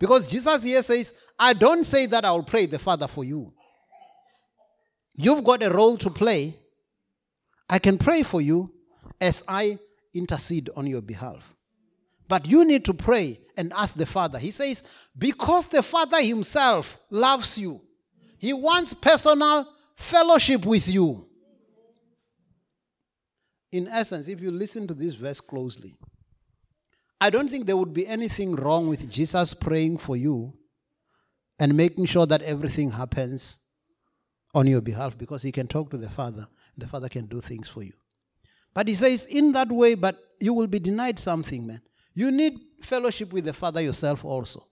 Because 0.00 0.26
Jesus 0.26 0.64
here 0.64 0.82
says, 0.82 1.14
I 1.38 1.52
don't 1.52 1.84
say 1.84 2.06
that 2.06 2.24
I 2.24 2.32
will 2.32 2.42
pray 2.42 2.66
the 2.66 2.78
Father 2.78 3.06
for 3.06 3.22
you. 3.22 3.52
You've 5.14 5.44
got 5.44 5.62
a 5.62 5.70
role 5.70 5.96
to 5.98 6.10
play. 6.10 6.56
I 7.68 7.78
can 7.78 7.98
pray 7.98 8.24
for 8.24 8.40
you 8.40 8.72
as 9.20 9.44
I 9.46 9.78
intercede 10.12 10.70
on 10.74 10.88
your 10.88 11.02
behalf. 11.02 11.54
But 12.26 12.48
you 12.48 12.64
need 12.64 12.84
to 12.86 12.94
pray 12.94 13.38
and 13.56 13.72
ask 13.72 13.94
the 13.94 14.06
Father. 14.06 14.38
He 14.38 14.50
says, 14.50 14.82
because 15.16 15.66
the 15.66 15.82
Father 15.82 16.22
Himself 16.22 16.98
loves 17.10 17.58
you, 17.58 17.80
He 18.38 18.52
wants 18.52 18.94
personal 18.94 19.66
fellowship 19.96 20.64
with 20.64 20.88
you. 20.88 21.26
In 23.70 23.88
essence, 23.88 24.28
if 24.28 24.40
you 24.40 24.50
listen 24.50 24.86
to 24.88 24.94
this 24.94 25.14
verse 25.14 25.40
closely, 25.40 25.96
I 27.20 27.30
don't 27.30 27.48
think 27.48 27.66
there 27.66 27.76
would 27.76 27.94
be 27.94 28.06
anything 28.06 28.54
wrong 28.56 28.88
with 28.88 29.08
Jesus 29.10 29.54
praying 29.54 29.98
for 29.98 30.16
you 30.16 30.52
and 31.60 31.76
making 31.76 32.06
sure 32.06 32.26
that 32.26 32.42
everything 32.42 32.90
happens 32.90 33.58
on 34.54 34.66
your 34.66 34.80
behalf 34.80 35.16
because 35.16 35.42
he 35.42 35.52
can 35.52 35.66
talk 35.66 35.90
to 35.90 35.96
the 35.96 36.10
Father. 36.10 36.46
The 36.76 36.88
Father 36.88 37.08
can 37.08 37.26
do 37.26 37.40
things 37.40 37.68
for 37.68 37.82
you. 37.82 37.92
But 38.74 38.88
he 38.88 38.94
says, 38.94 39.26
in 39.26 39.52
that 39.52 39.68
way, 39.68 39.94
but 39.94 40.16
you 40.40 40.52
will 40.52 40.66
be 40.66 40.78
denied 40.78 41.18
something, 41.18 41.66
man. 41.66 41.82
You 42.14 42.30
need 42.30 42.58
fellowship 42.80 43.32
with 43.32 43.44
the 43.44 43.52
Father 43.52 43.80
yourself 43.80 44.24
also. 44.24 44.64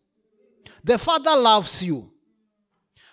The 0.84 0.98
Father 0.98 1.36
loves 1.36 1.82
you 1.84 2.10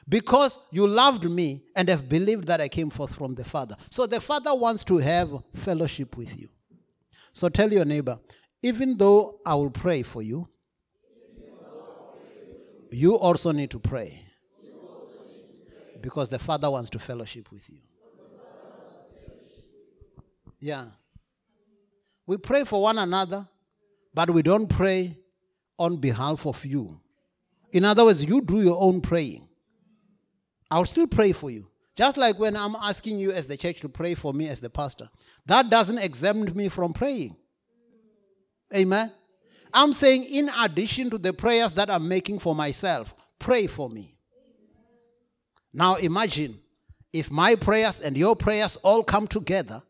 because 0.07 0.59
you 0.71 0.87
loved 0.87 1.29
me 1.29 1.63
and 1.75 1.89
have 1.89 2.07
believed 2.07 2.47
that 2.47 2.61
I 2.61 2.67
came 2.67 2.89
forth 2.89 3.15
from 3.15 3.35
the 3.35 3.45
Father. 3.45 3.75
So 3.89 4.05
the 4.05 4.21
Father 4.21 4.53
wants 4.55 4.83
to 4.85 4.97
have 4.97 5.31
fellowship 5.53 6.17
with 6.17 6.37
you. 6.39 6.49
So 7.33 7.49
tell 7.49 7.71
your 7.71 7.85
neighbor, 7.85 8.19
even 8.61 8.97
though 8.97 9.39
I 9.45 9.55
will 9.55 9.69
pray 9.69 10.03
for 10.03 10.21
you, 10.21 10.47
you 12.89 13.15
also 13.15 13.51
need 13.51 13.69
to 13.71 13.79
pray. 13.79 14.23
Because 16.01 16.29
the 16.29 16.39
Father 16.39 16.69
wants 16.69 16.89
to 16.91 16.99
fellowship 16.99 17.51
with 17.51 17.69
you. 17.69 17.79
Yeah. 20.59 20.85
We 22.25 22.37
pray 22.37 22.63
for 22.63 22.81
one 22.81 22.97
another, 22.97 23.47
but 24.13 24.29
we 24.29 24.41
don't 24.41 24.67
pray 24.67 25.17
on 25.77 25.97
behalf 25.97 26.45
of 26.45 26.65
you. 26.65 26.99
In 27.71 27.85
other 27.85 28.05
words, 28.05 28.25
you 28.25 28.41
do 28.41 28.61
your 28.61 28.81
own 28.81 29.01
praying. 29.01 29.47
I'll 30.71 30.85
still 30.85 31.07
pray 31.07 31.31
for 31.31 31.49
you. 31.49 31.67
Just 31.95 32.17
like 32.17 32.37
when 32.37 32.55
I'm 32.55 32.75
asking 32.75 33.19
you 33.19 33.31
as 33.31 33.47
the 33.47 33.57
church 33.57 33.81
to 33.81 33.89
pray 33.89 34.13
for 34.13 34.33
me 34.33 34.47
as 34.49 34.59
the 34.59 34.69
pastor, 34.69 35.09
that 35.45 35.69
doesn't 35.69 35.97
exempt 35.97 36.55
me 36.55 36.69
from 36.69 36.93
praying. 36.93 37.35
Amen. 38.75 39.11
I'm 39.73 39.93
saying, 39.93 40.25
in 40.25 40.49
addition 40.59 41.09
to 41.09 41.17
the 41.17 41.33
prayers 41.33 41.73
that 41.73 41.89
I'm 41.89 42.07
making 42.07 42.39
for 42.39 42.53
myself, 42.55 43.15
pray 43.39 43.67
for 43.67 43.89
me. 43.89 44.15
Now 45.73 45.95
imagine 45.95 46.59
if 47.13 47.31
my 47.31 47.55
prayers 47.55 47.99
and 47.99 48.17
your 48.17 48.35
prayers 48.35 48.77
all 48.77 49.03
come 49.03 49.27
together, 49.27 49.81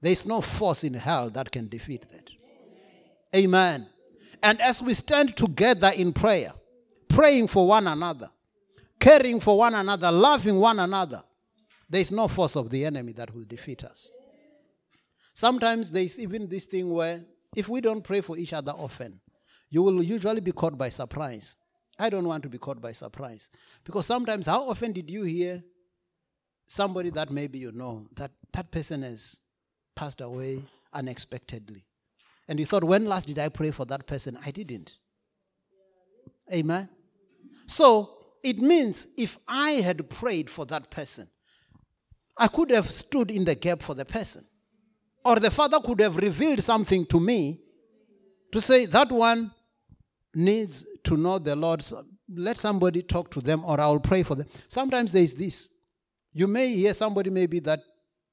there's 0.00 0.26
no 0.26 0.40
force 0.40 0.84
in 0.84 0.94
hell 0.94 1.30
that 1.30 1.50
can 1.50 1.68
defeat 1.68 2.06
that. 2.10 2.30
Amen. 3.34 3.88
And 4.42 4.60
as 4.60 4.82
we 4.82 4.94
stand 4.94 5.36
together 5.36 5.90
in 5.96 6.12
prayer, 6.12 6.52
praying 7.08 7.48
for 7.48 7.66
one 7.66 7.86
another, 7.86 8.30
caring 9.00 9.40
for 9.40 9.58
one 9.58 9.74
another, 9.74 10.12
loving 10.12 10.56
one 10.56 10.78
another, 10.78 11.22
there's 11.88 12.12
no 12.12 12.28
force 12.28 12.56
of 12.56 12.70
the 12.70 12.84
enemy 12.84 13.12
that 13.12 13.34
will 13.34 13.44
defeat 13.44 13.84
us. 13.84 14.10
Sometimes 15.32 15.90
there's 15.90 16.20
even 16.20 16.48
this 16.48 16.64
thing 16.64 16.90
where 16.90 17.24
if 17.56 17.68
we 17.68 17.80
don't 17.80 18.02
pray 18.02 18.20
for 18.20 18.36
each 18.36 18.52
other 18.52 18.72
often, 18.72 19.20
you 19.70 19.82
will 19.82 20.02
usually 20.02 20.40
be 20.40 20.52
caught 20.52 20.78
by 20.78 20.88
surprise. 20.88 21.56
I 21.98 22.10
don't 22.10 22.26
want 22.26 22.42
to 22.44 22.48
be 22.48 22.58
caught 22.58 22.80
by 22.80 22.92
surprise. 22.92 23.48
Because 23.84 24.06
sometimes, 24.06 24.46
how 24.46 24.68
often 24.68 24.92
did 24.92 25.10
you 25.10 25.24
hear 25.24 25.62
somebody 26.66 27.10
that 27.10 27.30
maybe 27.30 27.58
you 27.58 27.72
know 27.72 28.06
that 28.16 28.32
that 28.52 28.70
person 28.70 29.02
has 29.02 29.40
passed 29.94 30.20
away 30.20 30.62
unexpectedly? 30.92 31.84
And 32.48 32.60
you 32.60 32.66
thought, 32.66 32.84
when 32.84 33.06
last 33.06 33.26
did 33.26 33.38
I 33.38 33.48
pray 33.48 33.70
for 33.70 33.86
that 33.86 34.06
person? 34.06 34.38
I 34.44 34.50
didn't. 34.50 34.98
Amen. 36.52 36.88
So 37.66 38.10
it 38.42 38.58
means 38.58 39.06
if 39.16 39.38
I 39.48 39.72
had 39.72 40.08
prayed 40.10 40.50
for 40.50 40.66
that 40.66 40.90
person, 40.90 41.28
I 42.36 42.48
could 42.48 42.70
have 42.70 42.90
stood 42.90 43.30
in 43.30 43.44
the 43.44 43.54
gap 43.54 43.80
for 43.80 43.94
the 43.94 44.04
person. 44.04 44.46
Or 45.24 45.36
the 45.36 45.50
father 45.50 45.80
could 45.80 46.00
have 46.00 46.16
revealed 46.16 46.62
something 46.62 47.06
to 47.06 47.18
me 47.18 47.60
to 48.52 48.60
say 48.60 48.86
that 48.86 49.10
one 49.10 49.50
needs 50.34 50.84
to 51.04 51.16
know 51.16 51.38
the 51.38 51.56
Lord. 51.56 51.82
Let 52.28 52.58
somebody 52.58 53.02
talk 53.02 53.30
to 53.30 53.40
them 53.40 53.64
or 53.64 53.80
I'll 53.80 54.00
pray 54.00 54.22
for 54.22 54.34
them. 54.34 54.46
Sometimes 54.68 55.12
there 55.12 55.22
is 55.22 55.34
this. 55.34 55.70
You 56.32 56.46
may 56.46 56.74
hear 56.74 56.92
somebody 56.92 57.30
maybe 57.30 57.60
that 57.60 57.80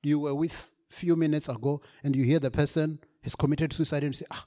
you 0.03 0.19
were 0.19 0.35
with 0.35 0.69
few 0.89 1.15
minutes 1.15 1.47
ago 1.47 1.81
and 2.03 2.15
you 2.15 2.25
hear 2.25 2.39
the 2.39 2.51
person 2.51 2.99
has 3.21 3.35
committed 3.35 3.73
suicide 3.73 4.03
and 4.03 4.15
say, 4.15 4.25
ah, 4.31 4.45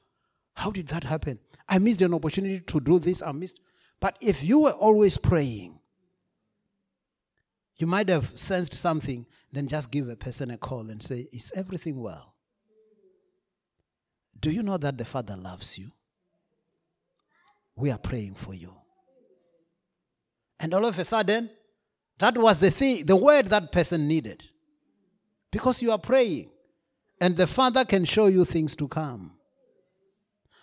how 0.56 0.70
did 0.70 0.88
that 0.88 1.04
happen? 1.04 1.38
I 1.68 1.78
missed 1.78 2.02
an 2.02 2.14
opportunity 2.14 2.60
to 2.60 2.80
do 2.80 2.98
this. 2.98 3.22
I 3.22 3.32
missed. 3.32 3.60
But 4.00 4.16
if 4.20 4.42
you 4.44 4.60
were 4.60 4.72
always 4.72 5.16
praying, 5.16 5.78
you 7.76 7.86
might 7.86 8.08
have 8.08 8.38
sensed 8.38 8.74
something, 8.74 9.26
then 9.52 9.66
just 9.66 9.90
give 9.90 10.08
a 10.08 10.16
person 10.16 10.50
a 10.50 10.56
call 10.58 10.90
and 10.90 11.02
say, 11.02 11.28
Is 11.32 11.52
everything 11.54 12.00
well? 12.00 12.34
Do 14.38 14.50
you 14.50 14.62
know 14.62 14.76
that 14.76 14.98
the 14.98 15.04
Father 15.04 15.36
loves 15.36 15.78
you? 15.78 15.90
We 17.76 17.90
are 17.90 17.98
praying 17.98 18.34
for 18.34 18.54
you. 18.54 18.74
And 20.60 20.72
all 20.74 20.84
of 20.84 20.98
a 20.98 21.04
sudden, 21.04 21.50
that 22.18 22.36
was 22.38 22.60
the 22.60 22.70
thing, 22.70 23.06
the 23.06 23.16
word 23.16 23.46
that 23.46 23.72
person 23.72 24.06
needed. 24.06 24.44
Because 25.50 25.82
you 25.82 25.90
are 25.90 25.98
praying. 25.98 26.50
And 27.24 27.38
the 27.38 27.46
Father 27.46 27.86
can 27.86 28.04
show 28.04 28.26
you 28.26 28.44
things 28.44 28.76
to 28.76 28.86
come. 28.86 29.32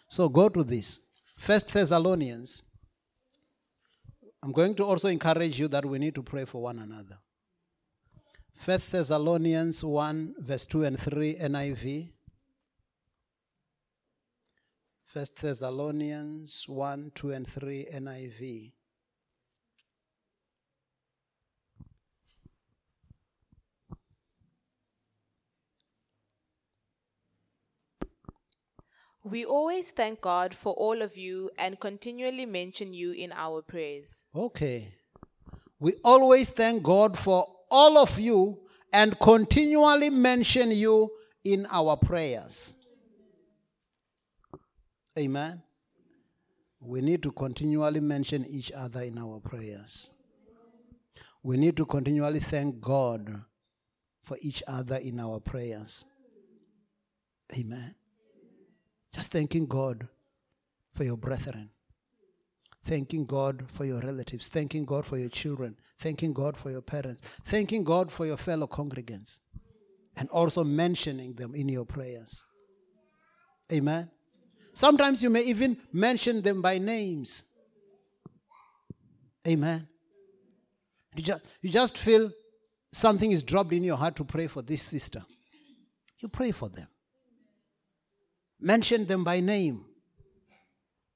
So 0.08 0.30
go 0.30 0.48
to 0.48 0.64
this. 0.64 1.00
First 1.36 1.74
Thessalonians. 1.74 2.62
I'm 4.44 4.52
going 4.52 4.76
to 4.76 4.84
also 4.84 5.08
encourage 5.08 5.60
you 5.60 5.68
that 5.70 5.84
we 5.84 5.98
need 5.98 6.14
to 6.14 6.22
pray 6.22 6.46
for 6.46 6.62
one 6.62 6.78
another. 6.78 7.18
First 8.56 8.92
Thessalonians 8.92 9.84
1, 9.84 10.36
verse 10.38 10.68
2 10.68 10.84
and 10.84 11.00
3, 11.00 11.38
NIV. 11.42 12.12
First 15.04 15.42
Thessalonians 15.42 16.66
1, 16.68 17.12
2 17.16 17.32
and 17.32 17.48
3, 17.48 17.88
NIV. 17.96 18.72
We 29.24 29.46
always 29.46 29.92
thank 29.92 30.22
God 30.22 30.54
for 30.54 30.74
all 30.74 31.02
of 31.02 31.16
you 31.16 31.52
and 31.58 31.80
continually 31.80 32.46
mention 32.46 32.94
you 32.94 33.12
in 33.12 33.32
our 33.32 33.62
prayers. 33.62 34.26
Okay. 34.36 34.94
We 35.80 35.94
always 36.04 36.50
thank 36.50 36.82
God 36.84 37.18
for 37.18 37.48
all 37.70 37.98
of 37.98 38.20
you 38.20 38.60
and 38.92 39.18
continually 39.20 40.10
mention 40.10 40.72
you 40.72 41.12
in 41.44 41.68
our 41.72 41.98
prayers. 41.98 42.76
Amen. 45.18 45.62
We 46.80 47.02
need 47.02 47.22
to 47.24 47.32
continually 47.32 48.00
mention 48.00 48.46
each 48.50 48.72
other 48.72 49.02
in 49.02 49.18
our 49.18 49.40
prayers. 49.40 50.12
We 51.44 51.58
need 51.58 51.78
to 51.78 51.86
continually 51.86 52.40
thank 52.40 52.80
God 52.82 53.44
for 54.24 54.38
each 54.42 54.64
other 54.68 54.96
in 54.96 55.20
our 55.20 55.40
prayers. 55.40 56.06
Amen. 57.54 57.96
Just 59.14 59.32
thanking 59.32 59.66
God 59.66 60.08
for 60.94 61.04
your 61.04 61.18
brethren. 61.18 61.70
Thanking 62.84 63.26
God 63.26 63.66
for 63.68 63.86
your 63.86 64.00
relatives. 64.00 64.48
Thanking 64.48 64.86
God 64.86 65.06
for 65.06 65.18
your 65.18 65.30
children. 65.30 65.76
Thanking 66.00 66.34
God 66.34 66.58
for 66.58 66.72
your 66.72 66.82
parents. 66.82 67.22
Thanking 67.46 67.84
God 67.84 68.12
for 68.12 68.26
your 68.26 68.38
fellow 68.38 68.68
congregants. 68.68 69.40
And 70.18 70.30
also 70.30 70.64
mentioning 70.64 71.34
them 71.34 71.54
in 71.56 71.70
your 71.70 71.86
prayers. 71.86 72.44
Amen. 73.72 74.10
Sometimes 74.74 75.22
you 75.22 75.30
may 75.30 75.44
even 75.44 75.78
mention 75.94 76.42
them 76.42 76.62
by 76.62 76.78
names. 76.78 77.44
Amen. 79.48 79.88
You 81.16 81.24
just, 81.24 81.46
you 81.62 81.70
just 81.70 81.98
feel 81.98 82.32
something 82.92 83.32
is 83.32 83.44
dropped 83.44 83.74
in 83.74 83.84
your 83.84 83.98
heart 83.98 84.16
to 84.18 84.24
pray 84.24 84.48
for 84.48 84.62
this 84.62 84.82
sister. 84.82 85.24
You 86.20 86.28
pray 86.30 86.52
for 86.52 86.70
them. 86.70 86.88
Mention 88.62 89.06
them 89.06 89.24
by 89.24 89.40
name. 89.40 89.86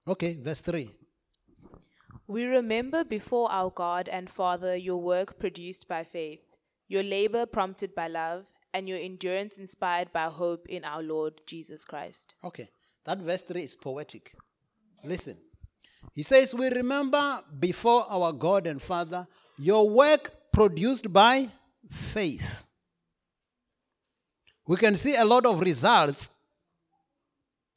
Okay, 0.07 0.39
verse 0.41 0.61
3. 0.61 0.89
We 2.27 2.45
remember 2.45 3.03
before 3.03 3.51
our 3.51 3.69
God 3.69 4.09
and 4.09 4.27
Father 4.27 4.75
your 4.75 4.99
work 4.99 5.37
produced 5.39 5.87
by 5.87 6.03
faith, 6.03 6.41
your 6.87 7.03
labor 7.03 7.45
prompted 7.45 7.93
by 7.93 8.07
love, 8.07 8.47
and 8.73 8.89
your 8.89 8.97
endurance 8.97 9.57
inspired 9.57 10.11
by 10.11 10.23
hope 10.23 10.67
in 10.67 10.83
our 10.83 11.03
Lord 11.03 11.39
Jesus 11.45 11.85
Christ. 11.85 12.33
Okay, 12.43 12.67
that 13.05 13.19
verse 13.19 13.43
3 13.43 13.61
is 13.61 13.75
poetic. 13.75 14.33
Listen. 15.03 15.37
He 16.13 16.23
says, 16.23 16.55
We 16.55 16.69
remember 16.69 17.41
before 17.59 18.05
our 18.09 18.33
God 18.33 18.65
and 18.65 18.81
Father 18.81 19.27
your 19.57 19.87
work 19.87 20.31
produced 20.51 21.13
by 21.13 21.49
faith. 21.91 22.63
We 24.67 24.77
can 24.77 24.95
see 24.95 25.15
a 25.15 25.25
lot 25.25 25.45
of 25.45 25.59
results 25.59 26.31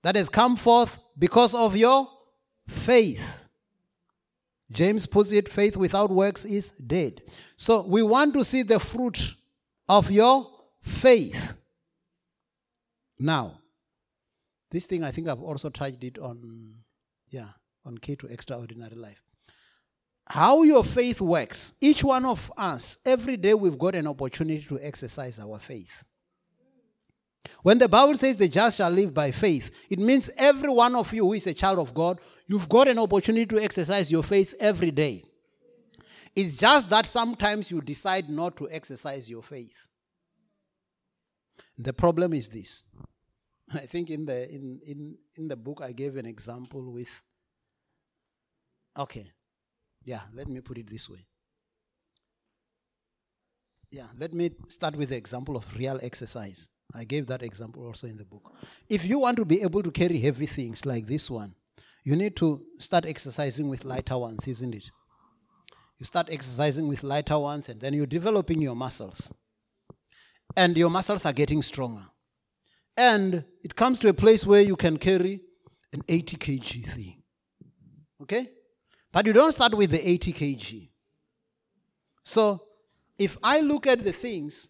that 0.09 0.17
has 0.17 0.31
come 0.31 0.57
forth 0.57 0.99
because 1.19 1.55
of 1.55 1.77
your 1.77 2.09
faith. 2.67 3.45
James 4.73 5.07
puts 5.07 5.33
it 5.33 5.51
faith 5.51 5.77
without 5.77 6.09
works 6.09 6.47
is 6.47 6.71
dead. 6.71 7.21
So 7.59 7.87
we 7.87 8.03
want 8.03 8.33
to 8.33 8.43
see 8.43 8.63
the 8.63 8.81
fruit 8.81 9.35
of 9.87 10.11
your 10.11 10.47
faith. 10.81 11.53
Now, 13.19 13.61
this 14.71 14.87
thing 14.87 15.05
I 15.05 15.11
think 15.11 15.29
I've 15.29 15.43
also 15.43 15.69
touched 15.69 16.03
it 16.03 16.19
on, 16.19 16.77
yeah, 17.29 17.49
on 17.85 17.99
Key 17.99 18.17
to 18.17 18.29
Extraordinary 18.29 18.97
Life. 18.97 19.23
How 20.27 20.63
your 20.63 20.85
faith 20.85 21.21
works. 21.21 21.75
Each 21.83 22.03
one 22.03 22.25
of 22.25 22.51
us, 22.57 22.97
every 23.05 23.37
day 23.37 23.53
we've 23.53 23.79
got 23.79 23.95
an 23.95 24.07
opportunity 24.07 24.65
to 24.69 24.81
exercise 24.81 25.39
our 25.39 25.59
faith. 25.59 26.03
When 27.62 27.78
the 27.78 27.88
Bible 27.88 28.14
says 28.14 28.36
the 28.36 28.49
just 28.49 28.78
shall 28.78 28.90
live 28.90 29.12
by 29.12 29.30
faith, 29.30 29.70
it 29.90 29.99
means 29.99 30.30
every 30.36 30.70
one 30.70 30.94
of 30.94 31.12
you 31.12 31.24
who 31.24 31.32
is 31.32 31.46
a 31.46 31.55
child 31.55 31.78
of 31.78 31.94
God, 31.94 32.20
you've 32.46 32.68
got 32.68 32.88
an 32.88 32.99
opportunity 32.99 33.46
to 33.46 33.62
exercise 33.62 34.11
your 34.11 34.22
faith 34.22 34.55
every 34.61 34.90
day. 34.90 35.24
It's 36.34 36.57
just 36.59 36.88
that 36.90 37.07
sometimes 37.07 37.70
you 37.70 37.80
decide 37.80 38.28
not 38.28 38.57
to 38.59 38.70
exercise 38.70 39.28
your 39.28 39.42
faith. 39.42 39.88
The 41.76 41.92
problem 41.92 42.32
is 42.32 42.49
this. 42.49 42.84
I 43.74 43.80
think 43.80 44.11
in 44.11 44.24
the 44.24 44.49
in, 44.49 44.80
in, 44.86 45.16
in 45.36 45.49
the 45.49 45.57
book 45.57 45.80
I 45.82 45.92
gave 45.92 46.16
an 46.16 46.26
example 46.26 46.92
with 46.92 47.22
okay. 48.96 49.30
Yeah, 50.05 50.20
let 50.32 50.49
me 50.49 50.61
put 50.61 50.78
it 50.78 50.88
this 50.88 51.09
way. 51.11 51.26
Yeah, 53.90 54.07
let 54.18 54.32
me 54.32 54.51
start 54.68 54.96
with 54.96 55.11
the 55.11 55.16
example 55.16 55.57
of 55.57 55.76
real 55.76 55.99
exercise. 56.03 56.68
I 56.95 57.05
gave 57.05 57.26
that 57.26 57.43
example 57.43 57.86
also 57.86 58.07
in 58.07 58.16
the 58.16 58.24
book. 58.24 58.53
If 58.89 59.05
you 59.05 59.18
want 59.18 59.36
to 59.36 59.45
be 59.45 59.62
able 59.62 59.82
to 59.82 59.91
carry 59.91 60.18
heavy 60.18 60.47
things 60.47 60.86
like 60.86 61.07
this 61.07 61.30
one, 61.30 61.55
you 62.03 62.16
need 62.16 62.36
to 62.36 62.62
start 62.78 63.05
exercising 63.05 63.68
with 63.68 63.84
lighter 63.84 64.16
ones, 64.16 64.49
isn't 64.49 64.74
it? 64.74 64.91
You 65.99 66.07
start 66.07 66.28
exercising 66.30 66.89
with 66.89 67.03
lighter 67.03 67.39
ones, 67.39 67.68
and 67.68 67.80
then 67.80 67.93
you're 67.93 68.07
developing 68.07 68.62
your 68.62 68.76
muscles. 68.76 69.32
And 70.57 70.76
your 70.76 70.91
muscles 70.91 71.26
are 71.26 71.32
getting 71.32 71.61
stronger. 71.61 72.05
And 72.97 73.45
it 73.62 73.76
comes 73.76 73.99
to 74.01 74.09
a 74.09 74.14
place 74.14 74.47
where 74.47 74.62
you 74.62 74.76
can 74.76 74.97
carry 74.97 75.43
an 75.93 76.03
80 76.09 76.36
kg 76.36 76.86
thing. 76.86 77.22
Okay? 78.22 78.51
But 79.12 79.26
you 79.26 79.32
don't 79.32 79.53
start 79.53 79.74
with 79.76 79.91
the 79.91 80.09
80 80.09 80.32
kg. 80.32 80.89
So, 82.24 82.62
if 83.18 83.36
I 83.43 83.61
look 83.61 83.86
at 83.86 84.05
the 84.05 84.12
things 84.12 84.68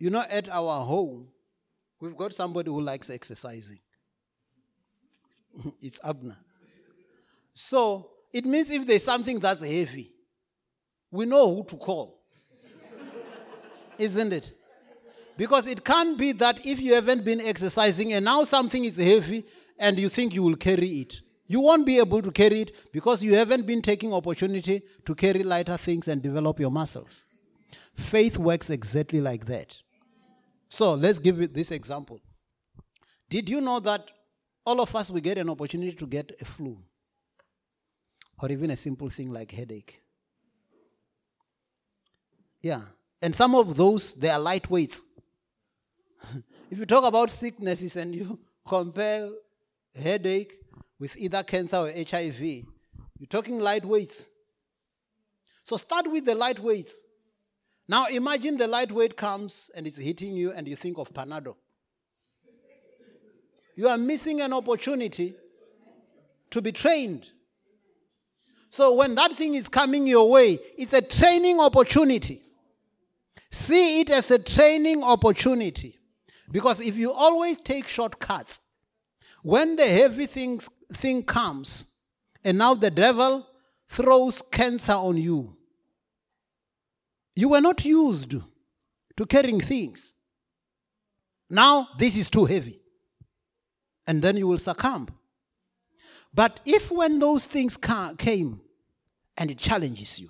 you 0.00 0.08
know, 0.08 0.24
at 0.28 0.48
our 0.48 0.84
home, 0.84 1.28
we've 2.00 2.16
got 2.16 2.34
somebody 2.34 2.70
who 2.70 2.80
likes 2.80 3.10
exercising. 3.10 3.78
it's 5.82 6.00
Abner. 6.02 6.38
So 7.52 8.10
it 8.32 8.46
means 8.46 8.70
if 8.70 8.86
there's 8.86 9.04
something 9.04 9.38
that's 9.38 9.62
heavy, 9.62 10.10
we 11.10 11.26
know 11.26 11.54
who 11.54 11.64
to 11.64 11.76
call. 11.76 12.18
Isn't 13.98 14.32
it? 14.32 14.52
Because 15.36 15.66
it 15.68 15.84
can't 15.84 16.16
be 16.16 16.32
that 16.32 16.64
if 16.64 16.80
you 16.80 16.94
haven't 16.94 17.22
been 17.22 17.40
exercising 17.42 18.14
and 18.14 18.24
now 18.24 18.44
something 18.44 18.84
is 18.84 18.96
heavy 18.96 19.44
and 19.78 19.98
you 19.98 20.08
think 20.08 20.34
you 20.34 20.42
will 20.42 20.56
carry 20.56 21.00
it. 21.00 21.20
You 21.46 21.60
won't 21.60 21.84
be 21.84 21.98
able 21.98 22.22
to 22.22 22.30
carry 22.30 22.62
it 22.62 22.92
because 22.92 23.22
you 23.22 23.34
haven't 23.34 23.66
been 23.66 23.82
taking 23.82 24.14
opportunity 24.14 24.82
to 25.04 25.14
carry 25.14 25.42
lighter 25.42 25.76
things 25.76 26.08
and 26.08 26.22
develop 26.22 26.58
your 26.58 26.70
muscles. 26.70 27.26
Faith 27.94 28.38
works 28.38 28.70
exactly 28.70 29.20
like 29.20 29.44
that. 29.46 29.76
So 30.70 30.94
let's 30.94 31.18
give 31.18 31.40
it 31.42 31.52
this 31.52 31.72
example. 31.72 32.20
Did 33.28 33.48
you 33.48 33.60
know 33.60 33.80
that 33.80 34.08
all 34.64 34.80
of 34.80 34.94
us 34.94 35.10
we 35.10 35.20
get 35.20 35.36
an 35.36 35.50
opportunity 35.50 35.92
to 35.92 36.06
get 36.06 36.32
a 36.40 36.44
flu 36.44 36.78
or 38.40 38.50
even 38.50 38.70
a 38.70 38.76
simple 38.76 39.10
thing 39.10 39.30
like 39.32 39.50
headache? 39.50 40.00
Yeah, 42.62 42.82
And 43.22 43.34
some 43.34 43.54
of 43.54 43.76
those, 43.76 44.14
they 44.14 44.30
are 44.30 44.38
lightweights. 44.38 45.02
if 46.70 46.78
you 46.78 46.86
talk 46.86 47.04
about 47.04 47.30
sicknesses 47.30 47.96
and 47.96 48.14
you 48.14 48.38
compare 48.66 49.28
headache 49.94 50.54
with 50.98 51.16
either 51.16 51.42
cancer 51.42 51.76
or 51.76 51.90
HIV, 51.90 52.40
you're 52.40 53.28
talking 53.28 53.58
lightweights. 53.58 54.26
So 55.64 55.76
start 55.76 56.10
with 56.10 56.24
the 56.24 56.34
lightweights. 56.34 56.94
Now 57.90 58.06
imagine 58.06 58.56
the 58.56 58.68
lightweight 58.68 59.16
comes 59.16 59.68
and 59.74 59.84
it's 59.84 59.98
hitting 59.98 60.36
you 60.36 60.52
and 60.52 60.68
you 60.68 60.76
think 60.76 60.96
of 60.96 61.12
Panado. 61.12 61.56
You 63.74 63.88
are 63.88 63.98
missing 63.98 64.40
an 64.40 64.52
opportunity 64.52 65.34
to 66.50 66.62
be 66.62 66.70
trained. 66.70 67.32
So 68.68 68.94
when 68.94 69.16
that 69.16 69.32
thing 69.32 69.56
is 69.56 69.68
coming 69.68 70.06
your 70.06 70.30
way, 70.30 70.60
it's 70.78 70.92
a 70.92 71.02
training 71.02 71.58
opportunity. 71.58 72.40
See 73.50 74.02
it 74.02 74.10
as 74.10 74.30
a 74.30 74.38
training 74.40 75.02
opportunity. 75.02 75.98
Because 76.52 76.80
if 76.80 76.96
you 76.96 77.10
always 77.10 77.58
take 77.58 77.88
shortcuts, 77.88 78.60
when 79.42 79.74
the 79.74 79.88
heavy 79.88 80.26
things, 80.26 80.68
thing 80.92 81.24
comes, 81.24 81.92
and 82.44 82.56
now 82.56 82.74
the 82.74 82.92
devil 82.92 83.48
throws 83.88 84.42
cancer 84.42 84.92
on 84.92 85.16
you, 85.16 85.56
you 87.40 87.48
were 87.48 87.60
not 87.60 87.84
used 87.84 88.34
to 89.16 89.26
carrying 89.26 89.60
things. 89.60 90.14
Now 91.48 91.88
this 91.98 92.16
is 92.16 92.28
too 92.28 92.44
heavy. 92.44 92.80
And 94.06 94.22
then 94.22 94.36
you 94.36 94.46
will 94.46 94.58
succumb. 94.58 95.08
But 96.34 96.60
if 96.64 96.90
when 96.90 97.18
those 97.18 97.46
things 97.46 97.76
ca- 97.76 98.14
came 98.14 98.60
and 99.36 99.50
it 99.50 99.58
challenges 99.58 100.20
you, 100.20 100.28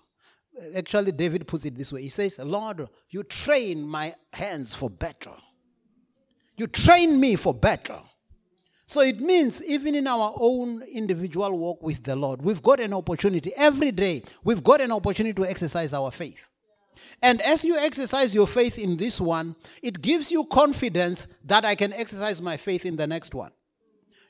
actually 0.76 1.12
David 1.12 1.46
puts 1.46 1.64
it 1.64 1.76
this 1.76 1.92
way. 1.92 2.02
He 2.02 2.08
says, 2.08 2.38
Lord, 2.38 2.86
you 3.10 3.22
train 3.22 3.82
my 3.82 4.14
hands 4.32 4.74
for 4.74 4.90
battle. 4.90 5.36
You 6.56 6.66
train 6.66 7.18
me 7.18 7.36
for 7.36 7.54
battle. 7.54 8.02
So 8.86 9.00
it 9.00 9.20
means 9.20 9.64
even 9.64 9.94
in 9.94 10.06
our 10.06 10.34
own 10.36 10.82
individual 10.82 11.58
walk 11.58 11.82
with 11.82 12.02
the 12.02 12.16
Lord, 12.16 12.42
we've 12.42 12.62
got 12.62 12.80
an 12.80 12.92
opportunity 12.92 13.52
every 13.56 13.92
day. 13.92 14.22
We've 14.44 14.62
got 14.62 14.80
an 14.80 14.92
opportunity 14.92 15.32
to 15.34 15.48
exercise 15.48 15.94
our 15.94 16.10
faith. 16.10 16.49
And 17.22 17.40
as 17.42 17.64
you 17.64 17.76
exercise 17.76 18.34
your 18.34 18.46
faith 18.46 18.78
in 18.78 18.96
this 18.96 19.20
one, 19.20 19.56
it 19.82 20.00
gives 20.00 20.32
you 20.32 20.44
confidence 20.44 21.26
that 21.44 21.64
I 21.64 21.74
can 21.74 21.92
exercise 21.92 22.40
my 22.40 22.56
faith 22.56 22.86
in 22.86 22.96
the 22.96 23.06
next 23.06 23.34
one. 23.34 23.52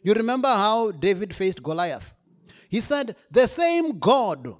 You 0.02 0.14
remember 0.14 0.48
how 0.48 0.90
David 0.92 1.34
faced 1.34 1.62
Goliath? 1.62 2.14
He 2.68 2.80
said, 2.80 3.16
The 3.30 3.46
same 3.46 3.98
God 3.98 4.54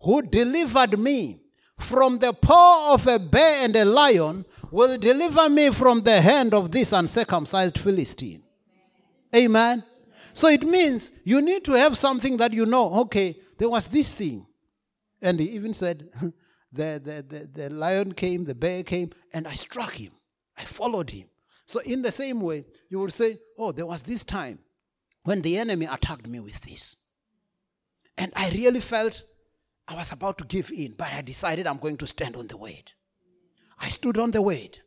who 0.00 0.22
delivered 0.22 0.98
me 0.98 1.42
from 1.78 2.18
the 2.18 2.32
paw 2.32 2.94
of 2.94 3.06
a 3.06 3.18
bear 3.18 3.64
and 3.64 3.74
a 3.76 3.84
lion 3.84 4.44
will 4.70 4.98
deliver 4.98 5.48
me 5.48 5.70
from 5.70 6.02
the 6.02 6.20
hand 6.20 6.54
of 6.54 6.70
this 6.70 6.92
uncircumcised 6.92 7.78
Philistine. 7.78 8.42
Amen. 9.34 9.82
So 10.32 10.48
it 10.48 10.62
means 10.62 11.10
you 11.24 11.40
need 11.40 11.64
to 11.64 11.72
have 11.72 11.96
something 11.98 12.36
that 12.38 12.52
you 12.52 12.66
know, 12.66 12.92
okay, 13.02 13.36
there 13.58 13.68
was 13.68 13.86
this 13.86 14.14
thing. 14.14 14.46
And 15.20 15.38
he 15.38 15.50
even 15.50 15.74
said, 15.74 16.08
the, 16.72 17.00
the, 17.02 17.22
the, 17.22 17.46
the 17.46 17.70
lion 17.70 18.12
came, 18.12 18.44
the 18.44 18.54
bear 18.54 18.82
came, 18.82 19.10
and 19.32 19.46
I 19.46 19.54
struck 19.54 19.94
him. 19.94 20.12
I 20.56 20.64
followed 20.64 21.10
him. 21.10 21.28
So, 21.66 21.80
in 21.80 22.02
the 22.02 22.12
same 22.12 22.40
way, 22.40 22.64
you 22.88 22.98
will 22.98 23.10
say, 23.10 23.38
Oh, 23.58 23.72
there 23.72 23.86
was 23.86 24.02
this 24.02 24.24
time 24.24 24.58
when 25.24 25.42
the 25.42 25.56
enemy 25.56 25.86
attacked 25.86 26.26
me 26.26 26.40
with 26.40 26.60
this. 26.62 26.96
And 28.18 28.32
I 28.36 28.50
really 28.50 28.80
felt 28.80 29.24
I 29.88 29.94
was 29.96 30.12
about 30.12 30.38
to 30.38 30.44
give 30.44 30.70
in, 30.70 30.94
but 30.96 31.12
I 31.12 31.22
decided 31.22 31.66
I'm 31.66 31.78
going 31.78 31.96
to 31.98 32.06
stand 32.06 32.36
on 32.36 32.46
the 32.46 32.56
word. 32.56 32.92
I 33.78 33.88
stood 33.88 34.18
on 34.18 34.30
the 34.30 34.42
word. 34.42 34.78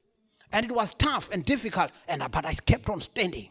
And 0.51 0.65
it 0.65 0.71
was 0.71 0.93
tough 0.95 1.29
and 1.31 1.43
difficult, 1.43 1.91
and, 2.07 2.23
but 2.31 2.45
I 2.45 2.53
kept 2.53 2.89
on 2.89 3.01
standing. 3.01 3.49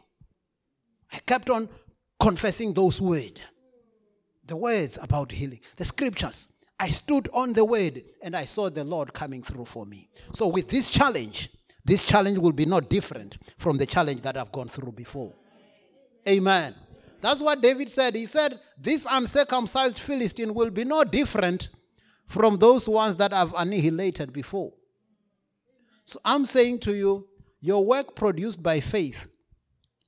I 1.12 1.18
kept 1.18 1.50
on 1.50 1.68
confessing 2.18 2.72
those 2.72 3.00
words. 3.00 3.40
The 4.46 4.56
words 4.56 4.98
about 5.02 5.32
healing, 5.32 5.60
the 5.76 5.84
scriptures. 5.84 6.48
I 6.78 6.88
stood 6.88 7.28
on 7.32 7.52
the 7.52 7.64
word 7.64 8.02
and 8.22 8.34
I 8.34 8.44
saw 8.44 8.68
the 8.68 8.84
Lord 8.84 9.12
coming 9.12 9.42
through 9.42 9.64
for 9.66 9.86
me. 9.86 10.08
So, 10.32 10.48
with 10.48 10.68
this 10.68 10.90
challenge, 10.90 11.50
this 11.84 12.04
challenge 12.04 12.38
will 12.38 12.52
be 12.52 12.66
not 12.66 12.90
different 12.90 13.38
from 13.58 13.76
the 13.76 13.86
challenge 13.86 14.22
that 14.22 14.36
I've 14.36 14.52
gone 14.52 14.68
through 14.68 14.92
before. 14.92 15.32
Amen. 16.28 16.74
That's 17.20 17.40
what 17.40 17.60
David 17.60 17.88
said. 17.88 18.14
He 18.14 18.26
said, 18.26 18.58
This 18.78 19.06
uncircumcised 19.08 19.98
Philistine 19.98 20.52
will 20.52 20.70
be 20.70 20.84
no 20.84 21.04
different 21.04 21.68
from 22.26 22.58
those 22.58 22.88
ones 22.88 23.16
that 23.16 23.32
I've 23.32 23.54
annihilated 23.54 24.32
before. 24.32 24.72
So 26.04 26.18
I'm 26.24 26.44
saying 26.44 26.80
to 26.80 26.94
you, 26.94 27.26
your 27.60 27.84
work 27.84 28.14
produced 28.14 28.62
by 28.62 28.80
faith 28.80 29.26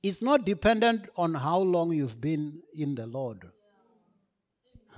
is 0.03 0.21
not 0.21 0.45
dependent 0.45 1.09
on 1.15 1.33
how 1.33 1.59
long 1.59 1.91
you've 1.91 2.21
been 2.21 2.61
in 2.75 2.95
the 2.95 3.07
Lord. 3.07 3.43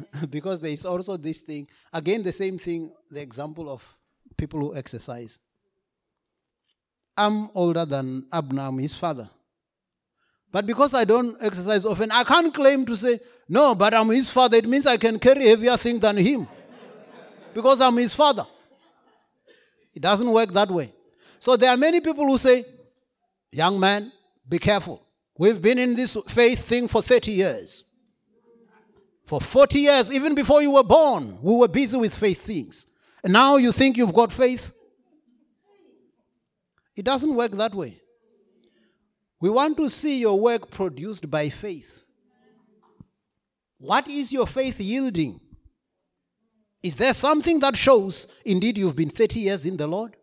because 0.30 0.60
there 0.60 0.72
is 0.72 0.86
also 0.86 1.18
this 1.18 1.42
thing, 1.42 1.68
again, 1.94 2.24
the 2.24 2.32
same 2.32 2.58
thing, 2.58 2.92
the 3.10 3.22
example 3.22 3.70
of 3.70 3.84
people 4.38 4.60
who 4.60 4.76
exercise. 4.76 5.40
I'm 7.18 7.50
older 7.54 7.86
than 7.86 8.24
Abnam, 8.32 8.82
his 8.82 8.96
father. 8.96 9.30
But 10.52 10.66
because 10.66 10.94
I 10.94 11.04
don't 11.04 11.38
exercise 11.42 11.86
often, 11.86 12.12
I 12.12 12.24
can't 12.24 12.54
claim 12.54 12.86
to 12.86 12.98
say, 12.98 13.20
no, 13.48 13.76
but 13.76 13.94
I'm 13.94 14.10
his 14.10 14.30
father. 14.30 14.58
It 14.58 14.68
means 14.68 14.88
I 14.88 14.98
can 14.98 15.20
carry 15.20 15.46
heavier 15.48 15.78
thing 15.78 16.00
than 16.00 16.18
him. 16.18 16.48
because 17.54 17.82
I'm 17.82 17.98
his 17.98 18.14
father. 18.14 18.46
It 19.94 20.02
doesn't 20.02 20.30
work 20.32 20.50
that 20.54 20.70
way. 20.72 20.94
So 21.40 21.56
there 21.56 21.70
are 21.70 21.78
many 21.78 22.00
people 22.00 22.26
who 22.26 22.38
say, 22.38 22.64
young 23.52 23.80
man, 23.80 24.12
be 24.48 24.58
careful. 24.60 25.06
We've 25.38 25.62
been 25.62 25.78
in 25.78 25.96
this 25.96 26.18
faith 26.28 26.66
thing 26.66 26.88
for 26.88 27.02
30 27.02 27.32
years. 27.32 27.84
For 29.30 29.40
40 29.40 29.78
years, 29.78 30.12
even 30.12 30.34
before 30.34 30.60
you 30.64 30.72
were 30.72 30.84
born, 30.84 31.38
we 31.44 31.54
were 31.54 31.68
busy 31.68 31.96
with 31.96 32.18
faith 32.18 32.42
things. 32.42 32.88
And 33.24 33.32
now 33.32 33.58
you 33.58 33.72
think 33.72 33.96
you've 33.96 34.12
got 34.12 34.32
faith? 34.32 34.74
It 36.96 37.06
doesn't 37.06 37.36
work 37.36 37.52
that 37.52 37.76
way. 37.76 38.02
We 39.40 39.52
want 39.52 39.78
to 39.78 39.88
see 39.88 40.20
your 40.20 40.40
work 40.40 40.72
produced 40.72 41.30
by 41.30 41.50
faith. 41.50 42.02
What 43.78 44.08
is 44.08 44.34
your 44.34 44.48
faith 44.48 44.80
yielding? 44.80 45.40
Is 46.82 46.96
there 46.96 47.14
something 47.14 47.60
that 47.60 47.78
shows 47.78 48.26
indeed 48.44 48.80
you've 48.80 48.96
been 48.96 49.12
30 49.12 49.42
years 49.42 49.64
in 49.64 49.78
the 49.78 49.86
Lord? 49.86 50.16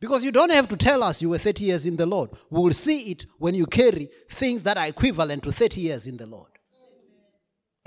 Because 0.00 0.22
you 0.22 0.32
don't 0.32 0.52
have 0.52 0.68
to 0.68 0.76
tell 0.76 1.02
us 1.02 1.22
you 1.22 1.30
were 1.30 1.38
30 1.38 1.64
years 1.64 1.86
in 1.86 1.96
the 1.96 2.04
Lord. 2.04 2.28
We 2.50 2.60
will 2.60 2.74
see 2.74 3.12
it 3.12 3.24
when 3.38 3.54
you 3.54 3.64
carry 3.64 4.10
things 4.28 4.64
that 4.64 4.76
are 4.76 4.86
equivalent 4.86 5.44
to 5.44 5.52
30 5.52 5.80
years 5.80 6.06
in 6.06 6.18
the 6.18 6.26
Lord. 6.26 6.49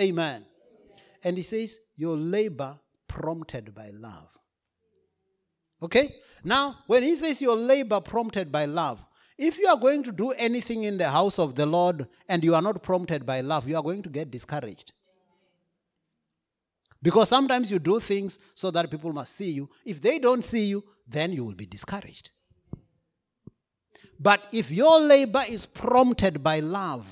Amen. 0.02 0.46
And 1.24 1.38
he 1.38 1.44
says, 1.44 1.80
Your 1.96 2.18
labor 2.18 2.80
prompted 3.08 3.74
by 3.74 3.90
love. 3.94 4.28
Okay? 5.84 6.16
Now, 6.44 6.78
when 6.88 7.04
he 7.04 7.16
says 7.16 7.42
your 7.42 7.56
labor 7.56 8.02
prompted 8.02 8.52
by 8.52 8.66
love, 8.66 9.06
if 9.38 9.58
you 9.58 9.68
are 9.68 9.78
going 9.78 10.04
to 10.04 10.12
do 10.12 10.32
anything 10.32 10.84
in 10.86 10.98
the 10.98 11.10
house 11.10 11.40
of 11.40 11.56
the 11.56 11.66
Lord 11.66 12.08
and 12.30 12.44
you 12.44 12.56
are 12.56 12.62
not 12.62 12.82
prompted 12.82 13.26
by 13.26 13.42
love, 13.42 13.68
you 13.68 13.76
are 13.76 13.84
going 13.84 14.02
to 14.04 14.10
get 14.10 14.32
discouraged. 14.32 14.94
Because 17.02 17.28
sometimes 17.28 17.70
you 17.70 17.80
do 17.80 18.00
things 18.00 18.40
so 18.56 18.72
that 18.72 18.90
people 18.90 19.12
must 19.12 19.36
see 19.36 19.52
you. 19.52 19.70
If 19.86 20.02
they 20.02 20.20
don't 20.20 20.44
see 20.44 20.66
you, 20.66 20.84
then 21.06 21.34
you 21.34 21.44
will 21.44 21.56
be 21.56 21.66
discouraged. 21.66 22.32
But 24.18 24.42
if 24.54 24.72
your 24.72 25.02
labor 25.02 25.44
is 25.50 25.66
prompted 25.66 26.42
by 26.42 26.62
love, 26.62 27.06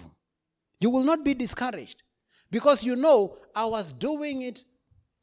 you 0.80 0.90
will 0.90 1.04
not 1.04 1.26
be 1.26 1.34
discouraged. 1.34 2.04
Because 2.52 2.84
you 2.84 2.96
know, 2.96 3.38
I 3.56 3.66
was 3.66 3.94
doing 3.94 4.42
it 4.42 4.64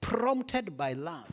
prompted 0.01 0.77
by 0.77 0.95
love. 0.95 1.31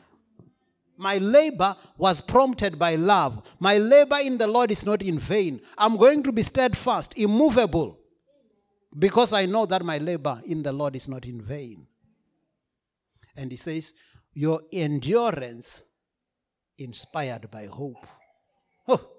My 0.98 1.18
labor 1.18 1.76
was 1.98 2.22
prompted 2.22 2.78
by 2.78 2.96
love. 2.96 3.42
My 3.60 3.78
labor 3.78 4.18
in 4.22 4.38
the 4.38 4.48
Lord 4.48 4.72
is 4.72 4.86
not 4.86 5.02
in 5.02 5.20
vain. 5.20 5.62
I'm 5.78 5.98
going 5.98 6.24
to 6.24 6.32
be 6.32 6.42
steadfast, 6.42 7.18
immovable, 7.18 8.00
because 8.98 9.34
I 9.34 9.46
know 9.46 9.66
that 9.66 9.84
my 9.84 9.98
labor 9.98 10.42
in 10.46 10.64
the 10.64 10.72
Lord 10.72 10.96
is 10.96 11.08
not 11.08 11.26
in 11.26 11.42
vain. 11.42 11.88
And 13.36 13.52
he 13.52 13.58
says, 13.58 13.94
Your 14.34 14.62
endurance 14.72 15.84
inspired 16.78 17.52
by 17.52 17.66
hope. 17.66 18.06
Oh, 18.88 19.15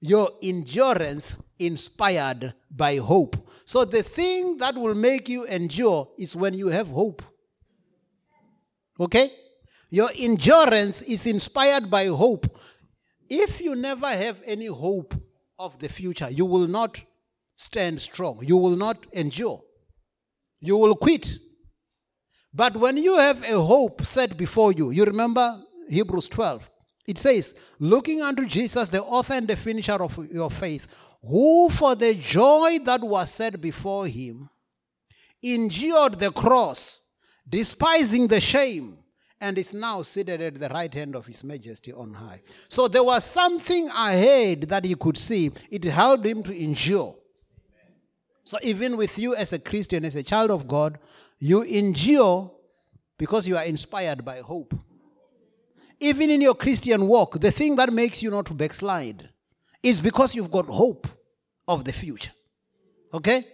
your 0.00 0.30
endurance 0.42 1.36
inspired 1.58 2.54
by 2.70 2.96
hope. 2.96 3.36
So 3.64 3.84
the 3.84 4.02
thing 4.02 4.58
that 4.58 4.74
will 4.74 4.94
make 4.94 5.28
you 5.28 5.44
endure 5.44 6.08
is 6.18 6.36
when 6.36 6.54
you 6.54 6.68
have 6.68 6.88
hope. 6.88 7.22
Okay? 9.00 9.30
Your 9.90 10.10
endurance 10.18 11.02
is 11.02 11.26
inspired 11.26 11.90
by 11.90 12.06
hope. 12.06 12.46
If 13.28 13.60
you 13.60 13.74
never 13.74 14.08
have 14.08 14.42
any 14.44 14.66
hope 14.66 15.14
of 15.58 15.78
the 15.78 15.88
future, 15.88 16.30
you 16.30 16.44
will 16.44 16.66
not 16.66 17.02
stand 17.56 18.00
strong. 18.00 18.40
You 18.42 18.56
will 18.56 18.76
not 18.76 18.98
endure. 19.12 19.62
You 20.60 20.76
will 20.76 20.94
quit. 20.94 21.38
But 22.52 22.76
when 22.76 22.96
you 22.96 23.16
have 23.18 23.42
a 23.44 23.60
hope 23.60 24.04
set 24.04 24.36
before 24.36 24.72
you, 24.72 24.90
you 24.90 25.04
remember 25.04 25.60
Hebrews 25.88 26.28
12. 26.28 26.70
It 27.06 27.18
says, 27.18 27.54
Looking 27.78 28.22
unto 28.22 28.46
Jesus, 28.46 28.88
the 28.88 29.02
author 29.02 29.34
and 29.34 29.48
the 29.48 29.56
finisher 29.56 30.02
of 30.02 30.18
your 30.32 30.50
faith, 30.50 30.86
who 31.22 31.68
for 31.70 31.94
the 31.94 32.14
joy 32.14 32.78
that 32.84 33.00
was 33.00 33.30
set 33.30 33.60
before 33.60 34.06
him 34.06 34.48
endured 35.42 36.18
the 36.18 36.30
cross, 36.30 37.02
despising 37.48 38.26
the 38.28 38.40
shame, 38.40 38.98
and 39.40 39.58
is 39.58 39.74
now 39.74 40.02
seated 40.02 40.40
at 40.40 40.58
the 40.58 40.68
right 40.68 40.92
hand 40.92 41.14
of 41.14 41.26
his 41.26 41.44
majesty 41.44 41.92
on 41.92 42.14
high. 42.14 42.40
So 42.68 42.88
there 42.88 43.04
was 43.04 43.24
something 43.24 43.88
ahead 43.88 44.62
that 44.62 44.84
he 44.84 44.94
could 44.94 45.18
see. 45.18 45.50
It 45.70 45.84
helped 45.84 46.24
him 46.24 46.42
to 46.44 46.58
endure. 46.58 47.14
So 48.44 48.58
even 48.62 48.96
with 48.96 49.18
you 49.18 49.34
as 49.34 49.52
a 49.52 49.58
Christian, 49.58 50.04
as 50.04 50.16
a 50.16 50.22
child 50.22 50.50
of 50.50 50.66
God, 50.66 50.98
you 51.38 51.62
endure 51.62 52.50
because 53.18 53.46
you 53.46 53.56
are 53.56 53.64
inspired 53.64 54.24
by 54.24 54.38
hope. 54.38 54.74
Even 56.00 56.30
in 56.30 56.40
your 56.40 56.54
Christian 56.54 57.06
walk, 57.06 57.40
the 57.40 57.50
thing 57.50 57.76
that 57.76 57.92
makes 57.92 58.22
you 58.22 58.30
not 58.30 58.54
backslide 58.56 59.30
is 59.82 60.00
because 60.00 60.34
you've 60.34 60.50
got 60.50 60.66
hope 60.66 61.06
of 61.66 61.84
the 61.84 61.92
future. 61.92 62.32
Okay? 63.14 63.44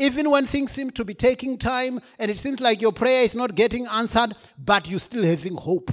Even 0.00 0.30
when 0.30 0.46
things 0.46 0.72
seem 0.72 0.90
to 0.92 1.04
be 1.04 1.14
taking 1.14 1.58
time 1.58 2.00
and 2.18 2.30
it 2.30 2.38
seems 2.38 2.60
like 2.60 2.80
your 2.80 2.92
prayer 2.92 3.24
is 3.24 3.36
not 3.36 3.54
getting 3.54 3.86
answered, 3.86 4.34
but 4.58 4.88
you're 4.88 4.98
still 4.98 5.24
having 5.24 5.56
hope. 5.56 5.92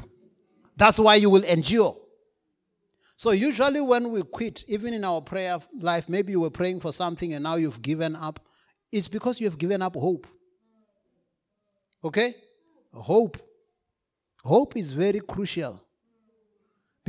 That's 0.76 0.98
why 1.00 1.16
you 1.16 1.30
will 1.30 1.44
endure. 1.44 1.98
So, 3.18 3.32
usually, 3.32 3.82
when 3.82 4.12
we 4.12 4.24
quit, 4.24 4.64
even 4.70 4.94
in 4.94 5.04
our 5.04 5.22
prayer 5.22 5.58
life, 5.78 6.08
maybe 6.08 6.32
you 6.32 6.40
were 6.40 6.50
praying 6.50 6.80
for 6.80 6.94
something 6.94 7.34
and 7.34 7.44
now 7.44 7.56
you've 7.56 7.82
given 7.82 8.16
up, 8.16 8.40
it's 8.94 9.10
because 9.10 9.42
you 9.42 9.48
have 9.48 9.58
given 9.58 9.82
up 9.82 9.96
hope. 9.96 10.26
Okay? 12.02 12.34
Hope. 12.94 13.38
Hope 14.46 14.78
is 14.78 14.94
very 14.94 15.20
crucial 15.20 15.84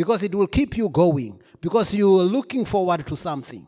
because 0.00 0.22
it 0.22 0.34
will 0.34 0.46
keep 0.46 0.78
you 0.78 0.88
going 0.88 1.38
because 1.60 1.94
you 1.94 2.18
are 2.20 2.22
looking 2.22 2.64
forward 2.64 3.06
to 3.06 3.14
something. 3.14 3.66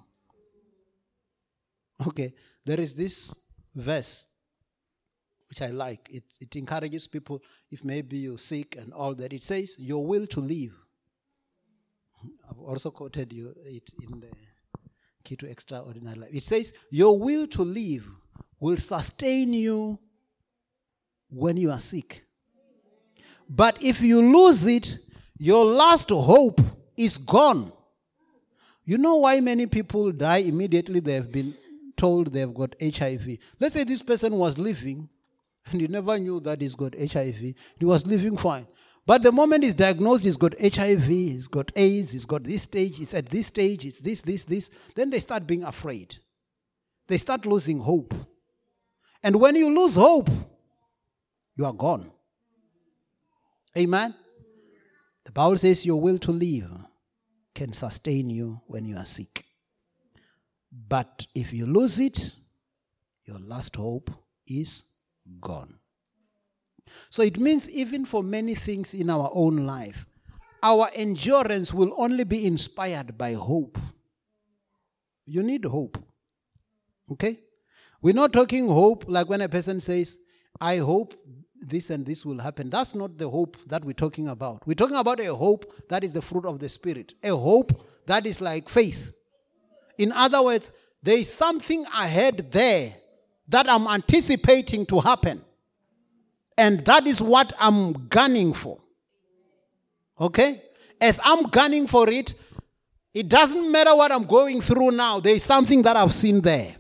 Okay, 2.07 2.33
there 2.65 2.81
is 2.81 2.95
this 2.95 3.35
verse 3.75 4.25
which 5.51 5.61
I 5.61 5.67
like. 5.67 6.09
It, 6.11 6.25
it 6.41 6.57
encourages 6.57 7.07
people, 7.07 7.43
if 7.71 7.85
maybe 7.85 8.17
you're 8.17 8.39
sick 8.39 8.77
and 8.81 8.95
all 8.95 9.15
that, 9.17 9.35
it 9.35 9.45
says, 9.45 9.77
Your 9.79 10.07
will 10.07 10.27
to 10.29 10.41
live. 10.41 10.73
I've 12.49 12.61
also 12.61 12.91
quoted 12.91 13.31
you 13.31 13.55
it 13.67 13.91
in 14.03 14.21
the 14.21 14.31
Key 15.25 15.37
to 15.37 15.51
Extraordinary 15.51 16.19
Life. 16.19 16.31
It 16.33 16.45
says, 16.45 16.73
Your 16.91 17.19
will 17.19 17.47
to 17.49 17.63
live 17.63 18.09
will 18.59 18.79
sustain 18.79 19.53
you 19.53 19.99
when 21.29 21.59
you 21.59 21.71
are 21.71 21.81
sick. 21.81 22.25
But 23.51 23.83
if 23.83 24.01
you 24.01 24.33
lose 24.33 24.67
it, 24.67 24.97
your 25.39 25.65
last 25.65 26.11
hope 26.11 26.61
is 26.97 27.19
gone. 27.19 27.73
You 28.85 28.99
know 28.99 29.17
why 29.17 29.41
many 29.41 29.67
people 29.67 30.13
die 30.13 30.39
immediately 30.39 31.01
they 31.01 31.15
have 31.15 31.33
been 31.33 31.55
told 31.97 32.33
they've 32.33 32.53
got 32.53 32.75
HIV? 32.83 33.39
Let's 33.61 33.75
say 33.75 33.85
this 33.85 34.03
person 34.03 34.35
was 34.35 34.59
living 34.59 35.09
and 35.71 35.81
you 35.81 35.89
never 35.89 36.19
knew 36.19 36.41
that 36.41 36.61
he's 36.61 36.75
got 36.75 36.95
HIV. 36.99 37.39
He 37.39 37.85
was 37.85 38.07
living 38.07 38.37
fine. 38.37 38.67
But 39.05 39.23
the 39.23 39.33
moment 39.33 39.65
he's 39.65 39.75
diagnosed, 39.75 40.25
he's 40.25 40.37
got 40.37 40.55
HIV, 40.61 41.07
he's 41.07 41.49
got 41.49 41.73
AIDS, 41.75 42.13
he's 42.13 42.27
got 42.27 42.45
this 42.45 42.63
stage, 42.63 42.99
he's 42.99 43.15
at 43.15 43.27
this 43.27 43.49
stage, 43.49 43.85
it's 43.85 44.01
this, 44.01 44.21
this, 44.23 44.45
this. 44.45 44.71
Then 44.95 45.11
they 45.11 45.19
start 45.19 45.47
being 45.47 45.65
afraid. 45.65 46.17
They 47.09 47.19
start 47.19 47.45
losing 47.45 47.81
hope. 47.81 48.15
And 49.23 49.37
when 49.37 49.57
you 49.57 49.75
lose 49.75 49.97
hope, 49.97 50.31
you 51.57 51.65
are 51.65 51.73
gone. 51.73 52.11
Amen. 53.77 54.15
The 55.25 55.33
Bible 55.33 55.57
says 55.57 55.87
your 55.87 56.01
will 56.01 56.19
to 56.19 56.33
live 56.33 56.71
can 57.55 57.73
sustain 57.73 58.31
you 58.31 58.61
when 58.67 58.85
you 58.85 58.97
are 58.97 59.05
sick. 59.05 59.45
But 60.89 61.27
if 61.35 61.53
you 61.53 61.67
lose 61.67 61.99
it, 61.99 62.33
your 63.25 63.39
last 63.39 63.77
hope 63.77 64.11
is 64.47 64.85
gone. 65.41 65.79
So 67.11 67.23
it 67.23 67.39
means, 67.39 67.71
even 67.71 68.05
for 68.05 68.23
many 68.23 68.55
things 68.55 68.95
in 68.95 69.11
our 69.11 69.31
own 69.33 69.67
life, 69.67 70.07
our 70.63 70.91
endurance 70.95 71.73
will 71.73 71.93
only 71.97 72.25
be 72.25 72.47
inspired 72.47 73.17
by 73.17 73.35
hope. 73.35 73.79
You 75.27 75.43
need 75.43 75.65
hope. 75.65 75.99
Okay? 77.11 77.41
We're 78.01 78.15
not 78.15 78.33
talking 78.33 78.69
hope 78.69 79.05
like 79.09 79.29
when 79.29 79.41
a 79.41 79.49
person 79.49 79.81
says, 79.81 80.19
I 80.61 80.79
hope 80.79 81.15
this 81.63 81.91
and 81.91 82.05
this 82.05 82.27
will 82.27 82.39
happen. 82.39 82.71
That's 82.71 82.95
not 82.95 83.17
the 83.17 83.29
hope 83.29 83.57
that 83.67 83.85
we're 83.85 83.93
talking 83.93 84.29
about. 84.29 84.67
We're 84.67 84.75
talking 84.75 84.97
about 84.97 85.21
a 85.21 85.35
hope 85.35 85.89
that 85.89 86.05
is 86.05 86.13
the 86.13 86.23
fruit 86.23 86.45
of 86.45 86.59
the 86.59 86.69
Spirit, 86.69 87.15
a 87.23 87.31
hope 87.31 87.87
that 88.07 88.27
is 88.27 88.41
like 88.41 88.69
faith. 88.69 89.13
In 89.99 90.13
other 90.13 90.43
words, 90.43 90.73
there 91.03 91.17
is 91.17 91.33
something 91.33 91.85
ahead 91.87 92.51
there 92.51 92.95
that 93.49 93.69
I'm 93.69 93.87
anticipating 93.87 94.87
to 94.87 95.01
happen. 95.01 95.43
And 96.57 96.85
that 96.85 97.07
is 97.07 97.21
what 97.21 97.53
I'm 97.59 98.09
gunning 98.09 98.53
for. 98.53 98.81
Okay? 100.21 100.63
As 101.01 101.21
I'm 101.25 101.45
gunning 101.45 101.87
for 101.87 102.09
it, 102.09 102.35
it 103.13 103.29
doesn't 103.29 103.71
matter 103.71 103.95
what 103.95 104.13
I'm 104.13 104.25
going 104.25 104.61
through 104.61 104.93
now, 104.93 105.21
there 105.21 105.35
is 105.35 105.43
something 105.43 105.83
that 105.83 105.97
I've 105.97 106.15
seen 106.15 106.41
there. 106.41 106.77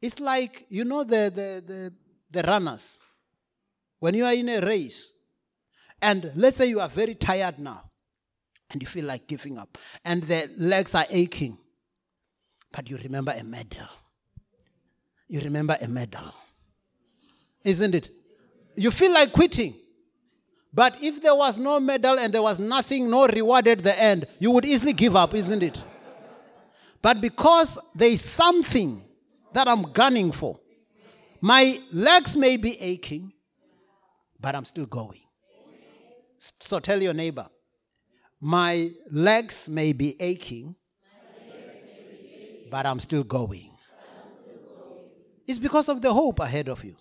It's 0.00 0.18
like, 0.18 0.66
you 0.68 0.84
know, 0.84 1.04
the, 1.04 1.30
the, 1.34 1.64
the, 1.64 1.92
the 2.30 2.48
runners. 2.48 2.98
When 4.02 4.14
you 4.14 4.24
are 4.24 4.34
in 4.34 4.48
a 4.48 4.60
race, 4.60 5.12
and 6.02 6.32
let's 6.34 6.58
say 6.58 6.66
you 6.66 6.80
are 6.80 6.88
very 6.88 7.14
tired 7.14 7.60
now, 7.60 7.84
and 8.68 8.82
you 8.82 8.88
feel 8.88 9.04
like 9.04 9.28
giving 9.28 9.56
up, 9.56 9.78
and 10.04 10.24
the 10.24 10.50
legs 10.58 10.96
are 10.96 11.06
aching, 11.08 11.56
but 12.72 12.90
you 12.90 12.96
remember 12.96 13.32
a 13.38 13.44
medal. 13.44 13.86
You 15.28 15.38
remember 15.42 15.78
a 15.80 15.86
medal. 15.86 16.34
Isn't 17.62 17.94
it? 17.94 18.10
You 18.74 18.90
feel 18.90 19.12
like 19.12 19.30
quitting. 19.30 19.76
But 20.74 20.96
if 21.00 21.22
there 21.22 21.36
was 21.36 21.60
no 21.60 21.78
medal 21.78 22.18
and 22.18 22.34
there 22.34 22.42
was 22.42 22.58
nothing, 22.58 23.08
no 23.08 23.28
reward 23.28 23.68
at 23.68 23.84
the 23.84 23.96
end, 23.96 24.26
you 24.40 24.50
would 24.50 24.64
easily 24.64 24.94
give 24.94 25.14
up, 25.14 25.32
isn't 25.32 25.62
it? 25.62 25.80
But 27.00 27.20
because 27.20 27.78
there 27.94 28.10
is 28.10 28.20
something 28.20 29.00
that 29.52 29.68
I'm 29.68 29.92
gunning 29.92 30.32
for, 30.32 30.58
my 31.40 31.78
legs 31.92 32.36
may 32.36 32.56
be 32.56 32.80
aching, 32.80 33.32
but 34.42 34.56
I'm 34.56 34.64
still 34.64 34.86
going. 34.86 35.22
So 36.38 36.80
tell 36.80 37.00
your 37.00 37.14
neighbor, 37.14 37.46
my 38.40 38.90
legs 39.10 39.68
may 39.68 39.92
be 39.92 40.20
aching, 40.20 40.74
but 42.68 42.84
I'm 42.84 42.98
still 42.98 43.22
going. 43.22 43.70
It's 45.46 45.60
because 45.60 45.88
of 45.88 46.02
the 46.02 46.12
hope 46.12 46.40
ahead 46.40 46.68
of 46.68 46.84
you. 46.84 46.96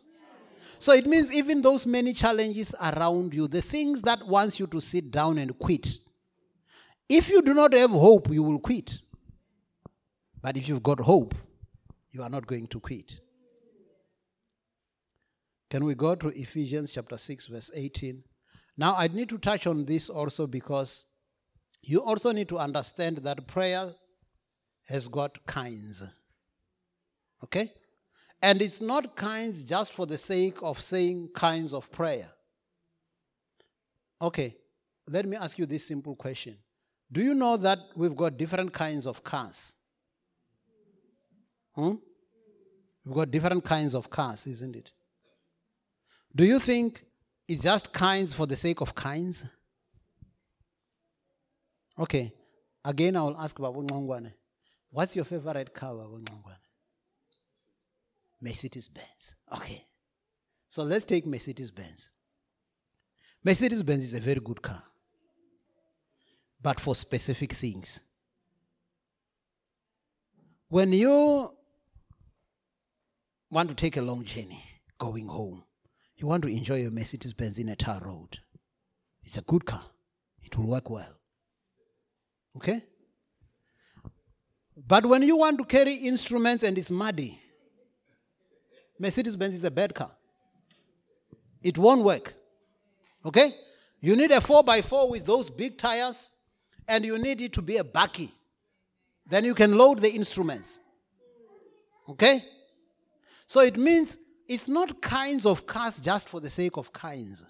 So 0.77 0.93
it 0.93 1.05
means 1.05 1.33
even 1.33 1.61
those 1.61 1.85
many 1.85 2.13
challenges 2.13 2.75
around 2.79 3.33
you, 3.33 3.47
the 3.47 3.61
things 3.61 4.01
that 4.03 4.19
wants 4.27 4.59
you 4.59 4.67
to 4.67 4.79
sit 4.79 5.11
down 5.11 5.37
and 5.37 5.57
quit. 5.57 5.87
If 7.09 7.29
you 7.29 7.41
do 7.41 7.53
not 7.53 7.73
have 7.73 7.91
hope, 7.91 8.31
you 8.31 8.43
will 8.43 8.59
quit. 8.59 8.99
But 10.41 10.57
if 10.57 10.67
you've 10.67 10.83
got 10.83 10.99
hope, 10.99 11.35
you 12.11 12.23
are 12.23 12.29
not 12.29 12.45
going 12.45 12.67
to 12.67 12.79
quit. 12.79 13.20
Can 15.72 15.86
we 15.86 15.95
go 15.95 16.15
to 16.15 16.28
Ephesians 16.28 16.91
chapter 16.91 17.17
6, 17.17 17.47
verse 17.47 17.72
18? 17.74 18.22
Now, 18.76 18.93
I 18.97 19.07
need 19.07 19.30
to 19.30 19.38
touch 19.38 19.67
on 19.67 19.86
this 19.86 20.09
also 20.09 20.45
because 20.45 21.05
you 21.82 22.03
also 22.03 22.34
need 22.34 22.49
to 22.49 22.57
understand 22.57 23.19
that 23.19 23.47
prayer 23.47 23.86
has 24.89 25.07
got 25.07 25.45
kinds. 25.45 26.11
Okay? 27.41 27.72
And 28.41 28.61
it's 28.61 28.82
not 28.82 29.15
kinds 29.15 29.63
just 29.63 29.93
for 29.93 30.05
the 30.05 30.17
sake 30.17 30.57
of 30.61 30.82
saying 30.82 31.30
kinds 31.34 31.74
of 31.74 31.89
prayer. 31.89 32.28
Okay, 34.22 34.53
let 35.07 35.26
me 35.26 35.38
ask 35.38 35.57
you 35.57 35.65
this 35.65 35.88
simple 35.88 36.17
question 36.17 36.57
Do 37.09 37.24
you 37.24 37.34
know 37.34 37.55
that 37.55 37.80
we've 37.95 38.15
got 38.15 38.38
different 38.38 38.74
kinds 38.74 39.07
of 39.07 39.24
cars? 39.24 39.74
Hmm? 41.74 41.93
We've 43.05 43.15
got 43.15 43.32
different 43.32 43.63
kinds 43.63 43.95
of 43.95 44.09
cars, 44.09 44.45
isn't 44.47 44.76
it? 44.76 44.91
Do 46.36 46.45
you 46.45 46.59
think 46.59 47.03
it's 47.47 47.63
just 47.63 47.91
kinds 47.91 48.34
for 48.34 48.45
the 48.45 48.55
sake 48.55 48.82
of 48.82 48.95
kinds? 48.95 49.45
Okay. 51.99 52.34
Again, 52.84 53.15
I 53.15 53.23
will 53.23 53.38
ask 53.38 53.57
Babu 53.59 53.84
Ngongwane. 53.84 54.34
What's 54.89 55.15
your 55.15 55.25
favorite 55.25 55.73
car, 55.73 55.93
Babu? 55.95 56.23
Mercedes 58.41 58.88
Benz. 58.88 59.36
Okay. 59.53 59.84
So 60.67 60.84
let's 60.84 61.05
take 61.05 61.25
Mercedes 61.25 61.69
Benz. 61.69 62.09
Mercedes 63.43 63.84
Benz 63.84 64.03
is 64.03 64.13
a 64.13 64.19
very 64.19 64.39
good 64.39 64.61
car, 64.61 64.84
but 66.61 66.79
for 66.79 66.95
specific 66.95 67.53
things. 67.53 67.99
When 70.69 70.93
you 70.93 71.51
want 73.49 73.69
to 73.69 73.75
take 73.75 73.97
a 73.97 74.01
long 74.01 74.23
journey 74.23 74.63
going 74.97 75.27
home, 75.27 75.63
you 76.22 76.28
want 76.28 76.43
to 76.43 76.49
enjoy 76.49 76.76
your 76.76 76.91
Mercedes 76.91 77.34
Benz 77.34 77.57
in 77.57 77.69
a 77.69 77.76
tar 77.76 77.99
road. 77.99 78.38
It's 79.24 79.38
a 79.38 79.41
good 79.41 79.65
car. 79.65 79.82
It 80.43 80.55
will 80.55 80.67
work 80.67 80.89
well. 80.89 81.17
Okay? 82.55 82.84
But 84.88 85.05
when 85.05 85.24
you 85.24 85.38
want 85.38 85.57
to 85.57 85.65
carry 85.65 85.93
instruments 85.93 86.63
and 86.63 86.78
it's 86.78 86.91
muddy, 86.91 87.39
Mercedes 88.99 89.36
Benz 89.36 89.55
is 89.55 89.63
a 89.63 89.72
bad 89.72 89.95
car. 89.95 90.11
It 91.63 91.78
won't 91.78 92.03
work. 92.03 92.36
Okay? 93.26 93.51
You 93.99 94.15
need 94.15 94.32
a 94.32 94.39
4x4 94.39 95.09
with 95.09 95.26
those 95.26 95.49
big 95.49 95.78
tires, 95.78 96.32
and 96.88 97.03
you 97.03 97.17
need 97.17 97.41
it 97.41 97.53
to 97.53 97.61
be 97.61 97.78
a 97.78 97.84
bakkie. 97.84 98.32
Then 99.26 99.45
you 99.45 99.55
can 99.55 99.76
load 99.76 100.01
the 100.01 100.11
instruments. 100.11 100.80
Okay? 102.09 102.43
So 103.47 103.61
it 103.61 103.78
means 103.78 104.17
it's 104.51 104.67
not 104.67 105.01
kinds 105.01 105.45
of 105.45 105.65
cars 105.65 106.01
just 106.01 106.27
for 106.27 106.41
the 106.41 106.49
sake 106.49 106.75
of 106.75 106.91
kinds. 106.91 107.45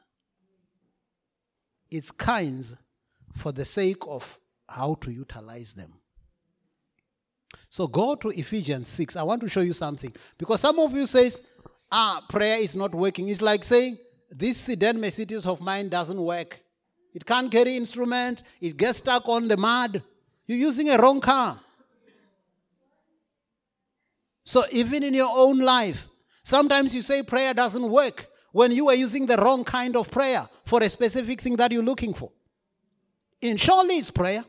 It's 1.89 2.11
kinds 2.11 2.77
for 3.35 3.51
the 3.51 3.65
sake 3.65 4.03
of 4.07 4.37
how 4.69 4.93
to 5.01 5.11
utilize 5.11 5.73
them. 5.73 5.93
So 7.69 7.87
go 7.87 8.13
to 8.13 8.29
Ephesians 8.29 8.87
6. 8.89 9.15
I 9.15 9.23
want 9.23 9.41
to 9.41 9.49
show 9.49 9.61
you 9.61 9.73
something. 9.73 10.13
Because 10.37 10.61
some 10.61 10.77
of 10.77 10.93
you 10.93 11.07
says, 11.07 11.41
ah, 11.91 12.23
prayer 12.29 12.59
is 12.59 12.75
not 12.75 12.93
working. 12.93 13.29
It's 13.29 13.41
like 13.41 13.63
saying, 13.63 13.97
this 14.29 14.57
sedan 14.57 15.01
Mercedes 15.01 15.47
of 15.47 15.59
mine 15.59 15.89
doesn't 15.89 16.21
work. 16.21 16.59
It 17.15 17.25
can't 17.25 17.51
carry 17.51 17.77
instrument. 17.77 18.43
It 18.61 18.77
gets 18.77 18.99
stuck 18.99 19.27
on 19.27 19.47
the 19.47 19.57
mud. 19.57 20.03
You're 20.45 20.59
using 20.59 20.91
a 20.91 21.01
wrong 21.01 21.19
car. 21.19 21.59
So 24.43 24.65
even 24.71 25.01
in 25.01 25.15
your 25.15 25.31
own 25.35 25.57
life, 25.57 26.07
sometimes 26.43 26.93
you 26.95 27.01
say 27.01 27.23
prayer 27.23 27.53
doesn't 27.53 27.89
work 27.89 28.27
when 28.51 28.71
you 28.71 28.89
are 28.89 28.95
using 28.95 29.25
the 29.25 29.37
wrong 29.37 29.63
kind 29.63 29.95
of 29.95 30.11
prayer 30.11 30.47
for 30.65 30.81
a 30.83 30.89
specific 30.89 31.41
thing 31.41 31.55
that 31.55 31.71
you're 31.71 31.83
looking 31.83 32.13
for. 32.13 32.31
And 33.41 33.59
surely 33.59 33.95
it's 33.95 34.11
prayer, 34.11 34.43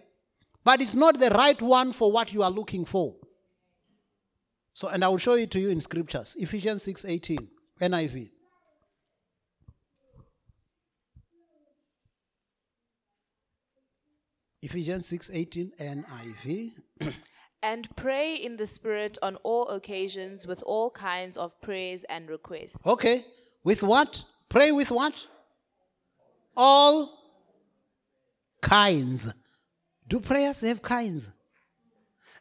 but 0.65 0.81
it's 0.81 0.95
not 0.95 1.19
the 1.19 1.31
right 1.31 1.61
one 1.61 1.93
for 1.93 2.11
what 2.13 2.33
you 2.33 2.43
are 2.43 2.51
looking 2.51 2.85
for. 2.85 3.17
So, 4.75 4.89
and 4.89 5.05
I 5.05 5.09
will 5.09 5.19
show 5.19 5.35
it 5.35 5.51
to 5.53 5.61
you 5.61 5.69
in 5.69 5.81
scriptures. 5.81 6.37
Ephesians 6.39 6.85
6:18, 6.85 7.49
NIV. 7.81 8.31
Ephesians 14.63 15.11
6:18 15.11 15.73
NIV. 15.79 16.73
And 17.63 17.95
pray 17.97 18.35
in 18.35 18.57
the 18.57 18.67
Spirit 18.67 19.19
on 19.23 19.37
all 19.37 19.69
occasions 19.69 20.47
with 20.47 20.63
all 20.65 20.91
kinds 20.91 21.37
of 21.37 21.59
prayers 21.61 22.05
and 22.09 22.29
requests. 22.29 22.85
Okay. 22.85 23.25
With 23.63 23.83
what? 23.83 24.25
Pray 24.49 24.73
with 24.73 24.91
what? 24.91 25.29
All 26.57 27.23
kinds. 28.61 29.33
Do 30.09 30.19
prayers 30.21 30.61
have 30.63 30.83
kinds? 30.83 31.33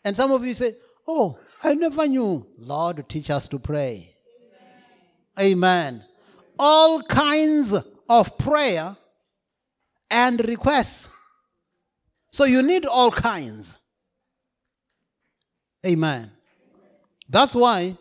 And 0.03 0.15
some 0.15 0.31
of 0.31 0.45
you 0.45 0.53
say, 0.53 0.73
Oh, 1.07 1.37
I 1.63 1.73
never 1.73 2.07
knew. 2.07 2.47
Lord, 2.57 3.07
teach 3.07 3.29
us 3.29 3.47
to 3.49 3.59
pray. 3.59 4.15
Amen. 5.39 6.03
All 6.57 7.01
kinds 7.01 7.75
of 8.09 8.37
prayer 8.37 8.95
and 10.09 10.43
requests. 10.47 11.09
So 12.31 12.45
you 12.45 12.61
need 12.61 12.85
all 12.85 13.11
kinds. 13.11 13.77
Amen. 15.85 16.31
That's 17.29 17.55
why 17.55 17.95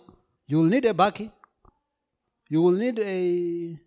you 0.47 0.59
will 0.59 0.65
need 0.65 0.85
a 0.85 0.93
bakkie. 0.93 1.31
You 2.49 2.63
will 2.63 2.73
need 2.73 2.99
a, 2.99 3.79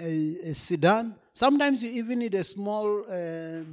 a, 0.00 0.50
a 0.50 0.54
sedan. 0.54 1.14
Sometimes 1.34 1.82
you 1.82 1.90
even 1.90 2.20
need 2.20 2.34
a 2.34 2.44
small 2.44 3.04
uh, 3.08 3.64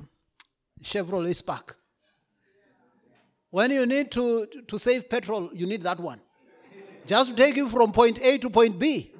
Chevrolet 0.81 1.35
Spark. 1.35 1.77
When 3.51 3.71
you 3.71 3.85
need 3.85 4.11
to, 4.11 4.45
to 4.67 4.79
save 4.79 5.09
petrol, 5.09 5.49
you 5.53 5.65
need 5.65 5.83
that 5.83 5.99
one. 5.99 6.19
Just 7.05 7.31
to 7.31 7.35
take 7.35 7.55
you 7.55 7.67
from 7.67 7.91
point 7.91 8.19
A 8.21 8.37
to 8.37 8.49
point 8.49 8.77
B. 8.77 9.11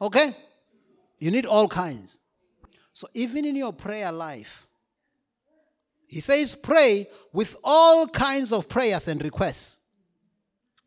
Okay? 0.00 0.34
You 1.18 1.30
need 1.30 1.46
all 1.46 1.68
kinds. 1.68 2.18
So 2.92 3.08
even 3.14 3.44
in 3.44 3.56
your 3.56 3.72
prayer 3.72 4.10
life, 4.12 4.66
he 6.10 6.18
says, 6.18 6.56
pray 6.56 7.06
with 7.32 7.56
all 7.62 8.08
kinds 8.08 8.52
of 8.52 8.68
prayers 8.68 9.06
and 9.06 9.22
requests. 9.22 9.78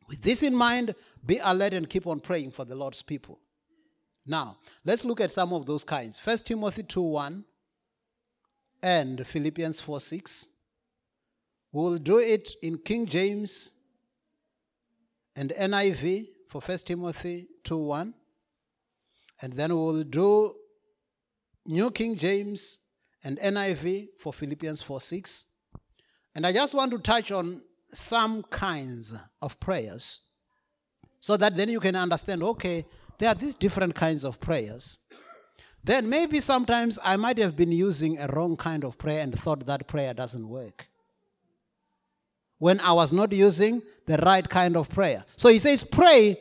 With 0.10 0.22
this 0.22 0.44
in 0.44 0.54
mind, 0.54 0.96
be 1.26 1.40
alert 1.42 1.74
and 1.74 1.90
keep 1.90 2.06
on 2.08 2.20
praying 2.20 2.52
for 2.52 2.66
the 2.66 2.76
Lord's 2.76 3.02
people. 3.02 3.40
Now, 4.26 4.58
let's 4.84 5.06
look 5.06 5.22
at 5.22 5.32
some 5.32 5.54
of 5.54 5.66
those 5.66 5.86
kinds. 5.86 6.20
1 6.22 6.40
Timothy 6.40 6.84
2 6.84 7.02
1 7.02 7.46
and 8.82 9.26
Philippians 9.26 9.80
4 9.80 10.02
6. 10.02 10.48
We 11.72 11.82
will 11.82 11.98
do 11.98 12.18
it 12.18 12.52
in 12.62 12.78
King 12.80 13.06
James 13.06 13.72
and 15.38 15.52
NIV 15.52 16.28
for 16.50 16.60
1 16.60 16.78
Timothy 16.80 17.48
2 17.64 17.78
1. 17.78 18.14
And 19.42 19.54
then 19.54 19.70
we 19.70 19.76
will 19.78 20.04
do 20.04 20.56
New 21.66 21.92
King 21.92 22.18
James 22.18 22.80
and 23.24 23.40
NIV 23.40 24.10
for 24.20 24.34
Philippians 24.34 24.82
4 24.82 25.02
6. 25.02 25.46
And 26.36 26.46
I 26.48 26.52
just 26.52 26.74
want 26.74 26.92
to 26.92 27.00
touch 27.00 27.32
on 27.32 27.62
some 27.92 28.44
kinds 28.44 29.16
of 29.42 29.60
prayers 29.60 30.32
so 31.20 31.38
that 31.38 31.56
then 31.56 31.70
you 31.70 31.80
can 31.80 31.96
understand 31.96 32.44
okay, 32.44 32.86
there 33.20 33.30
are 33.30 33.36
these 33.36 33.56
different 33.56 33.96
kinds 33.96 34.24
of 34.24 34.40
prayers. 34.40 35.00
Then 35.84 36.10
maybe 36.10 36.40
sometimes 36.40 36.98
I 37.04 37.18
might 37.18 37.38
have 37.38 37.56
been 37.56 37.72
using 37.72 38.18
a 38.18 38.28
wrong 38.28 38.56
kind 38.56 38.84
of 38.84 38.98
prayer 38.98 39.22
and 39.22 39.38
thought 39.38 39.66
that 39.66 39.88
prayer 39.88 40.14
doesn't 40.14 40.48
work. 40.48 40.88
When 42.58 42.80
I 42.80 42.94
was 42.94 43.12
not 43.12 43.34
using 43.34 43.82
the 44.06 44.18
right 44.18 44.48
kind 44.48 44.78
of 44.78 44.90
prayer. 44.90 45.26
So 45.36 45.50
he 45.50 45.60
says, 45.60 45.84
pray 45.84 46.38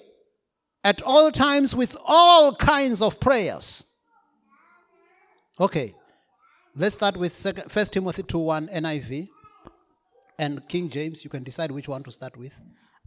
at 0.85 1.03
all 1.03 1.33
times 1.33 1.75
with 1.75 1.97
all 2.05 2.55
kinds 2.55 3.03
of 3.03 3.19
prayers. 3.19 3.85
Okay, 5.61 5.95
Let's 6.75 6.95
start 6.95 7.19
with 7.19 7.37
second, 7.37 7.71
1 7.71 7.87
Timothy 7.87 8.23
2 8.23 8.39
1 8.39 8.69
NIV 8.69 9.29
and 10.39 10.67
King 10.69 10.89
James. 10.89 11.23
You 11.23 11.29
can 11.29 11.43
decide 11.43 11.71
which 11.71 11.87
one 11.87 12.03
to 12.05 12.11
start 12.11 12.35
with. 12.35 12.59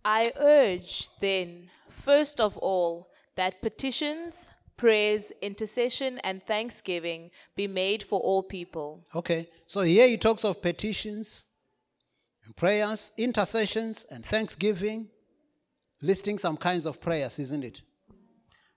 I 0.03 0.31
urge 0.37 1.09
then, 1.19 1.71
first 1.89 2.39
of 2.39 2.57
all, 2.57 3.09
that 3.35 3.63
petitions, 3.63 4.51
prayers, 4.77 5.31
intercession, 5.41 6.19
and 6.19 6.43
thanksgiving 6.43 7.31
be 7.55 7.65
made 7.65 8.03
for 8.03 8.19
all 8.19 8.43
people. 8.43 9.03
Okay, 9.15 9.47
so 9.65 9.81
here 9.81 10.07
he 10.07 10.17
talks 10.17 10.45
of 10.45 10.61
petitions, 10.61 11.45
and 12.45 12.55
prayers, 12.55 13.13
intercessions, 13.17 14.05
and 14.11 14.23
thanksgiving, 14.23 15.07
listing 16.03 16.37
some 16.37 16.55
kinds 16.55 16.85
of 16.85 17.01
prayers, 17.01 17.39
isn't 17.39 17.63
it? 17.63 17.81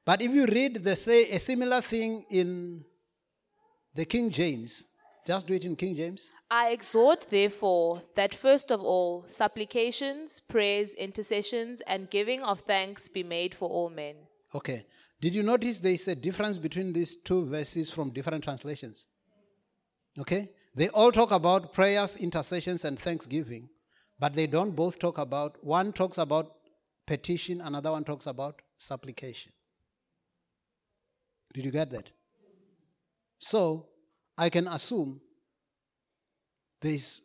But 0.06 0.22
if 0.22 0.32
you 0.32 0.46
read 0.46 0.82
the 0.82 0.96
say 0.96 1.28
a 1.30 1.38
similar 1.38 1.82
thing 1.82 2.24
in 2.30 2.86
the 3.98 4.04
King 4.04 4.30
James. 4.30 4.84
Just 5.26 5.48
do 5.48 5.54
it 5.54 5.64
in 5.64 5.74
King 5.74 5.96
James. 5.96 6.30
I 6.48 6.68
exhort, 6.68 7.26
therefore, 7.28 8.02
that 8.14 8.32
first 8.32 8.70
of 8.70 8.80
all, 8.80 9.24
supplications, 9.26 10.38
prayers, 10.38 10.94
intercessions, 10.94 11.80
and 11.80 12.08
giving 12.08 12.40
of 12.42 12.60
thanks 12.60 13.08
be 13.08 13.24
made 13.24 13.56
for 13.56 13.68
all 13.68 13.90
men. 13.90 14.14
Okay. 14.54 14.86
Did 15.20 15.34
you 15.34 15.42
notice 15.42 15.80
there 15.80 15.92
is 15.92 16.06
a 16.06 16.14
difference 16.14 16.58
between 16.58 16.92
these 16.92 17.16
two 17.16 17.44
verses 17.44 17.90
from 17.90 18.10
different 18.10 18.44
translations? 18.44 19.08
Okay? 20.16 20.48
They 20.76 20.88
all 20.90 21.10
talk 21.10 21.32
about 21.32 21.72
prayers, 21.72 22.16
intercessions, 22.16 22.84
and 22.84 22.96
thanksgiving, 22.96 23.68
but 24.20 24.32
they 24.32 24.46
don't 24.46 24.76
both 24.76 25.00
talk 25.00 25.18
about, 25.18 25.56
one 25.64 25.92
talks 25.92 26.18
about 26.18 26.52
petition, 27.04 27.60
another 27.60 27.90
one 27.90 28.04
talks 28.04 28.26
about 28.28 28.62
supplication. 28.78 29.50
Did 31.52 31.64
you 31.64 31.72
get 31.72 31.90
that? 31.90 32.10
So 33.38 33.87
I 34.38 34.48
can 34.50 34.68
assume 34.68 35.20
this 36.80 37.22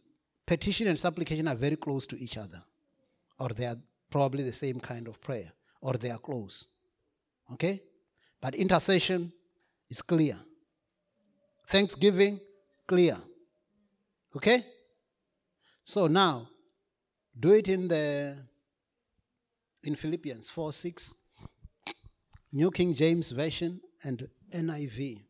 petition 0.48 0.88
and 0.88 0.98
supplication 0.98 1.48
are 1.48 1.56
very 1.56 1.76
close 1.76 2.08
to 2.08 2.20
each 2.20 2.38
other, 2.38 2.62
or 3.40 3.50
they 3.50 3.66
are 3.66 3.78
probably 4.10 4.44
the 4.44 4.52
same 4.54 4.80
kind 4.80 5.08
of 5.08 5.22
prayer, 5.22 5.52
or 5.80 5.94
they 5.94 6.10
are 6.10 6.18
close. 6.18 6.66
Okay? 7.54 7.80
But 8.42 8.56
intercession 8.56 9.32
is 9.90 10.02
clear. 10.02 10.36
Thanksgiving, 11.68 12.40
clear. 12.88 13.18
Okay? 14.36 14.62
So 15.86 16.08
now, 16.08 16.50
do 17.40 17.52
it 17.52 17.68
in 17.68 17.88
the 17.88 18.36
in 19.84 19.96
Philippians 19.96 20.50
4 20.50 20.74
6, 20.74 21.16
New 22.54 22.72
King 22.72 22.94
James 22.94 23.32
Version, 23.32 23.82
and 24.04 24.28
NIV. 24.52 25.22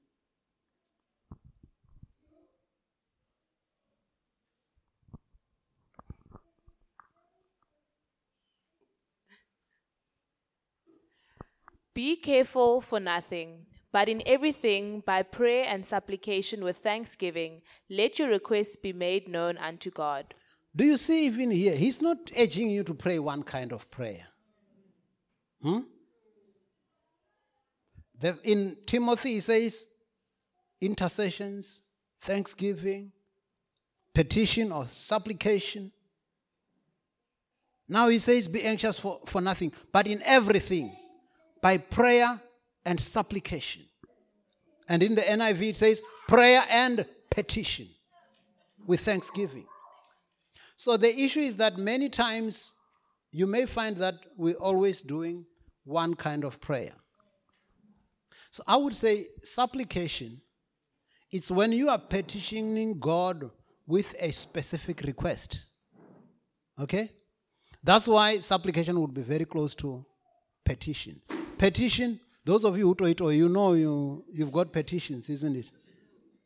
Be 11.93 12.15
careful 12.15 12.81
for 12.81 12.99
nothing, 12.99 13.65
But 13.93 14.09
in 14.09 14.23
everything, 14.25 15.01
by 15.05 15.21
prayer 15.21 15.65
and 15.67 15.85
supplication 15.85 16.63
with 16.63 16.79
thanksgiving, 16.79 17.61
let 17.91 18.17
your 18.17 18.27
requests 18.29 18.75
be 18.75 18.91
made 18.91 19.27
known 19.29 19.55
unto 19.59 19.91
God. 19.91 20.33
Do 20.75 20.83
you 20.83 20.97
see 20.97 21.27
even 21.27 21.51
here? 21.51 21.75
He's 21.75 22.01
not 22.01 22.17
urging 22.37 22.71
you 22.71 22.83
to 22.85 22.95
pray 22.95 23.19
one 23.19 23.43
kind 23.43 23.71
of 23.71 23.89
prayer. 23.91 24.25
Hmm? 25.61 25.81
The- 28.19 28.39
in 28.43 28.77
Timothy, 28.87 29.33
he 29.33 29.39
says 29.41 29.85
intercessions, 30.81 31.83
thanksgiving, 32.19 33.11
petition 34.11 34.71
or 34.71 34.87
supplication. 34.87 35.91
Now 37.87 38.07
he 38.07 38.17
says, 38.17 38.47
be 38.47 38.63
anxious 38.63 38.97
for, 38.97 39.19
for 39.27 39.39
nothing, 39.39 39.71
but 39.91 40.07
in 40.07 40.19
everything, 40.23 40.97
by 41.63 41.77
prayer 41.77 42.41
and 42.85 42.99
supplication. 42.99 43.83
And 44.89 45.01
in 45.01 45.15
the 45.15 45.21
NIV, 45.21 45.69
it 45.69 45.77
says, 45.77 46.03
prayer 46.27 46.61
and 46.69 47.05
petition 47.29 47.87
with 48.85 48.99
thanksgiving. 48.99 49.65
So 50.75 50.97
the 50.97 51.17
issue 51.17 51.39
is 51.39 51.55
that 51.55 51.77
many 51.77 52.09
times 52.09 52.73
you 53.31 53.47
may 53.47 53.65
find 53.65 53.95
that 53.97 54.15
we're 54.35 54.55
always 54.55 55.01
doing 55.01 55.45
one 55.85 56.15
kind 56.15 56.43
of 56.43 56.59
prayer. 56.59 56.93
So 58.51 58.61
I 58.67 58.75
would 58.75 58.95
say 58.95 59.27
supplication, 59.41 60.41
it's 61.31 61.49
when 61.49 61.71
you 61.71 61.87
are 61.87 61.97
petitioning 61.97 62.99
God 62.99 63.49
with 63.87 64.13
a 64.19 64.33
specific 64.33 65.01
request. 65.01 65.65
Okay? 66.77 67.09
That's 67.81 68.07
why 68.09 68.39
supplication 68.39 68.99
would 68.99 69.13
be 69.13 69.21
very 69.21 69.45
close 69.45 69.73
to 69.75 70.05
petition. 70.65 71.21
Petition, 71.63 72.19
those 72.43 72.65
of 72.65 72.77
you 72.77 72.87
who 72.87 72.93
do 72.93 73.05
it, 73.05 73.21
or 73.21 73.31
you 73.31 73.47
know 73.47 73.71
you, 73.71 74.25
you've 74.33 74.51
got 74.51 74.73
petitions, 74.73 75.29
isn't 75.29 75.55
it? 75.55 75.65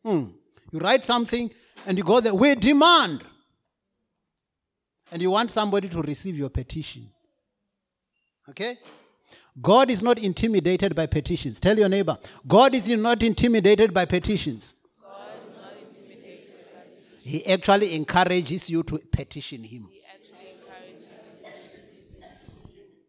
Hmm. 0.05 0.26
You 0.72 0.78
write 0.78 1.03
something 1.03 1.49
and 1.88 1.97
you 1.97 2.03
go 2.03 2.20
there, 2.20 2.36
we 2.36 2.53
demand. 2.53 3.24
And 5.11 5.20
you 5.20 5.32
want 5.32 5.49
somebody 5.49 5.89
to 5.89 6.03
receive 6.03 6.38
your 6.38 6.49
petition. 6.49 7.09
Okay? 8.47 8.78
God 9.59 9.89
is 9.89 10.03
not 10.03 10.20
intimidated 10.20 10.93
by 10.93 11.07
petitions. 11.07 11.59
Tell 11.59 11.76
your 11.76 11.89
neighbor, 11.89 12.20
God 12.47 12.76
is 12.76 12.88
not 12.88 13.24
intimidated 13.24 13.95
by 13.95 14.05
petitions. 14.05 14.76
He 17.24 17.43
actually 17.47 17.95
encourages 17.95 18.70
you 18.70 18.84
to 18.84 18.99
petition 18.99 19.63
Him. 19.63 19.89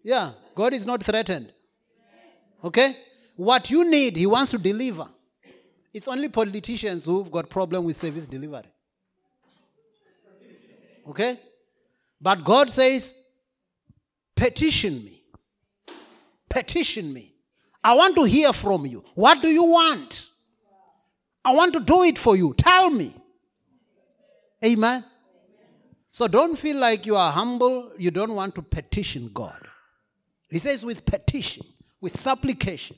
Yeah, 0.02 0.30
God 0.54 0.72
is 0.72 0.86
not 0.86 1.02
threatened. 1.02 1.52
Okay? 2.62 2.96
What 3.36 3.70
you 3.70 3.88
need, 3.88 4.16
He 4.16 4.26
wants 4.26 4.50
to 4.52 4.59
deliver. 4.59 5.09
It's 5.92 6.09
only 6.09 6.28
politicians 6.28 7.06
who've 7.06 7.30
got 7.30 7.48
problem 7.48 7.84
with 7.84 7.96
service 7.96 8.26
delivery. 8.26 8.62
Okay? 11.09 11.38
But 12.20 12.44
God 12.44 12.70
says, 12.70 13.14
petition 14.34 15.04
me. 15.04 15.22
Petition 16.48 17.12
me. 17.12 17.34
I 17.82 17.94
want 17.94 18.16
to 18.16 18.24
hear 18.24 18.52
from 18.52 18.86
you. 18.86 19.04
What 19.14 19.40
do 19.40 19.48
you 19.48 19.64
want? 19.64 20.28
I 21.44 21.52
want 21.52 21.72
to 21.74 21.80
do 21.80 22.02
it 22.02 22.18
for 22.18 22.36
you. 22.36 22.54
Tell 22.54 22.90
me. 22.90 23.14
Amen. 24.64 25.04
So 26.11 26.26
don't 26.26 26.56
feel 26.56 26.78
like 26.78 27.06
you 27.06 27.16
are 27.16 27.30
humble. 27.30 27.92
You 27.96 28.11
don't 28.11 28.34
want 28.34 28.54
to 28.56 28.62
petition 28.62 29.30
God. 29.32 29.68
He 30.50 30.59
says 30.59 30.84
with 30.84 31.06
petition, 31.06 31.64
with 32.01 32.18
supplication. 32.18 32.96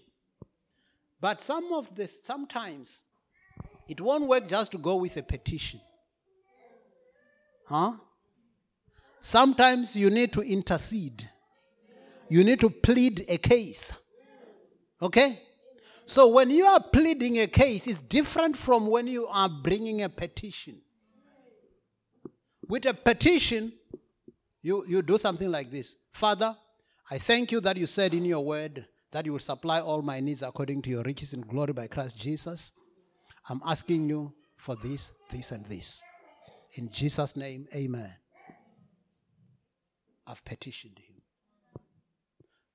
But 1.20 1.40
some 1.42 1.72
of 1.72 1.94
the 1.94 2.08
sometimes 2.22 3.02
it 3.88 4.00
won't 4.00 4.26
work 4.26 4.48
just 4.48 4.72
to 4.72 4.78
go 4.78 4.96
with 4.96 5.16
a 5.16 5.22
petition. 5.22 5.80
Huh? 7.66 7.92
Sometimes 9.20 9.96
you 9.96 10.10
need 10.10 10.32
to 10.32 10.42
intercede. 10.42 11.28
You 12.28 12.44
need 12.44 12.60
to 12.60 12.70
plead 12.70 13.24
a 13.28 13.36
case. 13.36 13.92
Okay? 15.02 15.38
So 16.06 16.28
when 16.28 16.50
you 16.50 16.64
are 16.64 16.80
pleading 16.80 17.38
a 17.38 17.46
case, 17.46 17.86
it's 17.86 18.00
different 18.00 18.56
from 18.56 18.86
when 18.86 19.06
you 19.06 19.26
are 19.26 19.48
bringing 19.48 20.02
a 20.02 20.08
petition. 20.08 20.80
With 22.68 22.86
a 22.86 22.94
petition, 22.94 23.72
you, 24.62 24.84
you 24.86 25.02
do 25.02 25.18
something 25.18 25.50
like 25.50 25.70
this 25.70 25.96
Father, 26.12 26.56
I 27.10 27.18
thank 27.18 27.50
you 27.50 27.60
that 27.60 27.76
you 27.76 27.86
said 27.86 28.14
in 28.14 28.24
your 28.24 28.44
word 28.44 28.86
that 29.10 29.26
you 29.26 29.32
will 29.32 29.40
supply 29.40 29.80
all 29.80 30.00
my 30.00 30.20
needs 30.20 30.42
according 30.42 30.82
to 30.82 30.90
your 30.90 31.02
riches 31.02 31.34
in 31.34 31.40
glory 31.40 31.72
by 31.72 31.88
Christ 31.88 32.16
Jesus. 32.16 32.72
I'm 33.48 33.60
asking 33.66 34.08
you 34.08 34.32
for 34.56 34.76
this, 34.76 35.10
this, 35.30 35.50
and 35.50 35.66
this. 35.66 36.02
In 36.74 36.88
Jesus' 36.88 37.34
name, 37.34 37.66
amen. 37.74 38.14
I've 40.26 40.44
petitioned 40.44 40.98
him. 40.98 41.16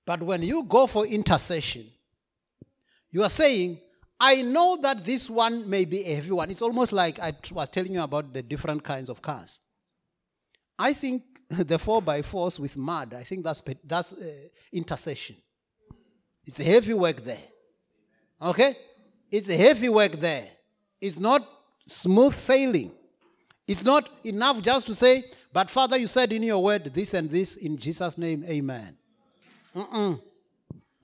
But 0.05 0.21
when 0.21 0.43
you 0.43 0.63
go 0.63 0.87
for 0.87 1.05
intercession, 1.05 1.85
you 3.09 3.23
are 3.23 3.29
saying, 3.29 3.79
I 4.19 4.41
know 4.41 4.77
that 4.81 5.05
this 5.05 5.29
one 5.29 5.69
may 5.69 5.85
be 5.85 6.03
a 6.03 6.15
heavy 6.15 6.31
one. 6.31 6.51
It's 6.51 6.61
almost 6.61 6.91
like 6.91 7.19
I 7.19 7.31
was 7.51 7.69
telling 7.69 7.93
you 7.93 8.01
about 8.01 8.33
the 8.33 8.41
different 8.41 8.83
kinds 8.83 9.09
of 9.09 9.21
cars. 9.21 9.61
I 10.77 10.93
think 10.93 11.23
the 11.49 11.79
4 11.79 12.01
by 12.01 12.21
4s 12.21 12.59
with 12.59 12.77
mud, 12.77 13.13
I 13.13 13.23
think 13.23 13.43
that's, 13.43 13.61
that's 13.83 14.13
uh, 14.13 14.25
intercession. 14.71 15.37
It's 16.45 16.59
heavy 16.59 16.93
work 16.93 17.23
there. 17.23 17.43
Okay? 18.41 18.75
It's 19.31 19.49
heavy 19.49 19.89
work 19.89 20.13
there. 20.13 20.47
It's 21.01 21.19
not 21.19 21.41
smooth 21.87 22.33
sailing. 22.33 22.91
It's 23.67 23.83
not 23.83 24.09
enough 24.23 24.61
just 24.61 24.85
to 24.87 24.95
say, 24.95 25.23
but 25.51 25.69
Father, 25.69 25.97
you 25.97 26.07
said 26.07 26.31
in 26.31 26.43
your 26.43 26.61
word 26.61 26.85
this 26.93 27.13
and 27.13 27.29
this 27.29 27.55
in 27.55 27.77
Jesus' 27.77 28.17
name, 28.17 28.43
amen. 28.47 28.95
Mm-mm. 29.75 30.21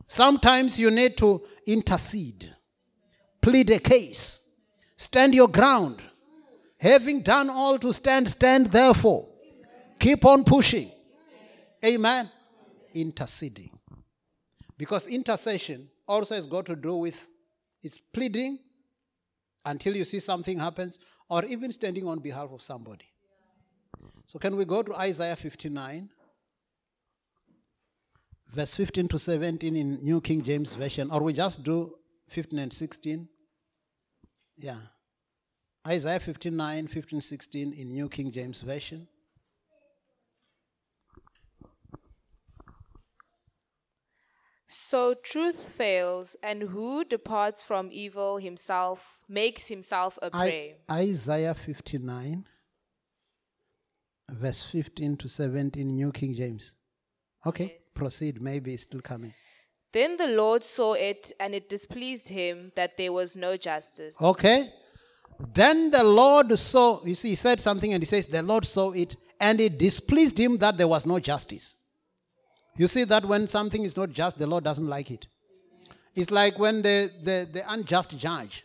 Sometimes 0.06 0.80
you 0.80 0.92
need 0.92 1.18
to 1.18 1.42
intercede, 1.66 2.54
plead 3.42 3.70
a 3.72 3.80
case, 3.80 4.42
stand 4.96 5.34
your 5.34 5.48
ground. 5.48 6.02
Having 6.78 7.22
done 7.22 7.50
all 7.50 7.78
to 7.80 7.94
stand, 7.94 8.28
stand 8.28 8.68
therefore. 8.68 9.31
Keep 10.02 10.26
on 10.26 10.44
pushing. 10.44 10.92
Amen. 11.86 12.28
Interceding. 12.96 13.70
Because 14.76 15.08
intercession 15.08 15.90
also 16.08 16.34
has 16.34 16.48
got 16.48 16.66
to 16.66 16.76
do 16.76 16.96
with 16.96 17.28
it's 17.84 18.00
pleading 18.00 18.58
until 19.64 19.96
you 19.96 20.04
see 20.04 20.20
something 20.20 20.58
happens, 20.58 20.98
or 21.30 21.46
even 21.46 21.72
standing 21.72 22.08
on 22.08 22.18
behalf 22.18 22.50
of 22.52 22.64
somebody. 22.64 23.06
So, 24.26 24.40
can 24.40 24.56
we 24.56 24.66
go 24.66 24.82
to 24.82 24.96
Isaiah 24.96 25.36
59, 25.36 26.10
verse 28.52 28.74
15 28.74 29.08
to 29.08 29.20
17 29.20 29.76
in 29.76 30.04
New 30.04 30.20
King 30.20 30.42
James 30.42 30.74
Version, 30.74 31.12
or 31.12 31.22
we 31.22 31.34
just 31.34 31.64
do 31.64 31.94
15 32.30 32.58
and 32.58 32.74
16? 32.74 33.30
Yeah. 34.58 34.80
Isaiah 35.88 36.20
59, 36.20 36.88
15, 36.88 37.22
16 37.22 37.74
in 37.74 37.94
New 37.94 38.10
King 38.10 38.32
James 38.32 38.62
Version. 38.62 39.08
So 44.74 45.14
truth 45.14 45.60
fails, 45.60 46.38
and 46.42 46.64
who 46.64 47.04
departs 47.04 47.62
from 47.62 47.90
evil 47.92 48.38
himself 48.38 49.20
makes 49.28 49.68
himself 49.68 50.18
a 50.22 50.30
prey. 50.30 50.78
Isaiah 50.90 51.54
59, 51.54 52.46
verse 54.30 54.64
15 54.64 55.18
to 55.18 55.28
17, 55.28 55.86
New 55.86 56.14
King 56.14 56.34
James. 56.36 56.74
Okay, 57.46 57.80
proceed. 57.94 58.42
Maybe 58.42 58.74
it's 58.74 58.84
still 58.84 59.02
coming. 59.02 59.34
Then 59.92 60.16
the 60.16 60.28
Lord 60.28 60.64
saw 60.64 60.94
it, 60.94 61.34
and 61.38 61.54
it 61.54 61.68
displeased 61.68 62.30
him 62.30 62.72
that 62.78 62.98
there 62.98 63.12
was 63.12 63.36
no 63.36 63.58
justice. 63.58 64.22
Okay. 64.22 64.70
Then 65.54 65.92
the 65.92 66.06
Lord 66.06 66.58
saw, 66.58 67.04
you 67.04 67.16
see, 67.16 67.30
he 67.30 67.36
said 67.36 67.60
something 67.60 67.94
and 67.94 68.02
he 68.02 68.06
says, 68.06 68.28
The 68.28 68.42
Lord 68.42 68.66
saw 68.66 68.92
it, 68.92 69.18
and 69.38 69.60
it 69.60 69.78
displeased 69.78 70.38
him 70.38 70.56
that 70.58 70.78
there 70.78 70.88
was 70.88 71.06
no 71.06 71.20
justice. 71.20 71.76
You 72.76 72.88
see 72.88 73.04
that 73.06 73.26
when 73.26 73.48
something 73.48 73.84
is 73.84 73.98
not 73.98 74.12
just, 74.12 74.40
the 74.40 74.48
Lord 74.48 74.64
doesn't 74.64 74.88
like 74.88 75.12
it. 75.12 75.28
It's 76.16 76.32
like 76.32 76.58
when 76.60 76.82
the, 76.82 77.12
the, 77.24 77.48
the 77.52 77.72
unjust 77.72 78.18
judge. 78.18 78.64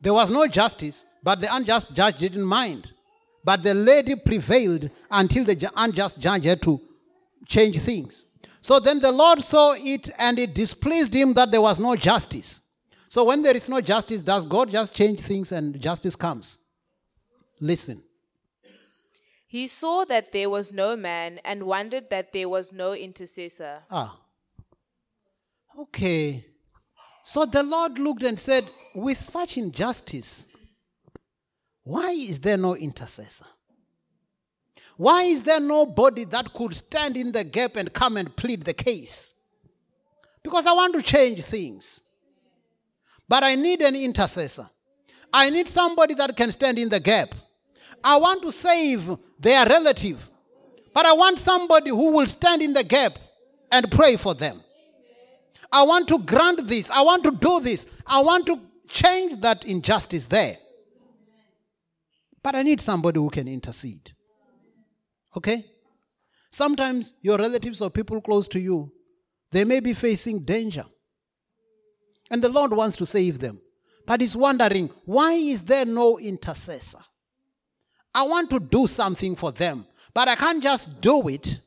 There 0.00 0.14
was 0.14 0.30
no 0.30 0.46
justice, 0.46 1.04
but 1.22 1.40
the 1.40 1.54
unjust 1.54 1.92
judge 1.94 2.18
didn't 2.18 2.44
mind. 2.44 2.92
But 3.44 3.62
the 3.62 3.74
lady 3.74 4.14
prevailed 4.16 4.90
until 5.10 5.44
the 5.44 5.70
unjust 5.76 6.18
judge 6.18 6.44
had 6.44 6.62
to 6.62 6.80
change 7.46 7.78
things. 7.80 8.24
So 8.60 8.78
then 8.78 9.00
the 9.00 9.12
Lord 9.12 9.42
saw 9.42 9.74
it 9.76 10.10
and 10.18 10.38
it 10.38 10.54
displeased 10.54 11.14
him 11.14 11.32
that 11.34 11.50
there 11.50 11.60
was 11.60 11.78
no 11.78 11.96
justice. 11.96 12.60
So 13.08 13.24
when 13.24 13.42
there 13.42 13.56
is 13.56 13.68
no 13.68 13.80
justice, 13.80 14.22
does 14.22 14.46
God 14.46 14.70
just 14.70 14.94
change 14.94 15.20
things 15.20 15.52
and 15.52 15.80
justice 15.80 16.14
comes? 16.14 16.58
Listen. 17.60 18.02
He 19.48 19.66
saw 19.66 20.04
that 20.04 20.30
there 20.32 20.50
was 20.50 20.72
no 20.72 20.94
man, 20.94 21.40
and 21.42 21.62
wondered 21.62 22.10
that 22.10 22.34
there 22.34 22.50
was 22.50 22.70
no 22.70 22.92
intercessor. 22.92 23.78
Ah. 23.90 24.14
Okay. 25.80 26.44
So 27.24 27.46
the 27.46 27.62
Lord 27.62 27.98
looked 27.98 28.22
and 28.24 28.38
said, 28.38 28.64
With 28.94 29.18
such 29.18 29.56
injustice, 29.56 30.46
why 31.82 32.10
is 32.10 32.40
there 32.40 32.58
no 32.58 32.76
intercessor? 32.76 33.46
Why 34.98 35.22
is 35.22 35.42
there 35.42 35.60
nobody 35.60 36.24
that 36.26 36.52
could 36.52 36.74
stand 36.74 37.16
in 37.16 37.32
the 37.32 37.44
gap 37.44 37.76
and 37.76 37.90
come 37.90 38.18
and 38.18 38.36
plead 38.36 38.64
the 38.64 38.74
case? 38.74 39.32
Because 40.42 40.66
I 40.66 40.72
want 40.72 40.94
to 40.94 41.02
change 41.02 41.42
things. 41.42 42.02
But 43.26 43.44
I 43.44 43.54
need 43.54 43.80
an 43.80 43.96
intercessor. 43.96 44.68
I 45.32 45.48
need 45.48 45.68
somebody 45.68 46.12
that 46.14 46.36
can 46.36 46.50
stand 46.50 46.78
in 46.78 46.90
the 46.90 47.00
gap. 47.00 47.34
I 48.02 48.16
want 48.16 48.42
to 48.42 48.52
save 48.52 49.16
their 49.38 49.66
relative. 49.66 50.28
But 50.94 51.06
I 51.06 51.12
want 51.12 51.38
somebody 51.38 51.90
who 51.90 52.12
will 52.12 52.26
stand 52.26 52.62
in 52.62 52.72
the 52.72 52.84
gap 52.84 53.18
and 53.70 53.90
pray 53.90 54.16
for 54.16 54.34
them. 54.34 54.62
I 55.70 55.82
want 55.82 56.08
to 56.08 56.18
grant 56.18 56.66
this. 56.66 56.90
I 56.90 57.02
want 57.02 57.24
to 57.24 57.30
do 57.30 57.60
this. 57.60 57.86
I 58.06 58.20
want 58.20 58.46
to 58.46 58.58
change 58.88 59.40
that 59.42 59.64
injustice 59.66 60.26
there. 60.26 60.56
But 62.42 62.54
I 62.54 62.62
need 62.62 62.80
somebody 62.80 63.18
who 63.18 63.28
can 63.28 63.46
intercede. 63.48 64.12
Okay? 65.36 65.64
Sometimes 66.50 67.14
your 67.20 67.36
relatives 67.36 67.82
or 67.82 67.90
people 67.90 68.20
close 68.20 68.48
to 68.48 68.60
you, 68.60 68.90
they 69.50 69.64
may 69.64 69.80
be 69.80 69.92
facing 69.92 70.40
danger. 70.44 70.84
And 72.30 72.42
the 72.42 72.48
Lord 72.48 72.72
wants 72.72 72.96
to 72.98 73.06
save 73.06 73.38
them. 73.38 73.60
But 74.06 74.20
He's 74.20 74.36
wondering, 74.36 74.88
why 75.04 75.32
is 75.32 75.62
there 75.62 75.84
no 75.84 76.18
intercessor? 76.18 77.00
I 78.18 78.22
want 78.22 78.50
to 78.50 78.58
do 78.58 78.88
something 78.88 79.36
for 79.36 79.52
them, 79.52 79.86
but 80.12 80.26
I 80.26 80.34
can't 80.34 80.60
just 80.60 81.00
do 81.00 81.28
it. 81.28 81.60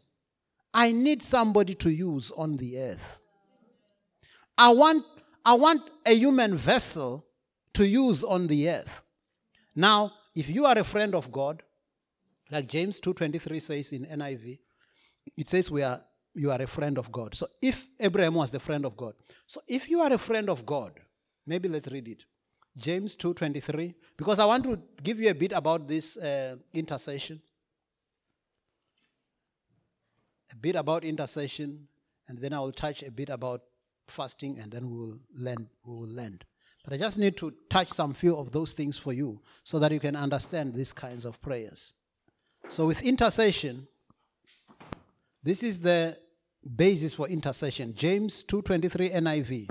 I 0.74 0.91
need 0.91 1.24
somebody 1.24 1.76
to 1.76 1.89
use 1.89 2.30
on 2.32 2.58
the 2.58 2.78
earth. 2.78 3.20
I 4.58 4.72
want, 4.72 5.06
I 5.45 5.54
want 5.54 5.89
a 6.06 6.14
human 6.14 6.58
vessel 6.58 7.26
to 7.76 7.88
use 7.88 8.26
on 8.26 8.47
the 8.47 8.70
earth. 8.70 9.02
Now, 9.78 10.12
if 10.36 10.49
you 10.49 10.66
are 10.66 10.78
a 10.78 10.84
friend 10.84 11.16
of 11.16 11.32
God, 11.32 11.64
like 12.52 12.68
James 12.68 12.99
2:23 12.99 13.62
says 13.62 13.93
in 13.93 14.06
NIV, 14.06 14.60
it 15.38 15.47
says 15.47 15.72
we 15.72 15.84
are 15.84 16.04
you 16.34 16.52
are 16.52 16.62
a 16.62 16.68
friend 16.68 16.97
of 16.97 17.10
God. 17.14 17.34
So 17.34 17.47
if 17.62 17.88
Abraham 17.97 18.34
was 18.34 18.52
the 18.52 18.60
friend 18.60 18.86
of 18.86 18.97
God, 18.97 19.14
so 19.47 19.62
if 19.70 19.89
you 19.89 20.02
are 20.02 20.12
a 20.12 20.18
friend 20.18 20.49
of 20.49 20.66
God, 20.66 20.99
maybe 21.47 21.70
let's 21.70 21.88
read 21.88 22.10
it. 22.10 22.26
James 22.78 23.15
2:23 23.15 23.93
because 24.17 24.39
I 24.39 24.45
want 24.45 24.63
to 24.63 24.80
give 25.03 25.19
you 25.19 25.30
a 25.30 25.36
bit 25.36 25.51
about 25.51 25.88
this 25.88 26.17
uh, 26.17 26.55
intercession. 26.74 27.41
A 30.51 30.55
bit 30.55 30.76
about 30.76 31.03
intercession 31.03 31.88
and 32.28 32.38
then 32.38 32.53
I 32.53 32.59
will 32.59 32.72
touch 32.72 33.03
a 33.03 33.11
bit 33.11 33.30
about 33.30 33.61
fasting 34.07 34.59
and 34.59 34.72
then 34.72 34.89
we 34.89 34.97
will 34.97 35.19
land 35.38 35.67
we 35.86 35.93
will 35.93 36.07
land. 36.07 36.45
But 36.84 36.93
I 36.93 36.97
just 36.97 37.17
need 37.17 37.38
to 37.38 37.53
touch 37.69 37.89
some 37.89 38.13
few 38.13 38.36
of 38.36 38.51
those 38.51 38.74
things 38.74 38.97
for 38.97 39.13
you 39.13 39.41
so 39.63 39.78
that 39.80 39.91
you 39.91 39.99
can 39.99 40.15
understand 40.15 40.74
these 40.74 40.93
kinds 40.93 41.26
of 41.26 41.41
prayers. 41.41 41.93
So 42.69 42.88
with 42.88 43.01
intercession 43.01 43.88
this 45.43 45.63
is 45.63 45.80
the 45.80 46.17
basis 46.76 47.13
for 47.13 47.28
intercession. 47.28 47.95
James 47.95 48.43
2:23 48.43 49.09
NIV. 49.09 49.67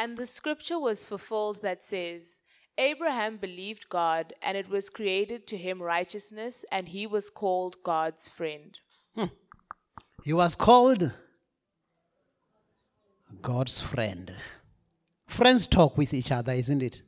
And 0.00 0.16
the 0.16 0.24
scripture 0.24 0.78
was 0.78 1.04
fulfilled 1.04 1.60
that 1.60 1.84
says, 1.84 2.40
Abraham 2.78 3.36
believed 3.36 3.90
God, 3.90 4.32
and 4.40 4.56
it 4.56 4.70
was 4.70 4.88
created 4.88 5.46
to 5.48 5.58
him 5.58 5.82
righteousness, 5.82 6.64
and 6.72 6.88
he 6.88 7.06
was 7.06 7.28
called 7.28 7.76
God's 7.84 8.26
friend. 8.26 8.78
Hmm. 9.14 9.26
He 10.24 10.32
was 10.32 10.56
called 10.56 11.12
God's 13.42 13.82
friend. 13.82 14.34
Friends 15.26 15.66
talk 15.66 15.98
with 15.98 16.14
each 16.14 16.32
other, 16.32 16.52
isn't 16.52 16.82
it? 16.82 17.02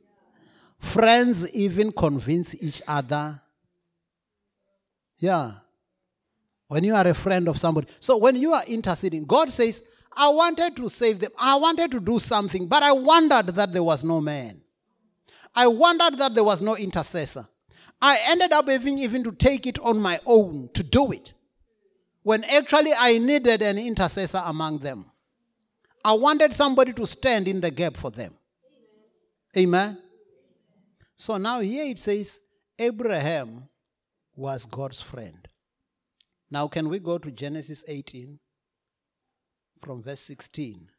Friends 0.77 1.49
even 1.49 1.91
convince 1.91 2.53
each 2.61 2.83
other. 2.87 3.41
Yeah. 5.17 5.53
When 6.67 6.83
you 6.83 6.93
are 6.93 7.07
a 7.07 7.15
friend 7.15 7.47
of 7.47 7.57
somebody. 7.57 7.87
So 7.99 8.17
when 8.17 8.35
you 8.35 8.53
are 8.53 8.63
interceding, 8.67 9.25
God 9.25 9.51
says, 9.51 9.81
I 10.15 10.29
wanted 10.29 10.75
to 10.77 10.89
save 10.89 11.19
them. 11.19 11.31
I 11.37 11.55
wanted 11.55 11.91
to 11.91 11.99
do 11.99 12.19
something, 12.19 12.67
but 12.67 12.83
I 12.83 12.91
wondered 12.91 13.47
that 13.47 13.73
there 13.73 13.83
was 13.83 14.03
no 14.03 14.21
man. 14.21 14.61
I 15.55 15.67
wondered 15.67 16.17
that 16.17 16.33
there 16.35 16.43
was 16.43 16.61
no 16.61 16.75
intercessor. 16.75 17.47
I 18.01 18.19
ended 18.25 18.51
up 18.51 18.67
having 18.67 18.97
even 18.99 19.23
to 19.23 19.31
take 19.31 19.65
it 19.65 19.79
on 19.79 19.99
my 19.99 20.19
own 20.25 20.69
to 20.73 20.83
do 20.83 21.11
it. 21.11 21.33
When 22.23 22.43
actually 22.43 22.91
I 22.97 23.17
needed 23.17 23.61
an 23.61 23.77
intercessor 23.77 24.41
among 24.45 24.79
them. 24.79 25.05
I 26.05 26.13
wanted 26.13 26.53
somebody 26.53 26.93
to 26.93 27.07
stand 27.07 27.47
in 27.47 27.61
the 27.61 27.71
gap 27.71 27.95
for 27.95 28.11
them. 28.11 28.33
Amen. 29.57 29.97
So 31.15 31.37
now 31.37 31.59
here 31.61 31.85
it 31.85 31.99
says 31.99 32.41
Abraham 32.77 33.69
was 34.35 34.65
God's 34.65 35.01
friend. 35.01 35.47
Now, 36.49 36.67
can 36.67 36.89
we 36.89 36.99
go 36.99 37.17
to 37.17 37.31
Genesis 37.31 37.83
18 37.87 38.39
from 39.83 40.01
verse 40.01 40.21
16? 40.21 40.89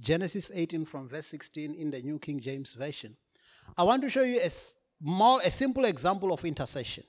Genesis 0.00 0.50
18 0.54 0.84
from 0.84 1.08
verse 1.08 1.26
16 1.26 1.74
in 1.74 1.90
the 1.90 2.00
New 2.02 2.18
King 2.18 2.40
James 2.40 2.72
Version. 2.72 3.16
I 3.76 3.82
want 3.84 4.02
to 4.02 4.10
show 4.10 4.22
you 4.22 4.40
a 4.40 4.50
small, 4.50 5.38
a 5.38 5.50
simple 5.50 5.84
example 5.84 6.32
of 6.32 6.44
intercession. 6.44 7.04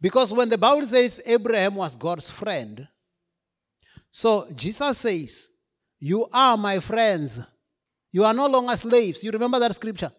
Because 0.00 0.32
when 0.32 0.48
the 0.48 0.58
Bible 0.58 0.84
says 0.84 1.22
Abraham 1.24 1.76
was 1.76 1.96
God's 1.96 2.30
friend, 2.30 2.86
so 4.10 4.46
Jesus 4.54 4.98
says, 4.98 5.50
You 5.98 6.28
are 6.32 6.56
my 6.56 6.80
friends. 6.80 7.40
You 8.10 8.24
are 8.24 8.34
no 8.34 8.46
longer 8.46 8.76
slaves. 8.76 9.24
You 9.24 9.30
remember 9.30 9.58
that 9.58 9.74
scripture? 9.74 10.12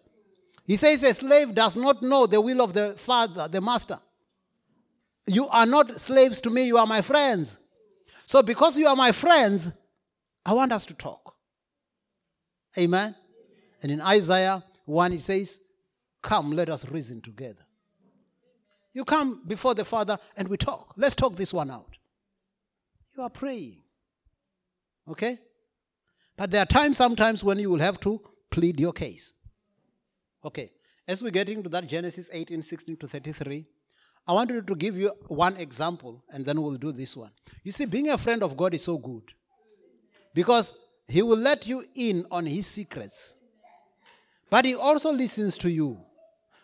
He 0.66 0.76
says, 0.76 1.02
A 1.02 1.14
slave 1.14 1.54
does 1.54 1.76
not 1.76 2.02
know 2.02 2.26
the 2.26 2.40
will 2.40 2.60
of 2.60 2.72
the 2.72 2.94
father, 2.96 3.46
the 3.46 3.60
master. 3.60 3.98
You 5.26 5.48
are 5.48 5.66
not 5.66 6.00
slaves 6.00 6.40
to 6.42 6.50
me, 6.50 6.66
you 6.66 6.76
are 6.76 6.86
my 6.86 7.02
friends. 7.02 7.58
So, 8.26 8.42
because 8.42 8.78
you 8.78 8.86
are 8.86 8.96
my 8.96 9.12
friends, 9.12 9.70
I 10.44 10.52
want 10.52 10.72
us 10.72 10.84
to 10.86 10.94
talk. 10.94 11.34
Amen. 12.78 13.14
And 13.82 13.92
in 13.92 14.00
Isaiah 14.00 14.62
1, 14.86 15.12
it 15.12 15.20
says, 15.20 15.60
Come, 16.22 16.52
let 16.52 16.70
us 16.70 16.88
reason 16.88 17.20
together. 17.20 17.64
You 18.92 19.04
come 19.04 19.42
before 19.46 19.74
the 19.74 19.84
Father 19.84 20.18
and 20.36 20.48
we 20.48 20.56
talk. 20.56 20.94
Let's 20.96 21.14
talk 21.14 21.36
this 21.36 21.52
one 21.52 21.70
out. 21.70 21.96
You 23.16 23.22
are 23.22 23.30
praying. 23.30 23.82
Okay? 25.08 25.38
But 26.36 26.50
there 26.50 26.62
are 26.62 26.66
times 26.66 26.96
sometimes 26.96 27.44
when 27.44 27.58
you 27.58 27.70
will 27.70 27.80
have 27.80 28.00
to 28.00 28.20
plead 28.50 28.80
your 28.80 28.92
case. 28.92 29.34
Okay. 30.44 30.70
As 31.06 31.22
we 31.22 31.30
get 31.30 31.48
into 31.48 31.68
that 31.68 31.86
Genesis 31.86 32.30
18, 32.32 32.62
16 32.62 32.96
to 32.98 33.08
33, 33.08 33.66
I 34.26 34.32
wanted 34.32 34.66
to 34.66 34.74
give 34.74 34.96
you 34.96 35.12
one 35.28 35.56
example 35.56 36.24
and 36.30 36.46
then 36.46 36.62
we'll 36.62 36.76
do 36.76 36.92
this 36.92 37.16
one. 37.16 37.30
You 37.62 37.72
see, 37.72 37.84
being 37.84 38.08
a 38.08 38.16
friend 38.16 38.42
of 38.42 38.56
God 38.56 38.74
is 38.74 38.84
so 38.84 38.96
good 38.96 39.24
because 40.34 40.74
He 41.08 41.22
will 41.22 41.38
let 41.38 41.66
you 41.66 41.84
in 41.94 42.26
on 42.30 42.44
His 42.44 42.66
secrets, 42.66 43.34
but 44.50 44.64
He 44.64 44.74
also 44.74 45.12
listens 45.12 45.56
to 45.58 45.70
you. 45.70 45.98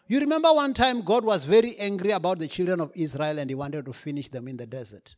You 0.06 0.18
remember 0.18 0.52
one 0.52 0.74
time 0.74 1.02
God 1.02 1.24
was 1.24 1.44
very 1.44 1.78
angry 1.78 2.10
about 2.10 2.40
the 2.40 2.48
children 2.48 2.80
of 2.80 2.90
Israel 2.94 3.38
and 3.38 3.48
He 3.48 3.54
wanted 3.54 3.86
to 3.86 3.92
finish 3.92 4.28
them 4.28 4.48
in 4.48 4.56
the 4.56 4.66
desert. 4.66 5.14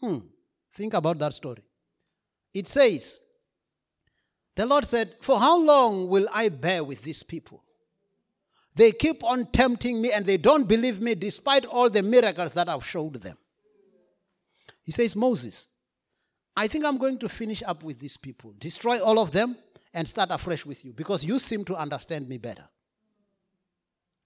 Hmm. 0.00 0.18
Think 0.74 0.94
about 0.94 1.18
that 1.18 1.34
story. 1.34 1.62
It 2.54 2.66
says, 2.66 3.20
The 4.54 4.66
Lord 4.66 4.86
said, 4.86 5.12
For 5.20 5.38
how 5.38 5.58
long 5.58 6.08
will 6.08 6.26
I 6.32 6.48
bear 6.48 6.82
with 6.82 7.02
these 7.02 7.22
people? 7.22 7.62
They 8.74 8.92
keep 8.92 9.22
on 9.24 9.46
tempting 9.46 10.00
me 10.00 10.12
and 10.12 10.24
they 10.24 10.36
don't 10.36 10.66
believe 10.66 11.00
me 11.00 11.14
despite 11.14 11.66
all 11.66 11.90
the 11.90 12.02
miracles 12.02 12.52
that 12.54 12.68
I've 12.68 12.86
showed 12.86 13.14
them. 13.14 13.36
He 14.84 14.92
says, 14.92 15.14
Moses, 15.14 15.68
I 16.60 16.68
think 16.68 16.84
I'm 16.84 16.98
going 16.98 17.16
to 17.20 17.28
finish 17.30 17.62
up 17.62 17.82
with 17.82 17.98
these 17.98 18.18
people, 18.18 18.52
destroy 18.58 19.02
all 19.02 19.18
of 19.18 19.32
them, 19.32 19.56
and 19.94 20.06
start 20.06 20.28
afresh 20.30 20.66
with 20.66 20.84
you 20.84 20.92
because 20.92 21.24
you 21.24 21.38
seem 21.38 21.64
to 21.64 21.74
understand 21.74 22.28
me 22.28 22.36
better. 22.36 22.68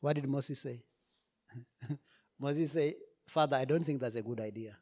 What 0.00 0.16
did 0.16 0.26
Moses 0.26 0.60
say? 0.60 0.82
Moses 2.40 2.72
said, 2.72 2.94
Father, 3.28 3.56
I 3.56 3.64
don't 3.64 3.84
think 3.84 4.00
that's 4.00 4.16
a 4.16 4.22
good 4.22 4.40
idea. 4.40 4.76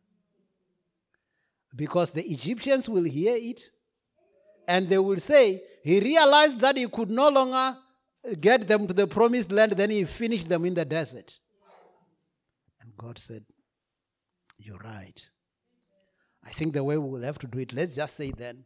Because 1.77 2.11
the 2.13 2.25
Egyptians 2.25 2.89
will 2.89 3.05
hear 3.05 3.37
it 3.37 3.61
and 4.67 4.89
they 4.89 4.99
will 4.99 5.21
say, 5.21 5.61
He 5.85 6.01
realized 6.01 6.59
that 6.61 6.79
he 6.79 6.87
could 6.87 7.11
no 7.11 7.29
longer 7.29 7.77
get 8.41 8.67
them 8.67 8.87
to 8.87 8.95
the 8.95 9.07
promised 9.07 9.53
land, 9.53 9.73
then 9.73 9.91
he 9.91 10.05
finished 10.05 10.49
them 10.49 10.65
in 10.65 10.73
the 10.73 10.87
desert. 10.87 11.39
And 12.81 12.97
God 12.97 13.19
said, 13.19 13.45
You're 14.57 14.79
right. 14.79 15.29
I 16.45 16.51
think 16.51 16.73
the 16.73 16.85
way 16.85 16.99
we 16.99 17.09
will 17.09 17.23
have 17.23 17.39
to 17.41 17.47
do 17.47 17.59
it, 17.59 17.73
let's 17.73 17.97
just 17.97 18.17
say 18.17 18.33
then, 18.33 18.65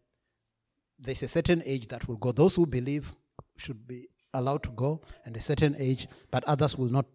there's 0.98 1.22
a 1.22 1.28
certain 1.28 1.62
age 1.64 1.88
that 1.88 2.08
will 2.08 2.16
go. 2.16 2.32
Those 2.32 2.56
who 2.56 2.66
believe 2.66 3.12
should 3.56 3.86
be 3.86 4.08
allowed 4.32 4.62
to 4.62 4.70
go, 4.70 5.02
and 5.24 5.36
a 5.36 5.42
certain 5.42 5.76
age, 5.78 6.08
but 6.30 6.44
others 6.44 6.76
will 6.76 6.90
not 6.90 7.06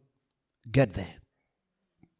get 0.72 0.94
there. 0.94 1.16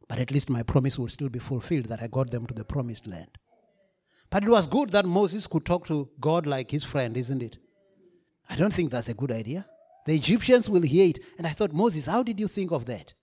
But 0.08 0.18
at 0.18 0.30
least 0.30 0.50
my 0.50 0.62
promise 0.62 0.98
will 0.98 1.08
still 1.08 1.28
be 1.28 1.38
fulfilled 1.38 1.86
that 1.86 2.02
I 2.02 2.06
got 2.06 2.30
them 2.30 2.46
to 2.46 2.54
the 2.54 2.64
promised 2.64 3.06
land. 3.06 3.30
But 4.30 4.44
it 4.44 4.48
was 4.48 4.66
good 4.66 4.90
that 4.90 5.04
Moses 5.04 5.46
could 5.46 5.64
talk 5.64 5.86
to 5.86 6.08
God 6.20 6.46
like 6.46 6.70
his 6.70 6.84
friend, 6.84 7.16
isn't 7.16 7.42
it? 7.42 7.58
I 8.48 8.56
don't 8.56 8.72
think 8.72 8.90
that's 8.90 9.08
a 9.08 9.14
good 9.14 9.30
idea. 9.30 9.66
The 10.06 10.14
Egyptians 10.14 10.68
will 10.68 10.82
hear 10.82 11.08
it. 11.08 11.20
And 11.38 11.46
I 11.46 11.50
thought, 11.50 11.72
Moses, 11.72 12.06
how 12.06 12.22
did 12.22 12.40
you 12.40 12.48
think 12.48 12.72
of 12.72 12.86
that? 12.86 13.14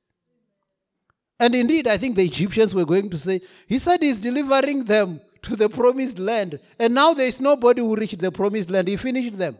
And 1.39 1.55
indeed, 1.55 1.87
I 1.87 1.97
think 1.97 2.15
the 2.15 2.25
Egyptians 2.25 2.75
were 2.75 2.85
going 2.85 3.09
to 3.09 3.17
say, 3.17 3.41
He 3.67 3.77
said 3.77 4.01
He's 4.01 4.19
delivering 4.19 4.83
them 4.83 5.21
to 5.43 5.55
the 5.55 5.69
promised 5.69 6.19
land. 6.19 6.59
And 6.77 6.93
now 6.93 7.13
there 7.13 7.27
is 7.27 7.39
nobody 7.39 7.81
who 7.81 7.95
reached 7.95 8.19
the 8.19 8.31
promised 8.31 8.69
land. 8.69 8.87
He 8.87 8.97
finished 8.97 9.37
them. 9.37 9.57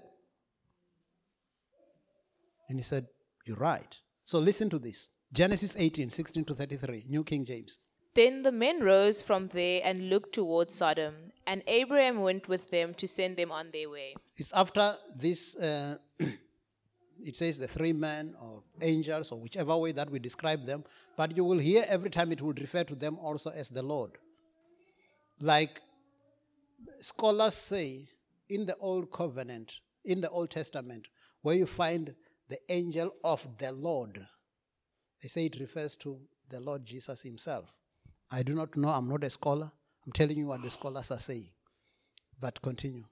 And 2.67 2.77
he 2.77 2.83
said, 2.83 3.07
You're 3.45 3.57
right. 3.57 3.95
So 4.25 4.39
listen 4.39 4.69
to 4.71 4.79
this 4.79 5.07
Genesis 5.31 5.75
18, 5.77 6.09
16 6.09 6.45
to 6.45 6.55
33, 6.55 7.05
New 7.07 7.23
King 7.23 7.45
James. 7.45 7.79
Then 8.15 8.41
the 8.41 8.51
men 8.51 8.83
rose 8.83 9.21
from 9.21 9.47
there 9.53 9.81
and 9.83 10.09
looked 10.09 10.33
towards 10.33 10.75
Sodom, 10.75 11.13
and 11.45 11.61
Abraham 11.67 12.21
went 12.21 12.47
with 12.47 12.69
them 12.69 12.93
to 12.95 13.07
send 13.07 13.37
them 13.37 13.51
on 13.51 13.69
their 13.71 13.89
way. 13.89 14.15
It's 14.35 14.51
after 14.53 14.93
this, 15.15 15.55
uh, 15.57 15.97
it 17.23 17.35
says 17.35 17.57
the 17.57 17.67
three 17.67 17.93
men 17.93 18.35
or 18.41 18.63
angels 18.81 19.31
or 19.31 19.39
whichever 19.39 19.75
way 19.77 19.91
that 19.91 20.09
we 20.09 20.19
describe 20.19 20.65
them, 20.65 20.83
but 21.17 21.35
you 21.35 21.43
will 21.43 21.59
hear 21.59 21.85
every 21.87 22.09
time 22.09 22.31
it 22.31 22.41
will 22.41 22.53
refer 22.53 22.83
to 22.83 22.95
them 22.95 23.17
also 23.19 23.49
as 23.51 23.69
the 23.69 23.83
Lord. 23.83 24.11
Like 25.39 25.81
scholars 27.01 27.55
say 27.55 28.07
in 28.49 28.65
the 28.65 28.75
Old 28.77 29.11
Covenant, 29.11 29.79
in 30.05 30.21
the 30.21 30.29
Old 30.29 30.49
Testament, 30.49 31.07
where 31.41 31.55
you 31.55 31.65
find 31.65 32.13
the 32.49 32.59
angel 32.69 33.11
of 33.23 33.47
the 33.57 33.71
Lord, 33.71 34.19
they 35.21 35.27
say 35.27 35.45
it 35.45 35.59
refers 35.59 35.95
to 35.97 36.19
the 36.49 36.59
Lord 36.59 36.85
Jesus 36.85 37.21
himself. 37.21 37.69
I 38.31 38.43
do 38.43 38.53
not 38.53 38.75
know, 38.75 38.89
I'm 38.89 39.09
not 39.09 39.23
a 39.23 39.29
scholar. 39.29 39.71
I'm 40.05 40.11
telling 40.13 40.37
you 40.37 40.47
what 40.47 40.63
the 40.63 40.71
scholars 40.71 41.11
are 41.11 41.19
saying. 41.19 41.49
But 42.39 42.61
continue. 42.61 43.03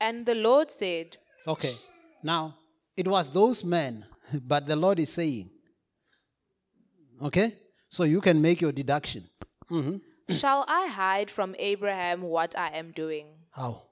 And 0.00 0.24
the 0.24 0.34
Lord 0.34 0.70
said, 0.70 1.18
Okay, 1.46 1.74
now 2.22 2.54
it 3.00 3.08
was 3.08 3.32
those 3.32 3.64
men, 3.64 4.04
but 4.46 4.66
the 4.66 4.76
Lord 4.76 5.00
is 5.00 5.10
saying, 5.10 5.50
okay, 7.22 7.52
so 7.88 8.04
you 8.04 8.20
can 8.20 8.40
make 8.40 8.60
your 8.60 8.72
deduction. 8.72 9.28
hmm 9.68 9.96
Shall 10.28 10.64
I 10.68 10.86
hide 10.86 11.28
from 11.28 11.56
Abraham 11.58 12.22
what 12.22 12.56
I 12.56 12.68
am 12.80 12.92
doing? 12.92 13.26
How? 13.50 13.82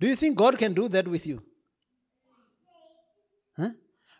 Do 0.00 0.08
you 0.08 0.16
think 0.16 0.36
God 0.36 0.58
can 0.58 0.74
do 0.74 0.88
that 0.88 1.06
with 1.06 1.24
you? 1.24 1.40
Huh? 3.56 3.68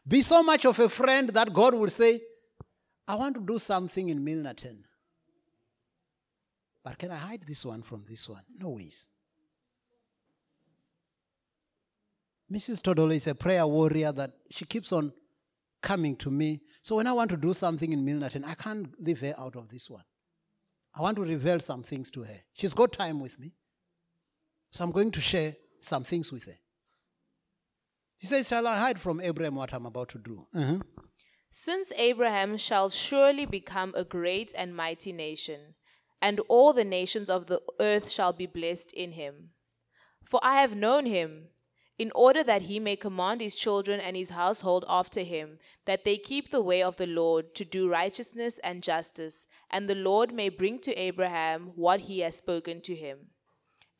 Be 0.06 0.22
so 0.22 0.42
much 0.44 0.64
of 0.64 0.78
a 0.78 0.88
friend 0.88 1.30
that 1.30 1.52
God 1.52 1.74
will 1.74 1.90
say, 1.90 2.20
I 3.08 3.16
want 3.16 3.34
to 3.34 3.40
do 3.40 3.58
something 3.58 4.08
in 4.08 4.24
Milnerton. 4.24 4.76
But 6.84 6.96
can 6.96 7.10
I 7.10 7.16
hide 7.16 7.42
this 7.42 7.64
one 7.64 7.82
from 7.82 8.04
this 8.08 8.28
one? 8.28 8.42
No 8.60 8.68
ways. 8.68 9.06
Mrs. 12.52 12.80
Todolo 12.80 13.14
is 13.14 13.26
a 13.26 13.34
prayer 13.34 13.66
warrior 13.66 14.12
that 14.12 14.30
she 14.50 14.64
keeps 14.64 14.92
on 14.92 15.12
coming 15.82 16.16
to 16.16 16.30
me. 16.30 16.60
So 16.82 16.96
when 16.96 17.06
I 17.06 17.12
want 17.12 17.30
to 17.30 17.36
do 17.36 17.52
something 17.52 17.92
in 17.92 18.04
Milnerton, 18.04 18.46
I 18.46 18.54
can't 18.54 18.88
leave 19.00 19.20
her 19.20 19.34
out 19.38 19.56
of 19.56 19.68
this 19.68 19.90
one. 19.90 20.04
I 20.94 21.02
want 21.02 21.16
to 21.16 21.22
reveal 21.22 21.60
some 21.60 21.82
things 21.82 22.10
to 22.12 22.22
her. 22.22 22.40
She's 22.54 22.72
got 22.72 22.92
time 22.92 23.20
with 23.20 23.38
me. 23.38 23.54
So 24.70 24.84
I'm 24.84 24.92
going 24.92 25.10
to 25.12 25.20
share 25.20 25.54
some 25.80 26.04
things 26.04 26.32
with 26.32 26.44
her. 26.44 26.56
He 28.18 28.26
says, 28.26 28.48
Shall 28.48 28.66
I 28.66 28.78
hide 28.78 29.00
from 29.00 29.20
Abraham 29.20 29.56
what 29.56 29.74
I'm 29.74 29.86
about 29.86 30.08
to 30.10 30.18
do? 30.18 30.46
Uh-huh. 30.54 30.78
Since 31.50 31.92
Abraham 31.96 32.56
shall 32.56 32.88
surely 32.88 33.46
become 33.46 33.92
a 33.96 34.04
great 34.04 34.52
and 34.56 34.74
mighty 34.74 35.12
nation, 35.12 35.74
and 36.20 36.40
all 36.48 36.72
the 36.72 36.84
nations 36.84 37.28
of 37.28 37.46
the 37.46 37.60
earth 37.78 38.10
shall 38.10 38.32
be 38.32 38.46
blessed 38.46 38.92
in 38.92 39.12
him. 39.12 39.50
For 40.24 40.40
I 40.42 40.60
have 40.60 40.74
known 40.74 41.06
him, 41.06 41.48
in 41.98 42.12
order 42.14 42.44
that 42.44 42.62
he 42.62 42.78
may 42.78 42.94
command 42.94 43.40
his 43.40 43.54
children 43.54 44.00
and 44.00 44.16
his 44.16 44.30
household 44.30 44.84
after 44.88 45.20
him, 45.20 45.58
that 45.86 46.04
they 46.04 46.18
keep 46.18 46.50
the 46.50 46.60
way 46.60 46.82
of 46.82 46.96
the 46.96 47.06
Lord 47.06 47.54
to 47.54 47.64
do 47.64 47.88
righteousness 47.88 48.58
and 48.62 48.82
justice, 48.82 49.48
and 49.70 49.88
the 49.88 49.94
Lord 49.94 50.32
may 50.32 50.50
bring 50.50 50.78
to 50.80 50.94
Abraham 50.94 51.72
what 51.74 52.00
he 52.00 52.20
has 52.20 52.36
spoken 52.36 52.80
to 52.82 52.94
him. 52.94 53.28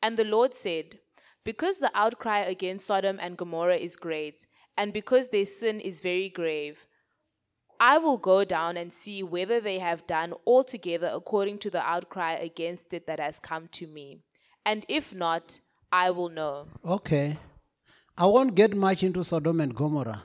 And 0.01 0.15
the 0.15 0.23
Lord 0.23 0.53
said, 0.53 0.99
Because 1.43 1.79
the 1.79 1.91
outcry 1.95 2.39
against 2.39 2.85
Sodom 2.85 3.17
and 3.19 3.35
Gomorrah 3.35 3.77
is 3.77 3.95
great, 3.95 4.45
and 4.77 4.93
because 4.93 5.29
their 5.29 5.45
sin 5.45 5.79
is 5.79 6.01
very 6.01 6.29
grave, 6.29 6.85
I 7.79 7.97
will 7.97 8.17
go 8.17 8.43
down 8.43 8.77
and 8.77 8.93
see 8.93 9.23
whether 9.23 9.59
they 9.59 9.79
have 9.79 10.07
done 10.07 10.33
altogether 10.45 11.11
according 11.11 11.59
to 11.59 11.69
the 11.69 11.81
outcry 11.81 12.33
against 12.33 12.93
it 12.93 13.07
that 13.07 13.19
has 13.19 13.39
come 13.39 13.67
to 13.69 13.87
me. 13.87 14.21
And 14.65 14.85
if 14.87 15.13
not, 15.15 15.59
I 15.91 16.11
will 16.11 16.29
know. 16.29 16.67
Okay. 16.85 17.37
I 18.17 18.25
won't 18.25 18.55
get 18.55 18.75
much 18.75 19.03
into 19.03 19.23
Sodom 19.23 19.61
and 19.61 19.75
Gomorrah, 19.75 20.23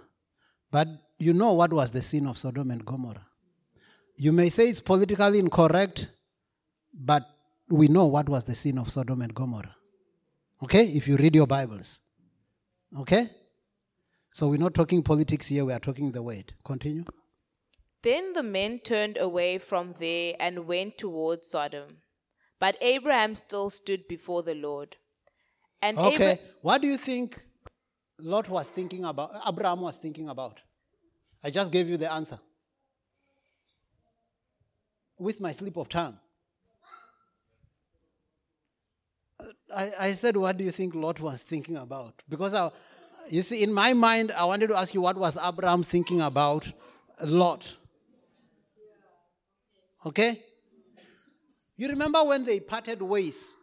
but 0.71 0.89
you 1.19 1.33
know 1.35 1.53
what 1.53 1.73
was 1.73 1.91
the 1.91 2.03
sin 2.03 2.27
of 2.27 2.39
Sodom 2.39 2.71
and 2.71 2.85
Gomorrah. 2.85 3.27
You 4.17 4.33
may 4.33 4.49
say 4.49 4.69
it's 4.69 4.81
politically 4.81 5.39
incorrect, 5.39 6.09
but 6.95 7.25
we 7.69 7.89
know 7.89 8.07
what 8.07 8.29
was 8.29 8.45
the 8.45 8.55
sin 8.55 8.79
of 8.79 8.91
Sodom 8.91 9.23
and 9.23 9.35
Gomorrah. 9.35 9.75
Okay? 10.63 10.87
If 10.87 11.07
you 11.09 11.17
read 11.17 11.35
your 11.35 11.47
Bibles. 11.47 12.01
Okay? 12.99 13.29
So 14.33 14.49
we're 14.49 14.59
not 14.59 14.75
talking 14.75 15.03
politics 15.03 15.49
here, 15.49 15.65
we 15.65 15.73
are 15.73 15.79
talking 15.81 16.13
the 16.13 16.23
word. 16.23 16.55
Continue. 16.65 17.05
Then 18.03 18.33
the 18.33 18.43
men 18.43 18.81
turned 18.81 19.19
away 19.19 19.59
from 19.59 19.95
there 20.01 20.35
and 20.41 20.67
went 20.67 20.99
towards 20.99 21.49
Sodom. 21.51 21.99
But 22.59 22.77
Abraham 22.81 23.35
still 23.35 23.71
stood 23.71 24.09
before 24.09 24.43
the 24.43 24.55
Lord. 24.55 24.97
And 25.83 25.99
Okay. 25.99 26.33
Abra- 26.33 26.45
What 26.63 26.81
do 26.81 26.89
you 26.89 26.97
think 26.97 27.41
Lot 28.23 28.49
was 28.49 28.71
thinking 28.71 29.05
about, 29.05 29.33
Abraham 29.47 29.81
was 29.81 29.97
thinking 29.97 30.29
about? 30.29 30.61
I 31.43 31.51
just 31.51 31.73
gave 31.73 31.89
you 31.89 31.97
the 31.97 32.11
answer. 32.11 32.39
With 35.19 35.41
my 35.41 35.53
slip 35.53 35.77
of 35.77 35.89
tongue. 35.89 36.19
I, 39.75 39.91
I 40.01 40.11
said, 40.13 40.37
What 40.37 40.57
do 40.57 40.65
you 40.65 40.71
think 40.71 40.95
Lot 40.95 41.21
was 41.21 41.43
thinking 41.43 41.77
about? 41.77 42.15
Because 42.29 42.55
I, 42.55 42.71
you 43.29 43.43
see, 43.43 43.63
in 43.63 43.73
my 43.73 43.93
mind, 43.93 44.33
I 44.33 44.45
wanted 44.45 44.69
to 44.69 44.77
ask 44.77 44.95
you 44.95 45.01
what 45.01 45.17
was 45.17 45.37
Abraham 45.37 45.83
thinking 45.83 46.21
about 46.21 46.71
Lot. 47.25 47.77
Okay? 50.05 50.43
You 51.77 51.89
remember 51.89 52.23
when 52.25 52.45
they 52.45 52.61
parted 52.61 53.01
ways, 53.03 53.57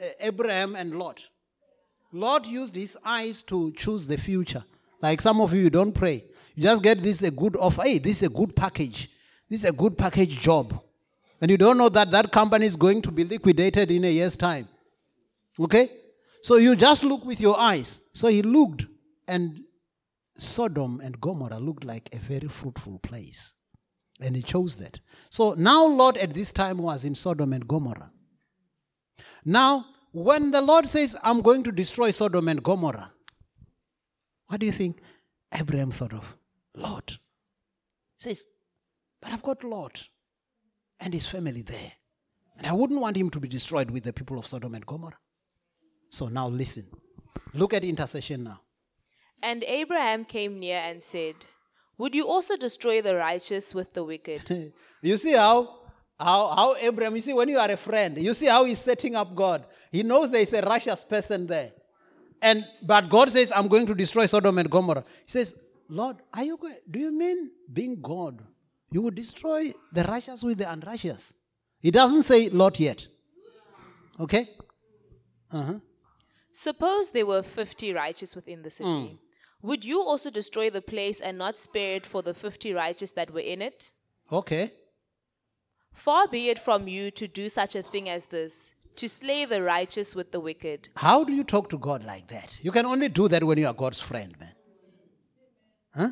uh, 0.00 0.06
Abraham 0.20 0.74
and 0.76 0.96
Lot? 0.96 1.28
Lot 2.12 2.46
used 2.46 2.76
his 2.76 2.96
eyes 3.04 3.42
to 3.44 3.72
choose 3.72 4.06
the 4.06 4.18
future. 4.18 4.64
Like 5.00 5.20
some 5.20 5.40
of 5.40 5.54
you, 5.54 5.62
you 5.62 5.70
don't 5.70 5.92
pray. 5.92 6.24
You 6.54 6.62
just 6.64 6.82
get 6.82 7.02
this 7.02 7.22
a 7.22 7.30
good 7.30 7.56
offer. 7.56 7.82
Hey, 7.82 7.98
this 7.98 8.18
is 8.18 8.22
a 8.24 8.28
good 8.28 8.54
package. 8.54 9.08
This 9.48 9.60
is 9.60 9.70
a 9.70 9.72
good 9.72 9.96
package 9.96 10.38
job. 10.40 10.80
And 11.40 11.50
you 11.50 11.56
don't 11.56 11.78
know 11.78 11.88
that 11.88 12.10
that 12.10 12.30
company 12.30 12.66
is 12.66 12.76
going 12.76 13.00
to 13.02 13.10
be 13.10 13.24
liquidated 13.24 13.90
in 13.90 14.04
a 14.04 14.12
year's 14.12 14.36
time. 14.36 14.68
Okay? 15.58 15.88
So 16.42 16.56
you 16.56 16.76
just 16.76 17.02
look 17.04 17.24
with 17.24 17.40
your 17.40 17.58
eyes. 17.58 18.00
So 18.12 18.28
he 18.28 18.42
looked, 18.42 18.86
and 19.26 19.62
Sodom 20.38 21.00
and 21.02 21.20
Gomorrah 21.20 21.58
looked 21.58 21.84
like 21.84 22.08
a 22.12 22.18
very 22.18 22.48
fruitful 22.48 22.98
place. 22.98 23.54
And 24.20 24.36
he 24.36 24.42
chose 24.42 24.76
that. 24.76 25.00
So 25.30 25.54
now 25.54 25.86
Lot 25.86 26.18
at 26.18 26.34
this 26.34 26.52
time 26.52 26.78
was 26.78 27.04
in 27.04 27.14
Sodom 27.14 27.52
and 27.52 27.66
Gomorrah. 27.66 28.10
Now, 29.44 29.86
when 30.12 30.50
the 30.50 30.60
Lord 30.62 30.88
says, 30.88 31.16
I'm 31.22 31.40
going 31.42 31.62
to 31.64 31.72
destroy 31.72 32.10
Sodom 32.10 32.48
and 32.48 32.62
Gomorrah, 32.62 33.12
what 34.46 34.60
do 34.60 34.66
you 34.66 34.72
think 34.72 35.00
Abraham 35.52 35.90
thought 35.90 36.12
of? 36.12 36.36
Lot. 36.74 37.18
He 38.18 38.24
says, 38.28 38.44
But 39.20 39.32
I've 39.32 39.42
got 39.42 39.62
Lot 39.64 40.08
and 40.98 41.14
his 41.14 41.26
family 41.26 41.62
there. 41.62 41.92
And 42.58 42.66
I 42.66 42.72
wouldn't 42.72 43.00
want 43.00 43.16
him 43.16 43.30
to 43.30 43.40
be 43.40 43.48
destroyed 43.48 43.90
with 43.90 44.04
the 44.04 44.12
people 44.12 44.38
of 44.38 44.46
Sodom 44.46 44.74
and 44.74 44.84
Gomorrah. 44.84 45.18
So 46.10 46.28
now 46.28 46.48
listen. 46.48 46.86
Look 47.54 47.72
at 47.74 47.84
intercession 47.84 48.44
now. 48.44 48.60
and 49.42 49.64
Abraham 49.64 50.24
came 50.24 50.58
near 50.58 50.78
and 50.78 51.02
said, 51.02 51.34
Would 51.98 52.14
you 52.14 52.26
also 52.28 52.56
destroy 52.56 53.00
the 53.00 53.14
righteous 53.16 53.74
with 53.74 53.94
the 53.94 54.04
wicked? 54.04 54.72
you 55.02 55.16
see 55.16 55.32
how, 55.32 55.79
how, 56.20 56.48
how 56.48 56.76
Abraham, 56.76 57.14
you 57.16 57.22
see, 57.22 57.32
when 57.32 57.48
you 57.48 57.58
are 57.58 57.70
a 57.70 57.76
friend, 57.76 58.18
you 58.18 58.34
see 58.34 58.46
how 58.46 58.64
he's 58.64 58.78
setting 58.78 59.16
up 59.16 59.34
God. 59.34 59.64
He 59.90 60.02
knows 60.02 60.30
there 60.30 60.42
is 60.42 60.52
a 60.52 60.60
righteous 60.62 61.02
person 61.02 61.46
there. 61.46 61.72
And 62.42 62.64
but 62.82 63.08
God 63.08 63.30
says, 63.30 63.52
I'm 63.54 63.68
going 63.68 63.86
to 63.86 63.94
destroy 63.94 64.26
Sodom 64.26 64.58
and 64.58 64.70
Gomorrah. 64.70 65.04
He 65.24 65.30
says, 65.30 65.60
Lord, 65.88 66.16
are 66.32 66.44
you 66.44 66.56
going 66.56 66.76
do 66.90 66.98
you 66.98 67.12
mean 67.12 67.50
being 67.72 68.00
God? 68.00 68.40
You 68.90 69.02
would 69.02 69.14
destroy 69.14 69.72
the 69.92 70.04
righteous 70.04 70.42
with 70.42 70.58
the 70.58 70.70
unrighteous. 70.70 71.32
He 71.80 71.90
doesn't 71.90 72.24
say 72.24 72.48
Lot 72.48 72.80
yet. 72.80 73.06
Okay? 74.18 74.48
Uh-huh. 75.50 75.80
Suppose 76.52 77.10
there 77.10 77.26
were 77.26 77.42
fifty 77.42 77.92
righteous 77.92 78.34
within 78.34 78.62
the 78.62 78.70
city. 78.70 79.18
Would 79.62 79.84
you 79.84 80.00
also 80.00 80.30
destroy 80.30 80.70
the 80.70 80.80
place 80.80 81.20
and 81.20 81.36
not 81.36 81.58
spare 81.58 81.96
it 81.96 82.06
for 82.06 82.22
the 82.22 82.34
fifty 82.34 82.72
righteous 82.72 83.12
that 83.12 83.32
were 83.32 83.40
in 83.40 83.60
it? 83.60 83.90
Okay. 84.32 84.72
Far 86.00 86.28
be 86.28 86.48
it 86.48 86.58
from 86.58 86.88
you 86.88 87.10
to 87.10 87.28
do 87.28 87.50
such 87.50 87.76
a 87.76 87.82
thing 87.82 88.08
as 88.08 88.24
this, 88.24 88.74
to 88.96 89.06
slay 89.06 89.44
the 89.44 89.62
righteous 89.62 90.14
with 90.14 90.32
the 90.32 90.40
wicked. 90.40 90.88
How 90.96 91.24
do 91.24 91.32
you 91.34 91.44
talk 91.44 91.68
to 91.68 91.76
God 91.78 92.04
like 92.04 92.26
that? 92.28 92.58
You 92.62 92.72
can 92.72 92.86
only 92.86 93.10
do 93.10 93.28
that 93.28 93.44
when 93.44 93.58
you 93.58 93.66
are 93.66 93.74
God's 93.74 94.00
friend, 94.00 94.34
man. 94.40 94.52
Huh? 95.94 96.08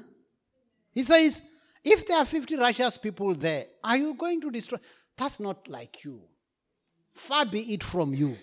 He 0.92 1.02
says, 1.02 1.42
if 1.82 2.06
there 2.06 2.18
are 2.18 2.26
50 2.26 2.56
righteous 2.56 2.98
people 2.98 3.34
there, 3.34 3.64
are 3.82 3.96
you 3.96 4.12
going 4.12 4.42
to 4.42 4.50
destroy? 4.50 4.78
That's 5.16 5.40
not 5.40 5.66
like 5.68 6.04
you. 6.04 6.20
Far 7.14 7.46
be 7.46 7.72
it 7.72 7.82
from 7.82 8.12
you 8.12 8.36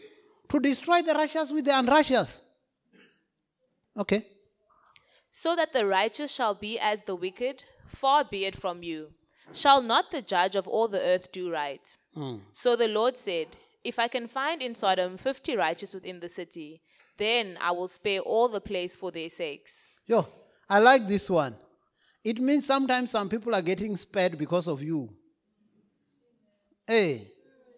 to 0.50 0.60
destroy 0.60 1.04
the 1.04 1.14
righteous 1.14 1.52
with 1.52 1.66
the 1.66 1.78
unrighteous. 1.78 2.42
Okay. 4.00 4.26
So 5.30 5.56
that 5.56 5.74
the 5.74 5.86
righteous 5.86 6.32
shall 6.32 6.56
be 6.56 6.80
as 6.80 7.04
the 7.04 7.16
wicked, 7.16 7.64
far 7.86 8.26
be 8.26 8.46
it 8.46 8.56
from 8.56 8.82
you. 8.82 9.10
Shall 9.54 9.82
not 9.82 10.12
the 10.12 10.22
judge 10.22 10.56
of 10.56 10.68
all 10.68 10.88
the 10.88 11.02
earth 11.02 11.32
do 11.32 11.52
right? 11.52 11.86
Hmm. 12.14 12.38
So 12.52 12.76
the 12.76 12.88
Lord 12.88 13.18
said, 13.18 13.48
If 13.84 14.00
I 14.00 14.08
can 14.08 14.28
find 14.28 14.62
in 14.62 14.76
Sodom 14.76 15.18
fifty 15.18 15.56
righteous 15.56 15.94
within 15.94 16.20
the 16.20 16.30
city, 16.30 16.82
then 17.18 17.58
I 17.62 17.72
will 17.72 17.88
spare 17.88 18.20
all 18.20 18.50
the 18.50 18.62
place 18.62 18.96
for 18.96 19.12
their 19.12 19.30
sakes. 19.30 19.86
Yo, 20.06 20.28
I 20.70 20.80
like 20.80 21.08
this 21.08 21.30
one. 21.30 21.56
It 22.24 22.40
means 22.40 22.66
sometimes 22.66 23.12
some 23.12 23.30
people 23.30 23.54
are 23.54 23.62
getting 23.62 23.96
spared 23.96 24.38
because 24.38 24.68
of 24.68 24.82
you. 24.82 25.10
Hey, 26.88 27.28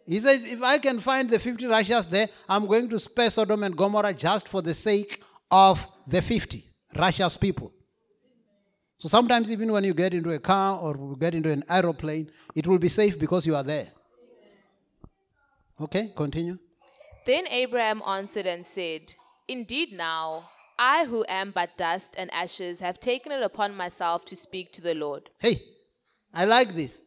he 0.05 0.19
says, 0.19 0.45
if 0.45 0.63
I 0.63 0.77
can 0.77 1.01
find 1.01 1.29
the 1.29 1.37
50 1.37 1.67
righteous 1.67 2.05
there, 2.05 2.27
I'm 2.47 2.65
going 2.65 2.87
to 2.89 2.97
spare 2.97 3.29
Sodom 3.29 3.63
and 3.63 3.75
Gomorrah 3.75 4.13
just 4.13 4.47
for 4.47 4.61
the 4.61 4.73
sake 4.73 5.21
of 5.51 5.85
the 6.07 6.21
50 6.21 6.63
righteous 6.95 7.35
people. 7.35 7.73
So 8.99 9.07
sometimes, 9.07 9.51
even 9.51 9.71
when 9.71 9.83
you 9.83 9.93
get 9.93 10.13
into 10.13 10.31
a 10.31 10.39
car 10.39 10.79
or 10.79 11.15
get 11.17 11.35
into 11.35 11.51
an 11.51 11.63
aeroplane, 11.69 12.31
it 12.55 12.65
will 12.65 12.79
be 12.79 12.89
safe 12.89 13.19
because 13.19 13.45
you 13.45 13.55
are 13.55 13.63
there. 13.63 13.87
Okay, 15.79 16.11
continue. 16.15 16.57
Then 17.25 17.45
Abraham 17.47 18.01
answered 18.07 18.47
and 18.47 18.65
said, 18.65 19.13
Indeed, 19.47 19.93
now, 19.93 20.49
I 20.79 21.05
who 21.05 21.25
am 21.27 21.51
but 21.51 21.77
dust 21.77 22.15
and 22.17 22.33
ashes 22.33 22.79
have 22.79 22.99
taken 22.99 23.31
it 23.31 23.43
upon 23.43 23.75
myself 23.75 24.25
to 24.25 24.35
speak 24.35 24.71
to 24.73 24.81
the 24.81 24.95
Lord. 24.95 25.29
Hey, 25.39 25.61
I 26.33 26.45
like 26.45 26.69
this. 26.69 27.01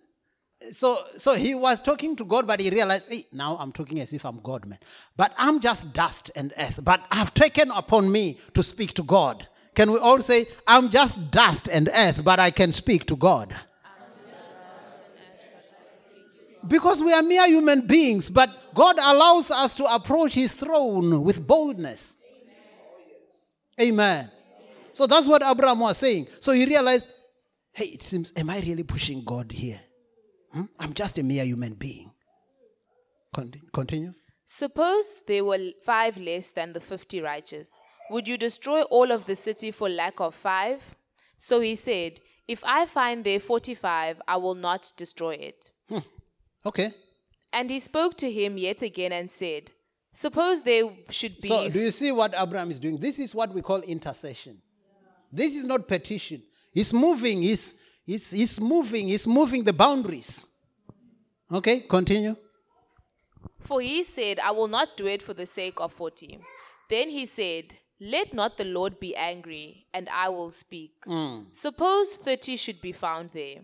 So, 0.72 0.98
so 1.16 1.34
he 1.34 1.54
was 1.54 1.80
talking 1.80 2.14
to 2.16 2.24
God, 2.24 2.46
but 2.46 2.60
he 2.60 2.70
realized, 2.70 3.08
hey, 3.08 3.26
now 3.32 3.56
I'm 3.58 3.72
talking 3.72 3.98
as 4.00 4.12
if 4.12 4.24
I'm 4.24 4.40
God, 4.40 4.66
man. 4.66 4.78
But 5.16 5.32
I'm 5.38 5.58
just 5.58 5.92
dust 5.92 6.30
and 6.36 6.52
earth. 6.58 6.80
But 6.84 7.00
I've 7.10 7.32
taken 7.32 7.70
upon 7.70 8.12
me 8.12 8.38
to 8.54 8.62
speak 8.62 8.92
to 8.94 9.02
God. 9.02 9.48
Can 9.80 9.92
we 9.92 9.98
all 9.98 10.20
say, 10.20 10.44
I'm 10.66 10.90
just 10.90 11.30
dust 11.30 11.66
and 11.66 11.88
earth, 11.88 12.22
but 12.22 12.38
I 12.38 12.50
can 12.50 12.70
speak 12.70 13.06
to 13.06 13.16
God? 13.16 13.56
Because 16.68 17.02
we 17.02 17.14
are 17.14 17.22
mere 17.22 17.46
human 17.46 17.86
beings, 17.86 18.28
but 18.28 18.50
God 18.74 18.98
allows 18.98 19.50
us 19.50 19.74
to 19.76 19.86
approach 19.86 20.34
his 20.34 20.52
throne 20.52 21.24
with 21.24 21.46
boldness. 21.46 22.16
Amen. 23.80 24.30
So 24.92 25.06
that's 25.06 25.26
what 25.26 25.42
Abraham 25.42 25.78
was 25.78 25.96
saying. 25.96 26.26
So 26.40 26.52
he 26.52 26.66
realized, 26.66 27.08
hey, 27.72 27.86
it 27.86 28.02
seems, 28.02 28.34
am 28.36 28.50
I 28.50 28.60
really 28.60 28.82
pushing 28.82 29.24
God 29.24 29.50
here? 29.50 29.80
Hmm? 30.52 30.64
I'm 30.78 30.92
just 30.92 31.16
a 31.16 31.22
mere 31.22 31.46
human 31.46 31.72
being. 31.72 32.12
Continue. 33.72 34.12
Suppose 34.44 35.22
there 35.26 35.42
were 35.42 35.70
five 35.86 36.18
less 36.18 36.50
than 36.50 36.74
the 36.74 36.80
fifty 36.80 37.22
righteous. 37.22 37.80
Would 38.10 38.26
you 38.26 38.36
destroy 38.36 38.82
all 38.82 39.12
of 39.12 39.26
the 39.26 39.36
city 39.36 39.70
for 39.70 39.88
lack 39.88 40.20
of 40.20 40.34
five? 40.34 40.96
So 41.38 41.60
he 41.60 41.76
said, 41.76 42.20
If 42.48 42.62
I 42.64 42.84
find 42.86 43.24
there 43.24 43.40
forty 43.40 43.74
five, 43.74 44.20
I 44.26 44.36
will 44.36 44.56
not 44.56 44.92
destroy 44.96 45.34
it. 45.34 45.70
Hmm. 45.88 45.98
Okay. 46.66 46.90
And 47.52 47.70
he 47.70 47.80
spoke 47.80 48.16
to 48.18 48.30
him 48.30 48.58
yet 48.58 48.82
again 48.82 49.12
and 49.12 49.30
said, 49.30 49.70
Suppose 50.12 50.62
there 50.62 50.84
should 51.10 51.38
be. 51.40 51.48
So, 51.48 51.68
do 51.68 51.80
you 51.80 51.90
see 51.92 52.10
what 52.10 52.34
Abraham 52.36 52.70
is 52.70 52.80
doing? 52.80 52.96
This 52.96 53.20
is 53.20 53.32
what 53.34 53.54
we 53.54 53.62
call 53.62 53.80
intercession. 53.80 54.60
This 55.32 55.54
is 55.54 55.64
not 55.64 55.86
petition. 55.86 56.42
He's 56.72 56.92
moving, 56.92 57.42
he's, 57.42 57.74
he's, 58.04 58.32
he's 58.32 58.60
moving, 58.60 59.06
he's 59.06 59.26
moving 59.26 59.62
the 59.62 59.72
boundaries. 59.72 60.46
Okay, 61.52 61.80
continue. 61.80 62.34
For 63.60 63.80
he 63.80 64.02
said, 64.02 64.40
I 64.40 64.50
will 64.50 64.68
not 64.68 64.96
do 64.96 65.06
it 65.06 65.22
for 65.22 65.32
the 65.34 65.46
sake 65.46 65.74
of 65.78 65.92
forty. 65.92 66.38
Then 66.88 67.08
he 67.08 67.24
said, 67.26 67.76
Let 68.00 68.32
not 68.32 68.56
the 68.56 68.64
Lord 68.64 68.98
be 68.98 69.14
angry, 69.14 69.86
and 69.92 70.08
I 70.08 70.30
will 70.30 70.50
speak. 70.52 70.92
Suppose 71.52 72.16
thirty 72.16 72.56
should 72.56 72.80
be 72.80 72.92
found 72.92 73.30
there. 73.30 73.60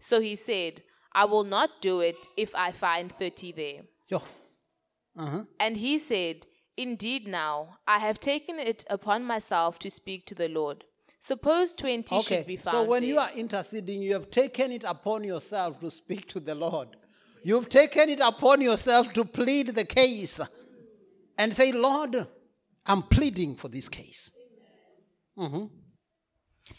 So 0.00 0.20
he 0.20 0.36
said, 0.36 0.82
I 1.12 1.26
will 1.26 1.44
not 1.44 1.70
do 1.82 2.00
it 2.00 2.26
if 2.36 2.54
I 2.54 2.72
find 2.72 3.12
thirty 3.12 3.52
there. 3.52 3.82
Yo. 4.08 4.22
Uh-huh. 5.16 5.44
And 5.60 5.76
he 5.76 5.98
said, 5.98 6.46
Indeed, 6.76 7.28
now 7.28 7.78
I 7.86 7.98
have 7.98 8.18
taken 8.18 8.58
it 8.58 8.84
upon 8.90 9.24
myself 9.24 9.78
to 9.80 9.90
speak 9.90 10.26
to 10.26 10.34
the 10.34 10.48
Lord. 10.48 10.84
Suppose 11.20 11.72
twenty 11.74 12.20
should 12.20 12.46
be 12.46 12.54
Okay. 12.54 12.56
found 12.56 12.74
So, 12.74 12.84
when 12.84 13.02
there. 13.02 13.10
you 13.10 13.18
are 13.18 13.30
interceding, 13.36 14.02
you 14.02 14.14
have 14.14 14.30
taken 14.30 14.72
it 14.72 14.84
upon 14.84 15.24
yourself 15.24 15.78
to 15.80 15.90
speak 15.90 16.26
to 16.28 16.40
the 16.40 16.54
Lord. 16.54 16.88
You've 17.42 17.68
taken 17.68 18.08
it 18.08 18.20
upon 18.20 18.60
yourself 18.62 19.12
to 19.12 19.24
plead 19.24 19.68
the 19.68 19.84
case 19.84 20.40
and 21.38 21.52
say, 21.52 21.72
Lord, 21.72 22.26
I'm 22.86 23.02
pleading 23.02 23.56
for 23.56 23.68
this 23.68 23.88
case. 23.88 24.30
Mm-hmm. 25.38 25.66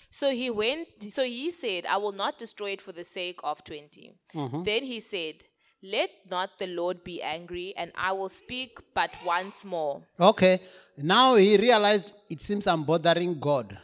So 0.10 0.32
he 0.32 0.50
went, 0.50 0.88
so 1.10 1.24
he 1.24 1.52
said, 1.52 1.86
I 1.86 1.98
will 1.98 2.14
not 2.14 2.38
destroy 2.38 2.72
it 2.72 2.82
for 2.82 2.92
the 2.92 3.04
sake 3.04 3.40
of 3.44 3.64
20. 3.64 4.16
Mm-hmm. 4.34 4.64
Then 4.64 4.84
he 4.84 5.00
said, 5.00 5.44
Let 5.84 6.10
not 6.30 6.58
the 6.58 6.68
Lord 6.68 7.04
be 7.04 7.22
angry, 7.22 7.74
and 7.76 7.92
I 7.96 8.14
will 8.14 8.30
speak 8.30 8.80
but 8.94 9.12
once 9.26 9.66
more. 9.66 10.04
Okay. 10.20 10.62
Now 10.98 11.36
he 11.36 11.58
realized 11.58 12.14
it 12.30 12.40
seems 12.40 12.66
I'm 12.66 12.84
bothering 12.84 13.40
God. 13.40 13.78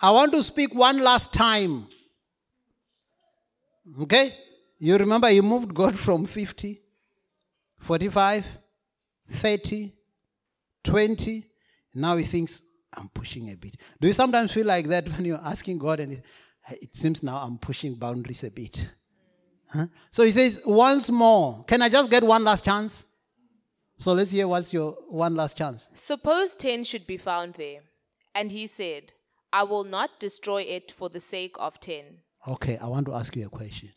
I 0.00 0.12
want 0.12 0.32
to 0.32 0.42
speak 0.42 0.74
one 0.74 0.98
last 0.98 1.32
time. 1.32 1.88
Okay? 4.02 4.32
You 4.78 4.96
remember 4.96 5.28
he 5.28 5.40
moved 5.40 5.74
God 5.74 5.98
from 6.06 6.24
50, 6.24 6.80
45, 7.80 8.46
30, 9.30 9.92
20. 10.88 11.44
Now 11.94 12.16
he 12.16 12.24
thinks, 12.24 12.62
I'm 12.94 13.08
pushing 13.08 13.50
a 13.50 13.54
bit. 13.54 13.76
Do 14.00 14.06
you 14.06 14.12
sometimes 14.12 14.52
feel 14.52 14.66
like 14.66 14.86
that 14.88 15.08
when 15.12 15.24
you're 15.24 15.40
asking 15.44 15.78
God 15.78 16.00
and 16.00 16.14
it, 16.14 16.24
it 16.80 16.96
seems 16.96 17.22
now 17.22 17.36
I'm 17.36 17.58
pushing 17.58 17.94
boundaries 17.94 18.44
a 18.44 18.50
bit? 18.50 18.88
Huh? 19.72 19.86
So 20.10 20.22
he 20.22 20.30
says, 20.30 20.60
once 20.64 21.10
more. 21.10 21.64
Can 21.64 21.82
I 21.82 21.88
just 21.88 22.10
get 22.10 22.22
one 22.22 22.42
last 22.44 22.64
chance? 22.64 23.04
So 23.98 24.12
let's 24.12 24.30
hear 24.30 24.48
what's 24.48 24.72
your 24.72 24.92
one 25.08 25.34
last 25.34 25.58
chance. 25.58 25.88
Suppose 25.94 26.54
10 26.56 26.84
should 26.84 27.06
be 27.06 27.16
found 27.16 27.54
there. 27.54 27.80
And 28.34 28.50
he 28.50 28.66
said, 28.66 29.12
I 29.52 29.64
will 29.64 29.84
not 29.84 30.20
destroy 30.20 30.62
it 30.62 30.92
for 30.92 31.08
the 31.08 31.20
sake 31.20 31.56
of 31.58 31.80
10. 31.80 32.04
Okay, 32.46 32.78
I 32.78 32.86
want 32.86 33.06
to 33.06 33.14
ask 33.14 33.34
you 33.36 33.46
a 33.46 33.50
question. 33.50 33.90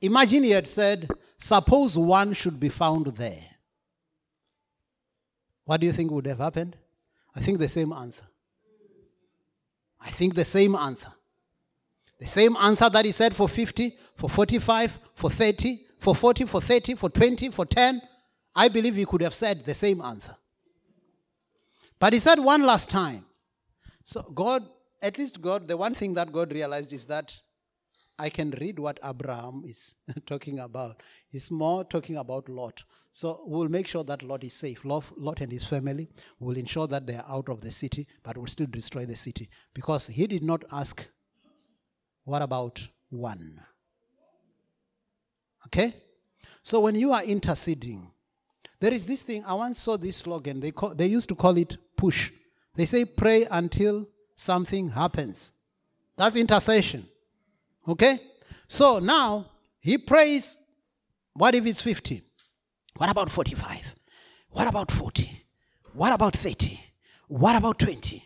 Imagine 0.00 0.42
he 0.42 0.50
had 0.50 0.66
said, 0.66 1.08
suppose 1.38 1.96
one 1.96 2.32
should 2.32 2.58
be 2.58 2.68
found 2.68 3.06
there. 3.06 3.44
What 5.70 5.80
do 5.80 5.86
you 5.86 5.92
think 5.92 6.10
would 6.10 6.26
have 6.26 6.40
happened? 6.40 6.74
I 7.36 7.38
think 7.38 7.60
the 7.60 7.68
same 7.68 7.92
answer. 7.92 8.24
I 10.04 10.10
think 10.10 10.34
the 10.34 10.44
same 10.44 10.74
answer. 10.74 11.12
The 12.18 12.26
same 12.26 12.56
answer 12.56 12.90
that 12.90 13.04
he 13.04 13.12
said 13.12 13.36
for 13.36 13.48
50, 13.48 13.96
for 14.16 14.28
45, 14.28 14.98
for 15.14 15.30
30, 15.30 15.86
for 16.00 16.12
40, 16.12 16.46
for 16.46 16.60
30, 16.60 16.94
for 16.96 17.08
20, 17.08 17.50
for 17.50 17.64
10. 17.64 18.02
I 18.56 18.66
believe 18.68 18.96
he 18.96 19.04
could 19.04 19.22
have 19.22 19.32
said 19.32 19.64
the 19.64 19.72
same 19.72 20.00
answer. 20.00 20.34
But 22.00 22.14
he 22.14 22.18
said 22.18 22.40
one 22.40 22.62
last 22.62 22.90
time. 22.90 23.24
So, 24.02 24.22
God, 24.22 24.66
at 25.00 25.18
least 25.18 25.40
God, 25.40 25.68
the 25.68 25.76
one 25.76 25.94
thing 25.94 26.14
that 26.14 26.32
God 26.32 26.50
realized 26.50 26.92
is 26.92 27.06
that 27.06 27.32
I 28.20 28.28
can 28.28 28.50
read 28.60 28.78
what 28.78 29.00
Abraham 29.02 29.62
is 29.66 29.96
talking 30.26 30.58
about. 30.58 31.02
He's 31.28 31.50
more 31.50 31.84
talking 31.84 32.16
about 32.16 32.48
Lot. 32.50 32.84
So 33.12 33.40
we'll 33.46 33.68
make 33.68 33.86
sure 33.86 34.04
that 34.04 34.22
Lot 34.22 34.44
is 34.44 34.52
safe. 34.52 34.84
Lot, 34.84 35.40
and 35.40 35.50
his 35.50 35.64
family 35.64 36.08
will 36.38 36.56
ensure 36.56 36.86
that 36.88 37.06
they 37.06 37.16
are 37.16 37.24
out 37.28 37.48
of 37.48 37.62
the 37.62 37.70
city, 37.70 38.06
but 38.22 38.36
will 38.36 38.46
still 38.46 38.66
destroy 38.66 39.06
the 39.06 39.16
city. 39.16 39.48
Because 39.72 40.08
he 40.08 40.26
did 40.26 40.42
not 40.42 40.62
ask, 40.70 41.08
what 42.24 42.42
about 42.42 42.86
one? 43.08 43.58
Okay? 45.66 45.94
So 46.62 46.80
when 46.80 46.94
you 46.94 47.12
are 47.12 47.24
interceding, 47.24 48.10
there 48.80 48.92
is 48.92 49.06
this 49.06 49.22
thing, 49.22 49.44
I 49.46 49.54
once 49.54 49.80
saw 49.80 49.96
this 49.96 50.18
slogan, 50.18 50.60
they, 50.60 50.72
call, 50.72 50.94
they 50.94 51.06
used 51.06 51.28
to 51.30 51.34
call 51.34 51.56
it 51.56 51.78
push. 51.96 52.30
They 52.76 52.84
say 52.84 53.06
pray 53.06 53.46
until 53.50 54.06
something 54.36 54.90
happens. 54.90 55.52
That's 56.16 56.36
intercession. 56.36 57.08
Okay? 57.90 58.18
So 58.68 59.00
now 59.00 59.46
he 59.80 59.98
prays. 59.98 60.56
What 61.34 61.54
if 61.54 61.66
it's 61.66 61.80
50? 61.80 62.22
What 62.96 63.10
about 63.10 63.30
45? 63.30 63.94
What 64.50 64.68
about 64.68 64.90
40? 64.90 65.46
What 65.92 66.12
about 66.12 66.36
30? 66.36 66.78
What 67.28 67.56
about 67.56 67.78
20? 67.78 68.22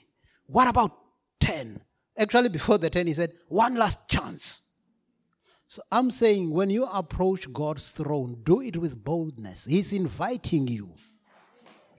What 0.46 0.68
about 0.68 0.92
10? 1.40 1.80
Actually, 2.18 2.48
before 2.48 2.78
the 2.78 2.90
10, 2.90 3.06
he 3.06 3.14
said, 3.14 3.32
one 3.48 3.74
last 3.74 4.08
chance. 4.08 4.62
So 5.66 5.82
I'm 5.90 6.10
saying 6.10 6.50
when 6.50 6.70
you 6.70 6.84
approach 6.84 7.52
God's 7.52 7.90
throne, 7.90 8.38
do 8.44 8.60
it 8.60 8.76
with 8.76 9.02
boldness. 9.02 9.64
He's 9.64 9.92
inviting 9.92 10.68
you. 10.68 10.90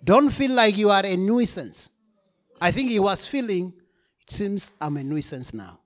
Don't 0.04 0.30
feel 0.30 0.52
like 0.52 0.78
you 0.78 0.92
are 0.92 1.06
a 1.06 1.18
nuisance. 1.18 1.90
I 2.62 2.72
think 2.72 2.90
he 2.90 3.00
was 3.00 3.26
feeling, 3.26 3.74
it 4.22 4.32
seems 4.32 4.72
I'm 4.80 4.98
a 4.98 5.04
nuisance 5.04 5.54
now. 5.54 5.80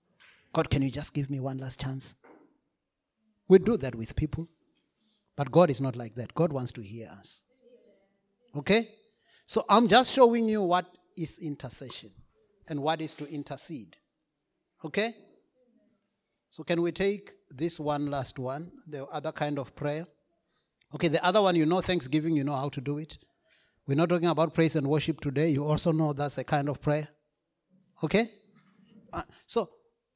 God, 0.54 0.70
can 0.70 0.82
you 0.82 0.92
just 0.92 1.14
give 1.14 1.30
me 1.30 1.40
one 1.40 1.58
last 1.58 1.82
chance? 1.82 2.16
We 3.48 3.60
do 3.60 3.78
that 3.78 3.96
with 3.96 4.16
people. 4.16 4.48
But 5.40 5.52
God 5.52 5.70
is 5.70 5.80
not 5.80 5.96
like 5.96 6.16
that. 6.16 6.34
God 6.34 6.52
wants 6.52 6.74
to 6.74 6.82
hear 6.82 7.08
us. 7.18 7.44
Okay? 8.58 8.90
So 9.46 9.64
I'm 9.70 9.88
just 9.88 10.12
showing 10.12 10.50
you 10.50 10.62
what 10.62 10.86
is 11.18 11.40
intercession 11.40 12.12
and 12.68 12.82
what 12.82 13.02
is 13.02 13.16
to 13.16 13.26
intercede. 13.26 13.96
Okay? 14.84 15.14
So 16.50 16.64
can 16.64 16.82
we 16.82 16.92
take 16.92 17.32
this 17.50 17.80
one 17.80 18.12
last 18.12 18.38
one, 18.38 18.70
the 18.86 19.06
other 19.06 19.32
kind 19.32 19.60
of 19.60 19.74
prayer? 19.76 20.06
Okay, 20.94 21.08
the 21.08 21.24
other 21.24 21.42
one, 21.42 21.56
you 21.56 21.66
know, 21.66 21.80
thanksgiving, 21.80 22.36
you 22.36 22.44
know 22.44 22.56
how 22.56 22.68
to 22.68 22.82
do 22.82 22.98
it. 22.98 23.18
We're 23.88 23.96
not 23.96 24.10
talking 24.10 24.28
about 24.28 24.54
praise 24.54 24.76
and 24.76 24.88
worship 24.88 25.22
today. 25.22 25.50
You 25.50 25.66
also 25.66 25.94
know 25.94 26.12
that's 26.12 26.38
a 26.38 26.44
kind 26.44 26.68
of 26.68 26.82
prayer. 26.82 27.08
Okay? 28.04 28.28
Uh, 29.14 29.24
so 29.48 29.70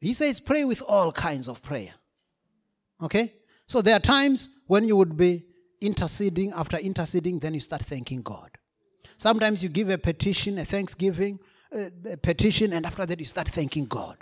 he 0.04 0.14
says, 0.14 0.42
pray 0.42 0.66
with 0.66 0.82
all 0.86 1.14
kinds 1.14 1.48
of 1.48 1.62
prayer. 1.62 1.92
Okay? 3.02 3.32
So 3.68 3.82
there 3.82 3.96
are 3.96 4.02
times 4.02 4.50
when 4.68 4.84
you 4.84 4.98
would 4.98 5.16
be 5.16 5.46
interceding, 5.80 6.52
after 6.52 6.76
interceding, 6.78 7.40
then 7.40 7.54
you 7.54 7.62
start 7.62 7.84
thanking 7.84 8.22
God. 8.22 8.52
Sometimes 9.16 9.64
you 9.64 9.70
give 9.70 9.90
a 9.90 9.98
petition, 9.98 10.58
a 10.58 10.66
thanksgiving, 10.66 11.40
a 11.72 12.18
petition, 12.18 12.74
and 12.74 12.86
after 12.86 13.06
that 13.06 13.18
you 13.18 13.26
start 13.26 13.48
thanking 13.48 13.86
God. 13.86 14.18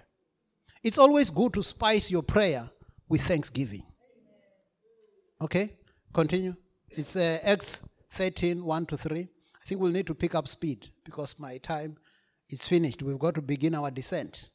It's 0.83 0.99
always 0.99 1.31
good 1.31 1.53
to 1.53 1.63
spice 1.63 2.11
your 2.11 2.21
prayer 2.21 2.69
with 3.09 3.21
thanksgiving. 3.21 3.83
Okay? 5.41 5.77
Continue. 6.13 6.55
It's 6.91 7.15
uh, 7.15 7.39
Acts 7.41 7.81
13 8.11 8.63
1 8.63 8.85
to 8.85 8.97
3. 8.97 9.19
I 9.19 9.65
think 9.65 9.81
we'll 9.81 9.91
need 9.91 10.07
to 10.07 10.13
pick 10.13 10.35
up 10.35 10.47
speed 10.47 10.91
because 11.03 11.39
my 11.39 11.57
time 11.57 11.97
is 12.51 12.67
finished. 12.67 13.01
We've 13.01 13.17
got 13.17 13.33
to 13.35 13.41
begin 13.41 13.73
our 13.73 13.89
descent. 13.89 14.49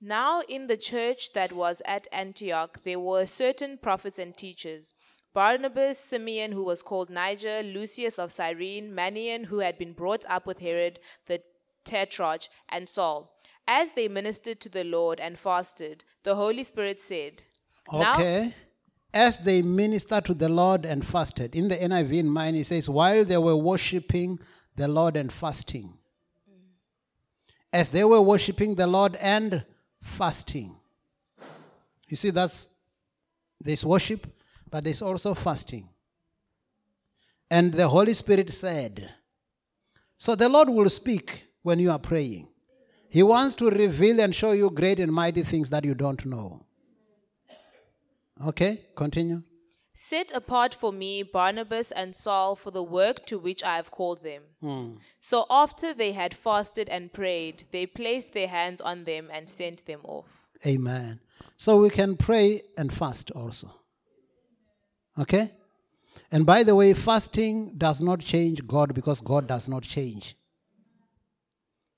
Now, 0.00 0.42
in 0.48 0.66
the 0.66 0.76
church 0.76 1.32
that 1.32 1.52
was 1.52 1.80
at 1.86 2.06
Antioch, 2.12 2.82
there 2.84 3.00
were 3.00 3.26
certain 3.26 3.78
prophets 3.78 4.18
and 4.18 4.36
teachers 4.36 4.94
Barnabas, 5.32 5.98
Simeon, 5.98 6.52
who 6.52 6.64
was 6.64 6.80
called 6.80 7.10
Niger, 7.10 7.62
Lucius 7.62 8.18
of 8.18 8.32
Cyrene, 8.32 8.90
Manaen, 8.92 9.44
who 9.44 9.58
had 9.58 9.76
been 9.76 9.92
brought 9.92 10.24
up 10.30 10.46
with 10.46 10.60
Herod 10.60 10.98
the 11.26 11.42
Tetrarch, 11.84 12.48
and 12.70 12.88
Saul. 12.88 13.38
As 13.68 13.92
they 13.92 14.08
ministered 14.08 14.60
to 14.60 14.70
the 14.70 14.84
Lord 14.84 15.20
and 15.20 15.38
fasted, 15.38 16.04
the 16.22 16.36
Holy 16.36 16.64
Spirit 16.64 17.02
said, 17.02 17.42
Okay. 17.92 18.54
As 19.12 19.38
they 19.38 19.60
ministered 19.60 20.24
to 20.24 20.34
the 20.34 20.48
Lord 20.48 20.84
and 20.84 21.06
fasted. 21.06 21.54
In 21.54 21.68
the 21.68 21.76
NIV 21.76 22.12
in 22.14 22.30
mine, 22.30 22.54
it 22.54 22.66
says, 22.66 22.88
while 22.88 23.24
they 23.24 23.38
were 23.38 23.56
worshiping 23.56 24.38
the 24.74 24.88
Lord 24.88 25.16
and 25.16 25.32
fasting. 25.32 25.98
Mm. 26.50 26.60
As 27.72 27.90
they 27.90 28.04
were 28.04 28.20
worshiping 28.20 28.74
the 28.74 28.86
Lord 28.86 29.16
and 29.16 29.64
fasting. 30.06 30.74
You 32.08 32.16
see, 32.16 32.30
that's 32.30 32.68
there's 33.60 33.84
worship, 33.84 34.26
but 34.70 34.84
there's 34.84 35.02
also 35.02 35.34
fasting. 35.34 35.88
And 37.50 37.72
the 37.72 37.88
Holy 37.88 38.14
Spirit 38.14 38.50
said, 38.52 39.10
So 40.18 40.34
the 40.34 40.48
Lord 40.48 40.68
will 40.68 40.90
speak 40.90 41.44
when 41.62 41.78
you 41.78 41.90
are 41.90 41.98
praying. 41.98 42.48
He 43.08 43.22
wants 43.22 43.54
to 43.56 43.70
reveal 43.70 44.20
and 44.20 44.34
show 44.34 44.52
you 44.52 44.70
great 44.70 45.00
and 45.00 45.12
mighty 45.12 45.42
things 45.42 45.70
that 45.70 45.84
you 45.84 45.94
don't 45.94 46.24
know. 46.26 46.64
Okay, 48.46 48.80
continue. 48.94 49.42
Set 49.98 50.30
apart 50.32 50.74
for 50.74 50.92
me 50.92 51.22
Barnabas 51.22 51.90
and 51.90 52.14
Saul 52.14 52.54
for 52.54 52.70
the 52.70 52.82
work 52.82 53.24
to 53.24 53.38
which 53.38 53.64
I 53.64 53.76
have 53.76 53.90
called 53.90 54.22
them. 54.22 54.42
Hmm. 54.60 54.96
So 55.20 55.46
after 55.48 55.94
they 55.94 56.12
had 56.12 56.34
fasted 56.34 56.90
and 56.90 57.10
prayed, 57.10 57.64
they 57.70 57.86
placed 57.86 58.34
their 58.34 58.48
hands 58.48 58.82
on 58.82 59.04
them 59.04 59.30
and 59.32 59.48
sent 59.48 59.86
them 59.86 60.00
off. 60.04 60.26
Amen. 60.66 61.20
So 61.56 61.78
we 61.78 61.88
can 61.88 62.14
pray 62.14 62.60
and 62.76 62.92
fast 62.92 63.30
also. 63.30 63.72
Okay? 65.18 65.50
And 66.30 66.44
by 66.44 66.62
the 66.62 66.74
way, 66.74 66.92
fasting 66.92 67.72
does 67.78 68.02
not 68.02 68.20
change 68.20 68.66
God 68.66 68.92
because 68.92 69.22
God 69.22 69.46
does 69.46 69.66
not 69.66 69.82
change. 69.82 70.36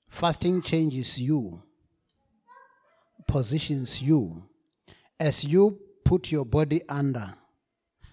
Fasting 0.07 0.61
changes 0.61 1.21
you, 1.21 1.63
positions 3.27 4.01
you 4.01 4.45
as 5.19 5.43
you 5.43 5.79
put 6.05 6.31
your 6.31 6.45
body 6.45 6.81
under 6.87 7.33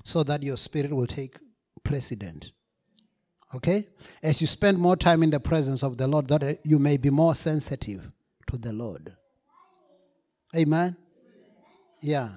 so 0.07 0.23
that 0.23 0.45
your 0.45 0.57
spirit 0.57 0.93
will 0.95 1.07
take 1.07 1.37
precedent. 1.83 2.53
Okay? 3.53 3.89
As 4.23 4.41
you 4.41 4.47
spend 4.47 4.79
more 4.79 4.95
time 4.95 5.25
in 5.25 5.31
the 5.31 5.41
presence 5.41 5.83
of 5.83 5.97
the 5.97 6.07
Lord, 6.07 6.29
that 6.29 6.61
you 6.65 6.79
may 6.79 6.97
be 6.97 7.11
more 7.11 7.35
sensitive 7.35 8.13
to 8.49 8.57
the 8.57 8.73
Lord. 8.73 9.17
Amen? 10.55 10.97
Yeah. 12.01 12.29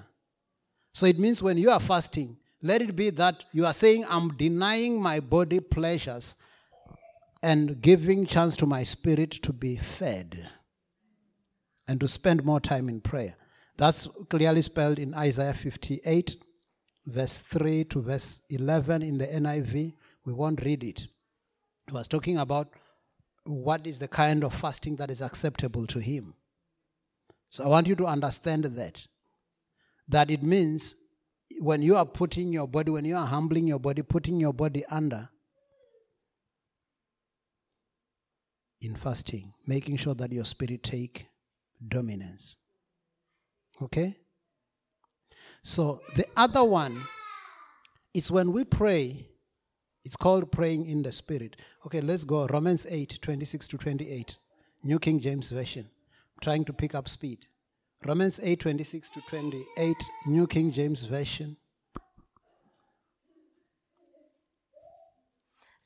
So 0.92 1.06
it 1.06 1.20
means 1.20 1.44
when 1.44 1.58
you 1.58 1.70
are 1.70 1.78
fasting, 1.78 2.38
let 2.60 2.82
it 2.82 2.96
be 2.96 3.10
that 3.10 3.44
you 3.52 3.64
are 3.64 3.72
saying, 3.72 4.04
I'm 4.08 4.30
denying 4.34 5.00
my 5.00 5.20
body 5.20 5.60
pleasures 5.60 6.34
and 7.40 7.80
giving 7.80 8.26
chance 8.26 8.56
to 8.56 8.66
my 8.66 8.82
spirit 8.82 9.30
to 9.30 9.52
be 9.52 9.76
fed 9.76 10.48
and 11.86 12.00
to 12.00 12.08
spend 12.08 12.44
more 12.44 12.60
time 12.60 12.88
in 12.88 13.00
prayer. 13.00 13.36
That's 13.76 14.08
clearly 14.28 14.62
spelled 14.62 14.98
in 14.98 15.14
Isaiah 15.14 15.54
58, 15.54 16.34
verse 17.06 17.38
3 17.42 17.84
to 17.84 18.02
verse 18.02 18.42
11 18.50 19.02
in 19.02 19.18
the 19.18 19.26
NIV. 19.26 19.94
We 20.24 20.32
won't 20.32 20.62
read 20.64 20.84
it. 20.84 21.06
He 21.86 21.92
was 21.92 22.08
talking 22.08 22.38
about 22.38 22.68
what 23.44 23.86
is 23.86 23.98
the 23.98 24.08
kind 24.08 24.44
of 24.44 24.54
fasting 24.54 24.96
that 24.96 25.10
is 25.10 25.22
acceptable 25.22 25.86
to 25.88 25.98
him. 25.98 26.34
So 27.50 27.64
I 27.64 27.68
want 27.68 27.88
you 27.88 27.96
to 27.96 28.06
understand 28.06 28.64
that. 28.64 29.06
That 30.08 30.30
it 30.30 30.42
means 30.42 30.94
when 31.58 31.82
you 31.82 31.96
are 31.96 32.06
putting 32.06 32.52
your 32.52 32.68
body, 32.68 32.90
when 32.90 33.04
you 33.04 33.16
are 33.16 33.26
humbling 33.26 33.66
your 33.66 33.78
body, 33.78 34.02
putting 34.02 34.40
your 34.40 34.52
body 34.52 34.84
under 34.90 35.28
in 38.80 38.94
fasting, 38.94 39.52
making 39.66 39.96
sure 39.96 40.14
that 40.14 40.32
your 40.32 40.44
spirit 40.44 40.82
take 40.82 41.26
dominance. 41.86 42.56
Okay? 43.82 44.16
So 45.62 46.00
the 46.16 46.26
other 46.36 46.64
one 46.64 47.02
is 48.14 48.30
when 48.30 48.52
we 48.52 48.64
pray, 48.64 49.28
it's 50.04 50.16
called 50.16 50.50
praying 50.50 50.86
in 50.86 51.02
the 51.02 51.12
spirit. 51.12 51.56
Okay, 51.86 52.00
let's 52.00 52.24
go. 52.24 52.46
Romans 52.46 52.86
8, 52.88 53.18
26 53.20 53.68
to 53.68 53.78
28. 53.78 54.38
New 54.82 54.98
King 54.98 55.20
James 55.20 55.50
Version. 55.50 55.84
I'm 55.84 56.40
trying 56.40 56.64
to 56.64 56.72
pick 56.72 56.94
up 56.94 57.08
speed. 57.08 57.46
Romans 58.06 58.40
8, 58.42 58.60
26 58.60 59.10
to 59.10 59.20
28, 59.28 59.96
New 60.26 60.46
King 60.46 60.72
James 60.72 61.02
Version. 61.02 61.58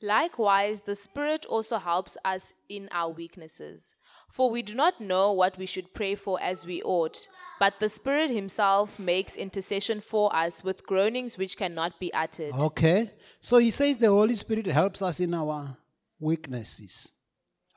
Likewise, 0.01 0.81
the 0.81 0.95
Spirit 0.95 1.45
also 1.45 1.77
helps 1.77 2.15
us 2.23 2.53
in 2.69 2.87
our 2.91 3.11
weaknesses. 3.11 3.95
For 4.29 4.49
we 4.49 4.61
do 4.61 4.75
not 4.75 4.99
know 4.99 5.31
what 5.31 5.57
we 5.57 5.65
should 5.65 5.93
pray 5.93 6.15
for 6.15 6.37
as 6.41 6.65
we 6.65 6.81
ought, 6.81 7.27
but 7.59 7.79
the 7.79 7.87
Spirit 7.87 8.29
Himself 8.29 8.99
makes 8.99 9.37
intercession 9.37 10.01
for 10.01 10.35
us 10.35 10.63
with 10.63 10.85
groanings 10.85 11.37
which 11.37 11.55
cannot 11.55 11.99
be 11.99 12.13
uttered. 12.13 12.53
Okay. 12.53 13.11
So 13.39 13.57
he 13.57 13.71
says 13.71 13.97
the 13.97 14.09
Holy 14.09 14.35
Spirit 14.35 14.65
helps 14.65 15.01
us 15.01 15.19
in 15.19 15.33
our 15.33 15.77
weaknesses. 16.19 17.09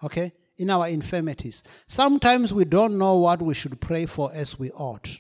Okay? 0.03 0.33
In 0.57 0.71
our 0.71 0.89
infirmities. 0.89 1.63
Sometimes 1.87 2.53
we 2.53 2.65
don't 2.65 2.99
know 2.99 3.17
what 3.17 3.41
we 3.41 3.55
should 3.55 3.81
pray 3.81 4.07
for 4.07 4.31
as 4.35 4.59
we 4.59 4.71
ought. 4.73 5.19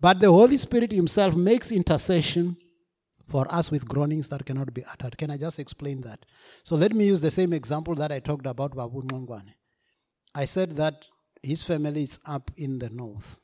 But 0.00 0.20
the 0.20 0.30
Holy 0.30 0.58
Spirit 0.58 0.92
Himself 0.92 1.34
makes 1.34 1.72
intercession 1.72 2.56
for 3.26 3.46
us 3.52 3.70
with 3.70 3.88
groanings 3.88 4.28
that 4.28 4.44
cannot 4.44 4.74
be 4.74 4.84
uttered. 4.84 5.16
Can 5.16 5.30
I 5.30 5.38
just 5.38 5.58
explain 5.58 6.02
that? 6.02 6.26
So 6.62 6.76
let 6.76 6.92
me 6.92 7.06
use 7.06 7.22
the 7.22 7.30
same 7.30 7.54
example 7.54 7.94
that 7.94 8.12
I 8.12 8.18
talked 8.18 8.46
about 8.46 8.76
Babu 8.76 9.02
Ngongwane. 9.02 9.54
I 10.34 10.44
said 10.46 10.76
that 10.76 11.06
his 11.42 11.62
family 11.62 12.04
is 12.04 12.18
up 12.26 12.50
in 12.56 12.78
the 12.78 12.90
north. 12.90 13.38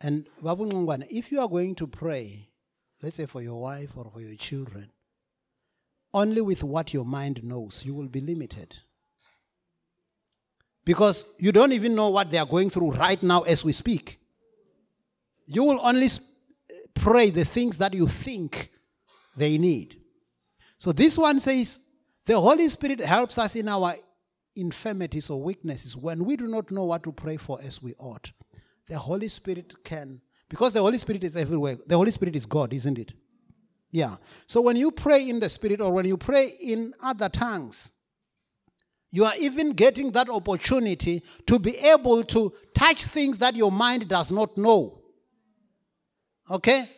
And 0.00 0.26
Babu 0.42 0.66
Ngongwane, 0.66 1.06
if 1.08 1.32
you 1.32 1.40
are 1.40 1.48
going 1.48 1.74
to 1.76 1.86
pray, 1.86 2.50
let's 3.02 3.16
say 3.16 3.26
for 3.26 3.40
your 3.40 3.60
wife 3.60 3.96
or 3.96 4.10
for 4.12 4.20
your 4.20 4.36
children, 4.36 4.90
only 6.12 6.40
with 6.40 6.62
what 6.62 6.92
your 6.92 7.04
mind 7.04 7.42
knows, 7.42 7.84
you 7.86 7.94
will 7.94 8.08
be 8.08 8.20
limited. 8.20 8.74
Because 10.84 11.26
you 11.38 11.50
don't 11.50 11.72
even 11.72 11.94
know 11.94 12.10
what 12.10 12.30
they 12.30 12.38
are 12.38 12.46
going 12.46 12.68
through 12.68 12.92
right 12.92 13.22
now 13.22 13.42
as 13.42 13.64
we 13.64 13.72
speak. 13.72 14.20
You 15.46 15.64
will 15.64 15.80
only 15.82 16.08
pray 16.92 17.30
the 17.30 17.44
things 17.44 17.78
that 17.78 17.94
you 17.94 18.06
think 18.06 18.70
they 19.36 19.56
need. 19.58 20.00
So 20.76 20.92
this 20.92 21.16
one 21.16 21.40
says 21.40 21.80
the 22.26 22.38
Holy 22.38 22.68
Spirit 22.68 23.00
helps 23.00 23.38
us 23.38 23.56
in 23.56 23.68
our 23.68 23.96
infirmities 24.56 25.30
or 25.30 25.42
weaknesses, 25.42 25.96
when 25.96 26.24
we 26.24 26.36
do 26.36 26.46
not 26.46 26.70
know 26.70 26.84
what 26.84 27.02
to 27.04 27.12
pray 27.12 27.36
for 27.36 27.58
as 27.62 27.82
we 27.82 27.94
ought, 27.98 28.32
the 28.88 28.98
Holy 28.98 29.28
Spirit 29.28 29.74
can, 29.84 30.20
because 30.48 30.72
the 30.72 30.80
Holy 30.80 30.98
Spirit 30.98 31.24
is 31.24 31.36
everywhere. 31.36 31.76
The 31.86 31.96
Holy 31.96 32.10
Spirit 32.10 32.36
is 32.36 32.46
God, 32.46 32.72
isn't 32.72 32.98
it? 32.98 33.12
Yeah. 33.90 34.16
So 34.46 34.60
when 34.60 34.76
you 34.76 34.90
pray 34.90 35.28
in 35.28 35.40
the 35.40 35.48
Spirit 35.48 35.80
or 35.80 35.92
when 35.92 36.04
you 36.04 36.16
pray 36.16 36.56
in 36.60 36.92
other 37.02 37.28
tongues, 37.28 37.92
you 39.10 39.24
are 39.24 39.34
even 39.38 39.72
getting 39.72 40.10
that 40.10 40.28
opportunity 40.28 41.22
to 41.46 41.60
be 41.60 41.78
able 41.78 42.24
to 42.24 42.52
touch 42.74 43.04
things 43.04 43.38
that 43.38 43.54
your 43.54 43.70
mind 43.70 44.08
does 44.08 44.32
not 44.32 44.58
know. 44.58 45.00
Okay? 46.50 46.88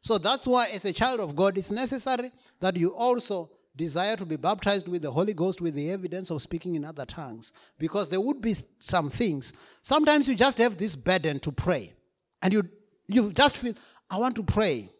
So 0.00 0.16
that's 0.18 0.46
why, 0.46 0.68
as 0.68 0.84
a 0.84 0.92
child 0.92 1.18
of 1.18 1.34
God, 1.34 1.58
it's 1.58 1.72
necessary 1.72 2.30
that 2.60 2.76
you 2.76 2.94
also 2.94 3.50
desire 3.78 4.16
to 4.16 4.26
be 4.26 4.36
baptized 4.36 4.88
with 4.88 5.00
the 5.00 5.10
Holy 5.10 5.32
Ghost 5.32 5.62
with 5.62 5.74
the 5.74 5.90
evidence 5.90 6.30
of 6.30 6.42
speaking 6.42 6.74
in 6.74 6.84
other 6.84 7.06
tongues. 7.06 7.52
Because 7.78 8.08
there 8.08 8.20
would 8.20 8.42
be 8.42 8.54
some 8.78 9.08
things. 9.08 9.54
Sometimes 9.80 10.28
you 10.28 10.34
just 10.34 10.58
have 10.58 10.76
this 10.76 10.94
burden 10.94 11.40
to 11.40 11.52
pray. 11.52 11.94
And 12.42 12.52
you, 12.52 12.68
you 13.06 13.32
just 13.32 13.56
feel, 13.56 13.74
I 14.10 14.18
want 14.18 14.36
to 14.36 14.42
pray, 14.42 14.90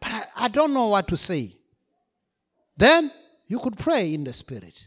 but 0.00 0.10
I, 0.10 0.24
I 0.36 0.48
don't 0.48 0.74
know 0.74 0.88
what 0.88 1.06
to 1.08 1.16
say. 1.16 1.54
Then 2.76 3.12
you 3.46 3.60
could 3.60 3.78
pray 3.78 4.12
in 4.12 4.24
the 4.24 4.32
Spirit. 4.32 4.86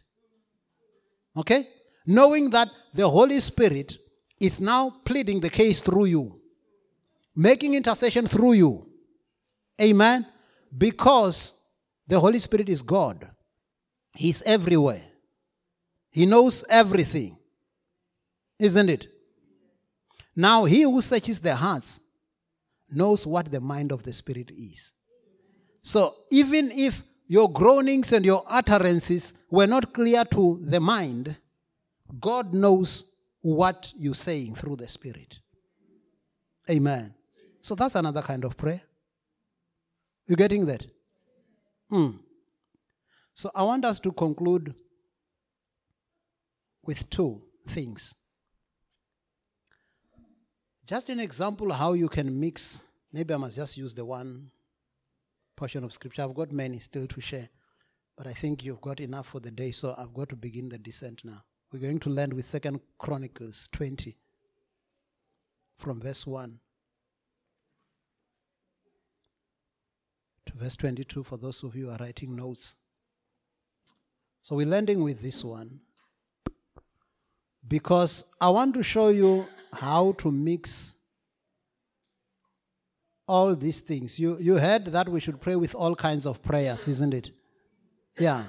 Okay? 1.37 1.67
Knowing 2.05 2.49
that 2.49 2.67
the 2.93 3.07
Holy 3.07 3.39
Spirit 3.39 3.97
is 4.39 4.59
now 4.59 4.89
pleading 5.05 5.39
the 5.39 5.49
case 5.49 5.79
through 5.81 6.05
you, 6.05 6.41
making 7.35 7.75
intercession 7.75 8.27
through 8.27 8.53
you. 8.53 8.87
Amen? 9.79 10.25
Because 10.75 11.56
the 12.07 12.19
Holy 12.19 12.39
Spirit 12.39 12.69
is 12.69 12.81
God, 12.81 13.29
He's 14.13 14.41
everywhere, 14.43 15.03
He 16.11 16.25
knows 16.25 16.63
everything. 16.69 17.37
Isn't 18.59 18.89
it? 18.89 19.07
Now, 20.35 20.65
He 20.65 20.81
who 20.81 20.99
searches 21.01 21.39
the 21.39 21.55
hearts 21.55 21.99
knows 22.89 23.27
what 23.27 23.51
the 23.51 23.61
mind 23.61 23.91
of 23.91 24.03
the 24.03 24.13
Spirit 24.13 24.51
is. 24.51 24.93
So, 25.83 26.15
even 26.31 26.71
if 26.71 27.03
your 27.27 27.51
groanings 27.51 28.13
and 28.13 28.25
your 28.25 28.43
utterances 28.47 29.33
were 29.51 29.67
not 29.67 29.93
clear 29.93 30.23
to 30.25 30.59
the 30.63 30.79
mind, 30.79 31.35
God 32.19 32.53
knows 32.53 33.15
what 33.41 33.93
you're 33.97 34.13
saying 34.13 34.55
through 34.55 34.77
the 34.77 34.87
Spirit. 34.87 35.39
Amen. 36.69 37.13
So 37.61 37.75
that's 37.75 37.95
another 37.95 38.21
kind 38.21 38.43
of 38.43 38.57
prayer. 38.57 38.81
You 40.25 40.35
getting 40.35 40.65
that? 40.65 40.85
Hmm. 41.89 42.11
So 43.33 43.51
I 43.53 43.63
want 43.63 43.85
us 43.85 43.99
to 43.99 44.11
conclude 44.11 44.73
with 46.83 47.09
two 47.09 47.41
things. 47.67 48.15
Just 50.85 51.09
an 51.09 51.19
example 51.19 51.71
how 51.73 51.93
you 51.93 52.07
can 52.07 52.39
mix. 52.39 52.81
Maybe 53.11 53.33
I 53.33 53.37
must 53.37 53.57
just 53.57 53.77
use 53.77 53.93
the 53.93 54.05
one 54.05 54.49
portion 55.55 55.83
of 55.83 55.91
scripture. 55.91 56.21
I've 56.21 56.33
got 56.33 56.51
many 56.51 56.79
still 56.79 57.07
to 57.07 57.21
share, 57.21 57.49
but 58.15 58.25
I 58.25 58.33
think 58.33 58.63
you've 58.63 58.81
got 58.81 58.99
enough 59.01 59.27
for 59.27 59.39
the 59.39 59.51
day, 59.51 59.71
so 59.71 59.93
I've 59.97 60.13
got 60.13 60.29
to 60.29 60.35
begin 60.35 60.69
the 60.69 60.77
descent 60.77 61.23
now. 61.25 61.43
We're 61.71 61.79
going 61.79 61.99
to 61.99 62.09
land 62.09 62.31
with 62.31 62.45
Second 62.45 62.79
Chronicles 62.97 63.67
20 63.73 64.15
from 65.75 65.99
verse 65.99 66.25
1 66.25 66.59
to 70.45 70.46
verse 70.57 70.75
22 70.75 71.23
for 71.23 71.37
those 71.37 71.63
of 71.63 71.75
you 71.75 71.85
who 71.85 71.91
are 71.91 71.97
writing 71.99 72.35
notes. 72.35 72.75
So 74.41 74.55
we're 74.55 74.67
landing 74.67 75.03
with 75.03 75.21
this 75.21 75.43
one 75.43 75.79
because 77.67 78.25
I 78.39 78.49
want 78.49 78.73
to 78.75 78.83
show 78.83 79.09
you 79.09 79.45
how 79.73 80.13
to 80.19 80.31
mix 80.31 80.95
all 83.27 83.55
these 83.55 83.81
things. 83.81 84.17
You, 84.19 84.37
you 84.39 84.55
heard 84.55 84.85
that 84.85 85.09
we 85.09 85.19
should 85.19 85.41
pray 85.41 85.55
with 85.55 85.75
all 85.75 85.95
kinds 85.95 86.25
of 86.25 86.41
prayers, 86.41 86.87
isn't 86.87 87.13
it? 87.13 87.31
Yeah. 88.17 88.43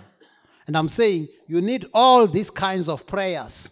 And 0.67 0.77
I'm 0.77 0.89
saying 0.89 1.29
you 1.47 1.61
need 1.61 1.87
all 1.93 2.27
these 2.27 2.51
kinds 2.51 2.89
of 2.89 3.07
prayers. 3.07 3.71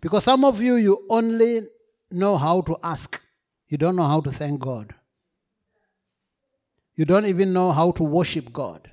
Because 0.00 0.24
some 0.24 0.44
of 0.44 0.60
you, 0.60 0.74
you 0.76 1.06
only 1.08 1.62
know 2.10 2.36
how 2.36 2.60
to 2.62 2.76
ask, 2.82 3.22
you 3.68 3.78
don't 3.78 3.96
know 3.96 4.06
how 4.06 4.20
to 4.20 4.30
thank 4.30 4.60
God. 4.60 4.94
You 7.00 7.06
don't 7.06 7.24
even 7.24 7.54
know 7.54 7.72
how 7.72 7.92
to 7.92 8.02
worship 8.04 8.52
God. 8.52 8.90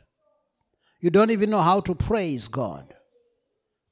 You 1.02 1.10
don't 1.10 1.30
even 1.30 1.50
know 1.50 1.60
how 1.60 1.82
to 1.82 1.94
praise 1.94 2.48
God. 2.48 2.94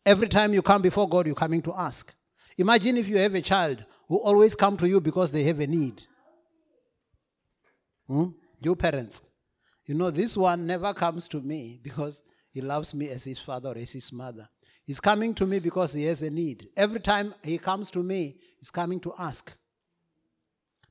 Every 0.06 0.30
time 0.30 0.54
you 0.54 0.62
come 0.62 0.82
before 0.82 1.10
God, 1.10 1.26
you're 1.26 1.36
coming 1.36 1.62
to 1.64 1.74
ask. 1.74 2.14
Imagine 2.58 2.96
if 2.96 3.10
you 3.10 3.18
have 3.18 3.36
a 3.36 3.42
child 3.42 3.84
who 4.08 4.16
always 4.16 4.56
come 4.56 4.78
to 4.78 4.88
you 4.88 5.02
because 5.02 5.32
they 5.32 5.44
have 5.44 5.60
a 5.60 5.68
need. 5.68 6.02
Hmm? 8.08 8.28
You 8.62 8.74
parents, 8.78 9.22
you 9.86 9.96
know, 9.96 10.12
this 10.12 10.38
one 10.38 10.66
never 10.66 10.94
comes 10.94 11.28
to 11.28 11.42
me 11.42 11.82
because 11.84 12.24
he 12.52 12.62
loves 12.62 12.94
me 12.94 13.10
as 13.10 13.26
his 13.26 13.40
father 13.40 13.72
or 13.72 13.78
as 13.78 13.92
his 13.92 14.14
mother. 14.14 14.48
He's 14.86 15.02
coming 15.02 15.34
to 15.34 15.46
me 15.46 15.60
because 15.60 15.92
he 15.92 16.06
has 16.06 16.22
a 16.22 16.30
need. 16.30 16.70
Every 16.78 17.02
time 17.02 17.36
he 17.44 17.58
comes 17.58 17.92
to 17.92 18.02
me, 18.02 18.38
he's 18.60 18.72
coming 18.72 19.02
to 19.02 19.14
ask. 19.20 19.54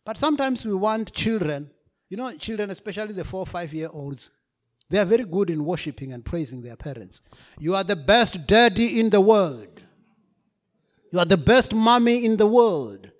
But 0.04 0.18
sometimes 0.18 0.66
we 0.66 0.74
want 0.74 1.14
children, 1.14 1.70
you 2.14 2.18
know, 2.18 2.32
children, 2.36 2.70
especially 2.70 3.12
the 3.12 3.24
four 3.24 3.40
or 3.40 3.46
five 3.46 3.74
year 3.74 3.88
olds, 3.92 4.30
they 4.88 5.00
are 5.00 5.04
very 5.04 5.24
good 5.24 5.50
in 5.50 5.64
worshiping 5.64 6.12
and 6.12 6.24
praising 6.24 6.62
their 6.62 6.76
parents. 6.76 7.22
You 7.58 7.74
are 7.74 7.82
the 7.82 7.96
best 7.96 8.46
daddy 8.46 9.00
in 9.00 9.10
the 9.10 9.20
world. 9.20 9.82
You 11.10 11.18
are 11.18 11.24
the 11.24 11.36
best 11.36 11.74
mommy 11.74 12.24
in 12.24 12.36
the 12.36 12.46
world. 12.46 13.10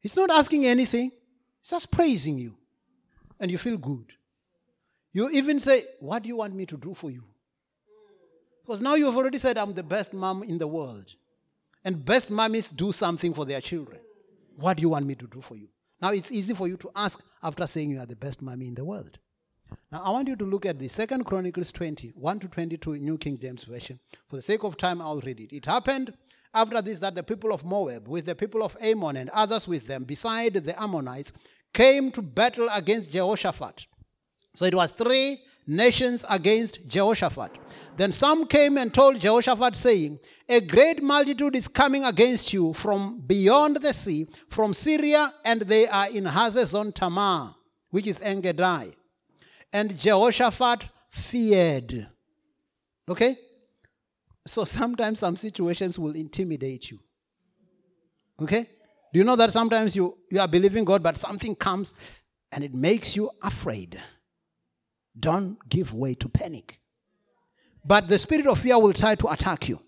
He's 0.00 0.16
not 0.16 0.30
asking 0.30 0.64
anything, 0.64 1.10
he's 1.60 1.70
just 1.72 1.90
praising 1.90 2.38
you 2.38 2.56
and 3.38 3.50
you 3.50 3.58
feel 3.58 3.76
good. 3.76 4.14
You 5.12 5.28
even 5.28 5.60
say, 5.60 5.82
What 6.00 6.22
do 6.22 6.30
you 6.30 6.36
want 6.36 6.54
me 6.54 6.64
to 6.64 6.78
do 6.78 6.94
for 6.94 7.10
you? 7.10 7.24
Because 8.64 8.80
now 8.80 8.94
you've 8.94 9.14
already 9.14 9.36
said, 9.36 9.58
I'm 9.58 9.74
the 9.74 9.82
best 9.82 10.14
mom 10.14 10.42
in 10.42 10.56
the 10.56 10.66
world. 10.66 11.12
And 11.84 12.02
best 12.02 12.30
mommies 12.30 12.74
do 12.74 12.92
something 12.92 13.34
for 13.34 13.44
their 13.44 13.60
children. 13.60 14.00
What 14.56 14.78
do 14.78 14.80
you 14.80 14.88
want 14.88 15.04
me 15.04 15.16
to 15.16 15.26
do 15.26 15.42
for 15.42 15.54
you? 15.54 15.68
Now 16.02 16.10
it's 16.10 16.32
easy 16.32 16.52
for 16.52 16.66
you 16.66 16.76
to 16.78 16.90
ask 16.96 17.22
after 17.44 17.64
saying 17.64 17.90
you 17.90 18.00
are 18.00 18.06
the 18.06 18.16
best 18.16 18.42
mommy 18.42 18.66
in 18.66 18.74
the 18.74 18.84
world. 18.84 19.18
Now 19.92 20.02
I 20.04 20.10
want 20.10 20.26
you 20.26 20.34
to 20.34 20.44
look 20.44 20.66
at 20.66 20.78
the 20.80 20.88
Second 20.88 21.24
Chronicles 21.24 21.70
20, 21.70 22.08
1 22.16 22.40
to 22.40 22.48
22, 22.48 22.96
New 22.96 23.16
King 23.16 23.38
James 23.38 23.64
Version. 23.64 24.00
For 24.28 24.36
the 24.36 24.42
sake 24.42 24.64
of 24.64 24.76
time, 24.76 25.00
I'll 25.00 25.20
read 25.20 25.38
it. 25.38 25.54
It 25.54 25.64
happened 25.64 26.12
after 26.52 26.82
this 26.82 26.98
that 26.98 27.14
the 27.14 27.22
people 27.22 27.52
of 27.52 27.64
Moab, 27.64 28.08
with 28.08 28.26
the 28.26 28.34
people 28.34 28.64
of 28.64 28.76
Ammon 28.80 29.16
and 29.16 29.30
others 29.30 29.68
with 29.68 29.86
them, 29.86 30.02
beside 30.02 30.54
the 30.54 30.80
Ammonites, 30.82 31.32
came 31.72 32.10
to 32.10 32.20
battle 32.20 32.68
against 32.72 33.12
Jehoshaphat. 33.12 33.86
So 34.54 34.66
it 34.66 34.74
was 34.74 34.90
three 34.90 35.38
nations 35.66 36.24
against 36.28 36.86
Jehoshaphat. 36.88 37.52
Then 37.96 38.12
some 38.12 38.46
came 38.46 38.78
and 38.78 38.92
told 38.92 39.20
Jehoshaphat, 39.20 39.76
saying, 39.76 40.18
A 40.48 40.60
great 40.60 41.02
multitude 41.02 41.56
is 41.56 41.68
coming 41.68 42.04
against 42.04 42.52
you 42.52 42.72
from 42.72 43.22
beyond 43.26 43.76
the 43.76 43.92
sea, 43.92 44.26
from 44.48 44.74
Syria, 44.74 45.32
and 45.44 45.62
they 45.62 45.86
are 45.86 46.10
in 46.10 46.24
Hazazon 46.24 46.94
Tamar, 46.94 47.54
which 47.90 48.06
is 48.06 48.20
Engedi. 48.22 48.94
And 49.72 49.96
Jehoshaphat 49.96 50.88
feared. 51.10 52.08
Okay? 53.08 53.36
So 54.46 54.64
sometimes 54.64 55.18
some 55.18 55.36
situations 55.36 55.98
will 55.98 56.14
intimidate 56.14 56.90
you. 56.90 56.98
Okay? 58.40 58.66
Do 59.12 59.18
you 59.18 59.24
know 59.24 59.36
that 59.36 59.52
sometimes 59.52 59.94
you, 59.94 60.16
you 60.30 60.40
are 60.40 60.48
believing 60.48 60.84
God, 60.84 61.02
but 61.02 61.18
something 61.18 61.54
comes 61.54 61.94
and 62.50 62.64
it 62.64 62.74
makes 62.74 63.14
you 63.14 63.30
afraid? 63.42 64.00
Don't 65.18 65.58
give 65.68 65.92
way 65.92 66.14
to 66.14 66.28
panic. 66.28 66.78
But 67.84 68.08
the 68.08 68.18
spirit 68.18 68.46
of 68.46 68.58
fear 68.58 68.78
will 68.78 68.92
try 68.92 69.14
to 69.16 69.28
attack 69.28 69.68
you 69.68 69.80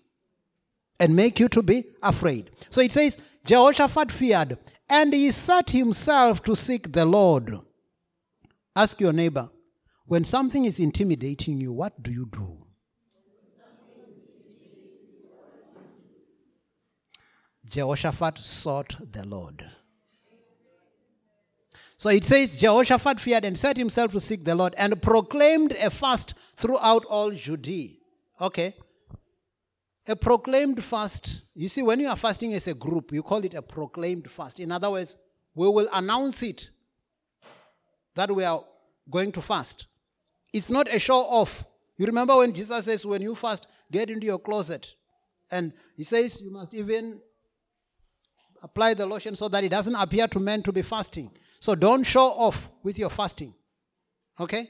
and 0.99 1.15
make 1.15 1.39
you 1.39 1.47
to 1.49 1.61
be 1.61 1.85
afraid. 2.01 2.51
So 2.69 2.81
it 2.81 2.91
says, 2.91 3.17
Jehoshaphat 3.45 4.11
feared, 4.11 4.57
and 4.89 5.13
he 5.13 5.31
set 5.31 5.69
himself 5.71 6.43
to 6.43 6.55
seek 6.55 6.91
the 6.91 7.05
Lord. 7.05 7.59
Ask 8.75 8.99
your 8.99 9.13
neighbor, 9.13 9.49
when 10.05 10.23
something 10.23 10.65
is 10.65 10.79
intimidating 10.79 11.61
you, 11.61 11.73
what 11.73 12.01
do 12.03 12.11
you 12.11 12.27
do? 12.31 12.65
Jehoshaphat 17.67 18.37
sought 18.37 18.95
the 19.11 19.25
Lord. 19.25 19.65
So 21.97 22.09
it 22.09 22.25
says, 22.25 22.57
Jehoshaphat 22.57 23.19
feared 23.19 23.45
and 23.45 23.57
set 23.57 23.77
himself 23.77 24.11
to 24.11 24.19
seek 24.19 24.43
the 24.43 24.55
Lord 24.55 24.75
and 24.77 25.01
proclaimed 25.01 25.71
a 25.73 25.89
fast 25.89 26.33
throughout 26.55 27.05
all 27.05 27.31
Judea. 27.31 27.91
Okay. 28.41 28.73
A 30.07 30.15
proclaimed 30.15 30.83
fast. 30.83 31.41
You 31.55 31.69
see, 31.69 31.81
when 31.81 31.99
you 31.99 32.07
are 32.09 32.15
fasting 32.15 32.53
as 32.53 32.67
a 32.67 32.73
group, 32.73 33.11
you 33.11 33.23
call 33.23 33.43
it 33.45 33.53
a 33.53 33.61
proclaimed 33.61 34.29
fast. 34.29 34.59
In 34.59 34.71
other 34.71 34.91
words, 34.91 35.15
we 35.55 35.67
will 35.67 35.89
announce 35.93 36.43
it 36.43 36.69
that 38.13 38.29
we 38.29 38.43
are 38.43 38.63
going 39.09 39.31
to 39.31 39.41
fast. 39.41 39.87
It's 40.53 40.69
not 40.69 40.93
a 40.93 40.99
show 40.99 41.19
off. 41.19 41.65
You 41.97 42.05
remember 42.05 42.35
when 42.37 42.53
Jesus 42.53 42.85
says, 42.85 43.05
when 43.05 43.21
you 43.21 43.35
fast, 43.35 43.67
get 43.91 44.09
into 44.09 44.25
your 44.25 44.39
closet 44.39 44.93
And 45.51 45.73
he 45.95 46.03
says 46.03 46.41
you 46.41 46.51
must 46.51 46.73
even 46.73 47.19
apply 48.61 48.93
the 48.93 49.05
lotion 49.05 49.35
so 49.35 49.47
that 49.47 49.63
it 49.63 49.69
doesn't 49.69 49.95
appear 49.95 50.27
to 50.27 50.39
men 50.39 50.63
to 50.63 50.71
be 50.71 50.81
fasting. 50.81 51.31
So 51.59 51.75
don't 51.75 52.03
show 52.03 52.27
off 52.27 52.69
with 52.83 52.97
your 52.97 53.09
fasting. 53.09 53.53
Okay? 54.39 54.69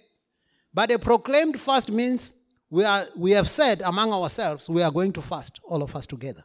But 0.73 0.91
a 0.91 0.99
proclaimed 0.99 1.59
fast 1.59 1.91
means 1.91 2.33
we, 2.69 2.83
are, 2.83 3.05
we 3.15 3.31
have 3.31 3.49
said 3.49 3.81
among 3.81 4.11
ourselves 4.11 4.69
we 4.69 4.81
are 4.81 4.91
going 4.91 5.13
to 5.13 5.21
fast, 5.21 5.59
all 5.63 5.83
of 5.83 5.95
us 5.95 6.05
together. 6.05 6.43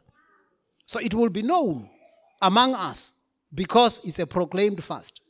So 0.85 0.99
it 0.99 1.13
will 1.13 1.29
be 1.29 1.41
known 1.41 1.89
among 2.41 2.75
us 2.75 3.13
because 3.53 4.01
it's 4.03 4.19
a 4.19 4.27
proclaimed 4.27 4.83
fast. 4.83 5.21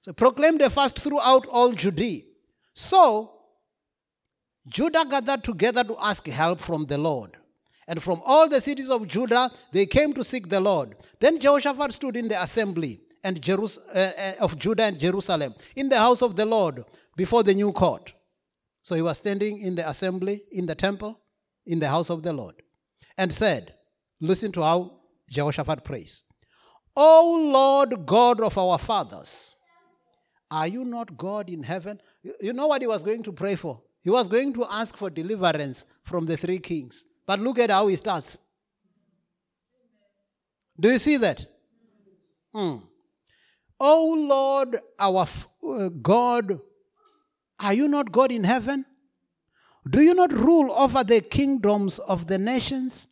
So 0.00 0.12
proclaimed 0.12 0.60
a 0.62 0.70
fast 0.70 0.98
throughout 0.98 1.46
all 1.46 1.72
Judea. 1.72 2.22
So 2.74 3.32
Judah 4.66 5.04
gathered 5.08 5.44
together 5.44 5.84
to 5.84 5.96
ask 6.00 6.26
help 6.26 6.60
from 6.60 6.86
the 6.86 6.98
Lord. 6.98 7.36
And 7.86 8.02
from 8.02 8.22
all 8.24 8.48
the 8.48 8.60
cities 8.60 8.90
of 8.90 9.06
Judah, 9.06 9.50
they 9.72 9.84
came 9.84 10.14
to 10.14 10.24
seek 10.24 10.48
the 10.48 10.60
Lord. 10.60 10.96
Then 11.20 11.38
Jehoshaphat 11.38 11.92
stood 11.92 12.16
in 12.16 12.28
the 12.28 12.42
assembly 12.42 13.00
and 13.24 13.40
Jerus- 13.40 13.78
uh, 13.92 14.12
uh, 14.16 14.44
of 14.44 14.58
Judah 14.58 14.84
and 14.84 15.00
Jerusalem 15.00 15.54
in 15.74 15.88
the 15.88 15.98
house 15.98 16.22
of 16.22 16.36
the 16.36 16.44
Lord 16.46 16.84
before 17.16 17.42
the 17.42 17.54
new 17.54 17.72
court. 17.72 18.12
So 18.82 18.94
he 18.94 19.02
was 19.02 19.16
standing 19.18 19.60
in 19.62 19.74
the 19.74 19.88
assembly, 19.88 20.42
in 20.52 20.66
the 20.66 20.74
temple, 20.74 21.18
in 21.66 21.80
the 21.80 21.88
house 21.88 22.10
of 22.10 22.22
the 22.22 22.32
Lord, 22.32 22.54
and 23.16 23.34
said, 23.34 23.74
Listen 24.20 24.52
to 24.52 24.62
how 24.62 25.00
Jehoshaphat 25.30 25.82
prays. 25.82 26.22
O 26.96 27.50
Lord 27.52 28.06
God 28.06 28.40
of 28.40 28.56
our 28.56 28.78
fathers, 28.78 29.52
are 30.50 30.68
you 30.68 30.84
not 30.84 31.16
God 31.16 31.48
in 31.48 31.62
heaven? 31.62 31.98
You 32.40 32.52
know 32.52 32.68
what 32.68 32.82
he 32.82 32.86
was 32.86 33.02
going 33.02 33.22
to 33.24 33.32
pray 33.32 33.56
for? 33.56 33.82
He 34.02 34.10
was 34.10 34.28
going 34.28 34.52
to 34.54 34.66
ask 34.70 34.96
for 34.96 35.10
deliverance 35.10 35.86
from 36.02 36.26
the 36.26 36.36
three 36.36 36.58
kings. 36.58 37.04
But 37.26 37.40
look 37.40 37.58
at 37.58 37.70
how 37.70 37.86
he 37.86 37.96
starts. 37.96 38.38
Do 40.78 40.90
you 40.90 40.98
see 40.98 41.16
that? 41.16 41.44
Hmm. 42.54 42.76
Oh 43.80 44.14
Lord, 44.16 44.78
our 44.98 45.26
uh, 45.68 45.88
God, 45.88 46.60
are 47.58 47.74
you 47.74 47.88
not 47.88 48.12
God 48.12 48.30
in 48.30 48.44
heaven? 48.44 48.84
Do 49.88 50.00
you 50.00 50.14
not 50.14 50.32
rule 50.32 50.72
over 50.72 51.04
the 51.04 51.20
kingdoms 51.20 51.98
of 51.98 52.26
the 52.26 52.38
nations? 52.38 53.08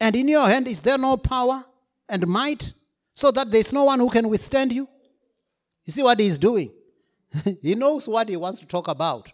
And 0.00 0.14
in 0.16 0.28
your 0.28 0.48
hand 0.48 0.66
is 0.66 0.80
there 0.80 0.98
no 0.98 1.16
power 1.16 1.64
and 2.08 2.26
might, 2.26 2.72
so 3.14 3.30
that 3.32 3.50
there 3.50 3.60
is 3.60 3.72
no 3.72 3.84
one 3.84 3.98
who 3.98 4.08
can 4.08 4.28
withstand 4.28 4.72
you? 4.72 4.88
You 5.84 5.92
see 5.92 6.02
what 6.02 6.18
he's 6.18 6.38
doing? 6.38 6.70
he 7.62 7.74
knows 7.74 8.08
what 8.08 8.28
he 8.28 8.36
wants 8.36 8.60
to 8.60 8.66
talk 8.66 8.88
about. 8.88 9.30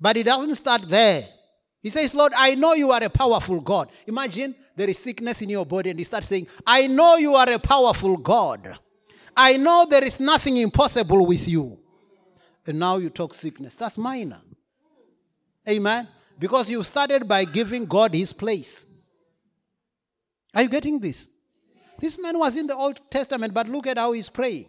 But 0.00 0.16
he 0.16 0.22
doesn't 0.22 0.54
start 0.56 0.82
there. 0.82 1.24
He 1.82 1.88
says, 1.88 2.14
Lord, 2.14 2.32
I 2.36 2.54
know 2.54 2.74
you 2.74 2.90
are 2.90 3.02
a 3.02 3.10
powerful 3.10 3.60
God. 3.60 3.90
Imagine 4.06 4.54
there 4.74 4.90
is 4.90 4.98
sickness 4.98 5.40
in 5.42 5.50
your 5.50 5.64
body, 5.64 5.90
and 5.90 5.98
he 5.98 6.04
starts 6.04 6.26
saying, 6.26 6.48
I 6.66 6.88
know 6.88 7.16
you 7.16 7.34
are 7.34 7.48
a 7.48 7.58
powerful 7.58 8.16
God. 8.16 8.76
I 9.36 9.58
know 9.58 9.86
there 9.88 10.04
is 10.04 10.18
nothing 10.18 10.56
impossible 10.56 11.26
with 11.26 11.46
you. 11.46 11.78
And 12.66 12.78
now 12.78 12.96
you 12.96 13.10
talk 13.10 13.34
sickness. 13.34 13.74
That's 13.74 13.98
minor. 13.98 14.40
Amen. 15.68 16.08
Because 16.38 16.70
you 16.70 16.82
started 16.82 17.28
by 17.28 17.44
giving 17.44 17.86
God 17.86 18.14
his 18.14 18.32
place. 18.32 18.86
Are 20.54 20.62
you 20.62 20.68
getting 20.68 20.98
this? 20.98 21.28
This 21.98 22.18
man 22.18 22.38
was 22.38 22.56
in 22.56 22.66
the 22.66 22.74
Old 22.74 23.00
Testament, 23.10 23.54
but 23.54 23.68
look 23.68 23.86
at 23.86 23.98
how 23.98 24.12
he's 24.12 24.28
praying. 24.28 24.66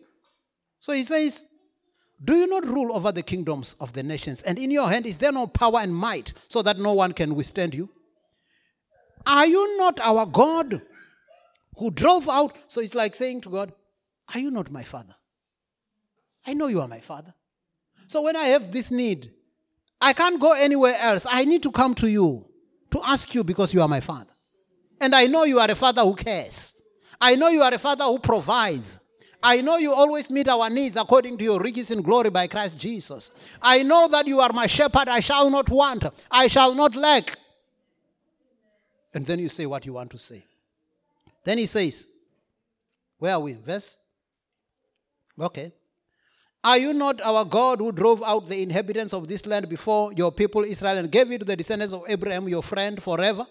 So 0.79 0.93
he 0.93 1.03
says, 1.03 1.45
Do 2.23 2.35
you 2.35 2.47
not 2.47 2.65
rule 2.65 2.95
over 2.95 3.11
the 3.11 3.23
kingdoms 3.23 3.75
of 3.79 3.93
the 3.93 4.03
nations? 4.03 4.41
And 4.43 4.57
in 4.57 4.71
your 4.71 4.89
hand 4.89 5.05
is 5.05 5.17
there 5.17 5.31
no 5.31 5.47
power 5.47 5.79
and 5.79 5.95
might 5.95 6.33
so 6.49 6.61
that 6.61 6.77
no 6.77 6.93
one 6.93 7.13
can 7.13 7.35
withstand 7.35 7.73
you? 7.73 7.89
Are 9.25 9.45
you 9.45 9.77
not 9.77 9.99
our 9.99 10.25
God 10.25 10.81
who 11.77 11.91
drove 11.91 12.29
out? 12.29 12.55
So 12.67 12.81
it's 12.81 12.95
like 12.95 13.13
saying 13.15 13.41
to 13.41 13.49
God, 13.49 13.73
Are 14.33 14.39
you 14.39 14.51
not 14.51 14.71
my 14.71 14.83
father? 14.83 15.15
I 16.45 16.53
know 16.53 16.67
you 16.67 16.81
are 16.81 16.87
my 16.87 16.99
father. 16.99 17.33
So 18.07 18.21
when 18.21 18.35
I 18.35 18.45
have 18.47 18.71
this 18.71 18.91
need, 18.91 19.31
I 19.99 20.13
can't 20.13 20.39
go 20.39 20.53
anywhere 20.53 20.95
else. 20.99 21.25
I 21.29 21.45
need 21.45 21.63
to 21.63 21.71
come 21.71 21.95
to 21.95 22.07
you 22.07 22.45
to 22.91 23.01
ask 23.03 23.33
you 23.35 23.43
because 23.43 23.73
you 23.73 23.81
are 23.81 23.87
my 23.87 23.99
father. 23.99 24.31
And 24.99 25.13
I 25.13 25.25
know 25.25 25.43
you 25.43 25.59
are 25.59 25.69
a 25.69 25.75
father 25.75 26.01
who 26.03 26.15
cares. 26.15 26.75
I 27.19 27.35
know 27.35 27.49
you 27.49 27.61
are 27.61 27.73
a 27.73 27.79
father 27.79 28.05
who 28.05 28.19
provides. 28.19 28.99
I 29.41 29.61
know 29.61 29.77
you 29.77 29.93
always 29.93 30.29
meet 30.29 30.47
our 30.47 30.69
needs 30.69 30.95
according 30.95 31.37
to 31.37 31.43
your 31.43 31.59
riches 31.59 31.91
in 31.91 32.01
glory 32.01 32.29
by 32.29 32.47
Christ 32.47 32.77
Jesus. 32.77 33.31
I 33.61 33.83
know 33.83 34.07
that 34.07 34.25
you 34.27 34.39
are 34.39 34.51
my 34.51 34.67
shepherd. 34.67 35.07
I 35.07 35.19
shall 35.19 35.49
not 35.49 35.69
want. 35.69 36.05
I 36.31 36.47
shall 36.47 36.73
not 36.73 36.95
lack. 36.95 37.37
And 39.13 39.25
then 39.25 39.39
you 39.39 39.49
say 39.49 39.65
what 39.65 39.85
you 39.85 39.93
want 39.93 40.11
to 40.11 40.17
say. 40.17 40.45
Then 41.43 41.57
he 41.57 41.65
says, 41.65 42.07
Where 43.19 43.33
are 43.33 43.39
we? 43.39 43.53
Verse? 43.53 43.97
Okay. 45.39 45.71
Are 46.63 46.77
you 46.77 46.93
not 46.93 47.21
our 47.21 47.45
God 47.45 47.79
who 47.79 47.91
drove 47.91 48.23
out 48.23 48.49
the 48.49 48.61
inhabitants 48.61 49.13
of 49.13 49.27
this 49.27 49.45
land 49.45 49.69
before 49.69 50.11
your 50.13 50.31
people 50.31 50.63
Israel 50.63 50.97
and 50.97 51.11
gave 51.11 51.31
it 51.31 51.39
to 51.39 51.45
the 51.45 51.55
descendants 51.55 51.93
of 51.93 52.03
Abraham, 52.07 52.49
your 52.49 52.63
friend, 52.63 53.01
forever? 53.01 53.45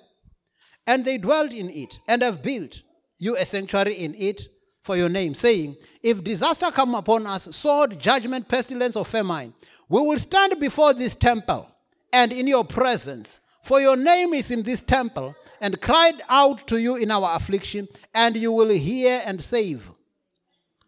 And 0.87 1.05
they 1.05 1.19
dwelt 1.19 1.53
in 1.53 1.71
it 1.71 1.99
and 2.09 2.23
have 2.23 2.43
built 2.43 2.83
you 3.19 3.37
a 3.37 3.45
sanctuary 3.45 3.95
in 3.95 4.15
it 4.15 4.43
for 4.83 4.97
your 4.97 5.09
name, 5.09 5.35
saying, 5.35 5.77
If 6.03 6.23
disaster 6.23 6.71
come 6.71 6.95
upon 6.95 7.27
us, 7.27 7.55
sword, 7.57 7.99
judgment, 7.99 8.49
pestilence, 8.49 8.97
or 8.97 9.05
famine, 9.05 9.53
we 9.89 10.01
will 10.01 10.19
stand 10.19 10.59
before 10.61 10.95
this 10.95 11.15
temple 11.15 11.69
and 12.13 12.33
in 12.33 12.47
your 12.47 12.65
presence. 12.65 13.41
For 13.63 13.81
your 13.81 13.97
name 13.97 14.33
is 14.33 14.53
in 14.53 14.63
this 14.63 14.81
temple, 14.81 15.35
and 15.61 15.81
cried 15.81 16.23
out 16.29 16.69
to 16.69 16.81
you 16.81 16.97
in 16.97 17.11
our 17.11 17.35
affliction, 17.35 17.89
and 18.15 18.37
you 18.37 18.53
will 18.53 18.69
hear 18.69 19.21
and 19.27 19.43
save. 19.43 19.91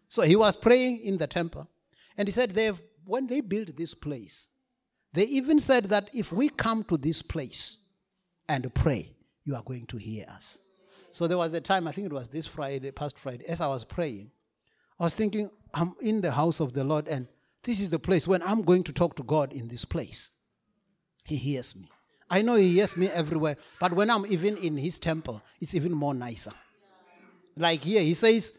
So 0.09 0.23
he 0.23 0.35
was 0.35 0.55
praying 0.55 0.99
in 0.99 1.17
the 1.17 1.27
temple, 1.27 1.69
and 2.17 2.27
he 2.27 2.31
said, 2.31 2.49
they 2.51 2.71
when 3.05 3.25
they 3.25 3.41
built 3.41 3.75
this 3.75 3.93
place, 3.93 4.49
they 5.13 5.23
even 5.23 5.59
said 5.59 5.85
that 5.85 6.09
if 6.13 6.31
we 6.31 6.49
come 6.49 6.83
to 6.83 6.97
this 6.97 7.21
place 7.21 7.77
and 8.47 8.71
pray, 8.75 9.15
you 9.45 9.55
are 9.55 9.63
going 9.63 9.85
to 9.87 9.97
hear 9.97 10.25
us. 10.29 10.59
So 11.11 11.25
there 11.25 11.37
was 11.37 11.53
a 11.53 11.61
time, 11.61 11.87
I 11.87 11.91
think 11.91 12.05
it 12.05 12.13
was 12.13 12.27
this 12.27 12.45
Friday, 12.45 12.91
past 12.91 13.17
Friday, 13.17 13.45
as 13.47 13.61
I 13.61 13.67
was 13.67 13.83
praying, 13.83 14.29
I 14.99 15.03
was 15.03 15.15
thinking, 15.15 15.49
I'm 15.73 15.95
in 16.01 16.21
the 16.21 16.31
house 16.31 16.59
of 16.59 16.73
the 16.73 16.83
Lord, 16.83 17.07
and 17.07 17.27
this 17.63 17.79
is 17.79 17.89
the 17.89 17.97
place 17.97 18.27
when 18.27 18.43
I'm 18.43 18.61
going 18.61 18.83
to 18.83 18.93
talk 18.93 19.15
to 19.15 19.23
God 19.23 19.53
in 19.53 19.67
this 19.67 19.85
place. 19.85 20.31
He 21.23 21.35
hears 21.35 21.75
me. 21.75 21.89
I 22.29 22.43
know 22.43 22.55
He 22.55 22.73
hears 22.73 22.95
me 22.95 23.07
everywhere, 23.07 23.57
but 23.79 23.93
when 23.93 24.11
I'm 24.11 24.25
even 24.27 24.57
in 24.57 24.77
His 24.77 24.99
temple, 24.99 25.41
it's 25.59 25.73
even 25.73 25.93
more 25.93 26.13
nicer. 26.13 26.53
Like 27.55 27.83
here, 27.83 28.01
He 28.01 28.13
says, 28.13 28.53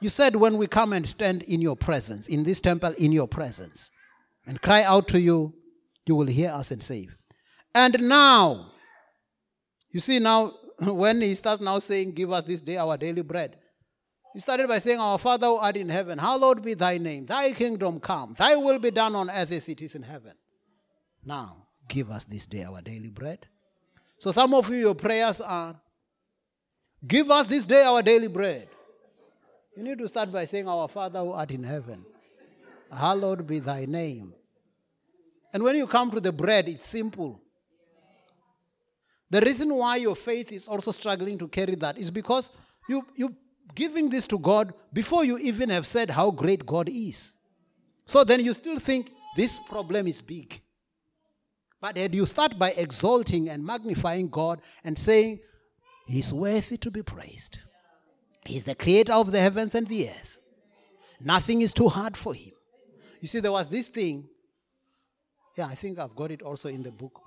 You 0.00 0.08
said 0.08 0.36
when 0.36 0.56
we 0.56 0.66
come 0.66 0.92
and 0.92 1.08
stand 1.08 1.42
in 1.42 1.60
your 1.60 1.76
presence, 1.76 2.28
in 2.28 2.44
this 2.44 2.60
temple, 2.60 2.94
in 2.98 3.12
your 3.12 3.26
presence, 3.26 3.90
and 4.46 4.60
cry 4.60 4.82
out 4.82 5.08
to 5.08 5.20
you, 5.20 5.54
you 6.06 6.14
will 6.14 6.26
hear 6.26 6.50
us 6.50 6.70
and 6.70 6.82
save. 6.82 7.16
And 7.74 8.00
now, 8.08 8.72
you 9.90 10.00
see, 10.00 10.18
now, 10.18 10.52
when 10.80 11.20
he 11.20 11.34
starts 11.34 11.60
now 11.60 11.78
saying, 11.80 12.12
Give 12.12 12.32
us 12.32 12.44
this 12.44 12.60
day 12.60 12.76
our 12.76 12.96
daily 12.96 13.22
bread, 13.22 13.56
he 14.32 14.40
started 14.40 14.68
by 14.68 14.78
saying, 14.78 15.00
Our 15.00 15.18
Father 15.18 15.48
who 15.48 15.56
art 15.56 15.76
in 15.76 15.88
heaven, 15.88 16.18
hallowed 16.18 16.62
be 16.62 16.74
thy 16.74 16.98
name, 16.98 17.26
thy 17.26 17.52
kingdom 17.52 17.98
come, 17.98 18.34
thy 18.38 18.56
will 18.56 18.78
be 18.78 18.90
done 18.90 19.14
on 19.14 19.28
earth 19.30 19.52
as 19.52 19.68
it 19.68 19.82
is 19.82 19.94
in 19.94 20.02
heaven. 20.02 20.32
Now, 21.24 21.66
give 21.88 22.10
us 22.10 22.24
this 22.24 22.46
day 22.46 22.62
our 22.64 22.80
daily 22.80 23.10
bread. 23.10 23.46
So, 24.18 24.30
some 24.30 24.54
of 24.54 24.70
you, 24.70 24.76
your 24.76 24.94
prayers 24.94 25.40
are, 25.40 25.80
Give 27.06 27.30
us 27.30 27.46
this 27.46 27.64
day 27.64 27.84
our 27.84 28.02
daily 28.02 28.28
bread. 28.28 28.68
You 29.78 29.84
need 29.84 29.98
to 29.98 30.08
start 30.08 30.32
by 30.32 30.44
saying, 30.44 30.66
Our 30.66 30.88
Father 30.88 31.20
who 31.20 31.30
art 31.30 31.52
in 31.52 31.62
heaven, 31.62 32.04
hallowed 32.90 33.46
be 33.46 33.60
thy 33.60 33.84
name. 33.84 34.34
And 35.54 35.62
when 35.62 35.76
you 35.76 35.86
come 35.86 36.10
to 36.10 36.18
the 36.18 36.32
bread, 36.32 36.66
it's 36.66 36.84
simple. 36.84 37.40
The 39.30 39.40
reason 39.40 39.72
why 39.72 39.98
your 39.98 40.16
faith 40.16 40.50
is 40.50 40.66
also 40.66 40.90
struggling 40.90 41.38
to 41.38 41.46
carry 41.46 41.76
that 41.76 41.96
is 41.96 42.10
because 42.10 42.50
you, 42.88 43.06
you 43.14 43.36
giving 43.76 44.08
this 44.08 44.26
to 44.26 44.38
God 44.40 44.74
before 44.92 45.24
you 45.24 45.38
even 45.38 45.70
have 45.70 45.86
said 45.86 46.10
how 46.10 46.32
great 46.32 46.66
God 46.66 46.88
is. 46.88 47.34
So 48.04 48.24
then 48.24 48.44
you 48.44 48.54
still 48.54 48.80
think 48.80 49.12
this 49.36 49.60
problem 49.60 50.08
is 50.08 50.22
big. 50.22 50.60
But 51.80 51.96
had 51.96 52.16
you 52.16 52.26
start 52.26 52.58
by 52.58 52.72
exalting 52.72 53.48
and 53.48 53.64
magnifying 53.64 54.28
God 54.28 54.60
and 54.82 54.98
saying, 54.98 55.38
He's 56.08 56.32
worthy 56.32 56.78
to 56.78 56.90
be 56.90 57.04
praised. 57.04 57.60
He's 58.48 58.64
the 58.64 58.74
creator 58.74 59.12
of 59.12 59.32
the 59.32 59.40
heavens 59.40 59.74
and 59.74 59.86
the 59.86 60.08
earth. 60.08 60.38
Nothing 61.20 61.62
is 61.62 61.72
too 61.72 61.88
hard 61.88 62.16
for 62.16 62.34
him. 62.34 62.52
You 63.20 63.28
see, 63.28 63.40
there 63.40 63.52
was 63.52 63.68
this 63.68 63.88
thing. 63.88 64.28
Yeah, 65.56 65.66
I 65.66 65.74
think 65.74 65.98
I've 65.98 66.14
got 66.14 66.30
it 66.30 66.42
also 66.42 66.68
in 66.68 66.82
the 66.82 66.92
book 66.92 67.20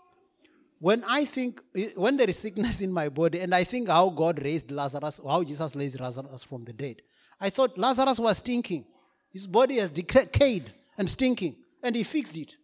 when 0.81 1.03
I 1.07 1.26
think, 1.26 1.61
when 1.95 2.18
there 2.18 2.27
is 2.27 2.39
sickness 2.39 2.81
in 2.81 2.91
my 2.91 3.07
body, 3.07 3.39
and 3.39 3.53
I 3.53 3.64
think 3.64 3.88
how 3.88 4.10
God 4.10 4.43
raised 4.43 4.72
Lazarus, 4.72 5.22
how 5.23 5.43
Jesus 5.43 5.76
raised 5.76 5.99
Lazarus 5.99 6.43
from 6.43 6.65
the 6.65 6.73
dead, 6.73 7.03
I 7.39 7.52
thought 7.52 7.77
Lazarus 7.77 8.19
was 8.19 8.39
stinking. 8.39 8.85
His 9.31 9.45
body 9.45 9.77
has 9.77 9.91
decayed 9.91 10.73
and 10.98 11.07
stinking, 11.07 11.56
and 11.84 11.95
he 11.95 12.02
fixed 12.02 12.35
it. 12.35 12.56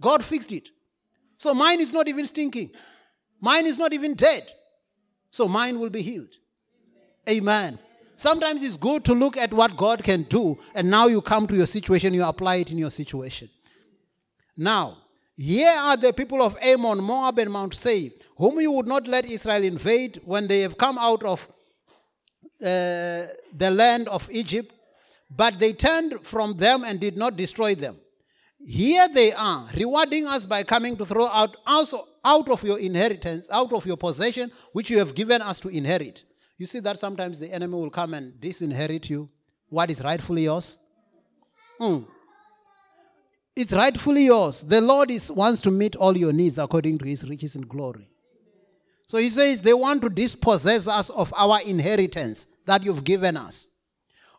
God 0.00 0.22
fixed 0.22 0.52
it. 0.52 0.68
So 1.38 1.54
mine 1.54 1.80
is 1.80 1.92
not 1.92 2.06
even 2.06 2.24
stinking. 2.24 2.70
Mine 3.40 3.66
is 3.66 3.78
not 3.78 3.92
even 3.92 4.14
dead. 4.14 4.48
So 5.32 5.48
mine 5.48 5.80
will 5.80 5.90
be 5.90 6.02
healed. 6.02 6.36
Amen. 7.28 7.78
Sometimes 8.16 8.62
it's 8.62 8.76
good 8.76 9.04
to 9.04 9.14
look 9.14 9.36
at 9.36 9.52
what 9.52 9.76
God 9.76 10.02
can 10.04 10.24
do, 10.24 10.58
and 10.74 10.90
now 10.90 11.06
you 11.06 11.20
come 11.20 11.46
to 11.48 11.56
your 11.56 11.66
situation, 11.66 12.14
you 12.14 12.24
apply 12.24 12.56
it 12.56 12.70
in 12.70 12.78
your 12.78 12.90
situation. 12.90 13.48
Now, 14.56 14.98
here 15.34 15.72
are 15.76 15.96
the 15.96 16.12
people 16.12 16.42
of 16.42 16.56
Ammon, 16.60 17.02
Moab, 17.02 17.38
and 17.38 17.50
Mount 17.50 17.74
Seir, 17.74 18.10
whom 18.36 18.60
you 18.60 18.70
would 18.70 18.86
not 18.86 19.06
let 19.06 19.24
Israel 19.24 19.64
invade 19.64 20.20
when 20.24 20.46
they 20.46 20.60
have 20.60 20.76
come 20.76 20.98
out 20.98 21.22
of 21.24 21.48
uh, 22.60 23.26
the 23.56 23.70
land 23.70 24.08
of 24.08 24.28
Egypt, 24.30 24.72
but 25.28 25.58
they 25.58 25.72
turned 25.72 26.24
from 26.24 26.56
them 26.58 26.84
and 26.84 27.00
did 27.00 27.16
not 27.16 27.36
destroy 27.36 27.74
them. 27.74 27.96
Here 28.64 29.08
they 29.08 29.32
are, 29.32 29.66
rewarding 29.74 30.26
us 30.28 30.44
by 30.44 30.62
coming 30.62 30.96
to 30.96 31.04
throw 31.04 31.26
out 31.26 31.56
also 31.66 32.06
out 32.24 32.48
of 32.48 32.62
your 32.62 32.78
inheritance, 32.78 33.48
out 33.50 33.72
of 33.72 33.84
your 33.84 33.96
possession, 33.96 34.52
which 34.72 34.90
you 34.90 34.98
have 34.98 35.14
given 35.14 35.42
us 35.42 35.58
to 35.60 35.68
inherit. 35.68 36.22
You 36.62 36.66
see 36.66 36.78
that 36.78 36.96
sometimes 36.96 37.40
the 37.40 37.52
enemy 37.52 37.74
will 37.74 37.90
come 37.90 38.14
and 38.14 38.40
disinherit 38.40 39.10
you, 39.10 39.28
what 39.68 39.90
is 39.90 40.00
rightfully 40.00 40.44
yours. 40.44 40.78
Hmm. 41.76 42.04
It's 43.56 43.72
rightfully 43.72 44.26
yours. 44.26 44.60
The 44.60 44.80
Lord 44.80 45.10
is, 45.10 45.32
wants 45.32 45.60
to 45.62 45.72
meet 45.72 45.96
all 45.96 46.16
your 46.16 46.32
needs 46.32 46.58
according 46.58 46.98
to 46.98 47.04
his 47.04 47.28
riches 47.28 47.56
and 47.56 47.68
glory. 47.68 48.08
So 49.08 49.18
he 49.18 49.28
says 49.28 49.60
they 49.60 49.74
want 49.74 50.02
to 50.02 50.08
dispossess 50.08 50.86
us 50.86 51.10
of 51.10 51.34
our 51.36 51.60
inheritance 51.62 52.46
that 52.64 52.84
you've 52.84 53.02
given 53.02 53.36
us. 53.36 53.66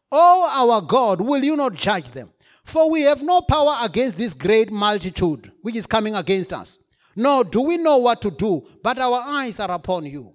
Oh, 0.09 0.47
our 0.49 0.79
God, 0.79 1.19
will 1.19 1.43
you 1.43 1.57
not 1.57 1.73
judge 1.73 2.09
them? 2.11 2.31
For 2.63 2.89
we 2.89 3.01
have 3.01 3.21
no 3.21 3.41
power 3.41 3.75
against 3.81 4.15
this 4.15 4.33
great 4.33 4.71
multitude 4.71 5.51
which 5.61 5.75
is 5.75 5.85
coming 5.85 6.15
against 6.15 6.53
us. 6.53 6.79
Nor 7.17 7.43
do 7.43 7.59
we 7.63 7.75
know 7.75 7.97
what 7.97 8.21
to 8.21 8.31
do, 8.31 8.65
but 8.81 8.97
our 8.97 9.21
eyes 9.27 9.59
are 9.59 9.71
upon 9.71 10.05
you. 10.05 10.33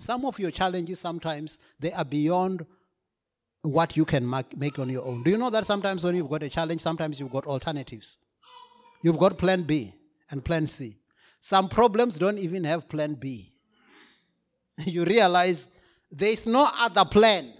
Some 0.00 0.24
of 0.24 0.38
your 0.38 0.50
challenges 0.50 0.98
sometimes 0.98 1.58
they 1.78 1.92
are 1.92 2.06
beyond 2.06 2.64
what 3.60 3.98
you 3.98 4.06
can 4.06 4.26
make 4.56 4.78
on 4.78 4.88
your 4.88 5.04
own. 5.04 5.22
Do 5.22 5.30
you 5.30 5.36
know 5.36 5.50
that 5.50 5.66
sometimes 5.66 6.02
when 6.02 6.16
you've 6.16 6.30
got 6.30 6.42
a 6.42 6.48
challenge, 6.48 6.80
sometimes 6.80 7.20
you've 7.20 7.30
got 7.30 7.44
alternatives? 7.44 8.16
You've 9.02 9.18
got 9.18 9.36
plan 9.36 9.64
B 9.64 9.92
and 10.30 10.42
plan 10.42 10.66
C. 10.66 10.96
Some 11.42 11.68
problems 11.68 12.18
don't 12.18 12.38
even 12.38 12.64
have 12.64 12.88
plan 12.88 13.12
B. 13.12 13.52
you 14.78 15.04
realize 15.04 15.68
there's 16.10 16.46
no 16.46 16.70
other 16.78 17.04
plan. 17.04 17.52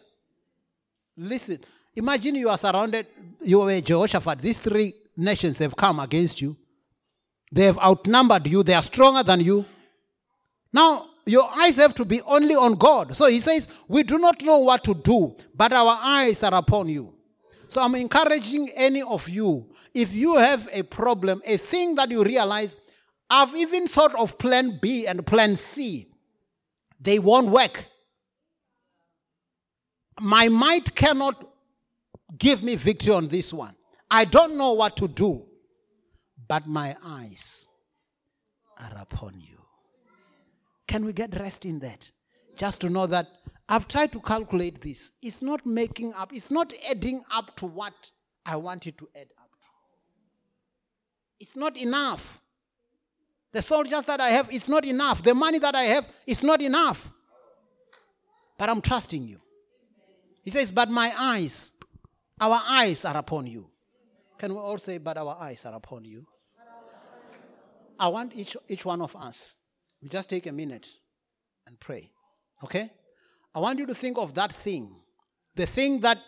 Listen, 1.19 1.59
imagine 1.95 2.37
you 2.37 2.49
are 2.49 2.57
surrounded, 2.57 3.07
you 3.43 3.61
are 3.61 3.81
Jehoshaphat. 3.83 4.41
These 4.41 4.61
three 4.61 4.95
nations 5.15 5.59
have 5.59 5.77
come 5.77 6.01
against 6.01 6.41
you. 6.41 6.57
They 7.53 7.65
have 7.65 7.79
outnumbered 7.79 8.47
you, 8.47 8.63
they 8.63 8.73
are 8.73 8.81
stronger 8.83 9.23
than 9.23 9.41
you. 9.41 9.67
Now, 10.73 11.10
your 11.31 11.49
eyes 11.59 11.77
have 11.77 11.95
to 11.97 12.05
be 12.05 12.21
only 12.23 12.55
on 12.55 12.75
God. 12.75 13.17
So 13.17 13.27
he 13.27 13.41
says, 13.41 13.69
We 13.89 14.03
do 14.03 14.19
not 14.19 14.43
know 14.43 14.59
what 14.59 14.85
to 14.85 14.95
do, 14.95 15.37
but 15.55 15.73
our 15.73 15.99
eyes 16.03 16.43
are 16.43 16.55
upon 16.55 16.89
you. 16.89 17.15
So 17.69 17.81
I'm 17.81 17.95
encouraging 17.95 18.71
any 18.71 19.03
of 19.03 19.29
you, 19.29 19.71
if 19.95 20.15
you 20.15 20.37
have 20.37 20.69
a 20.73 20.83
problem, 20.83 21.41
a 21.47 21.57
thing 21.57 21.95
that 21.97 22.11
you 22.11 22.25
realize, 22.25 22.77
I've 23.29 23.55
even 23.55 23.87
thought 23.87 24.15
of 24.17 24.39
plan 24.39 24.79
B 24.83 25.07
and 25.07 25.25
plan 25.25 25.55
C, 25.55 26.09
they 27.01 27.19
won't 27.19 27.49
work. 27.49 27.87
My 30.21 30.49
might 30.49 30.95
cannot 30.95 31.47
give 32.37 32.63
me 32.63 32.75
victory 32.77 33.15
on 33.15 33.29
this 33.29 33.53
one. 33.53 33.75
I 34.11 34.25
don't 34.25 34.57
know 34.57 34.73
what 34.73 34.97
to 34.97 35.07
do, 35.07 35.47
but 36.49 36.67
my 36.67 36.97
eyes 37.05 37.69
are 38.79 38.99
upon 38.99 39.41
you. 39.41 39.50
Can 40.91 41.05
we 41.05 41.13
get 41.13 41.39
rest 41.39 41.67
in 41.67 41.79
that? 41.79 42.11
Just 42.57 42.81
to 42.81 42.91
know 42.91 43.07
that 43.07 43.29
I've 43.69 43.87
tried 43.87 44.11
to 44.11 44.19
calculate 44.19 44.81
this. 44.83 45.13
It's 45.23 45.41
not 45.41 45.65
making 45.65 46.13
up, 46.15 46.33
it's 46.33 46.51
not 46.51 46.73
adding 46.91 47.23
up 47.31 47.55
to 47.59 47.67
what 47.67 48.11
I 48.45 48.57
want 48.57 48.89
it 48.89 48.99
to 48.99 49.09
add 49.15 49.29
up 49.39 49.51
to. 49.53 49.67
It's 51.39 51.55
not 51.55 51.77
enough. 51.77 52.41
The 53.53 53.63
soldiers 53.63 54.03
that 54.07 54.21
I 54.21 54.31
have 54.31 54.53
is 54.53 54.69
not 54.69 54.85
enough. 54.85 55.23
The 55.23 55.33
money 55.33 55.61
that 55.61 55.77
I 55.77 55.85
have 55.85 56.09
is 56.27 56.43
not 56.43 56.61
enough. 56.61 57.09
But 58.59 58.69
I'm 58.69 58.81
trusting 58.81 59.29
you. 59.29 59.41
He 60.43 60.51
says, 60.51 60.73
But 60.73 60.91
my 60.91 61.13
eyes, 61.17 61.71
our 62.41 62.61
eyes 62.69 63.05
are 63.05 63.17
upon 63.17 63.47
you. 63.47 63.71
Can 64.39 64.55
we 64.55 64.59
all 64.59 64.79
say, 64.79 64.99
But 64.99 65.19
our 65.19 65.37
eyes 65.39 65.65
are 65.67 65.75
upon 65.77 66.05
you? 66.05 66.27
I 67.97 68.09
want 68.09 68.35
each, 68.35 68.57
each 68.69 68.85
one 68.85 69.01
of 69.01 69.15
us 69.15 69.55
we 70.03 70.09
just 70.09 70.31
take 70.31 70.47
a 70.47 70.53
minute 70.53 70.87
and 71.67 71.79
pray. 71.79 72.11
Okay? 72.65 72.91
I 73.55 73.61
want 73.61 73.79
you 73.79 73.87
to 73.87 73.95
think 73.95 74.19
of 74.19 74.35
that 74.35 74.53
thing. 74.53 74.95
The 75.57 75.67
thing 75.67 76.01
that 76.01 76.19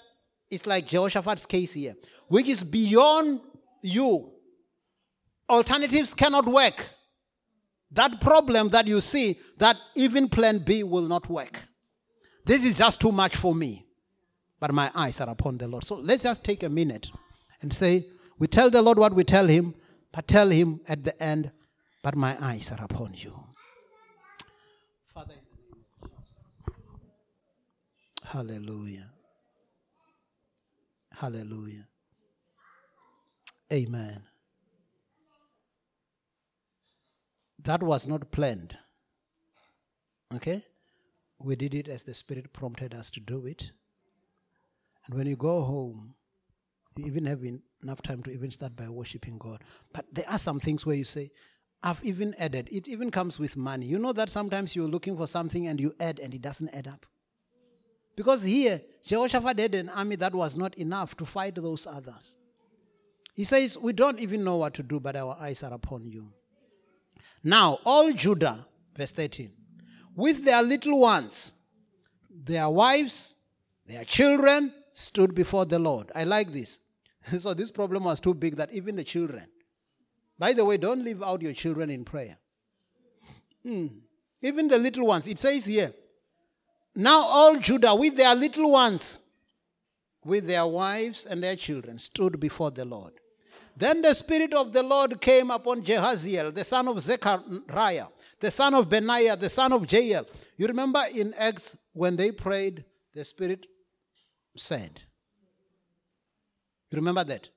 is 0.51 0.67
like 0.67 0.87
Jehoshaphat's 0.87 1.47
case 1.47 1.73
here, 1.73 1.95
which 2.29 2.49
is 2.49 2.63
beyond 2.65 3.41
you. 3.83 4.33
Alternatives 5.49 6.15
cannot 6.15 6.47
work. 6.47 6.91
That 7.91 8.21
problem 8.21 8.71
that 8.71 8.87
you 8.87 9.01
see, 9.01 9.39
that 9.59 9.77
even 9.95 10.29
plan 10.29 10.59
B 10.59 10.83
will 10.83 11.03
not 11.03 11.29
work. 11.29 11.63
This 12.45 12.65
is 12.65 12.79
just 12.79 13.01
too 13.01 13.13
much 13.13 13.37
for 13.37 13.55
me. 13.55 13.87
But 14.59 14.73
my 14.73 14.91
eyes 14.95 15.21
are 15.21 15.29
upon 15.29 15.59
the 15.59 15.69
Lord. 15.69 15.85
So 15.85 15.97
let's 15.97 16.23
just 16.23 16.45
take 16.45 16.63
a 16.63 16.69
minute 16.69 17.11
and 17.61 17.73
say, 17.73 18.07
we 18.39 18.47
tell 18.47 18.71
the 18.71 18.83
Lord 18.83 18.99
what 18.99 19.15
we 19.15 19.25
tell 19.25 19.47
him, 19.47 19.75
but 20.13 20.27
tell 20.27 20.51
him 20.51 20.81
at 20.89 21.05
the 21.05 21.21
end, 21.23 21.51
but 22.03 22.17
my 22.17 22.37
eyes 22.41 22.73
are 22.73 22.83
upon 22.83 23.15
you. 23.15 23.39
Father, 25.13 25.35
in 25.35 25.41
the 25.45 25.77
name 25.77 25.85
of 26.03 26.09
Jesus. 26.25 26.67
Hallelujah. 28.33 29.11
Hallelujah. 31.15 31.87
Amen. 33.71 34.23
That 37.63 37.83
was 37.83 38.07
not 38.07 38.31
planned. 38.31 38.75
Okay? 40.35 40.63
We 41.41 41.57
did 41.57 41.75
it 41.75 41.89
as 41.89 42.05
the 42.05 42.15
Spirit 42.15 42.55
prompted 42.55 42.95
us 42.95 43.11
to 43.11 43.21
do 43.21 43.45
it. 43.45 43.71
And 45.05 45.15
when 45.15 45.27
you 45.27 45.37
go 45.37 45.61
home, 45.61 46.15
you 46.97 47.05
even 47.05 47.27
have 47.27 47.45
enough 47.45 48.01
time 48.01 48.23
to 48.23 48.31
even 48.31 48.51
start 48.51 48.75
by 48.75 48.89
worshiping 48.89 49.37
God. 49.37 49.63
But 49.93 50.07
there 50.11 50.29
are 50.31 50.39
some 50.39 50.59
things 50.59 50.87
where 50.87 50.97
you 50.97 51.05
say, 51.05 51.33
I've 51.83 52.03
even 52.03 52.35
added, 52.39 52.71
it 52.73 52.89
even 52.89 53.11
comes 53.11 53.39
with 53.39 53.59
money. 53.59 53.85
You 53.85 53.99
know 53.99 54.15
that 54.15 54.31
sometimes 54.31 54.75
you're 54.75 54.89
looking 54.89 55.19
for 55.19 55.27
something 55.27 55.67
and 55.67 55.79
you 55.79 55.95
add 56.01 56.19
and 56.19 56.33
it 56.33 56.41
doesn't 56.41 56.71
add 56.71 56.89
up. 56.89 57.05
Because 58.15 58.43
here, 58.43 58.81
Jehoshaphat 59.05 59.59
had 59.59 59.75
an 59.75 59.89
army 59.89 60.17
that 60.17 60.35
was 60.35 60.55
not 60.55 60.75
enough 60.77 61.17
to 61.17 61.25
fight 61.25 61.55
those 61.55 61.87
others. 61.87 62.37
He 63.35 63.45
says, 63.45 63.79
We 63.79 63.93
don't 63.93 64.19
even 64.21 64.45
know 64.45 64.57
what 64.57 64.75
to 64.75 64.83
do, 64.83 65.01
but 65.01 65.17
our 65.17 65.37
eyes 65.41 65.63
are 65.63 65.73
upon 65.73 66.07
you. 66.07 66.33
Now, 67.43 67.79
all 67.85 68.13
Judah, 68.13 68.67
verse 68.95 69.11
13, 69.11 69.51
with 70.15 70.45
their 70.45 70.63
little 70.63 71.01
ones, 71.01 71.55
their 72.31 72.69
wives, 72.69 73.35
their 73.87 74.05
children, 74.05 74.73
stood 74.95 75.35
before 75.35 75.65
the 75.65 75.79
Lord. 75.79 76.13
I 76.15 76.25
like 76.25 76.53
this. 76.53 76.81
so 77.39 77.55
this 77.55 77.71
problem 77.71 78.05
was 78.05 78.21
too 78.21 78.35
big 78.35 78.57
that 78.57 78.73
even 78.73 78.97
the 78.97 79.05
children 79.05 79.47
by 80.43 80.53
the 80.53 80.65
way, 80.65 80.77
don't 80.77 81.05
leave 81.05 81.23
out 81.23 81.41
your 81.41 81.53
children 81.53 81.89
in 81.89 82.05
prayer. 82.05 82.37
Hmm. 83.63 83.87
Even 84.41 84.67
the 84.67 84.77
little 84.77 85.07
ones. 85.07 85.29
It 85.29 85.39
says 85.39 85.67
here, 85.67 85.93
now 86.95 87.21
all 87.21 87.57
Judah 87.59 87.95
with 87.95 88.17
their 88.17 88.35
little 88.35 88.71
ones, 88.71 89.21
with 90.25 90.47
their 90.47 90.67
wives 90.67 91.27
and 91.27 91.43
their 91.43 91.57
children, 91.57 91.99
stood 91.99 92.39
before 92.39 92.71
the 92.71 92.85
Lord. 92.85 93.13
Then 93.77 94.03
the 94.03 94.15
Spirit 94.15 94.53
of 94.53 94.73
the 94.73 94.83
Lord 94.83 95.21
came 95.21 95.51
upon 95.51 95.83
Jahaziel, 95.83 96.55
the 96.55 96.65
son 96.65 96.89
of 96.89 97.01
Zechariah, 97.01 98.07
the 98.39 98.51
son 98.51 98.75
of 98.75 98.89
Benaiah, 98.89 99.37
the 99.37 99.49
son 99.49 99.73
of 99.73 99.91
Jael. 99.91 100.27
You 100.59 100.67
remember 100.67 101.03
in 101.13 101.33
Acts 101.35 101.77
when 101.93 102.17
they 102.17 102.33
prayed, 102.33 102.85
the 103.15 103.25
Spirit 103.25 103.67
said. 104.57 105.01
You 106.91 106.97
remember 106.97 107.25
that? 107.25 107.49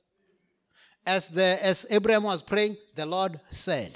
as, 1.06 1.28
the, 1.28 1.60
as 1.62 1.86
Abraham 1.90 2.24
was 2.24 2.42
praying, 2.42 2.78
the 2.96 3.06
Lord 3.06 3.40
said. 3.52 3.94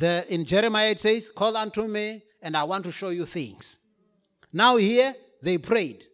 The, 0.00 0.26
in 0.28 0.44
Jeremiah 0.44 0.90
it 0.90 1.00
says, 1.00 1.30
Call 1.30 1.56
unto 1.56 1.86
me, 1.86 2.22
and 2.46 2.56
I 2.56 2.62
want 2.62 2.84
to 2.84 2.92
show 2.92 3.08
you 3.08 3.26
things. 3.26 3.80
Now, 4.52 4.76
here 4.76 5.12
they 5.42 5.58
prayed. 5.58 6.04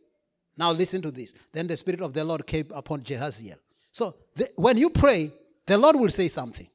Now, 0.57 0.73
listen 0.73 1.03
to 1.03 1.11
this. 1.11 1.35
Then 1.53 1.67
the 1.67 1.77
Spirit 1.77 2.01
of 2.01 2.15
the 2.15 2.25
Lord 2.25 2.47
came 2.47 2.69
upon 2.75 3.03
Jahaziel. 3.03 3.59
So, 3.93 4.15
the, 4.35 4.51
when 4.57 4.79
you 4.79 4.89
pray, 4.89 5.31
the 5.67 5.77
Lord 5.77 5.97
will 5.97 6.09
say 6.09 6.29
something. 6.29 6.69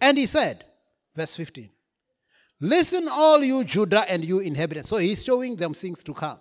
And 0.00 0.16
he 0.16 0.24
said, 0.24 0.64
verse 1.14 1.36
15, 1.36 1.68
Listen, 2.60 3.08
all 3.10 3.44
you 3.44 3.62
Judah 3.62 4.10
and 4.10 4.24
you 4.24 4.38
inhabitants. 4.38 4.88
So, 4.88 4.96
he's 4.96 5.22
showing 5.22 5.56
them 5.56 5.74
things 5.74 6.02
to 6.04 6.14
come. 6.14 6.38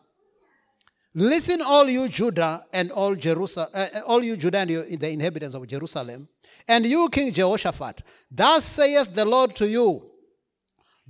Listen, 1.15 1.61
all 1.61 1.89
you 1.89 2.07
Judah 2.07 2.65
and 2.71 2.91
all 2.91 3.13
Jerusalem, 3.13 3.69
uh, 3.73 3.87
uh, 3.93 4.01
all 4.05 4.23
you 4.23 4.37
Judah 4.37 4.59
and 4.59 4.69
you, 4.69 4.83
the 4.97 5.09
inhabitants 5.09 5.55
of 5.55 5.67
Jerusalem, 5.67 6.29
and 6.65 6.85
you, 6.85 7.09
King 7.09 7.33
Jehoshaphat. 7.33 8.03
Thus 8.31 8.63
saith 8.63 9.13
the 9.13 9.25
Lord 9.25 9.53
to 9.57 9.67
you: 9.67 10.11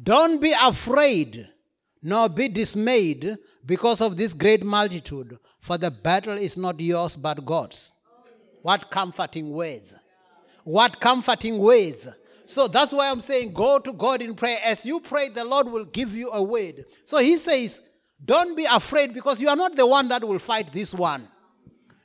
Don't 0.01 0.39
be 0.41 0.53
afraid, 0.61 1.49
nor 2.03 2.29
be 2.29 2.47
dismayed 2.47 3.37
because 3.65 4.01
of 4.01 4.15
this 4.15 4.33
great 4.33 4.63
multitude, 4.63 5.37
for 5.59 5.77
the 5.77 5.91
battle 5.91 6.37
is 6.37 6.57
not 6.57 6.79
yours 6.79 7.15
but 7.15 7.45
God's. 7.45 7.93
What 8.61 8.89
comforting 8.89 9.51
words! 9.51 9.95
What 10.63 10.99
comforting 10.99 11.57
words! 11.57 12.07
So 12.45 12.67
that's 12.67 12.93
why 12.93 13.09
I'm 13.11 13.19
saying 13.19 13.53
go 13.53 13.77
to 13.77 13.91
God 13.91 14.21
in 14.21 14.33
prayer. 14.33 14.57
As 14.63 14.85
you 14.85 15.01
pray, 15.01 15.29
the 15.29 15.43
Lord 15.43 15.67
will 15.67 15.85
give 15.85 16.15
you 16.15 16.31
a 16.31 16.41
word. 16.41 16.85
So 17.03 17.17
he 17.17 17.35
says, 17.35 17.81
Don't 18.23 18.55
be 18.55 18.65
afraid 18.65 19.13
because 19.13 19.41
you 19.41 19.49
are 19.49 19.55
not 19.55 19.75
the 19.75 19.85
one 19.85 20.07
that 20.07 20.23
will 20.23 20.39
fight 20.39 20.71
this 20.71 20.93
one. 20.93 21.27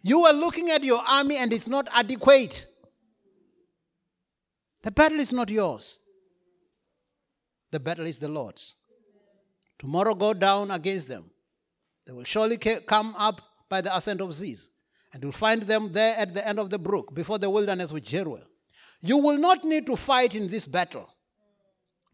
You 0.03 0.25
are 0.27 0.33
looking 0.33 0.71
at 0.71 0.83
your 0.83 0.99
army 0.99 1.37
and 1.37 1.53
it's 1.53 1.69
not 1.69 1.89
adequate. 1.93 2.67
The 4.83 4.91
battle 4.91 5.21
is 5.21 5.33
not 5.33 5.49
yours, 5.49 6.01
the 7.73 7.81
battle 7.81 8.07
is 8.07 8.19
the 8.19 8.29
Lord's. 8.29 8.77
Tomorrow 9.79 10.15
go 10.15 10.33
down 10.33 10.71
against 10.71 11.09
them. 11.09 11.31
They 12.07 12.13
will 12.13 12.25
surely 12.25 12.57
come 12.57 13.15
up 13.19 13.41
by 13.69 13.81
the 13.81 13.95
ascent 13.97 14.21
of 14.21 14.33
Ziz, 14.33 14.69
and 15.13 15.23
you'll 15.23 15.33
find 15.33 15.63
them 15.63 15.93
there 15.93 16.17
at 16.17 16.35
the 16.35 16.47
end 16.47 16.61
of 16.61 16.71
the 16.71 16.79
brook 16.79 17.13
before 17.15 17.39
the 17.39 17.51
wilderness 17.51 17.91
with 17.91 18.05
Jeruel. 18.05 18.45
You 19.01 19.17
will 19.17 19.39
not 19.39 19.65
need 19.65 19.87
to 19.87 19.97
fight 19.97 20.35
in 20.35 20.49
this 20.49 20.67
battle. 20.69 21.09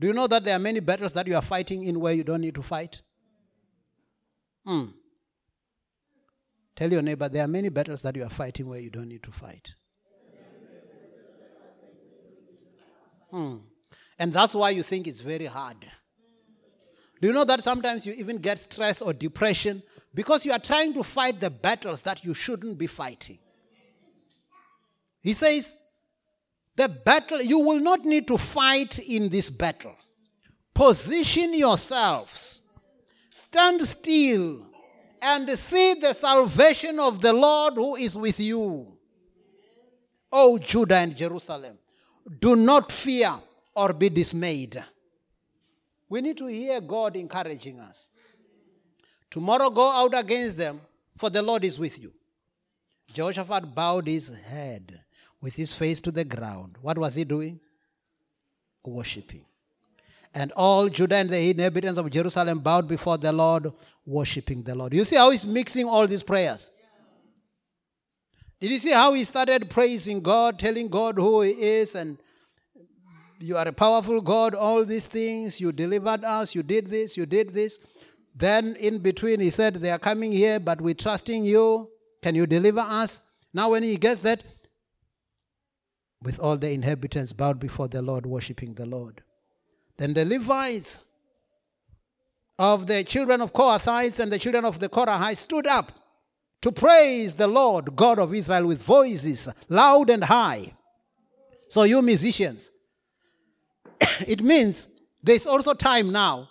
Do 0.00 0.06
you 0.06 0.12
know 0.12 0.28
that 0.28 0.44
there 0.44 0.56
are 0.56 0.60
many 0.60 0.80
battles 0.80 1.12
that 1.12 1.26
you 1.26 1.34
are 1.34 1.42
fighting 1.42 1.84
in 1.84 2.00
where 2.00 2.14
you 2.14 2.24
don't 2.24 2.40
need 2.40 2.54
to 2.54 2.62
fight? 2.62 3.02
Hmm. 4.64 4.84
Tell 6.76 6.92
your 6.92 7.02
neighbor 7.02 7.28
there 7.28 7.44
are 7.44 7.48
many 7.48 7.68
battles 7.68 8.02
that 8.02 8.14
you 8.14 8.22
are 8.22 8.30
fighting 8.30 8.68
where 8.68 8.78
you 8.78 8.90
don't 8.90 9.08
need 9.08 9.24
to 9.24 9.32
fight. 9.32 9.74
Hmm. 13.30 13.56
And 14.18 14.32
that's 14.32 14.54
why 14.54 14.70
you 14.70 14.82
think 14.82 15.06
it's 15.06 15.20
very 15.20 15.46
hard. 15.46 15.76
Do 17.20 17.28
you 17.28 17.34
know 17.34 17.44
that 17.44 17.62
sometimes 17.62 18.06
you 18.06 18.12
even 18.14 18.38
get 18.38 18.58
stress 18.58 19.02
or 19.02 19.12
depression 19.12 19.82
because 20.14 20.46
you 20.46 20.52
are 20.52 20.58
trying 20.58 20.94
to 20.94 21.02
fight 21.02 21.40
the 21.40 21.50
battles 21.50 22.02
that 22.02 22.24
you 22.24 22.32
shouldn't 22.34 22.78
be 22.78 22.86
fighting? 22.86 23.38
He 25.20 25.32
says, 25.32 25.74
the 26.76 26.88
battle, 26.88 27.42
you 27.42 27.58
will 27.58 27.80
not 27.80 28.04
need 28.04 28.28
to 28.28 28.38
fight 28.38 29.00
in 29.00 29.28
this 29.28 29.50
battle. 29.50 29.96
Position 30.72 31.54
yourselves, 31.54 32.62
stand 33.30 33.82
still, 33.82 34.64
and 35.20 35.50
see 35.50 35.94
the 35.94 36.14
salvation 36.14 37.00
of 37.00 37.20
the 37.20 37.32
Lord 37.32 37.74
who 37.74 37.96
is 37.96 38.16
with 38.16 38.38
you. 38.38 38.96
O 40.30 40.56
Judah 40.58 40.98
and 40.98 41.16
Jerusalem, 41.16 41.76
do 42.38 42.54
not 42.54 42.92
fear 42.92 43.34
or 43.78 43.92
be 43.92 44.08
dismayed. 44.08 44.82
We 46.08 46.20
need 46.20 46.36
to 46.38 46.46
hear 46.46 46.80
God 46.80 47.16
encouraging 47.16 47.78
us. 47.78 48.10
Tomorrow 49.30 49.70
go 49.70 49.90
out 49.90 50.18
against 50.18 50.58
them, 50.58 50.80
for 51.16 51.30
the 51.30 51.42
Lord 51.42 51.64
is 51.64 51.78
with 51.78 52.00
you. 52.00 52.12
Jehoshaphat 53.12 53.74
bowed 53.74 54.08
his 54.08 54.28
head 54.28 55.00
with 55.40 55.54
his 55.54 55.72
face 55.72 56.00
to 56.00 56.10
the 56.10 56.24
ground. 56.24 56.76
What 56.82 56.98
was 56.98 57.14
he 57.14 57.24
doing? 57.24 57.60
Worshipping. 58.84 59.44
And 60.34 60.50
all 60.52 60.88
Judah 60.88 61.16
and 61.16 61.30
the 61.30 61.50
inhabitants 61.50 61.98
of 61.98 62.10
Jerusalem 62.10 62.60
bowed 62.60 62.88
before 62.88 63.18
the 63.18 63.32
Lord, 63.32 63.72
worshipping 64.04 64.62
the 64.62 64.74
Lord. 64.74 64.94
You 64.94 65.04
see 65.04 65.16
how 65.16 65.30
he's 65.30 65.46
mixing 65.46 65.86
all 65.86 66.06
these 66.06 66.22
prayers? 66.22 66.72
Did 68.60 68.70
you 68.70 68.78
see 68.78 68.92
how 68.92 69.12
he 69.12 69.24
started 69.24 69.70
praising 69.70 70.20
God, 70.20 70.58
telling 70.58 70.88
God 70.88 71.16
who 71.16 71.42
he 71.42 71.50
is, 71.50 71.94
and 71.94 72.18
you 73.40 73.56
are 73.56 73.66
a 73.66 73.72
powerful 73.72 74.20
God, 74.20 74.54
all 74.54 74.84
these 74.84 75.06
things, 75.06 75.60
you 75.60 75.72
delivered 75.72 76.24
us, 76.24 76.54
you 76.54 76.62
did 76.62 76.88
this, 76.88 77.16
you 77.16 77.26
did 77.26 77.52
this. 77.52 77.78
Then 78.34 78.76
in 78.76 78.98
between, 78.98 79.40
he 79.40 79.50
said, 79.50 79.74
They 79.74 79.90
are 79.90 79.98
coming 79.98 80.32
here, 80.32 80.60
but 80.60 80.80
we're 80.80 80.94
trusting 80.94 81.44
you. 81.44 81.90
Can 82.22 82.34
you 82.34 82.46
deliver 82.46 82.80
us? 82.80 83.20
Now, 83.52 83.70
when 83.70 83.82
he 83.82 83.96
gets 83.96 84.20
that, 84.20 84.42
with 86.22 86.38
all 86.40 86.56
the 86.56 86.70
inhabitants 86.72 87.32
bowed 87.32 87.60
before 87.60 87.88
the 87.88 88.02
Lord, 88.02 88.26
worshiping 88.26 88.74
the 88.74 88.86
Lord. 88.86 89.22
Then 89.98 90.14
the 90.14 90.24
Levites 90.24 91.00
of 92.58 92.86
the 92.86 93.04
children 93.04 93.40
of 93.40 93.52
Kohathites 93.52 94.18
and 94.18 94.32
the 94.32 94.38
children 94.38 94.64
of 94.64 94.80
the 94.80 94.88
Korahites 94.88 95.38
stood 95.38 95.66
up 95.66 95.92
to 96.60 96.72
praise 96.72 97.34
the 97.34 97.46
Lord 97.46 97.94
God 97.94 98.18
of 98.18 98.34
Israel 98.34 98.66
with 98.66 98.82
voices 98.82 99.48
loud 99.68 100.10
and 100.10 100.24
high. 100.24 100.74
So, 101.68 101.84
you 101.84 102.02
musicians, 102.02 102.70
it 104.26 104.42
means 104.42 104.88
there's 105.22 105.46
also 105.46 105.74
time 105.74 106.10
now. 106.10 106.48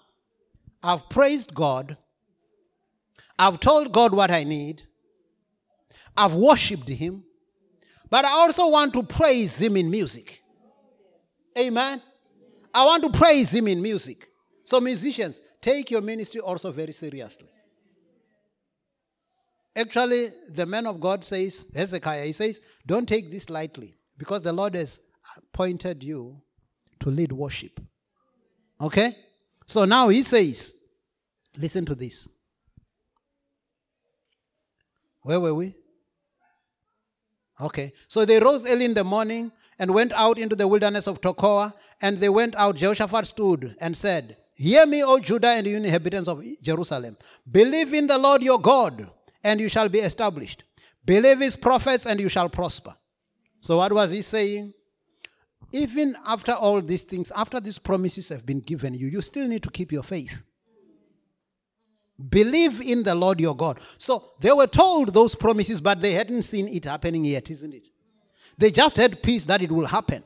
I've 0.83 1.09
praised 1.09 1.53
God, 1.53 1.97
I've 3.37 3.59
told 3.59 3.91
God 3.91 4.13
what 4.13 4.31
I 4.31 4.43
need, 4.43 4.83
I've 6.15 6.35
worshiped 6.35 6.87
Him, 6.87 7.23
but 8.09 8.25
I 8.25 8.31
also 8.31 8.69
want 8.69 8.93
to 8.93 9.03
praise 9.03 9.59
Him 9.61 9.75
in 9.75 9.89
music. 9.89 10.41
Amen. 11.57 12.01
I 12.73 12.85
want 12.85 13.03
to 13.03 13.09
praise 13.09 13.51
Him 13.53 13.67
in 13.67 13.81
music. 13.81 14.27
So, 14.63 14.79
musicians, 14.79 15.41
take 15.61 15.89
your 15.89 16.01
ministry 16.01 16.41
also 16.41 16.71
very 16.71 16.91
seriously. 16.91 17.47
Actually, 19.75 20.29
the 20.49 20.65
man 20.65 20.87
of 20.87 20.99
God 20.99 21.23
says, 21.23 21.67
Hezekiah, 21.75 22.25
he 22.25 22.31
says, 22.31 22.61
don't 22.85 23.07
take 23.07 23.31
this 23.31 23.49
lightly 23.49 23.95
because 24.17 24.41
the 24.41 24.53
Lord 24.53 24.75
has 24.75 24.99
appointed 25.37 26.03
you 26.03 26.41
to 26.99 27.09
lead 27.09 27.31
worship. 27.31 27.79
Okay? 28.79 29.13
So 29.65 29.85
now 29.85 30.09
he 30.09 30.23
says, 30.23 30.73
listen 31.57 31.85
to 31.85 31.95
this. 31.95 32.27
Where 35.21 35.39
were 35.39 35.53
we? 35.53 35.75
Okay. 37.59 37.91
So 38.07 38.23
they 38.23 38.39
rose 38.39 38.65
early 38.65 38.85
in 38.85 38.93
the 38.93 39.03
morning 39.03 39.51
and 39.79 39.93
went 39.93 40.13
out 40.13 40.37
into 40.37 40.55
the 40.55 40.67
wilderness 40.67 41.07
of 41.07 41.21
Tekoa. 41.21 41.73
And 42.01 42.17
they 42.17 42.29
went 42.29 42.55
out. 42.55 42.75
Jehoshaphat 42.75 43.25
stood 43.25 43.75
and 43.81 43.97
said, 43.97 44.37
Hear 44.55 44.87
me, 44.87 45.03
O 45.03 45.19
Judah 45.19 45.49
and 45.49 45.67
you 45.67 45.77
inhabitants 45.77 46.27
of 46.27 46.43
Jerusalem. 46.61 47.15
Believe 47.49 47.93
in 47.93 48.07
the 48.07 48.17
Lord 48.17 48.41
your 48.41 48.59
God, 48.59 49.07
and 49.43 49.59
you 49.59 49.69
shall 49.69 49.87
be 49.87 49.99
established. 49.99 50.63
Believe 51.05 51.39
his 51.39 51.55
prophets, 51.55 52.07
and 52.07 52.19
you 52.19 52.27
shall 52.27 52.49
prosper. 52.49 52.95
So, 53.61 53.77
what 53.77 53.93
was 53.93 54.09
he 54.09 54.23
saying? 54.23 54.73
Even 55.71 56.15
after 56.25 56.53
all 56.53 56.81
these 56.81 57.01
things, 57.01 57.31
after 57.35 57.59
these 57.59 57.77
promises 57.79 58.29
have 58.29 58.45
been 58.45 58.59
given 58.59 58.93
you, 58.93 59.07
you 59.07 59.21
still 59.21 59.47
need 59.47 59.63
to 59.63 59.69
keep 59.69 59.91
your 59.91 60.03
faith. 60.03 60.41
Believe 62.29 62.81
in 62.81 63.03
the 63.03 63.13
Lord 63.13 63.39
your 63.39 63.55
God. 63.55 63.79
So 63.97 64.31
they 64.39 64.51
were 64.51 64.67
told 64.67 65.13
those 65.13 65.35
promises, 65.35 65.79
but 65.79 66.01
they 66.01 66.13
hadn't 66.13 66.43
seen 66.43 66.67
it 66.67 66.85
happening 66.85 67.25
yet, 67.25 67.51
isn't 67.51 67.73
it? 67.73 67.87
They 68.57 68.71
just 68.71 68.97
had 68.97 69.21
peace 69.21 69.45
that 69.45 69.61
it 69.61 69.71
will 69.71 69.85
happen. 69.85 70.23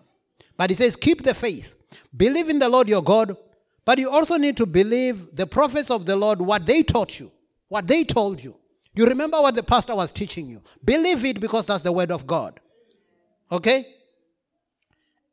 But 0.55 0.69
he 0.69 0.75
says, 0.75 0.95
keep 0.95 1.23
the 1.23 1.33
faith. 1.33 1.75
Believe 2.15 2.47
in 2.47 2.59
the 2.59 2.69
Lord 2.69 2.87
your 2.87 3.03
God, 3.03 3.35
but 3.83 3.97
you 3.97 4.09
also 4.09 4.37
need 4.37 4.55
to 4.57 4.65
believe 4.65 5.35
the 5.35 5.47
prophets 5.47 5.91
of 5.91 6.05
the 6.05 6.15
Lord, 6.15 6.39
what 6.39 6.65
they 6.65 6.83
taught 6.83 7.19
you, 7.19 7.31
what 7.67 7.87
they 7.87 8.03
told 8.03 8.41
you. 8.41 8.55
You 8.93 9.05
remember 9.05 9.41
what 9.41 9.55
the 9.55 9.63
pastor 9.63 9.95
was 9.95 10.11
teaching 10.11 10.47
you. 10.47 10.61
Believe 10.83 11.25
it 11.25 11.39
because 11.39 11.65
that's 11.65 11.81
the 11.81 11.91
word 11.91 12.11
of 12.11 12.27
God. 12.27 12.59
Okay? 13.51 13.85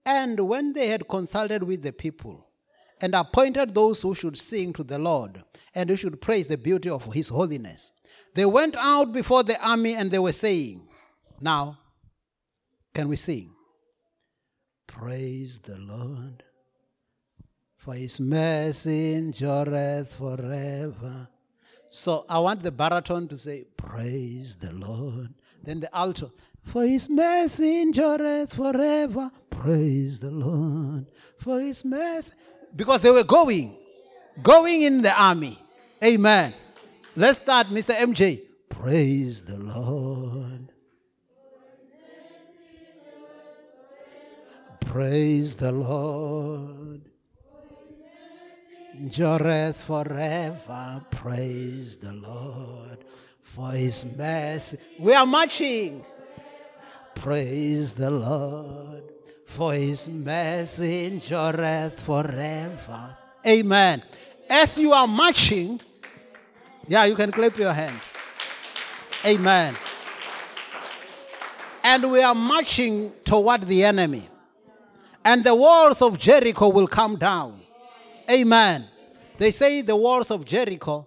And 0.08 0.40
when 0.40 0.72
they 0.72 0.86
had 0.86 1.06
consulted 1.06 1.62
with 1.62 1.82
the 1.82 1.92
people 1.92 2.46
and 2.98 3.14
appointed 3.14 3.74
those 3.74 4.00
who 4.00 4.14
should 4.14 4.38
sing 4.38 4.72
to 4.72 4.82
the 4.82 4.98
Lord 4.98 5.44
and 5.74 5.90
who 5.90 5.96
should 5.96 6.22
praise 6.22 6.46
the 6.46 6.56
beauty 6.56 6.88
of 6.88 7.12
his 7.12 7.28
holiness, 7.28 7.92
they 8.34 8.46
went 8.46 8.74
out 8.78 9.12
before 9.12 9.42
the 9.42 9.62
army 9.62 9.94
and 9.96 10.10
they 10.10 10.18
were 10.18 10.32
saying, 10.32 10.88
Now, 11.42 11.78
can 12.94 13.10
we 13.10 13.16
sing? 13.16 13.50
Praise 14.86 15.58
the 15.58 15.76
Lord, 15.76 16.42
for 17.76 17.92
his 17.92 18.18
mercy 18.18 19.12
endureth 19.14 20.14
forever. 20.14 21.28
So 21.90 22.24
I 22.30 22.38
want 22.38 22.62
the 22.62 22.72
baritone 22.72 23.28
to 23.28 23.36
say, 23.36 23.66
Praise 23.76 24.56
the 24.56 24.72
Lord. 24.72 25.34
Then 25.62 25.80
the 25.80 25.94
alto, 25.94 26.32
for 26.68 26.84
his 26.84 27.08
mercy 27.08 27.80
endureth 27.82 28.54
forever. 28.54 29.30
Praise 29.48 30.20
the 30.20 30.30
Lord. 30.30 31.06
For 31.38 31.60
his 31.60 31.84
mercy. 31.84 32.34
Because 32.76 33.00
they 33.00 33.10
were 33.10 33.24
going, 33.24 33.74
going 34.42 34.82
in 34.82 35.00
the 35.00 35.18
army. 35.20 35.58
Amen. 36.04 36.52
Let's 37.16 37.40
start, 37.40 37.68
Mr. 37.68 37.96
MJ. 37.96 38.42
Praise 38.68 39.42
the 39.42 39.58
Lord. 39.58 40.68
Praise 44.80 45.54
the 45.56 45.72
Lord. 45.72 47.00
Endureth 48.94 49.82
forever. 49.82 51.02
Praise 51.10 51.96
the 51.96 52.12
Lord 52.12 52.98
for 53.40 53.70
his 53.70 54.16
mercy. 54.16 54.76
We 54.98 55.14
are 55.14 55.26
marching. 55.26 56.04
Praise 57.20 57.92
the 57.92 58.10
Lord, 58.10 59.02
for 59.44 59.72
his 59.72 60.08
mercy 60.08 61.06
endureth 61.06 62.00
forever. 62.00 63.16
Amen. 63.46 64.02
As 64.48 64.78
you 64.78 64.92
are 64.92 65.06
marching, 65.06 65.80
yeah, 66.86 67.04
you 67.04 67.14
can 67.14 67.30
clap 67.30 67.56
your 67.56 67.72
hands. 67.72 68.12
Amen. 69.24 69.74
And 71.82 72.10
we 72.10 72.22
are 72.22 72.34
marching 72.34 73.12
toward 73.24 73.62
the 73.62 73.84
enemy. 73.84 74.28
And 75.24 75.44
the 75.44 75.54
walls 75.54 76.00
of 76.02 76.18
Jericho 76.18 76.68
will 76.68 76.88
come 76.88 77.16
down. 77.16 77.60
Amen. 78.30 78.86
They 79.36 79.50
say 79.50 79.82
the 79.82 79.96
walls 79.96 80.30
of 80.30 80.44
Jericho 80.44 81.06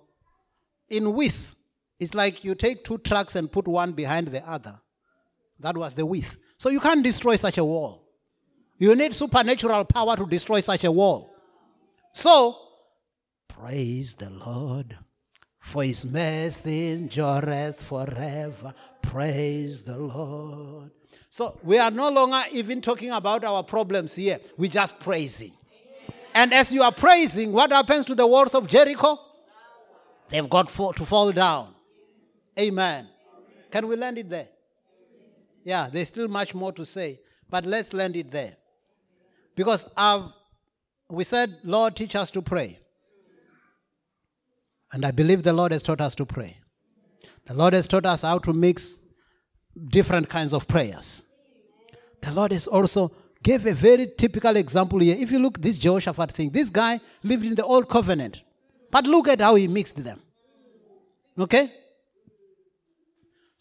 in 0.89 1.13
width 1.13 1.55
it's 2.01 2.15
like 2.15 2.43
you 2.43 2.55
take 2.55 2.83
two 2.83 2.97
trucks 2.97 3.35
and 3.35 3.49
put 3.51 3.67
one 3.67 3.91
behind 3.91 4.29
the 4.29 4.43
other. 4.49 4.80
That 5.61 5.77
was 5.77 5.93
the 5.93 6.05
width. 6.05 6.37
So 6.57 6.69
you 6.69 6.79
can't 6.79 7.03
destroy 7.03 7.35
such 7.35 7.57
a 7.57 7.65
wall. 7.65 8.03
You 8.77 8.95
need 8.95 9.13
supernatural 9.13 9.85
power 9.85 10.15
to 10.15 10.25
destroy 10.25 10.59
such 10.61 10.83
a 10.83 10.91
wall. 10.91 11.31
So, 12.13 12.57
praise 13.47 14.13
the 14.13 14.31
Lord, 14.31 14.97
for 15.59 15.83
his 15.83 16.03
mercy 16.05 16.91
endureth 16.91 17.81
forever. 17.83 18.73
Praise 19.01 19.83
the 19.83 19.97
Lord. 19.97 20.91
So, 21.29 21.59
we 21.63 21.77
are 21.77 21.91
no 21.91 22.09
longer 22.09 22.41
even 22.51 22.81
talking 22.81 23.11
about 23.11 23.43
our 23.43 23.63
problems 23.63 24.15
here. 24.15 24.39
We're 24.57 24.71
just 24.71 24.99
praising. 24.99 25.53
And 26.33 26.53
as 26.53 26.73
you 26.73 26.81
are 26.81 26.91
praising, 26.91 27.51
what 27.51 27.71
happens 27.71 28.05
to 28.05 28.15
the 28.15 28.25
walls 28.25 28.55
of 28.55 28.67
Jericho? 28.67 29.19
They've 30.29 30.49
got 30.49 30.69
to 30.69 31.05
fall 31.05 31.31
down. 31.31 31.73
Amen. 32.59 33.07
Can 33.69 33.87
we 33.87 33.95
land 33.95 34.17
it 34.17 34.29
there? 34.29 34.47
Yeah, 35.63 35.89
there's 35.91 36.07
still 36.07 36.27
much 36.27 36.55
more 36.55 36.71
to 36.73 36.85
say, 36.85 37.19
but 37.49 37.65
let's 37.65 37.93
land 37.93 38.15
it 38.15 38.31
there. 38.31 38.55
Because 39.55 39.89
I've, 39.95 40.23
we 41.09 41.23
said, 41.23 41.55
Lord, 41.63 41.95
teach 41.95 42.15
us 42.15 42.31
to 42.31 42.41
pray. 42.41 42.79
And 44.93 45.05
I 45.05 45.11
believe 45.11 45.43
the 45.43 45.53
Lord 45.53 45.71
has 45.71 45.83
taught 45.83 46.01
us 46.01 46.15
to 46.15 46.25
pray. 46.25 46.57
The 47.45 47.53
Lord 47.53 47.73
has 47.73 47.87
taught 47.87 48.05
us 48.05 48.21
how 48.23 48.39
to 48.39 48.53
mix 48.53 48.97
different 49.89 50.29
kinds 50.29 50.53
of 50.53 50.67
prayers. 50.67 51.23
The 52.21 52.31
Lord 52.31 52.51
has 52.51 52.67
also 52.67 53.11
gave 53.41 53.65
a 53.65 53.73
very 53.73 54.07
typical 54.17 54.55
example 54.55 54.99
here. 54.99 55.15
If 55.17 55.31
you 55.31 55.39
look 55.39 55.61
this 55.61 55.77
Jehoshaphat 55.77 56.31
thing, 56.31 56.51
this 56.51 56.69
guy 56.69 56.99
lived 57.23 57.45
in 57.45 57.55
the 57.55 57.63
old 57.63 57.89
covenant. 57.89 58.41
But 58.91 59.05
look 59.05 59.27
at 59.27 59.39
how 59.39 59.55
he 59.55 59.67
mixed 59.67 60.03
them. 60.03 60.21
Okay? 61.39 61.71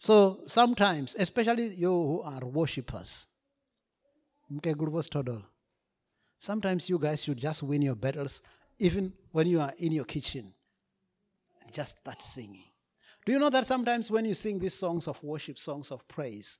So 0.01 0.39
sometimes, 0.47 1.13
especially 1.13 1.75
you 1.75 1.89
who 1.89 2.21
are 2.23 2.43
worshippers, 2.43 3.27
sometimes 6.39 6.89
you 6.89 6.97
guys 6.97 7.23
should 7.23 7.37
just 7.37 7.61
win 7.61 7.83
your 7.83 7.93
battles 7.93 8.41
even 8.79 9.13
when 9.31 9.45
you 9.45 9.61
are 9.61 9.71
in 9.77 9.91
your 9.91 10.05
kitchen 10.05 10.55
just 11.71 11.99
start 11.99 12.19
singing. 12.19 12.65
Do 13.27 13.31
you 13.31 13.37
know 13.37 13.51
that 13.51 13.67
sometimes 13.67 14.09
when 14.09 14.25
you 14.25 14.33
sing 14.33 14.57
these 14.57 14.73
songs 14.73 15.07
of 15.07 15.23
worship, 15.23 15.59
songs 15.59 15.91
of 15.91 16.07
praise, 16.07 16.57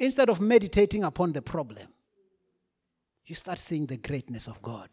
instead 0.00 0.28
of 0.28 0.40
meditating 0.40 1.04
upon 1.04 1.32
the 1.32 1.40
problem, 1.40 1.86
you 3.26 3.36
start 3.36 3.60
seeing 3.60 3.86
the 3.86 3.96
greatness 3.96 4.48
of 4.48 4.60
God. 4.60 4.88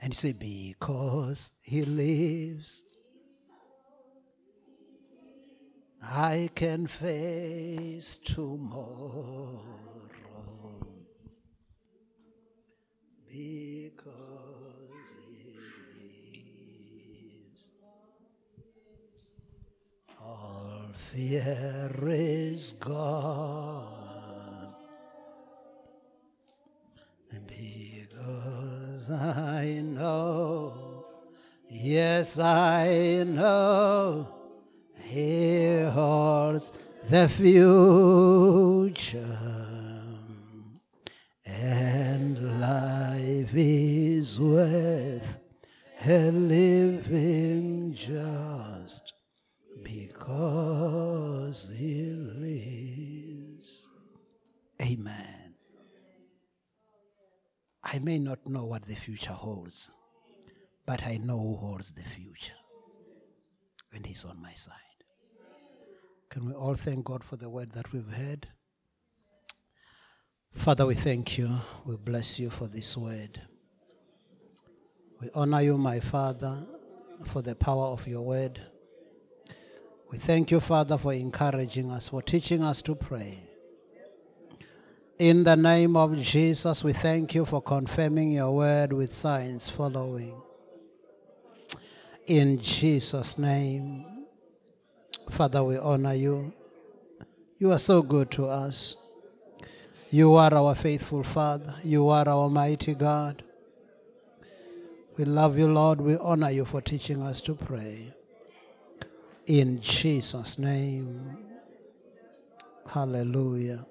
And 0.00 0.12
you 0.12 0.14
say, 0.14 0.32
Because 0.32 1.50
He 1.60 1.82
lives, 1.82 2.84
I 6.12 6.50
can 6.54 6.86
face 6.86 8.18
tomorrow 8.18 9.60
because 13.26 13.34
He 16.32 16.44
lives. 17.24 17.72
All 20.22 20.90
fear 20.94 21.90
is 22.06 22.72
gone, 22.74 24.74
because 27.30 29.10
I 29.10 29.80
know, 29.82 31.06
yes, 31.68 32.38
I 32.38 33.24
know 33.26 34.33
he 35.04 35.82
holds 35.82 36.72
the 37.08 37.28
future, 37.28 38.98
and 41.44 42.60
life 42.60 43.50
is 43.54 44.40
worth 44.40 45.38
a 46.06 46.30
living 46.30 47.94
just 47.94 49.14
because 49.82 51.72
He 51.76 52.12
lives. 52.12 53.86
Amen. 54.82 55.54
I 57.82 57.98
may 58.00 58.18
not 58.18 58.46
know 58.46 58.64
what 58.64 58.86
the 58.86 58.94
future 58.94 59.32
holds, 59.32 59.90
but 60.86 61.02
I 61.04 61.18
know 61.18 61.38
who 61.38 61.56
holds 61.56 61.92
the 61.92 62.02
future, 62.02 62.54
and 63.92 64.04
He's 64.04 64.24
on 64.24 64.40
my 64.42 64.54
side. 64.54 64.83
Can 66.34 66.46
we 66.46 66.52
all 66.52 66.74
thank 66.74 67.04
God 67.04 67.22
for 67.22 67.36
the 67.36 67.48
word 67.48 67.70
that 67.74 67.92
we've 67.92 68.12
heard? 68.12 68.48
Father, 70.52 70.84
we 70.84 70.96
thank 70.96 71.38
you. 71.38 71.48
We 71.86 71.96
bless 71.96 72.40
you 72.40 72.50
for 72.50 72.66
this 72.66 72.96
word. 72.96 73.40
We 75.20 75.30
honor 75.32 75.60
you, 75.60 75.78
my 75.78 76.00
Father, 76.00 76.58
for 77.26 77.40
the 77.40 77.54
power 77.54 77.84
of 77.84 78.08
your 78.08 78.22
word. 78.22 78.60
We 80.10 80.18
thank 80.18 80.50
you, 80.50 80.58
Father, 80.58 80.98
for 80.98 81.12
encouraging 81.12 81.92
us, 81.92 82.08
for 82.08 82.20
teaching 82.20 82.64
us 82.64 82.82
to 82.82 82.96
pray. 82.96 83.38
In 85.20 85.44
the 85.44 85.54
name 85.54 85.96
of 85.96 86.18
Jesus, 86.20 86.82
we 86.82 86.94
thank 86.94 87.36
you 87.36 87.44
for 87.44 87.62
confirming 87.62 88.32
your 88.32 88.50
word 88.50 88.92
with 88.92 89.14
signs 89.14 89.70
following. 89.70 90.34
In 92.26 92.58
Jesus' 92.58 93.38
name. 93.38 94.13
Father, 95.30 95.64
we 95.64 95.76
honor 95.76 96.14
you. 96.14 96.52
You 97.58 97.72
are 97.72 97.78
so 97.78 98.02
good 98.02 98.30
to 98.32 98.46
us. 98.46 98.96
You 100.10 100.34
are 100.34 100.52
our 100.54 100.74
faithful 100.74 101.22
Father. 101.22 101.74
You 101.82 102.08
are 102.08 102.28
our 102.28 102.50
mighty 102.50 102.94
God. 102.94 103.42
We 105.16 105.24
love 105.24 105.58
you, 105.58 105.68
Lord. 105.68 106.00
We 106.00 106.16
honor 106.16 106.50
you 106.50 106.64
for 106.64 106.80
teaching 106.80 107.22
us 107.22 107.40
to 107.42 107.54
pray. 107.54 108.12
In 109.46 109.80
Jesus' 109.80 110.58
name. 110.58 111.38
Hallelujah. 112.88 113.86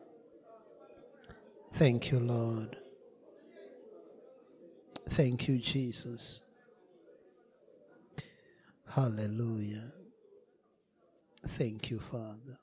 Thank 1.73 2.11
you, 2.11 2.19
Lord. 2.19 2.77
Thank 5.10 5.47
you, 5.47 5.57
Jesus. 5.57 6.43
Hallelujah. 8.88 9.91
Thank 11.45 11.91
you, 11.91 11.99
Father. 11.99 12.62